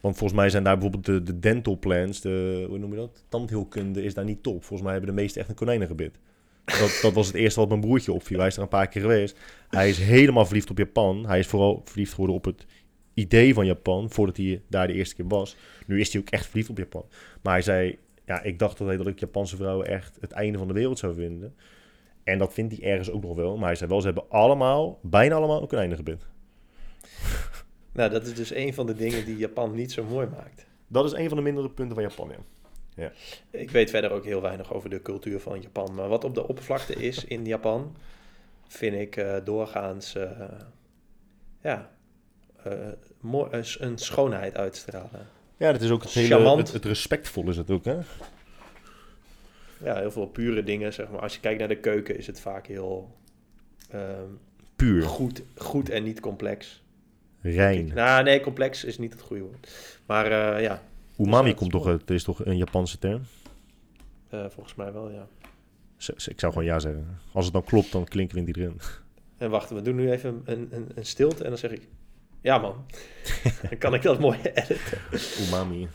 Want 0.03 0.17
volgens 0.17 0.41
mij 0.41 0.51
zijn 0.51 0.65
daar 0.65 0.79
bijvoorbeeld 0.79 1.07
de, 1.07 1.23
de 1.23 1.39
dental 1.39 1.79
plans, 1.79 2.21
de, 2.21 2.65
hoe 2.69 2.79
noem 2.79 2.91
je 2.91 2.97
dat? 2.97 3.25
Tandheelkunde 3.29 4.03
is 4.03 4.15
daar 4.15 4.25
niet 4.25 4.43
top. 4.43 4.65
Volgens 4.65 4.83
mij 4.83 4.93
hebben 4.93 5.15
de 5.15 5.21
meesten 5.21 5.41
echt 5.41 5.51
een 5.51 5.57
konijnengebit. 5.57 6.19
Dat, 6.65 6.99
dat 7.03 7.13
was 7.13 7.27
het 7.27 7.37
eerste 7.37 7.61
wat 7.61 7.69
mijn 7.69 7.81
broertje 7.81 8.13
opviel. 8.13 8.39
Hij 8.39 8.47
is 8.47 8.57
er 8.57 8.63
een 8.63 8.69
paar 8.69 8.89
keer 8.89 9.03
geweest. 9.03 9.39
Hij 9.69 9.89
is 9.89 9.99
helemaal 9.99 10.47
verliefd 10.47 10.71
op 10.71 10.79
Japan. 10.79 11.27
Hij 11.27 11.39
is 11.39 11.47
vooral 11.47 11.83
verliefd 11.85 12.11
geworden 12.11 12.37
op 12.37 12.45
het 12.45 12.67
idee 13.15 13.55
van 13.55 13.67
Japan, 13.67 14.11
voordat 14.11 14.37
hij 14.37 14.63
daar 14.69 14.87
de 14.87 14.93
eerste 14.93 15.15
keer 15.15 15.29
was. 15.29 15.57
Nu 15.87 16.01
is 16.01 16.13
hij 16.13 16.21
ook 16.21 16.31
echt 16.31 16.47
verliefd 16.47 16.71
op 16.71 16.79
Japan. 16.79 17.05
Maar 17.43 17.53
hij 17.53 17.63
zei, 17.63 17.99
ja, 18.27 18.43
ik 18.43 18.59
dacht 18.59 18.81
altijd 18.81 18.99
dat 18.99 19.07
ik 19.07 19.21
Japanse 19.21 19.57
vrouwen 19.57 19.87
echt 19.87 20.17
het 20.21 20.33
einde 20.33 20.59
van 20.59 20.69
de 20.69 20.75
wereld 20.75 20.99
zou 20.99 21.15
vinden. 21.15 21.55
En 22.25 22.39
dat 22.39 22.53
vindt 22.53 22.77
hij 22.77 22.91
ergens 22.91 23.11
ook 23.11 23.23
nog 23.23 23.37
wel. 23.37 23.57
Maar 23.57 23.67
hij 23.67 23.77
zei 23.77 23.91
wel, 23.91 24.01
ze 24.01 24.07
hebben 24.07 24.31
allemaal, 24.31 24.99
bijna 25.03 25.35
allemaal 25.35 25.63
een 25.63 25.69
konijnengebit. 25.69 26.27
Nou, 27.93 28.11
dat 28.11 28.27
is 28.27 28.35
dus 28.35 28.55
een 28.55 28.75
van 28.75 28.87
de 28.87 28.95
dingen 28.95 29.25
die 29.25 29.37
Japan 29.37 29.75
niet 29.75 29.93
zo 29.93 30.05
mooi 30.05 30.27
maakt. 30.27 30.67
Dat 30.87 31.05
is 31.05 31.13
een 31.13 31.29
van 31.29 31.37
de 31.37 31.43
mindere 31.43 31.71
punten 31.71 31.95
van 31.95 32.05
Japan, 32.05 32.33
ja. 32.95 33.13
Ik 33.51 33.71
weet 33.71 33.91
verder 33.91 34.11
ook 34.11 34.25
heel 34.25 34.43
weinig 34.43 34.75
over 34.75 34.91
de 34.91 35.03
cultuur 35.03 35.41
van 35.41 35.61
Japan. 35.61 35.95
Maar 35.95 36.09
wat 36.09 36.25
op 36.25 36.35
de 36.35 36.49
oppervlakte 36.49 36.95
is 36.95 37.25
in 37.35 37.45
Japan, 37.45 37.97
vind 38.69 38.97
ik 38.97 39.17
eh, 39.17 39.37
doorgaans 39.45 40.15
eh, 40.15 40.31
ja, 41.63 41.91
mooi, 43.21 43.65
een, 43.79 43.99
schoonheid 43.99 44.57
uitstralen. 44.57 45.27
Ja, 45.57 45.73
dat 45.73 45.81
is 45.81 45.91
ook 45.91 46.03
het 46.03 46.13
hele, 46.13 46.57
het, 46.57 46.73
het 46.73 46.85
respectvol 46.85 47.49
is 47.49 47.57
het 47.57 47.71
ook, 47.71 47.85
hè? 47.85 47.99
Ja, 49.83 49.97
heel 49.99 50.11
veel 50.11 50.27
pure 50.27 50.63
dingen, 50.63 50.93
zeg 50.93 51.09
maar. 51.09 51.21
Als 51.21 51.35
je 51.35 51.41
kijkt 51.41 51.59
naar 51.59 51.69
de 51.69 51.81
keuken, 51.81 52.17
is 52.17 52.27
het 52.27 52.41
vaak 52.41 52.67
heel 52.67 53.17
ehm, 53.91 54.29
Puur, 54.77 55.03
goed, 55.03 55.43
goed 55.55 55.89
en 55.89 56.03
niet 56.03 56.21
complex. 56.21 56.82
Rein. 57.43 57.91
Nou, 57.95 58.23
nee, 58.25 58.41
complex 58.41 58.85
is 58.85 58.99
niet 58.99 59.13
het 59.13 59.23
goede 59.23 59.43
woord. 59.43 59.73
Maar 60.07 60.25
eh, 60.57 60.63
ja, 60.63 60.83
Umami 61.19 61.43
dat 61.43 61.53
is 61.53 61.55
komt 61.59 61.71
toch, 61.71 61.85
het 61.85 62.11
is 62.11 62.23
toch 62.25 62.45
een 62.45 62.57
Japanse 62.57 62.99
term? 62.99 63.23
eh, 64.31 64.45
volgens 64.49 64.75
mij 64.75 64.93
wel, 64.93 65.11
ja. 65.11 65.27
Z- 65.97 66.09
Ik 66.27 66.41
zou 66.41 66.53
gewoon 66.53 66.67
ja 66.69 66.79
zeggen. 66.79 67.19
Als 67.33 67.45
het 67.45 67.55
dan 67.55 67.65
klopt, 67.65 67.93
dan 67.93 68.05
klinkt 68.05 68.33
wint 68.33 68.47
iedereen. 68.47 68.81
En 69.39 69.51
wacht, 69.51 69.71
we 69.71 69.83
doen 69.83 69.95
nu 69.97 70.11
even 70.11 70.43
een, 70.45 70.69
een, 70.71 70.91
een 70.95 71.05
stilte 71.07 71.43
en 71.45 71.49
dan 71.49 71.59
zeg 71.59 71.71
ik... 71.71 71.89
Ja 72.41 72.59
man, 72.59 72.85
dan 73.69 73.79
kan 73.79 73.95
ik 73.95 74.03
dat 74.03 74.19
mooi 74.19 74.39
editen. 74.43 74.99
Umami. 75.47 75.89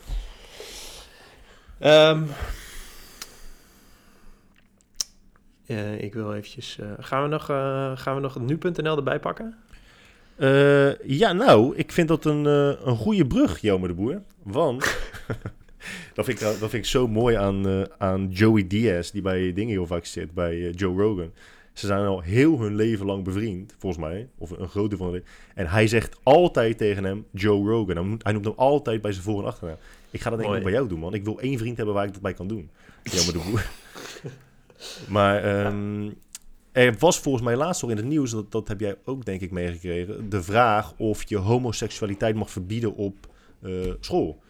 Ehm, 1.78 2.22
eh, 5.66 6.02
ik 6.02 6.14
wil 6.14 6.34
eventjes... 6.34 6.78
eh, 6.78 6.92
gaan, 6.98 7.22
we 7.22 7.28
nog, 7.28 7.50
eh, 7.50 7.92
gaan 7.96 8.14
we 8.14 8.20
nog 8.20 8.38
nu.nl 8.40 8.96
erbij 8.96 9.20
pakken? 9.20 9.56
Eh, 10.38 10.98
ja, 10.98 11.32
nou, 11.32 11.76
ik 11.76 11.92
vind 11.92 12.08
dat 12.08 12.24
een, 12.24 12.46
eh, 12.46 12.86
een 12.86 12.96
goede 12.96 13.26
brug, 13.26 13.60
Jelmer 13.60 13.88
de 13.88 13.94
Boer. 13.94 14.22
Want, 14.42 14.80
dat, 16.14 16.24
vind 16.24 16.40
ik, 16.40 16.46
dat 16.46 16.58
vind 16.58 16.72
ik 16.72 16.84
zo 16.84 17.08
mooi 17.08 17.36
aan, 17.36 17.68
eh, 17.68 17.82
aan 17.98 18.28
Joey 18.30 18.66
Diaz, 18.66 19.10
die 19.10 19.22
bij 19.22 19.52
dingen 19.52 19.72
heel 19.72 19.86
vaak 19.86 20.04
zit, 20.04 20.34
bij 20.34 20.70
Joe 20.70 21.02
Rogan. 21.02 21.32
Ze 21.72 21.86
zijn 21.86 22.06
al 22.06 22.20
heel 22.20 22.60
hun 22.60 22.74
leven 22.74 23.06
lang 23.06 23.24
bevriend, 23.24 23.74
volgens 23.78 24.02
mij. 24.02 24.28
Of 24.38 24.50
een 24.50 24.68
groot 24.68 24.88
deel 24.90 24.98
van 24.98 25.10
leven. 25.10 25.26
En 25.54 25.66
hij 25.66 25.86
zegt 25.86 26.18
altijd 26.22 26.78
tegen 26.78 27.04
hem 27.04 27.26
Joe 27.32 27.68
Rogan. 27.68 27.96
Hij 27.96 28.04
noemt, 28.04 28.22
hij 28.22 28.32
noemt 28.32 28.44
hem 28.44 28.54
altijd 28.56 29.02
bij 29.02 29.12
zijn 29.12 29.24
voor- 29.24 29.40
en 29.40 29.46
achternaam. 29.46 29.76
Ik 30.10 30.20
ga 30.20 30.30
dat 30.30 30.38
denk 30.38 30.50
ik 30.50 30.56
ook 30.56 30.62
bij 30.62 30.72
jou 30.72 30.88
doen, 30.88 30.98
man. 30.98 31.14
Ik 31.14 31.24
wil 31.24 31.40
één 31.40 31.58
vriend 31.58 31.76
hebben 31.76 31.94
waar 31.94 32.06
ik 32.06 32.12
dat 32.12 32.22
bij 32.22 32.34
kan 32.34 32.48
doen. 32.48 32.70
Jelmer 33.12 33.32
de 33.32 33.50
Boer. 33.50 33.66
maar 35.08 35.44
ehm, 35.44 36.10
er 36.86 36.94
was 36.98 37.18
volgens 37.18 37.44
mij 37.44 37.56
laatst 37.56 37.82
nog 37.82 37.90
in 37.90 37.96
het 37.96 38.06
nieuws, 38.06 38.30
dat, 38.30 38.52
dat 38.52 38.68
heb 38.68 38.80
jij 38.80 38.96
ook 39.04 39.24
denk 39.24 39.40
ik 39.40 39.50
meegekregen, 39.50 40.30
de 40.30 40.42
vraag 40.42 40.92
of 40.96 41.28
je 41.28 41.36
homoseksualiteit 41.36 42.34
mag 42.34 42.50
verbieden 42.50 42.94
op 42.94 43.14
eh, 43.62 43.70
school. 44.00 44.42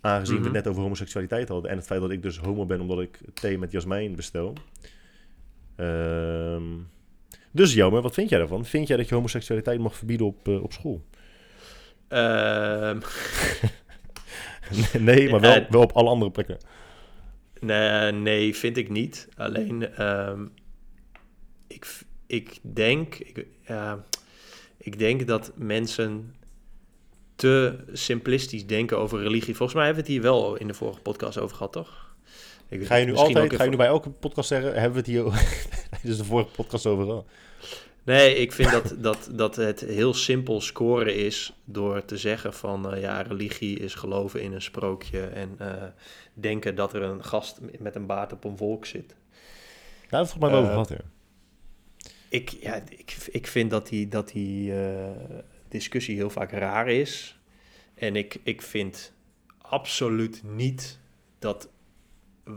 Aangezien 0.00 0.34
we 0.34 0.40
Mhm. 0.40 0.48
het 0.54 0.56
net 0.64 0.68
over 0.72 0.82
homoseksualiteit 0.82 1.48
hadden 1.48 1.70
en 1.70 1.76
het 1.76 1.86
feit 1.86 2.00
dat 2.00 2.10
ik 2.10 2.22
dus 2.22 2.38
homo 2.38 2.66
ben 2.66 2.80
omdat 2.80 3.00
ik 3.00 3.18
thee 3.34 3.58
met 3.58 3.72
jasmijn 3.72 4.14
bestel. 4.16 4.52
Ehm, 5.76 6.62
dus 7.50 7.74
Jelmer, 7.74 8.02
wat 8.02 8.14
vind 8.14 8.28
jij 8.28 8.38
daarvan? 8.38 8.64
Vind 8.64 8.88
jij 8.88 8.96
dat 8.96 9.08
je 9.08 9.14
homoseksualiteit 9.14 9.80
mag 9.80 9.96
verbieden 9.96 10.26
op, 10.26 10.48
eh, 10.48 10.62
op 10.62 10.72
school? 10.72 11.02
Ehm, 12.08 12.98
nee, 14.98 15.30
maar 15.30 15.40
wel, 15.40 15.54
Eh, 15.54 15.70
wel 15.70 15.82
op 15.82 15.92
alle 15.92 16.08
andere 16.08 16.30
plekken. 16.30 16.56
nee, 17.60 18.12
nee, 18.12 18.56
vind 18.56 18.76
ik 18.76 18.88
niet. 18.90 19.28
Alleen, 19.36 19.94
ehm, 19.94 20.40
ik, 21.74 22.00
ik, 22.26 22.58
denk, 22.62 23.14
ik, 23.14 23.46
ik 24.76 24.98
denk 24.98 25.26
dat 25.26 25.52
mensen 25.54 26.34
te 27.34 27.78
simplistisch 27.92 28.66
denken 28.66 28.98
over 28.98 29.22
religie. 29.22 29.56
Volgens 29.56 29.74
mij 29.74 29.84
hebben 29.86 30.04
we 30.04 30.10
het 30.10 30.18
hier 30.20 30.30
wel 30.30 30.56
in 30.56 30.66
de 30.66 30.74
vorige 30.74 31.00
podcast 31.00 31.38
over 31.38 31.56
gehad, 31.56 31.72
toch? 31.72 32.14
Ik, 32.68 32.86
Ga 32.86 32.94
je 32.94 33.06
nu 33.06 33.14
altijd, 33.14 33.54
ga 33.54 33.64
je 33.64 33.70
nu 33.70 33.76
bij 33.76 33.86
elke 33.86 34.10
podcast 34.10 34.48
zeggen, 34.48 34.72
hebben 34.72 34.92
we 34.92 34.98
het 34.98 35.06
hier 35.06 35.22
tijdens 35.90 36.18
de 36.22 36.24
vorige 36.24 36.50
podcast 36.50 36.86
over 36.86 37.04
gehad? 37.04 37.26
Nee, 38.04 38.34
ik 38.34 38.52
vind 38.52 38.70
dat, 38.70 38.94
dat, 38.98 39.28
dat 39.32 39.56
het 39.56 39.80
heel 39.80 40.14
simpel 40.14 40.60
scoren 40.60 41.16
is 41.16 41.52
door 41.64 42.04
te 42.04 42.16
zeggen 42.16 42.52
van 42.54 42.92
eh, 42.92 43.00
ja, 43.00 43.22
religie 43.22 43.78
is 43.78 43.94
geloven 43.94 44.42
in 44.42 44.52
een 44.52 44.62
sprookje 44.62 45.20
en 45.20 45.54
eh, 45.58 45.82
denken 46.34 46.74
dat 46.74 46.94
er 46.94 47.02
een 47.02 47.24
gast 47.24 47.58
met 47.78 47.94
een 47.94 48.06
baard 48.06 48.32
op 48.32 48.44
een 48.44 48.56
wolk 48.56 48.86
zit. 48.86 49.08
Daar 49.08 49.16
hebben 50.10 50.10
we 50.10 50.16
het 50.16 50.30
volgens 50.30 50.40
mij 50.40 50.50
wel 50.50 50.60
over 50.60 50.70
Eh, 50.70 50.86
gehad, 50.86 50.88
ja. 50.88 51.10
Ik, 52.32 52.48
ja, 52.48 52.82
ik, 52.88 53.16
ik 53.30 53.46
vind 53.46 53.70
dat 53.70 53.88
die, 53.88 54.08
dat 54.08 54.28
die 54.28 54.74
eh, 54.74 55.10
discussie 55.68 56.16
heel 56.16 56.30
vaak 56.30 56.50
raar 56.50 56.88
is. 56.88 57.38
En 57.94 58.16
ik, 58.16 58.40
ik 58.42 58.62
vind 58.62 59.12
absoluut 59.58 60.42
niet 60.44 60.98
dat 61.38 61.68
eh, 62.44 62.52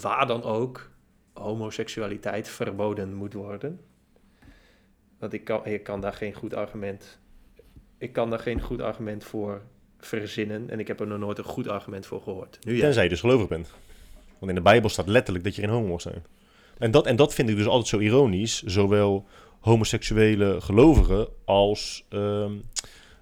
waar 0.00 0.26
dan 0.26 0.42
ook 0.42 0.90
homoseksualiteit 1.32 2.48
verboden 2.48 3.14
moet 3.14 3.32
worden. 3.32 3.80
Want 5.18 5.32
ik 5.32 5.44
kan, 5.44 5.66
ik 5.66 5.82
kan 5.82 6.00
daar 6.00 6.12
geen 6.12 6.34
goed 6.34 6.54
argument. 6.54 7.18
Ik 7.98 8.12
kan 8.12 8.30
daar 8.30 8.38
geen 8.38 8.60
goed 8.60 8.80
argument 8.80 9.24
voor 9.24 9.62
verzinnen. 9.98 10.70
En 10.70 10.80
ik 10.80 10.88
heb 10.88 11.00
er 11.00 11.06
nog 11.06 11.18
nooit 11.18 11.38
een 11.38 11.44
goed 11.44 11.68
argument 11.68 12.06
voor 12.06 12.22
gehoord. 12.22 12.58
Nu 12.64 12.74
ja. 12.74 12.80
Tenzij 12.80 13.02
je 13.02 13.08
dus 13.08 13.20
gelovig 13.20 13.48
bent. 13.48 13.72
Want 14.38 14.48
in 14.50 14.54
de 14.54 14.70
Bijbel 14.70 14.88
staat 14.88 15.06
letterlijk 15.06 15.44
dat 15.44 15.54
je 15.54 15.60
geen 15.60 15.70
homo 15.70 15.88
mag 15.88 16.00
zijn. 16.00 16.24
En 16.78 16.90
dat, 16.90 17.06
en 17.06 17.16
dat 17.16 17.34
vind 17.34 17.48
ik 17.48 17.56
dus 17.56 17.66
altijd 17.66 17.88
zo 17.88 17.98
ironisch. 17.98 18.62
Zowel 18.62 19.26
homoseksuele 19.60 20.60
gelovigen 20.60 21.28
als 21.44 22.04
ehm, 22.08 22.52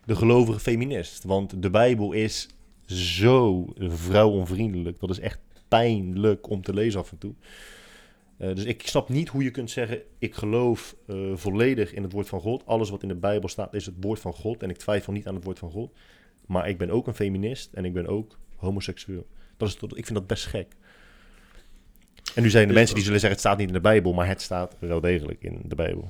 de 0.05 0.17
gelovige 0.17 0.61
feminist. 0.61 1.25
Want 1.25 1.63
de 1.63 1.71
Bijbel 1.71 2.13
is 2.13 2.49
zo 2.87 3.67
vrouwonvriendelijk. 3.77 5.01
Dat 5.01 5.11
is 5.11 5.21
echt 5.21 5.39
pijnlijk 5.69 6.51
om 6.51 6.63
te 6.63 6.75
lezen 6.75 7.01
af 7.01 7.11
en 7.11 7.19
toe. 7.19 7.35
Eh, 8.37 8.55
dus 8.55 8.65
ik 8.65 8.87
snap 8.87 9.09
niet 9.09 9.29
hoe 9.29 9.43
je 9.43 9.51
kunt 9.51 9.71
zeggen: 9.71 10.03
ik 10.19 10.35
geloof 10.35 10.97
eh, 11.07 11.17
volledig 11.35 11.93
in 11.93 12.03
het 12.03 12.13
woord 12.13 12.29
van 12.29 12.41
God. 12.41 12.67
Alles 12.67 12.91
wat 12.91 13.03
in 13.03 13.09
de 13.09 13.15
Bijbel 13.15 13.49
staat 13.49 13.75
is 13.75 13.87
het 13.87 13.95
woord 14.01 14.21
van 14.21 14.33
God. 14.33 14.63
En 14.63 14.71
ik 14.71 14.77
twijfel 14.77 15.13
niet 15.13 15.27
aan 15.27 15.35
het 15.35 15.45
woord 15.45 15.59
van 15.59 15.71
God. 15.71 15.93
Maar 16.47 16.69
ik 16.69 16.79
ben 16.79 16.91
ook 16.91 17.07
een 17.07 17.15
feminist 17.15 17.73
en 17.73 17.85
ik 17.85 17.93
ben 17.93 18.07
ook 18.07 18.39
homoseksueel. 18.57 19.27
Dat 19.57 19.69
is, 19.69 19.75
ik 19.75 20.07
vind 20.07 20.15
dat 20.15 20.27
best 20.27 20.47
gek. 20.47 20.77
En 22.35 22.43
nu 22.43 22.51
zijn 22.51 22.69
de 22.69 22.75
mensen 22.75 22.95
die 22.95 23.05
zullen 23.05 23.21
zeggen: 23.21 23.39
het 23.39 23.49
staat 23.49 23.59
niet 23.59 23.67
in 23.69 23.75
de 23.75 23.81
Bijbel, 23.81 24.13
maar 24.13 24.27
het 24.27 24.43
staat 24.43 24.77
wel 24.79 25.01
degelijk 25.01 25.43
in 25.43 25.61
de 25.65 25.75
Bijbel. 25.75 26.09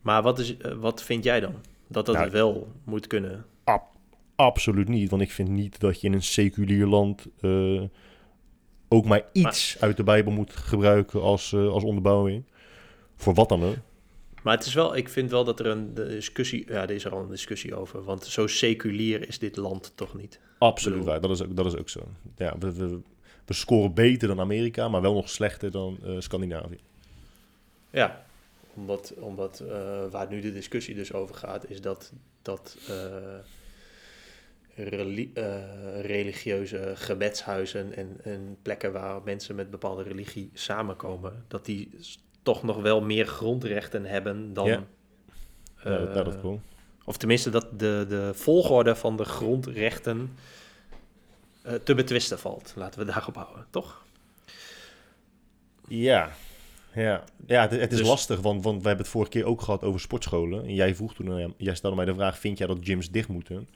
Maar 0.00 0.22
wat, 0.22 0.38
is, 0.38 0.56
eh, 0.56 0.72
wat 0.72 1.02
vind 1.02 1.24
jij 1.24 1.40
dan? 1.40 1.54
Dat 1.88 2.06
dat 2.06 2.14
Nou, 2.14 2.30
wel 2.30 2.72
moet 2.84 3.06
kunnen? 3.06 3.44
Ab- 3.64 3.94
absoluut 4.36 4.88
niet, 4.88 5.10
want 5.10 5.22
ik 5.22 5.30
vind 5.30 5.48
niet 5.48 5.80
dat 5.80 6.00
je 6.00 6.06
in 6.06 6.12
een 6.12 6.22
seculier 6.22 6.86
land 6.86 7.26
eh, 7.40 7.82
ook 8.88 9.04
maar 9.04 9.22
iets 9.32 9.76
uit 9.80 9.96
de 9.96 10.02
Bijbel 10.02 10.32
moet 10.32 10.56
gebruiken 10.56 11.20
als, 11.20 11.52
eh, 11.52 11.68
als 11.68 11.84
onderbouwing. 11.84 12.44
Voor 13.16 13.34
wat 13.34 13.48
dan 13.48 13.64
ook. 13.64 13.76
Maar 14.42 14.56
het 14.56 14.66
is 14.66 14.74
wel, 14.74 14.96
ik 14.96 15.08
vind 15.08 15.30
wel 15.30 15.44
dat 15.44 15.60
er 15.60 15.66
een 15.66 15.94
discussie, 15.94 16.64
ja, 16.68 16.82
er 16.82 16.90
is 16.90 17.04
er 17.04 17.12
al 17.12 17.22
een 17.22 17.28
discussie 17.30 17.74
over. 17.74 18.02
Want 18.04 18.24
zo 18.24 18.46
seculier 18.46 19.28
is 19.28 19.38
dit 19.38 19.56
land 19.56 19.92
toch 19.94 20.14
niet? 20.14 20.40
Absoluut 20.58 21.04
waar, 21.04 21.20
dat 21.20 21.30
is 21.30 21.42
ook, 21.42 21.56
dat 21.56 21.66
is 21.66 21.76
ook 21.76 21.88
zo. 21.88 22.00
Ja, 22.36 22.56
we, 22.58 22.72
we, 22.72 23.00
we 23.46 23.54
scoren 23.54 23.94
beter 23.94 24.28
dan 24.28 24.40
Amerika, 24.40 24.88
maar 24.88 25.00
wel 25.00 25.14
nog 25.14 25.28
slechter 25.28 25.70
dan 25.70 25.98
eh, 26.04 26.14
Scandinavië. 26.18 26.78
Ja, 27.90 28.24
omdat, 28.74 29.14
omdat 29.18 29.60
eh, 29.60 30.06
waar 30.10 30.26
nu 30.30 30.40
de 30.40 30.52
discussie 30.52 30.94
dus 30.94 31.12
over 31.12 31.34
gaat, 31.34 31.70
is 31.70 31.80
dat, 31.80 32.12
dat 32.42 32.76
eh, 32.88 33.38
reli- 34.74 35.32
religieuze 36.00 36.92
gebedshuizen 36.94 37.96
en, 37.96 38.16
en 38.22 38.56
plekken 38.62 38.92
waar 38.92 39.20
mensen 39.24 39.54
met 39.54 39.70
bepaalde 39.70 40.02
religie 40.02 40.50
samenkomen, 40.52 41.44
dat 41.48 41.64
die 41.64 41.90
toch 42.42 42.62
nog 42.62 42.82
wel 42.82 43.00
meer 43.02 43.26
grondrechten 43.26 44.04
hebben 44.04 44.52
dan. 44.52 44.66
Ja. 44.66 44.84
Ja, 45.84 45.98
dat, 45.98 46.24
dat. 46.24 46.58
Of 47.04 47.16
tenminste 47.16 47.50
dat 47.50 47.78
de, 47.78 48.04
de 48.08 48.30
volgorde 48.34 48.94
van 48.94 49.16
de 49.16 49.24
grondrechten 49.24 50.30
te 51.84 51.94
betwisten 51.94 52.38
valt. 52.38 52.72
Laten 52.76 52.98
we 52.98 53.12
daarop 53.12 53.34
houden, 53.34 53.66
toch? 53.70 54.04
Ja, 55.88 56.30
ja. 56.94 57.24
ja 57.46 57.62
het, 57.62 57.70
het 57.70 57.92
is 57.92 57.98
Dus- 57.98 58.08
lastig, 58.08 58.40
want, 58.40 58.64
want 58.64 58.82
we 58.82 58.88
hebben 58.88 59.04
het 59.04 59.14
vorige 59.14 59.30
keer 59.30 59.44
ook 59.44 59.60
gehad 59.60 59.82
over 59.82 60.00
sportscholen. 60.00 60.64
En 60.64 60.74
jij 60.74 60.94
vroeg 60.94 61.14
toen, 61.14 61.54
jij 61.56 61.74
stelde 61.74 61.96
mij 61.96 62.04
de 62.04 62.14
vraag, 62.14 62.38
vind 62.38 62.58
jij 62.58 62.66
dat 62.66 62.78
gyms 62.80 63.10
dicht 63.10 63.28
moeten? 63.28 63.68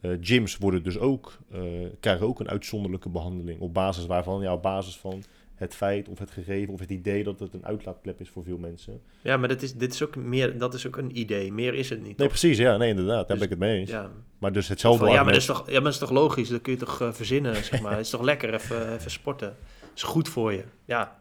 Eh, 0.00 0.10
gyms 0.20 0.56
worden 0.56 0.82
dus 0.82 0.98
ook, 0.98 1.38
eh, 1.52 1.60
krijgen 2.00 2.26
ook 2.26 2.40
een 2.40 2.48
uitzonderlijke 2.48 3.08
behandeling. 3.08 3.60
Op 3.60 3.74
basis 3.74 4.06
waarvan, 4.06 4.42
ja, 4.42 4.52
op 4.52 4.62
basis 4.62 4.96
van 4.96 5.22
het 5.60 5.74
feit 5.74 6.08
of 6.08 6.18
het 6.18 6.30
gegeven 6.30 6.72
of 6.74 6.80
het 6.80 6.90
idee 6.90 7.24
dat 7.24 7.38
het 7.40 7.54
een 7.54 7.66
uitlaatklep 7.66 8.20
is 8.20 8.28
voor 8.28 8.44
veel 8.44 8.58
mensen. 8.58 9.00
Ja, 9.22 9.36
maar 9.36 9.48
dat 9.48 9.62
is, 9.62 9.74
dit 9.74 9.92
is 9.94 10.02
ook 10.02 10.16
meer, 10.16 10.58
dat 10.58 10.74
is 10.74 10.86
ook 10.86 10.96
een 10.96 11.18
idee. 11.18 11.52
Meer 11.52 11.74
is 11.74 11.88
het 11.88 11.98
niet. 11.98 12.06
Nee, 12.06 12.16
toch? 12.16 12.28
precies, 12.28 12.58
ja, 12.58 12.76
nee, 12.76 12.88
inderdaad, 12.90 13.28
daar 13.28 13.36
Dus- 13.36 13.36
ben 13.36 13.44
ik 13.44 13.50
het 13.50 13.58
mee 13.58 13.78
eens. 13.78 13.90
Ja, 13.90 14.10
Maar 14.38 14.52
dus 14.52 14.68
hetzelfde 14.68 15.04
Van, 15.04 15.14
ja, 15.14 15.22
maar 15.22 15.32
dat 15.32 15.40
is 15.40 15.46
toch, 15.46 15.66
ja, 15.66 15.72
maar 15.72 15.82
dat 15.82 15.92
is 15.92 15.98
toch 15.98 16.10
logisch? 16.10 16.48
Dat 16.48 16.60
kun 16.60 16.72
je 16.72 16.78
toch 16.78 17.00
eh, 17.00 17.12
verzinnen, 17.12 17.64
zeg 17.64 17.80
maar. 17.80 17.92
Het 17.96 18.04
is 18.04 18.10
toch 18.10 18.22
lekker 18.22 18.54
even, 18.54 18.94
even 18.94 19.10
sporten. 19.10 19.56
is 19.94 20.02
goed 20.02 20.28
voor 20.28 20.52
je. 20.52 20.64
Ja. 20.84 21.18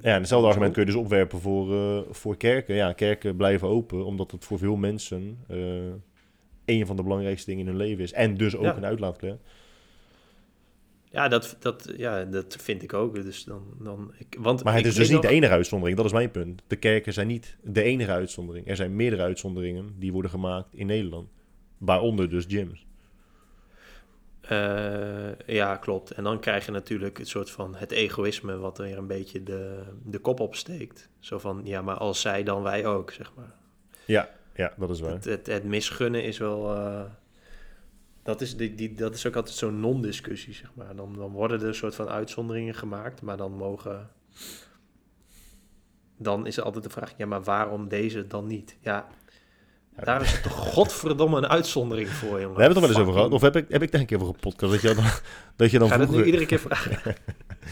Ja, 0.00 0.12
en 0.14 0.18
hetzelfde 0.18 0.48
argument 0.48 0.72
kun 0.72 0.80
je 0.84 0.90
dus 0.92 1.00
opwerpen 1.00 1.40
voor, 1.40 1.74
eh, 1.74 1.98
voor 2.10 2.36
kerken. 2.36 2.74
Ja, 2.74 2.92
kerken 2.92 3.36
blijven 3.36 3.68
open, 3.68 4.04
omdat 4.04 4.30
het 4.30 4.44
voor 4.44 4.58
veel 4.58 4.76
mensen 4.76 5.38
eh, 5.48 5.56
een 6.64 6.86
van 6.86 6.96
de 6.96 7.02
belangrijkste 7.02 7.50
dingen 7.50 7.64
in 7.66 7.68
hun 7.72 7.80
leven 7.86 8.02
is. 8.04 8.12
En 8.12 8.36
dus 8.36 8.56
ook 8.56 8.64
Ja. 8.64 8.76
een 8.76 8.84
uitlaatklep. 8.84 9.40
Ja, 11.18 11.28
dat, 11.28 11.56
dat, 11.58 11.92
ja, 11.96 12.24
dat 12.24 12.56
vind 12.60 12.82
ik 12.82 12.92
ook. 12.92 13.14
Dus 13.14 13.44
dan, 13.44 13.62
dan, 13.78 14.12
ik, 14.18 14.36
want 14.38 14.64
Maar 14.64 14.74
het 14.74 14.86
is 14.86 14.94
dus 14.94 15.10
niet 15.10 15.22
de 15.22 15.28
enige 15.28 15.52
uitzondering, 15.52 15.96
dat 15.96 16.06
is 16.06 16.12
mijn 16.12 16.30
punt. 16.30 16.62
De 16.66 16.76
kerken 16.76 17.12
zijn 17.12 17.26
niet 17.26 17.56
de 17.62 17.82
enige 17.82 18.10
uitzondering. 18.10 18.68
Er 18.68 18.76
zijn 18.76 18.96
meerdere 18.96 19.22
uitzonderingen 19.22 19.94
die 19.98 20.12
worden 20.12 20.30
gemaakt 20.30 20.74
in 20.74 20.86
Nederland. 20.86 21.28
Waaronder 21.78 22.30
dus 22.30 22.44
gyms. 22.48 22.86
Eh, 24.40 25.46
ja, 25.46 25.76
klopt. 25.76 26.10
En 26.10 26.24
dan 26.24 26.40
krijg 26.40 26.66
je 26.66 26.72
natuurlijk 26.72 27.18
het 27.18 27.28
soort 27.28 27.50
van 27.50 27.74
het 27.74 27.90
egoïsme 27.90 28.56
wat 28.56 28.78
er 28.78 28.98
een 28.98 29.06
beetje 29.06 29.42
de, 29.42 29.82
de 30.04 30.18
kop 30.18 30.40
opsteekt. 30.40 31.08
Zo 31.18 31.38
van, 31.38 31.60
ja, 31.64 31.82
maar 31.82 31.96
als 31.96 32.20
zij 32.20 32.42
dan 32.42 32.62
wij 32.62 32.86
ook, 32.86 33.10
zeg 33.10 33.32
maar. 33.36 33.54
Ja, 34.04 34.30
ja 34.54 34.72
dat 34.76 34.90
is 34.90 35.00
waar. 35.00 35.12
Het, 35.12 35.24
het, 35.24 35.46
het 35.46 35.64
misgunnen 35.64 36.22
is 36.22 36.38
wel... 36.38 36.74
eh, 36.74 37.02
dat, 38.28 38.40
is 38.40 38.56
die, 38.56 38.74
die, 38.74 38.94
dat 38.94 39.14
is 39.14 39.26
ook 39.26 39.36
altijd 39.36 39.56
zo'n 39.56 39.80
non-discussie, 39.80 40.54
zeg 40.54 40.70
maar. 40.74 40.96
Dan, 40.96 41.14
dan 41.16 41.30
worden 41.30 41.60
er 41.60 41.66
een 41.66 41.74
soort 41.74 41.94
van 41.94 42.08
uitzonderingen 42.08 42.74
gemaakt, 42.74 43.22
maar 43.22 43.36
dan 43.36 43.52
mogen... 43.52 44.10
Dan 46.16 46.46
is 46.46 46.56
er 46.56 46.62
altijd 46.62 46.84
de 46.84 46.90
vraag, 46.90 47.14
ja, 47.16 47.26
maar 47.26 47.42
waarom 47.42 47.88
deze 47.88 48.26
dan 48.26 48.46
niet? 48.46 48.76
Ja, 48.80 49.08
daar 50.04 50.22
is 50.22 50.32
het 50.32 50.42
toch 50.42 50.52
godverdomme 50.52 51.36
een 51.36 51.46
uitzondering 51.46 52.08
voor, 52.08 52.40
jongen. 52.40 52.56
We 52.56 52.62
hebben 52.62 52.64
het 52.64 52.76
er 52.76 52.80
wel 52.80 52.88
eens 52.90 52.98
over 52.98 53.12
gehad. 53.12 53.32
Of 53.32 53.40
heb 53.40 53.56
ik, 53.56 53.66
heb 53.68 53.82
ik 53.82 53.92
daar 53.92 54.00
een 54.00 54.06
keer 54.06 54.20
over 54.20 54.34
gepodcast? 54.34 54.72
Dat 54.72 54.80
je 54.80 54.94
dan, 54.94 55.04
dat 55.56 55.70
je 55.70 55.78
dan 55.78 55.88
Ga 55.88 55.96
dat 55.96 56.06
nu 56.06 56.12
vroeger... 56.12 56.32
iedere 56.32 56.46
keer 56.46 56.58
vragen? 56.58 57.14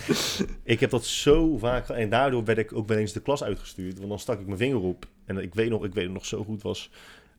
Ik 0.75 0.81
heb 0.81 0.91
dat 0.91 1.05
zo 1.05 1.59
vaak. 1.59 1.89
En 1.89 2.09
daardoor 2.09 2.45
werd 2.45 2.59
ik 2.59 2.73
ook 2.73 2.89
wel 2.89 2.99
eens 2.99 3.13
de 3.13 3.21
klas 3.21 3.43
uitgestuurd. 3.43 3.97
Want 3.97 4.09
dan 4.09 4.19
stak 4.19 4.41
ik 4.41 4.47
mijn 4.47 4.59
vinger 4.59 4.81
op. 4.81 5.07
En 5.25 5.39
ik 5.39 5.55
weet 5.55 5.71
nog, 5.71 5.85
ik 5.85 5.95
weet 5.95 6.05
het 6.05 6.13
nog 6.13 6.27
zo 6.27 6.45
goed, 6.45 6.63
was 6.63 6.91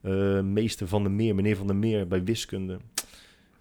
eh, 0.02 0.42
meester 0.42 0.88
Van 0.88 1.04
der 1.04 1.12
Meer, 1.12 1.36
meneer 1.36 1.56
Van 1.56 1.68
der 1.68 1.76
Meer 1.76 2.08
bij 2.08 2.24
wiskunde. 2.24 2.78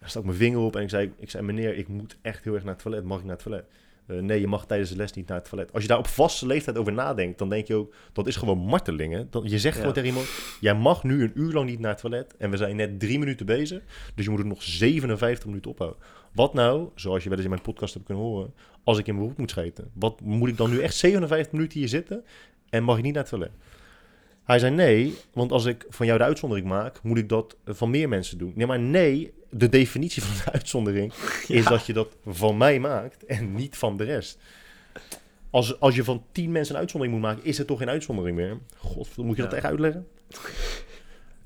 Daar 0.00 0.08
stak 0.10 0.24
mijn 0.24 0.36
vinger 0.36 0.58
op 0.58 0.76
en 0.76 0.82
ik 0.82 0.90
zei, 0.90 1.12
ik 1.18 1.30
zei, 1.30 1.44
meneer, 1.44 1.76
ik 1.76 1.88
moet 1.88 2.16
echt 2.22 2.44
heel 2.44 2.54
erg 2.54 2.64
naar 2.64 2.72
het 2.74 2.82
toilet. 2.82 3.04
Mag 3.04 3.18
ik 3.18 3.24
naar 3.24 3.34
het 3.34 3.42
toilet? 3.42 3.64
Eh, 4.06 4.18
nee, 4.18 4.40
je 4.40 4.46
mag 4.46 4.66
tijdens 4.66 4.90
de 4.90 4.96
les 4.96 5.12
niet 5.12 5.28
naar 5.28 5.38
het 5.38 5.48
toilet. 5.48 5.72
Als 5.72 5.82
je 5.82 5.88
daar 5.88 5.98
op 5.98 6.06
vaste 6.06 6.46
leeftijd 6.46 6.78
over 6.78 6.92
nadenkt, 6.92 7.38
dan 7.38 7.48
denk 7.48 7.66
je 7.66 7.74
ook, 7.74 7.94
dat 8.12 8.26
is 8.26 8.36
gewoon 8.36 8.58
marteling. 8.58 9.12
Hè? 9.14 9.28
Dat, 9.30 9.50
je 9.50 9.58
zegt 9.58 9.74
Ja. 9.74 9.80
gewoon 9.80 9.94
tegen 9.94 10.08
iemand, 10.08 10.28
jij 10.60 10.74
mag 10.74 11.04
nu 11.04 11.22
een 11.22 11.32
uur 11.34 11.52
lang 11.52 11.68
niet 11.68 11.78
naar 11.78 11.90
het 11.90 12.00
toilet. 12.00 12.36
En 12.36 12.50
we 12.50 12.56
zijn 12.56 12.76
net 12.76 13.00
drie 13.00 13.18
minuten 13.18 13.46
bezig. 13.46 13.82
Dus 14.14 14.24
je 14.24 14.30
moet 14.30 14.38
het 14.38 14.48
nog 14.48 14.62
57 14.62 15.46
minuten 15.46 15.70
ophouden. 15.70 16.00
Wat 16.32 16.54
nou, 16.54 16.88
zoals 16.94 17.22
je 17.22 17.28
wel 17.28 17.36
eens 17.38 17.46
in 17.46 17.52
mijn 17.52 17.62
podcast 17.62 17.94
hebt 17.94 18.06
kunnen 18.06 18.24
horen, 18.24 18.54
als 18.84 18.98
ik 18.98 19.06
in 19.06 19.14
mijn 19.14 19.26
broek 19.26 19.38
moet 19.38 19.50
scheten? 19.50 19.90
Wat 19.92 20.20
moet 20.20 20.48
ik 20.48 20.56
dan 20.56 20.70
nu 20.70 20.80
echt 20.80 20.94
57 20.94 21.52
minuten 21.52 21.78
hier 21.78 21.88
zitten 21.88 22.24
en 22.70 22.82
mag 22.82 22.96
ik 22.96 23.02
niet 23.02 23.12
naar 23.14 23.22
het 23.22 23.30
toilet? 23.30 23.52
Hij 24.44 24.58
zei 24.58 24.74
nee, 24.74 25.14
want 25.32 25.52
als 25.52 25.64
ik 25.64 25.86
van 25.88 26.06
jou 26.06 26.18
de 26.18 26.24
uitzondering 26.24 26.66
maak, 26.66 27.02
moet 27.02 27.18
ik 27.18 27.28
dat 27.28 27.56
van 27.64 27.90
meer 27.90 28.08
mensen 28.08 28.38
doen. 28.38 28.52
Nee, 28.54 28.66
maar 28.66 28.80
nee, 28.80 29.32
de 29.56 29.68
definitie 29.68 30.22
van 30.22 30.44
de 30.44 30.52
uitzondering 30.58 31.12
is 31.46 31.64
dat 31.64 31.86
je 31.86 31.92
dat 31.92 32.16
van 32.26 32.56
mij 32.56 32.80
maakt 32.80 33.24
en 33.24 33.54
niet 33.54 33.76
van 33.76 33.96
de 33.96 34.04
rest. 34.04 34.38
Als, 35.50 35.80
als 35.80 35.94
je 35.94 36.04
van 36.04 36.24
10 36.32 36.52
mensen 36.52 36.74
een 36.74 36.80
uitzondering 36.80 37.18
moet 37.18 37.28
maken, 37.28 37.44
is 37.44 37.58
het 37.58 37.66
toch 37.66 37.78
geen 37.78 37.88
uitzondering 37.88 38.36
meer? 38.36 38.58
God, 38.76 39.16
moet 39.16 39.36
je 39.36 39.42
dat 39.42 39.52
echt 39.52 39.64
uitleggen? 39.64 40.06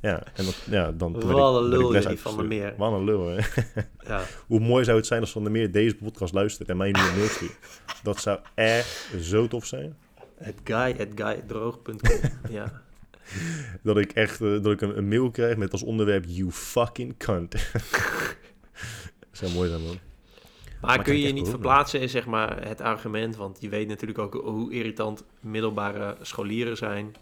Ja, 0.00 0.22
en 0.34 0.44
dat, 0.44 0.56
ja, 0.70 0.92
dan 0.92 1.12
Wat 1.12 1.62
een 1.62 1.72
ik 1.72 1.78
die 1.78 1.80
Van 1.80 1.92
der 1.92 2.06
uitgestuurd. 2.06 2.48
Meer. 2.48 2.74
Wat 2.76 2.92
een 2.92 3.04
lul, 3.04 3.26
hè? 3.26 3.38
Ja. 4.06 4.22
Hoe 4.46 4.60
mooi 4.60 4.84
zou 4.84 4.96
het 4.96 5.06
zijn 5.06 5.20
als 5.20 5.32
Van 5.32 5.42
der 5.42 5.52
Meer 5.52 5.72
deze 5.72 5.94
podcast 5.94 6.34
luistert 6.34 6.68
en 6.68 6.76
mij 6.76 6.90
nu 6.90 7.00
een 7.00 7.16
mail 7.16 7.28
stuurt. 7.28 7.56
Dat 8.02 8.20
zou 8.20 8.38
echt 8.54 9.08
zo 9.20 9.48
tof 9.48 9.66
zijn. 9.66 9.96
Het 10.36 10.56
guy, 10.64 10.94
het 10.96 11.08
guy, 11.14 11.42
droog.com. 11.46 11.96
ja. 12.50 12.82
Dat 13.82 13.96
ik 13.96 14.12
echt 14.12 14.40
eh, 14.40 14.62
dat 14.62 14.72
ik 14.72 14.80
een, 14.80 14.98
een 14.98 15.08
mail 15.08 15.30
krijg 15.30 15.56
met 15.56 15.72
als 15.72 15.82
onderwerp 15.82 16.24
You 16.28 16.50
fucking 16.50 17.16
cunt. 17.16 17.50
dat 17.52 17.62
zou 19.32 19.52
mooi 19.52 19.68
zijn, 19.68 19.82
man. 19.82 19.98
Maar, 20.80 21.02
kun 21.02 21.12
ik 21.12 21.20
je 21.20 21.26
je 21.26 21.32
niet 21.32 21.48
verplaatsen 21.48 22.00
in 22.00 22.08
zeg 22.08 22.26
maar, 22.26 22.68
het 22.68 22.80
argument, 22.80 23.36
want 23.36 23.56
je 23.60 23.68
weet 23.68 23.88
natuurlijk 23.88 24.18
ook 24.18 24.34
hoe 24.34 24.72
irritant 24.72 25.24
middelbare 25.40 26.16
scholieren 26.20 26.76
zijn. 26.76 27.14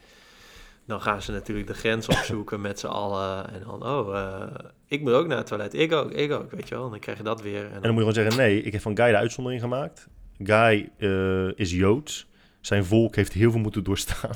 Dan 0.86 1.00
gaan 1.00 1.22
ze 1.22 1.32
natuurlijk 1.32 1.66
de 1.66 1.74
grens 1.74 2.08
opzoeken 2.16 2.60
met 2.60 2.78
z'n 2.78 2.86
allen. 2.86 3.52
En 3.52 3.62
dan, 3.66 3.86
oh, 3.86 4.16
eh, 4.16 4.64
ik 4.86 5.00
moet 5.00 5.12
ook 5.12 5.26
naar 5.26 5.36
het 5.36 5.46
toilet. 5.46 5.74
Ik 5.74 5.92
ook, 5.92 6.10
ik 6.10 6.32
ook, 6.32 6.50
weet 6.50 6.68
je 6.68 6.74
wel. 6.74 6.84
En 6.84 6.90
dan 6.90 6.98
krijg 6.98 7.18
je 7.18 7.24
dat 7.24 7.42
weer. 7.42 7.64
En 7.64 7.72
En 7.72 7.82
dan 7.82 7.94
moet 7.94 8.04
je 8.04 8.12
gewoon 8.12 8.14
zeggen, 8.14 8.36
nee, 8.36 8.62
ik 8.62 8.72
heb 8.72 8.82
van 8.82 8.96
Guy 8.96 9.10
de 9.10 9.16
uitzondering 9.16 9.62
gemaakt. 9.62 10.08
Guy 10.38 10.90
eh, 10.98 11.58
is 11.58 11.70
Joods. 11.70 12.26
Zijn 12.60 12.84
volk 12.84 13.16
heeft 13.16 13.32
heel 13.32 13.50
veel 13.50 13.60
moeten 13.60 13.84
doorstaan. 13.84 14.34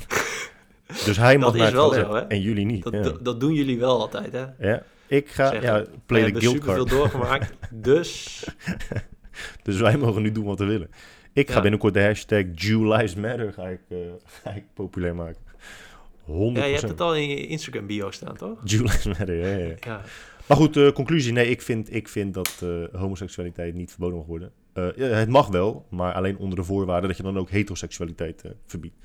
Dus 1.05 1.17
hij 1.17 1.37
mag 1.37 1.53
is 1.53 1.57
naar 1.57 1.67
het 1.67 1.75
wel 1.75 1.89
toilet 1.89 2.07
zo, 2.07 2.15
hè? 2.15 2.21
en 2.21 2.41
jullie 2.41 2.65
niet. 2.65 2.83
dat, 2.83 2.93
ja. 2.93 3.01
dat, 3.01 3.25
dat 3.25 3.39
doen 3.39 3.53
jullie 3.53 3.79
wel 3.79 3.99
altijd, 3.99 4.31
hè? 4.31 4.45
ja. 4.69 4.83
Ik 5.07 5.29
ga, 5.29 5.49
Zeggen, 5.49 5.75
ja, 5.77 5.85
play 6.05 6.31
the 6.31 6.57
card. 6.59 6.89
doorgemaakt, 6.89 7.53
dus... 7.71 8.43
Dus 9.63 9.79
wij 9.79 9.97
mogen 9.97 10.21
nu 10.21 10.31
doen 10.31 10.45
wat 10.45 10.59
we 10.59 10.65
willen. 10.65 10.89
Ik 11.33 11.47
ga 11.49 11.55
Ja. 11.55 11.61
binnenkort 11.61 11.93
de 11.93 12.01
hashtag 12.03 12.43
Jew 12.55 12.91
Lives 12.93 13.15
Matter 13.15 13.53
ga 13.53 13.67
ik, 13.67 13.81
eh, 13.89 13.97
ga 14.43 14.51
ik 14.51 14.63
populair 14.73 15.15
maken. 15.15 15.41
100%. 15.41 16.25
Ja, 16.25 16.63
je 16.65 16.75
hebt 16.75 16.81
het 16.81 17.01
al 17.01 17.15
in 17.15 17.29
je 17.29 17.47
Instagram 17.47 17.87
bio 17.87 18.11
staan, 18.11 18.35
toch? 18.35 18.59
Jew 18.63 18.81
Lives 18.81 19.05
Matter, 19.05 19.35
ja, 19.35 19.75
ja. 19.85 20.01
Maar 20.47 20.57
goed, 20.57 20.77
uh, 20.77 20.91
conclusie. 20.91 21.31
Nee, 21.33 21.49
ik 21.49 21.61
vind, 21.61 21.93
ik 21.93 22.07
vind 22.09 22.33
dat 22.33 22.61
uh, 22.63 22.83
homoseksualiteit 22.91 23.73
niet 23.73 23.89
verboden 23.91 24.17
mag 24.17 24.27
worden. 24.27 24.51
Het 24.95 25.29
mag 25.29 25.47
wel, 25.47 25.85
maar 25.89 26.13
alleen 26.13 26.37
onder 26.37 26.57
de 26.57 26.63
voorwaarde 26.63 27.07
dat 27.07 27.17
je 27.17 27.23
dan 27.23 27.37
ook 27.37 27.49
heteroseksualiteit 27.49 28.43
verbiedt. 28.65 28.95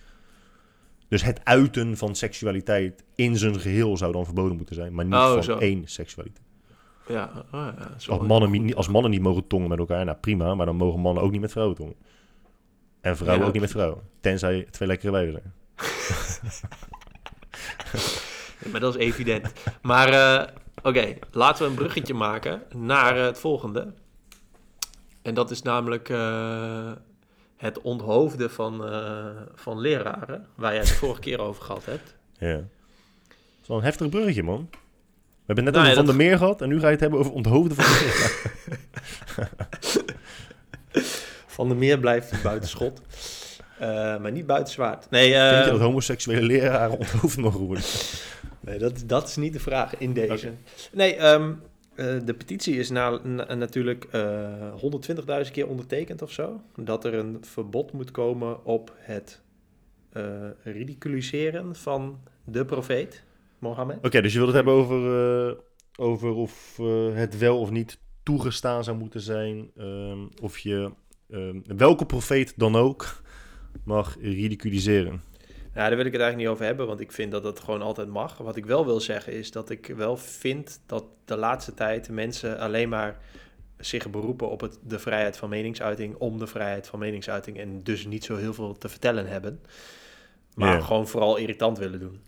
Dus 1.08 1.22
het 1.22 1.40
uiten 1.44 1.96
van 1.96 2.14
seksualiteit 2.14 3.04
in 3.14 3.36
zijn 3.36 3.60
geheel 3.60 3.96
zou 3.96 4.12
dan 4.12 4.24
verboden 4.24 4.56
moeten 4.56 4.74
zijn, 4.74 4.94
maar 4.94 5.04
niet 5.04 5.14
oh, 5.14 5.32
van 5.32 5.42
zo. 5.42 5.58
één 5.58 5.82
seksualiteit. 5.86 6.46
Ja, 7.06 7.30
oh, 7.52 7.68
ja 7.78 7.90
als, 7.94 8.20
mannen, 8.20 8.74
als 8.74 8.88
mannen 8.88 9.10
niet 9.10 9.20
mogen 9.20 9.46
tongen 9.46 9.68
met 9.68 9.78
elkaar, 9.78 10.04
nou 10.04 10.16
prima, 10.16 10.54
maar 10.54 10.66
dan 10.66 10.76
mogen 10.76 11.00
mannen 11.00 11.22
ook 11.22 11.30
niet 11.30 11.40
met 11.40 11.50
vrouwen 11.50 11.76
tongen. 11.76 11.94
En 13.00 13.16
vrouwen 13.16 13.46
ook 13.46 13.52
niet 13.52 13.62
met 13.62 13.70
vrouwen. 13.70 14.02
Tenzij 14.20 14.66
twee 14.70 14.88
lekkere 14.88 15.12
wijven 15.12 15.32
zijn. 15.32 15.52
maar 18.70 18.80
dat 18.80 18.96
is 18.96 19.00
evident. 19.00 19.52
Maar 19.82 20.12
uh, 20.12 20.46
oké, 20.82 21.14
laten 21.30 21.64
we 21.64 21.70
een 21.70 21.76
bruggetje 21.76 22.14
maken 22.14 22.62
naar 22.74 23.16
uh, 23.16 23.24
het 23.24 23.38
volgende. 23.38 23.92
En 25.22 25.34
dat 25.34 25.50
is 25.50 25.62
namelijk 25.62 26.08
uh, 26.08 26.90
het 27.58 27.80
onthoofden 27.80 28.50
van, 28.50 28.82
van 29.54 29.78
leraren, 29.78 30.46
waar 30.54 30.72
jij 30.72 30.80
het 30.80 30.88
de 30.88 30.94
vorige 31.04 31.20
keer 31.20 31.38
over 31.40 31.62
gehad 31.62 31.84
hebt. 31.84 32.14
Ja. 32.38 32.54
Dat 32.56 32.66
is 33.62 33.68
wel 33.68 33.76
een 33.76 33.82
heftig 33.82 34.08
bruggetje, 34.08 34.42
man. 34.42 34.68
We 35.48 35.54
hebben 35.54 35.64
net 35.64 35.74
nou, 35.74 35.86
over 35.86 35.96
Van 35.96 36.06
der 36.06 36.26
Meer 36.26 36.38
gehad 36.38 36.62
en 36.62 36.68
nu 36.68 36.78
ga 36.78 36.86
je 36.86 36.92
het 36.92 37.00
hebben 37.00 37.18
over 37.18 37.32
onthoofden 37.32 37.76
van 37.76 37.84
de 37.84 38.00
Meer. 39.36 39.50
van 41.56 41.68
der 41.68 41.76
Meer 41.76 41.98
blijft 41.98 42.42
buiten 42.42 42.68
schot. 42.68 43.00
Uh, 43.80 43.86
maar 44.18 44.32
niet 44.32 44.46
buiten 44.46 44.72
zwaard. 44.72 45.10
Nee, 45.10 45.30
uh, 45.30 45.48
Vind 45.48 45.64
je 45.64 45.70
dat 45.70 45.80
homoseksuele 45.80 46.42
leraren 46.42 46.98
onthoofd 46.98 47.36
mogen 47.36 47.60
worden? 47.60 47.84
nee, 48.60 48.78
dat, 48.78 49.02
dat 49.06 49.28
is 49.28 49.36
niet 49.36 49.52
de 49.52 49.60
vraag 49.60 49.98
in 49.98 50.12
deze. 50.12 50.52
Nee, 50.92 51.22
um, 51.26 51.62
uh, 51.98 52.20
de 52.24 52.34
petitie 52.34 52.76
is 52.76 52.90
na, 52.90 53.20
na, 53.22 53.54
natuurlijk 53.54 54.06
120.000 54.06 55.50
keer 55.52 55.68
ondertekend 55.68 56.22
of 56.22 56.32
zo. 56.32 56.60
Dat 56.76 57.04
er 57.04 57.14
een 57.14 57.38
verbod 57.40 57.92
moet 57.92 58.10
komen 58.10 58.64
op 58.64 58.92
het 58.96 59.40
ridiculiseren 60.62 61.74
van 61.74 62.18
de 62.44 62.64
profeet. 62.64 63.24
Mohammed. 63.58 63.96
Oké, 64.02 64.20
dus 64.20 64.32
je 64.32 64.38
wilt 64.38 64.54
het 64.54 64.64
hebben 64.64 64.74
over, 64.74 65.48
uh, 65.48 65.54
over 65.96 66.30
of 66.30 66.78
uh, 66.80 67.14
het 67.14 67.38
wel 67.38 67.60
of 67.60 67.70
niet 67.70 67.98
toegestaan 68.22 68.84
zou 68.84 68.96
moeten 68.96 69.20
zijn. 69.20 69.70
Um, 69.76 70.28
of 70.42 70.58
je 70.58 70.92
um, 71.30 71.62
welke 71.76 72.06
profeet 72.06 72.52
dan 72.56 72.76
ook 72.76 73.22
mag 73.84 74.16
ridiculiseren. 74.20 75.20
Ja, 75.78 75.88
daar 75.88 75.96
wil 75.96 76.06
ik 76.06 76.12
het 76.12 76.20
eigenlijk 76.20 76.36
niet 76.36 76.48
over 76.48 76.64
hebben, 76.64 76.86
want 76.86 77.00
ik 77.00 77.12
vind 77.12 77.32
dat 77.32 77.42
dat 77.42 77.60
gewoon 77.60 77.82
altijd 77.82 78.08
mag. 78.08 78.38
Wat 78.38 78.56
ik 78.56 78.66
wel 78.66 78.84
wil 78.84 79.00
zeggen 79.00 79.32
is 79.32 79.50
dat 79.50 79.70
ik 79.70 79.86
wel 79.86 80.16
vind 80.16 80.80
dat 80.86 81.04
de 81.24 81.36
laatste 81.36 81.74
tijd 81.74 82.08
mensen 82.08 82.58
alleen 82.58 82.88
maar 82.88 83.18
zich 83.76 84.10
beroepen 84.10 84.50
op 84.50 84.60
het, 84.60 84.78
de 84.82 84.98
vrijheid 84.98 85.36
van 85.36 85.48
meningsuiting 85.48 86.14
om 86.16 86.38
de 86.38 86.46
vrijheid 86.46 86.86
van 86.86 86.98
meningsuiting 86.98 87.58
en 87.58 87.82
dus 87.82 88.06
niet 88.06 88.24
zo 88.24 88.36
heel 88.36 88.54
veel 88.54 88.78
te 88.78 88.88
vertellen 88.88 89.26
hebben. 89.26 89.60
Maar 90.54 90.82
gewoon 90.82 91.08
vooral 91.08 91.36
irritant 91.36 91.78
willen 91.78 92.00
doen. 92.00 92.20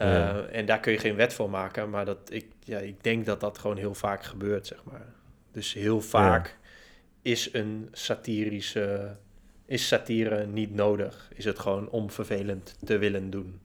Uh, 0.00 0.54
En 0.56 0.66
daar 0.66 0.80
kun 0.80 0.92
je 0.92 0.98
geen 0.98 1.16
wet 1.16 1.34
voor 1.34 1.50
maken, 1.50 1.90
maar 1.90 2.04
dat, 2.04 2.18
ik, 2.28 2.46
ja, 2.64 2.78
ik 2.78 3.02
denk 3.02 3.26
dat 3.26 3.40
dat 3.40 3.58
gewoon 3.58 3.76
heel 3.76 3.94
vaak 3.94 4.22
gebeurt, 4.22 4.66
zeg 4.66 4.84
maar. 4.84 5.06
Dus 5.52 5.72
heel 5.72 6.00
vaak 6.00 6.58
is 7.22 7.52
een 7.52 7.88
satirische, 7.92 9.16
is 9.66 9.88
satire 9.88 10.46
niet 10.46 10.74
nodig. 10.74 11.30
Is 11.34 11.44
het 11.44 11.58
gewoon 11.58 11.88
om 11.88 12.10
vervelend 12.10 12.76
te 12.84 12.98
willen 12.98 13.30
doen. 13.30 13.60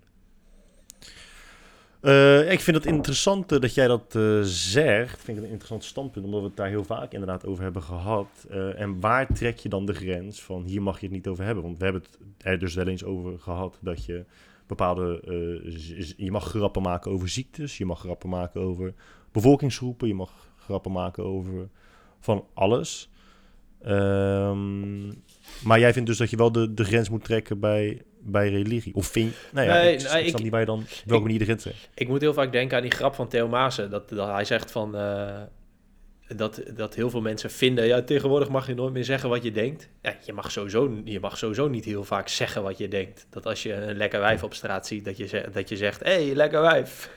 Uh, 2.02 2.52
ik 2.52 2.60
vind 2.60 2.78
het 2.78 2.86
interessant 2.86 3.50
dat 3.50 3.74
jij 3.74 3.88
dat 3.88 4.16
uh, 4.16 4.40
zegt. 4.42 5.14
Ik 5.14 5.20
vind 5.20 5.38
het 5.38 5.46
een 5.46 5.52
interessant 5.52 5.84
standpunt, 5.84 6.26
omdat 6.26 6.42
we 6.42 6.48
het 6.48 6.56
daar 6.56 6.68
heel 6.68 6.84
vaak 6.84 7.12
inderdaad 7.12 7.46
over 7.46 7.64
hebben 7.64 7.82
gehad. 7.82 8.48
En 8.76 9.00
waar 9.00 9.34
trek 9.34 9.58
je 9.58 9.70
dan 9.70 9.86
de 9.86 9.94
grens 9.94 10.42
van 10.42 10.64
hier 10.64 10.82
mag 10.82 11.00
je 11.00 11.06
het 11.06 11.16
niet 11.16 11.28
over 11.28 11.44
hebben? 11.44 11.64
Want 11.64 11.78
we 11.78 11.84
hebben 11.84 12.02
het 12.02 12.20
er 12.38 12.60
dus 12.60 12.74
wel 12.76 12.88
eens 12.88 13.04
over 13.04 13.40
gehad 13.40 13.78
dat 13.82 14.06
je 14.06 14.26
bepaalde. 14.68 15.22
Je 16.18 16.32
mag 16.32 16.50
grappen 16.50 16.82
maken 16.82 17.12
over 17.12 17.30
ziektes, 17.30 17.78
je 17.78 17.86
mag 17.86 18.00
grappen 18.00 18.30
maken 18.30 18.62
over 18.62 18.94
bevolkingsgroepen, 19.32 20.08
je 20.08 20.14
mag 20.14 20.52
grappen 20.58 20.92
maken 20.92 21.24
over 21.24 21.70
van 22.20 22.46
alles. 22.54 23.10
Um, 23.88 25.24
maar 25.64 25.80
jij 25.80 25.94
vindt 25.94 26.08
dus 26.08 26.18
dat 26.18 26.30
je 26.30 26.38
wel 26.38 26.52
de, 26.52 26.74
de 26.74 26.84
grens 26.84 27.10
moet 27.10 27.24
trekken 27.24 27.60
bij, 27.60 28.02
bij 28.20 28.50
religie? 28.50 28.96
Of 28.96 29.08
vind 29.08 29.34
nou 29.52 29.68
ja, 29.68 29.74
nee, 29.74 29.94
ik, 29.94 30.12
nee, 30.12 30.24
ik, 30.24 30.42
niet 30.42 30.52
waar 30.52 30.60
je 30.60 30.66
dan 30.66 30.86
welke 31.06 31.24
manier 31.24 31.40
de 31.40 31.46
grens 31.46 31.62
trekt. 31.62 31.90
Ik 31.94 32.08
moet 32.08 32.22
heel 32.22 32.34
vaak 32.34 32.52
denken 32.52 32.78
aan 32.78 32.84
die 32.84 32.92
grap 32.92 33.16
van 33.16 33.28
Theo 33.28 33.48
Maassen. 33.48 33.90
Dat, 33.90 34.10
dat 34.10 34.28
hij 34.28 34.46
zegt 34.46 34.72
van... 34.72 34.96
Uh, 34.96 35.42
dat, 36.36 36.62
dat 36.76 36.96
heel 36.96 37.10
veel 37.10 37.22
mensen 37.22 37.52
vinden, 37.52 37.86
ja, 37.86 38.02
tegenwoordig 38.02 38.50
mag 38.50 38.68
je 38.68 38.74
nooit 38.74 38.94
meer 38.94 39.04
zeggen 39.04 39.30
wat 39.30 39.44
je 39.44 39.52
denkt. 39.52 39.90
Ja, 40.02 40.16
je 40.26 40.34
mag 40.34 40.52
sowieso, 40.52 41.02
je 41.04 41.20
mag 41.20 41.38
sowieso 41.38 41.68
niet 41.68 41.86
heel 41.86 42.04
vaak 42.04 42.28
zeggen 42.28 42.64
wat 42.64 42.78
je 42.78 42.88
denkt. 42.88 43.28
Dat 43.30 43.46
als 43.46 43.64
je 43.64 43.74
een 43.74 43.98
lekker 43.98 44.20
wijf 44.20 44.44
op 44.44 44.54
straat 44.54 44.88
ziet, 44.88 45.06
dat 45.06 45.18
je, 45.18 45.50
dat 45.52 45.70
je 45.70 45.78
zegt, 45.78 46.04
hé, 46.04 46.26
hey, 46.26 46.36
lekker 46.36 46.62
wijf. 46.62 47.10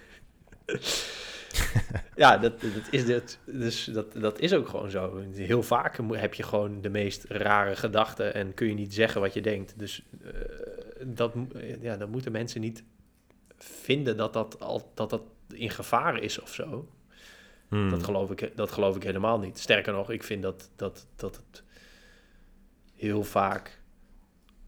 ja, 2.16 2.38
dat, 2.38 2.60
dat, 2.60 2.88
is 2.90 3.04
dit, 3.04 3.38
dus 3.44 3.84
dat, 3.84 4.12
dat 4.12 4.40
is 4.40 4.54
ook 4.54 4.68
gewoon 4.68 4.90
zo. 4.90 5.22
Heel 5.32 5.62
vaak 5.62 5.98
heb 6.10 6.34
je 6.34 6.42
gewoon 6.42 6.80
de 6.80 6.88
meest 6.88 7.24
rare 7.28 7.76
gedachten 7.76 8.34
en 8.34 8.54
kun 8.54 8.68
je 8.68 8.74
niet 8.74 8.94
zeggen 8.94 9.20
wat 9.20 9.34
je 9.34 9.40
denkt. 9.40 9.78
Dus 9.78 10.02
uh, 10.24 10.30
dat, 11.06 11.34
ja, 11.80 11.96
dan 11.96 12.10
moeten 12.10 12.32
mensen 12.32 12.60
niet 12.60 12.82
vinden 13.58 14.16
dat 14.16 14.32
dat, 14.32 14.60
al, 14.60 14.90
dat 14.94 15.10
dat 15.10 15.22
in 15.48 15.70
gevaar 15.70 16.22
is 16.22 16.40
of 16.40 16.54
zo. 16.54 16.88
Hmm. 17.68 17.90
Dat, 17.90 18.02
geloof 18.02 18.30
ik, 18.30 18.56
dat 18.56 18.70
geloof 18.70 18.96
ik 18.96 19.02
helemaal 19.02 19.38
niet. 19.38 19.58
Sterker 19.58 19.92
nog, 19.92 20.10
ik 20.10 20.22
vind 20.22 20.42
dat, 20.42 20.70
dat, 20.76 21.06
dat 21.16 21.36
het 21.36 21.62
heel 22.94 23.24
vaak 23.24 23.80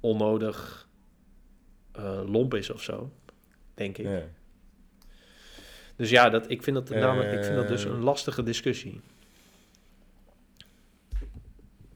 onnodig 0.01 0.89
uh, 1.99 2.21
lomp 2.27 2.55
is 2.55 2.71
of 2.71 2.83
zo. 2.83 3.13
Denk 3.75 3.99
ik. 3.99 4.07
Dus 5.97 6.11
ja, 6.11 6.29
dat, 6.29 6.51
ik, 6.51 6.63
vind 6.63 6.77
dat, 6.77 6.89
namelijk, 6.89 7.33
ik 7.33 7.45
vind 7.45 7.57
dat 7.57 7.69
dus 7.69 7.85
een 7.85 8.03
lastige 8.03 8.43
discussie. 8.43 9.01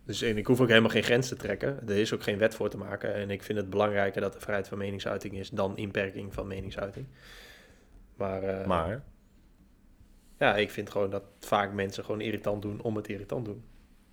Dus 0.04 0.22
en 0.22 0.36
ik 0.36 0.46
hoef 0.46 0.60
ook 0.60 0.68
helemaal 0.68 0.90
geen 0.90 1.02
grens 1.02 1.28
te 1.28 1.36
trekken. 1.36 1.88
Er 1.88 1.96
is 1.96 2.14
ook 2.14 2.22
geen 2.22 2.38
wet 2.38 2.54
voor 2.54 2.70
te 2.70 2.76
maken. 2.76 3.14
En 3.14 3.30
ik 3.30 3.42
vind 3.42 3.58
het 3.58 3.70
belangrijker 3.70 4.20
dat 4.20 4.34
er 4.34 4.40
vrijheid 4.40 4.68
van 4.68 4.78
meningsuiting 4.78 5.34
is 5.34 5.50
dan 5.50 5.76
inperking 5.76 6.34
van 6.34 6.46
meningsuiting. 6.46 7.06
Maar, 8.14 8.44
uh, 8.44 8.66
maar 8.66 9.02
ja, 10.38 10.56
ik 10.56 10.70
vind 10.70 10.90
gewoon 10.90 11.10
dat 11.10 11.22
vaak 11.38 11.72
mensen 11.72 12.04
gewoon 12.04 12.20
irritant 12.20 12.62
doen 12.62 12.82
om 12.82 12.96
het 12.96 13.08
irritant 13.08 13.44
doen. 13.44 13.64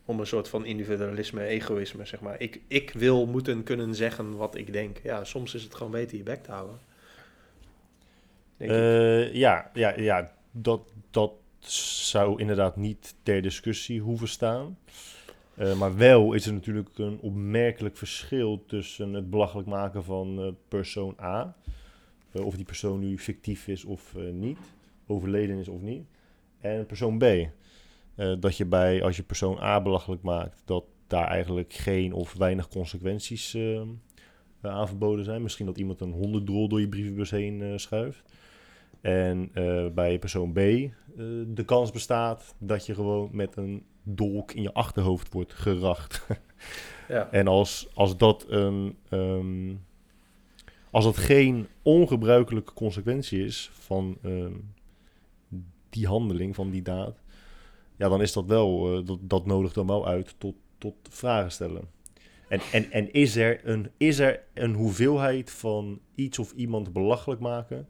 Om 0.06 0.20
een 0.20 0.28
soort 0.28 0.48
van 0.48 0.66
individualisme, 0.66 1.44
egoïsme, 1.44 2.06
zeg 2.06 2.20
maar. 2.20 2.42
Ik, 2.42 2.62
ik 2.68 2.92
wil 2.92 3.26
moeten 3.26 3.64
kunnen 3.64 3.96
zeggen 3.96 4.36
wat 4.36 4.56
ik 4.56 4.74
denk. 4.74 5.00
Ja, 5.04 5.24
soms 5.24 5.54
is 5.54 5.64
het 5.64 5.76
gewoon 5.76 5.92
beter 5.92 6.18
je 6.18 6.24
bek 6.24 6.44
te 6.44 6.52
houden. 6.52 6.80
Uh, 8.58 9.34
ja, 9.34 9.72
ja, 9.74 10.00
ja 10.00 10.32
dat, 10.52 10.94
dat 11.12 11.32
zou 11.60 12.40
inderdaad 12.40 12.76
niet 12.76 13.16
ter 13.24 13.42
discussie 13.42 14.02
hoeven 14.02 14.28
staan. 14.28 14.78
Uh, 15.60 15.76
maar 15.76 15.98
wel 15.98 16.34
is 16.34 16.46
er 16.46 16.54
natuurlijk 16.54 16.98
een 16.98 17.20
opmerkelijk 17.20 17.98
verschil 17.98 18.64
tussen 18.66 19.14
het 19.14 19.30
belachelijk 19.30 19.68
maken 19.68 20.04
van 20.04 20.46
uh, 20.46 20.52
persoon 20.68 21.16
A. 21.22 21.56
of 22.32 22.56
die 22.56 22.66
persoon 22.66 23.00
nu 23.00 23.18
fictief 23.20 23.68
is 23.68 23.86
of 23.86 24.16
niet, 24.32 24.58
overleden 25.08 25.58
is 25.58 25.68
of 25.68 25.82
niet 25.82 26.06
en 26.62 26.86
persoon 26.86 27.18
B. 27.18 27.26
Dat 28.40 28.58
je 28.58 28.66
bij, 28.66 29.04
als 29.04 29.16
je 29.18 29.24
persoon 29.24 29.60
A 29.60 29.82
belachelijk 29.82 30.22
maakt, 30.22 30.62
dat 30.66 30.84
daar 31.08 31.28
eigenlijk 31.28 31.74
geen 31.74 32.14
of 32.14 32.34
weinig 32.34 32.68
consequenties 32.68 33.58
aan 34.62 34.88
verboden 34.88 35.26
zijn. 35.26 35.42
Misschien 35.42 35.66
dat 35.66 35.78
iemand 35.78 36.02
een 36.02 36.12
hondendrol 36.12 36.68
door 36.68 36.80
je 36.80 36.88
brievenbus 36.88 37.32
heen 37.32 37.80
schuift. 37.80 38.24
En 39.02 39.52
bij 39.94 40.20
persoon 40.20 40.52
B 40.52 40.56
de 41.48 41.64
kans 41.66 41.92
bestaat 41.92 42.56
dat 42.58 42.86
je 42.86 42.94
gewoon 42.94 43.30
met 43.32 43.58
een 43.58 43.84
dolk 44.04 44.52
in 44.52 44.62
je 44.62 44.74
achterhoofd 44.74 45.34
wordt 45.34 45.54
geracht. 45.54 46.28
ja. 47.08 47.32
En 47.32 47.48
als, 47.48 47.88
als 47.94 48.18
dat 48.18 48.46
een. 48.50 48.98
Um, 49.10 49.86
als 50.92 51.06
dat 51.06 51.18
geen 51.18 51.68
ongebruikelijke 51.82 52.74
consequentie 52.74 53.46
is 53.46 53.70
van 53.74 54.18
um, 54.24 54.74
die 55.90 56.08
handeling, 56.08 56.56
van 56.56 56.70
die 56.70 56.82
daad, 56.82 57.22
ja, 57.98 58.10
dan 58.10 58.22
is 58.22 58.34
dat 58.34 58.46
wel, 58.46 58.98
uh, 58.98 59.06
dat, 59.06 59.20
dat 59.22 59.46
nodigt 59.46 59.76
dan 59.76 59.88
wel 59.88 60.08
uit 60.08 60.36
tot, 60.38 60.56
tot 60.78 60.96
vragen 61.10 61.52
stellen. 61.52 61.82
En, 62.50 62.60
en, 62.72 62.92
en 62.92 63.14
is, 63.14 63.36
er 63.36 63.60
een, 63.64 63.92
is 63.98 64.20
er 64.20 64.44
een 64.54 64.74
hoeveelheid 64.74 65.52
van 65.52 66.00
iets 66.16 66.40
of 66.40 66.52
iemand 66.52 66.94
belachelijk 66.94 67.42
maken 67.42 67.88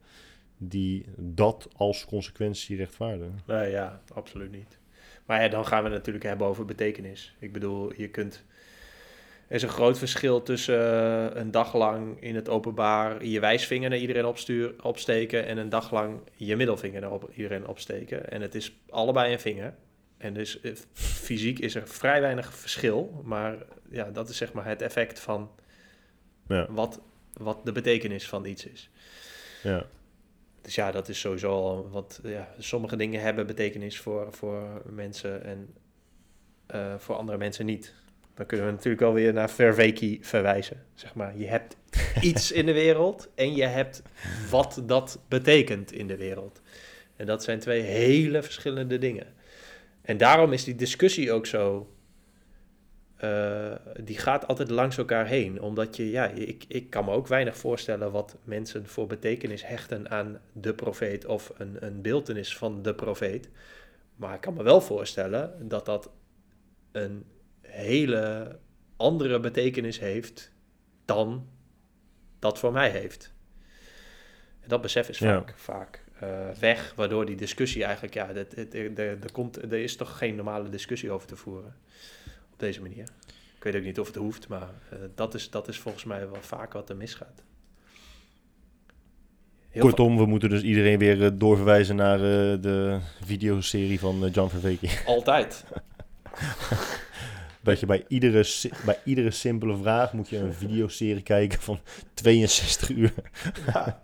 die 0.57 1.05
dat 1.15 1.67
als 1.75 2.05
consequentie 2.05 2.77
rechtvaardigen? 2.77 3.39
Nee, 3.45 3.71
ja, 3.71 4.01
absoluut 4.13 4.51
niet. 4.51 4.77
Maar 5.25 5.41
ja, 5.43 5.47
dan 5.47 5.65
gaan 5.67 5.79
we 5.83 5.89
het 5.89 5.97
natuurlijk 5.97 6.25
hebben 6.25 6.47
over 6.47 6.65
betekenis. 6.65 7.35
Ik 7.39 7.53
bedoel, 7.53 7.93
je 7.95 8.07
kunt. 8.09 8.43
Er 9.47 9.55
is 9.55 9.61
een 9.63 9.69
groot 9.69 9.97
verschil 9.97 10.43
tussen 10.43 10.79
eh, 10.79 11.41
een 11.41 11.51
dag 11.51 11.75
lang 11.75 12.21
in 12.21 12.35
het 12.35 12.49
openbaar 12.49 13.25
je 13.25 13.39
wijsvinger 13.39 13.89
naar 13.89 13.99
iedereen 13.99 14.25
opstuur, 14.25 14.73
opsteken 14.83 15.45
en 15.45 15.57
een 15.57 15.69
dag 15.69 15.91
lang 15.91 16.19
je 16.35 16.55
middelvinger 16.55 17.01
naar 17.01 17.11
op, 17.11 17.29
iedereen 17.35 17.67
opsteken. 17.67 18.29
En 18.29 18.41
het 18.41 18.55
is 18.55 18.75
allebei 18.89 19.33
een 19.33 19.39
vinger. 19.39 19.73
En 20.17 20.33
dus 20.33 20.61
eh, 20.61 20.75
fysiek 20.93 21.59
is 21.59 21.75
er 21.75 21.87
vrij 21.87 22.21
weinig 22.21 22.53
verschil, 22.53 23.21
maar 23.23 23.55
ja, 23.89 24.09
dat 24.11 24.29
is 24.29 24.37
zeg 24.37 24.53
maar 24.53 24.65
het 24.65 24.81
effect 24.81 25.19
van 25.19 25.51
Ja. 26.47 26.67
wat, 26.69 27.01
wat 27.33 27.65
de 27.65 27.71
betekenis 27.71 28.27
van 28.27 28.45
iets 28.45 28.65
is. 28.65 28.89
Ja. 29.63 29.85
Dus 30.67 30.75
ja, 30.75 30.91
dat 30.91 31.09
is 31.09 31.19
sowieso 31.19 31.51
al 31.51 31.89
wat. 31.89 32.19
Ja, 32.23 32.53
sommige 32.57 32.95
dingen 32.95 33.21
hebben 33.21 33.47
betekenis 33.47 33.99
voor, 33.99 34.27
voor 34.33 34.81
mensen 34.85 35.43
en 35.43 35.73
eh, 36.65 36.93
voor 36.97 37.15
andere 37.15 37.37
mensen 37.37 37.65
niet. 37.65 37.93
Dan 38.33 38.45
kunnen 38.45 38.65
we 38.65 38.71
natuurlijk 38.71 39.03
alweer 39.03 39.33
naar 39.33 39.49
Verweki 39.49 40.19
verwijzen. 40.21 40.85
Zeg 40.93 41.13
maar, 41.13 41.37
je 41.37 41.47
hebt 41.47 41.75
iets 42.21 42.51
in 42.51 42.65
de 42.65 42.73
wereld 42.73 43.29
en 43.35 43.55
je 43.55 43.65
hebt 43.65 44.01
wat 44.49 44.81
dat 44.85 45.19
betekent 45.27 45.91
in 45.91 46.07
de 46.07 46.17
wereld. 46.17 46.61
En 47.15 47.25
dat 47.25 47.43
zijn 47.43 47.59
twee 47.59 47.81
hele 47.81 48.43
verschillende 48.43 48.97
dingen. 48.97 49.27
En 50.01 50.17
daarom 50.17 50.53
is 50.53 50.63
die 50.63 50.75
discussie 50.75 51.31
ook 51.31 51.45
zo. 51.45 51.87
Eh, 53.17 53.75
die 54.03 54.17
gaat 54.17 54.47
altijd 54.47 54.69
langs 54.69 54.97
elkaar 54.97 55.25
heen. 55.27 55.61
Omdat 55.61 55.95
je, 55.95 56.09
ja, 56.09 56.27
ik, 56.27 56.65
ik 56.67 56.89
kan 56.89 57.05
me 57.05 57.11
ook 57.11 57.27
weinig 57.27 57.57
voorstellen 57.57 58.11
wat 58.11 58.37
mensen 58.43 58.87
voor 58.87 59.07
betekenis 59.07 59.65
hechten 59.65 60.09
aan 60.09 60.39
de 60.51 60.73
profeet 60.73 61.25
of 61.25 61.51
een, 61.57 61.85
een 61.85 62.01
beeltenis 62.01 62.57
van 62.57 62.81
de 62.81 62.95
profeet. 62.95 63.49
Maar 64.15 64.33
ik 64.33 64.41
kan 64.41 64.53
me 64.53 64.63
wel 64.63 64.81
voorstellen 64.81 65.67
dat 65.67 65.85
dat 65.85 66.11
een 66.91 67.25
hele 67.61 68.55
andere 68.97 69.39
betekenis 69.39 69.99
heeft 69.99 70.51
dan 71.05 71.47
dat 72.39 72.59
voor 72.59 72.71
mij 72.71 72.89
heeft. 72.89 73.33
En 74.61 74.69
dat 74.69 74.81
besef 74.81 75.09
is 75.09 75.17
Ja. 75.19 75.33
vaak, 75.33 75.53
vaak 75.57 76.03
eh, 76.19 76.49
weg, 76.59 76.93
waardoor 76.95 77.25
die 77.25 77.35
discussie 77.35 77.83
eigenlijk, 77.83 78.13
ja, 78.13 78.29
er 78.95 79.31
komt, 79.31 79.57
er 79.61 79.73
is 79.73 79.95
toch 79.95 80.17
geen 80.17 80.35
normale 80.35 80.69
discussie 80.69 81.11
over 81.11 81.27
te 81.27 81.35
voeren 81.35 81.75
op 82.57 82.63
deze 82.63 82.81
manier. 82.81 83.07
Ik 83.57 83.63
weet 83.63 83.75
ook 83.75 83.83
niet 83.83 83.99
of 83.99 84.07
het 84.07 84.15
hoeft, 84.15 84.47
maar 84.47 84.69
eh, 84.89 84.97
dat, 85.15 85.33
is, 85.33 85.49
dat 85.49 85.67
is 85.67 85.79
volgens 85.79 86.03
mij 86.03 86.29
wel 86.29 86.41
vaak 86.41 86.73
wat 86.73 86.89
er 86.89 86.95
misgaat. 86.95 87.43
Heel 89.69 89.81
Kortom, 89.81 90.17
we 90.17 90.25
moeten 90.25 90.49
dus 90.49 90.61
iedereen 90.61 90.99
weer 90.99 91.23
eh, 91.23 91.29
doorverwijzen 91.33 91.95
naar 91.95 92.15
eh, 92.19 92.61
de 92.61 92.99
videoserie 93.23 93.99
van 93.99 94.29
John 94.29 94.49
Verveke. 94.49 94.89
altijd. 95.05 95.63
Dat 97.61 97.79
je 97.79 97.85
bij 97.85 98.05
iedere, 98.07 98.43
si- 98.43 98.71
bij 98.85 98.99
iedere 99.03 99.31
simpele 99.31 99.77
vraag 99.77 100.13
moet 100.13 100.29
je 100.29 100.37
een 100.37 100.53
videoserie 100.53 101.21
kijken 101.23 101.59
van 101.61 101.79
62 102.13 102.89
uur. 102.89 103.13
Ja, 103.65 104.01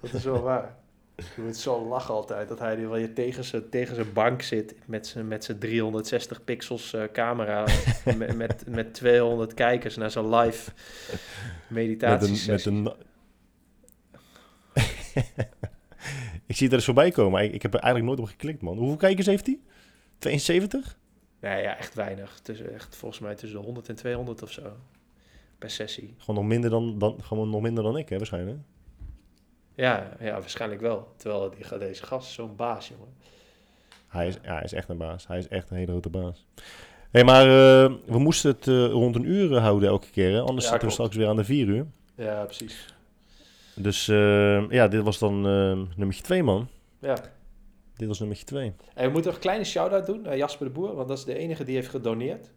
dat 0.00 0.12
is 0.12 0.24
wel 0.24 0.40
waar. 0.42 0.76
Je 1.16 1.42
moet 1.42 1.56
zo 1.56 1.86
lachen 1.86 2.14
altijd 2.14 2.48
dat 2.48 2.58
hij 2.58 2.88
wel 2.88 2.96
je 2.96 3.12
tegen 3.12 3.44
zijn, 3.44 3.68
tegen 3.68 3.94
zijn 3.94 4.12
bank 4.12 4.42
zit 4.42 4.74
met 4.84 5.06
zijn, 5.06 5.28
met 5.28 5.44
zijn 5.44 5.58
360 5.58 6.44
pixels 6.44 6.92
eh, 6.92 7.02
camera 7.12 7.66
met, 8.18 8.36
met, 8.36 8.64
met 8.68 8.94
200 8.94 9.54
kijkers 9.54 9.96
naar 9.96 10.10
zijn 10.10 10.34
live 10.34 10.70
Met 11.10 11.20
een, 11.68 11.74
meditatie 11.74 12.50
met 12.50 12.64
een... 12.64 12.86
ik 16.46 16.56
zie 16.56 16.62
het 16.62 16.70
er 16.70 16.72
eens 16.72 16.84
voorbij 16.84 17.10
komen, 17.10 17.32
maar 17.32 17.44
ik, 17.44 17.52
ik 17.52 17.62
heb 17.62 17.74
er 17.74 17.80
eigenlijk 17.80 18.14
nooit 18.14 18.28
op 18.28 18.34
geklikt, 18.34 18.62
man. 18.62 18.78
Hoeveel 18.78 18.96
kijkers 18.96 19.26
heeft 19.26 19.46
hij? 19.46 19.60
72? 20.18 20.98
Nee, 21.40 21.62
ja, 21.62 21.76
echt 21.76 21.94
weinig. 21.94 22.40
Tussen, 22.42 22.74
echt 22.74 22.96
volgens 22.96 23.20
mij 23.20 23.34
tussen 23.34 23.58
de 23.58 23.64
100 23.64 23.88
en 23.88 23.94
200 23.94 24.42
of 24.42 24.50
zo 24.50 24.62
per 25.58 25.70
sessie. 25.70 26.14
Gewoon 26.18 26.40
nog 26.40 26.50
minder 26.50 26.70
dan, 26.70 26.98
dan, 26.98 27.22
gewoon 27.22 27.50
nog 27.50 27.60
minder 27.60 27.84
dan 27.84 27.96
ik, 27.96 28.08
hè, 28.08 28.16
waarschijnlijk. 28.16 28.58
Ja, 29.74 30.16
ja, 30.20 30.32
waarschijnlijk 30.32 30.80
wel. 30.80 31.12
Terwijl 31.16 31.50
die, 31.50 31.78
deze 31.78 32.02
gast 32.02 32.28
is 32.28 32.34
zo'n 32.34 32.56
baas, 32.56 32.88
jongen. 32.88 33.14
Hij 34.08 34.28
is, 34.28 34.38
ja, 34.42 34.54
hij 34.54 34.62
is 34.62 34.72
echt 34.72 34.88
een 34.88 34.96
baas. 34.96 35.26
Hij 35.26 35.38
is 35.38 35.48
echt 35.48 35.70
een 35.70 35.76
hele 35.76 35.90
grote 35.90 36.10
baas. 36.10 36.46
Hé, 37.12 37.24
maar 37.24 37.46
eh, 37.46 37.92
we 38.06 38.18
moesten 38.18 38.50
het 38.50 38.68
eh, 38.68 38.86
rond 38.86 39.14
een 39.14 39.24
uur 39.24 39.56
eh, 39.56 39.62
houden 39.62 39.88
elke 39.88 40.10
keer, 40.10 40.32
hè? 40.32 40.40
Anders 40.40 40.64
Ja, 40.64 40.70
zitten 40.70 40.88
we 40.88 40.94
straks 40.94 41.16
weer 41.16 41.28
aan 41.28 41.36
de 41.36 41.44
vier 41.44 41.66
uur. 41.66 41.86
Ja, 42.14 42.44
precies. 42.44 42.94
Dus 43.74 44.06
ja, 44.68 44.88
dit 44.88 45.02
was 45.02 45.18
dan 45.18 45.40
nummertje 45.96 46.22
twee, 46.22 46.42
man. 46.42 46.68
Ja. 46.98 47.16
Dit 47.96 48.08
was 48.08 48.18
nummertje 48.18 48.44
twee. 48.46 48.72
En 48.94 49.06
we 49.06 49.12
moeten 49.12 49.24
nog 49.24 49.34
een 49.34 49.40
kleine 49.40 49.64
shout-out 49.64 50.06
doen 50.06 50.22
naar 50.22 50.36
Jasper 50.36 50.66
de 50.66 50.72
Boer, 50.72 50.94
want 50.94 51.08
dat 51.08 51.18
is 51.18 51.24
de 51.24 51.36
enige 51.36 51.64
die 51.64 51.74
heeft 51.74 51.88
gedoneerd. 51.88 52.52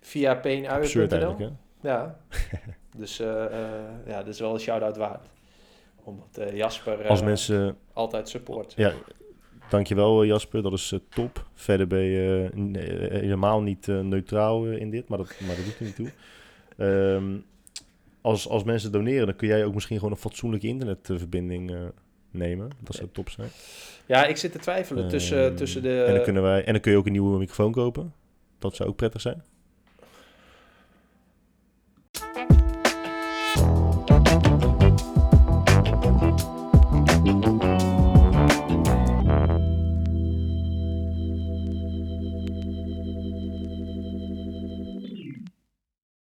Via 0.00 0.34
peenuier.nl. 0.34 1.50
Ja. 1.80 2.18
dus 2.96 3.16
ja, 4.06 4.18
dat 4.18 4.26
is 4.26 4.40
wel 4.40 4.54
een 4.54 4.60
shout-out 4.60 4.96
waard. 4.96 5.26
Omdat 6.08 6.38
eh, 6.48 6.56
Jasper 6.56 7.00
eh, 7.00 7.10
Als 7.10 7.22
mensen... 7.22 7.76
altijd 7.92 8.28
support. 8.28 8.72
Ja, 8.76 8.92
dankjewel 9.70 10.22
eh, 10.22 10.28
Jasper, 10.28 10.62
dat 10.62 10.72
is 10.72 10.92
eh, 10.92 10.98
top. 11.08 11.46
Verder 11.54 11.86
ben 11.86 12.00
je 12.02 12.50
eh, 12.54 13.04
eh, 13.04 13.10
helemaal 13.20 13.62
niet 13.62 13.88
eh, 13.88 14.00
neutraal 14.00 14.66
eh, 14.66 14.80
in 14.80 14.90
dit, 14.90 15.08
maar 15.08 15.18
dat, 15.18 15.34
maar 15.46 15.56
dat 15.56 15.64
doet 15.64 15.78
er 15.78 15.84
niet 15.84 15.96
toe. 15.96 16.10
Ehm, 16.76 17.36
als, 18.20 18.48
als 18.48 18.64
mensen 18.64 18.92
doneren, 18.92 19.26
dan 19.26 19.36
kun 19.36 19.48
jij 19.48 19.64
ook 19.64 19.74
misschien 19.74 19.96
gewoon 19.96 20.12
een 20.12 20.18
fatsoenlijke 20.18 20.66
internetverbinding 20.66 21.70
eh, 21.70 21.80
nemen. 22.30 22.70
Dat 22.80 22.94
zou 22.96 23.08
top 23.12 23.30
zijn. 23.30 23.48
Ja, 24.06 24.26
ik 24.26 24.36
zit 24.36 24.52
te 24.52 24.58
twijfelen 24.58 25.08
tussen, 25.08 25.44
Ehm, 25.46 25.54
tussen 25.54 25.82
de... 25.82 26.02
en, 26.02 26.14
dan 26.14 26.22
kunnen 26.22 26.42
wij, 26.42 26.64
en 26.64 26.72
dan 26.72 26.80
kun 26.80 26.92
je 26.92 26.98
ook 26.98 27.06
een 27.06 27.12
nieuwe 27.12 27.38
microfoon 27.38 27.72
kopen. 27.72 28.12
Dat 28.58 28.76
zou 28.76 28.88
ook 28.88 28.96
prettig 28.96 29.20
zijn. 29.20 29.42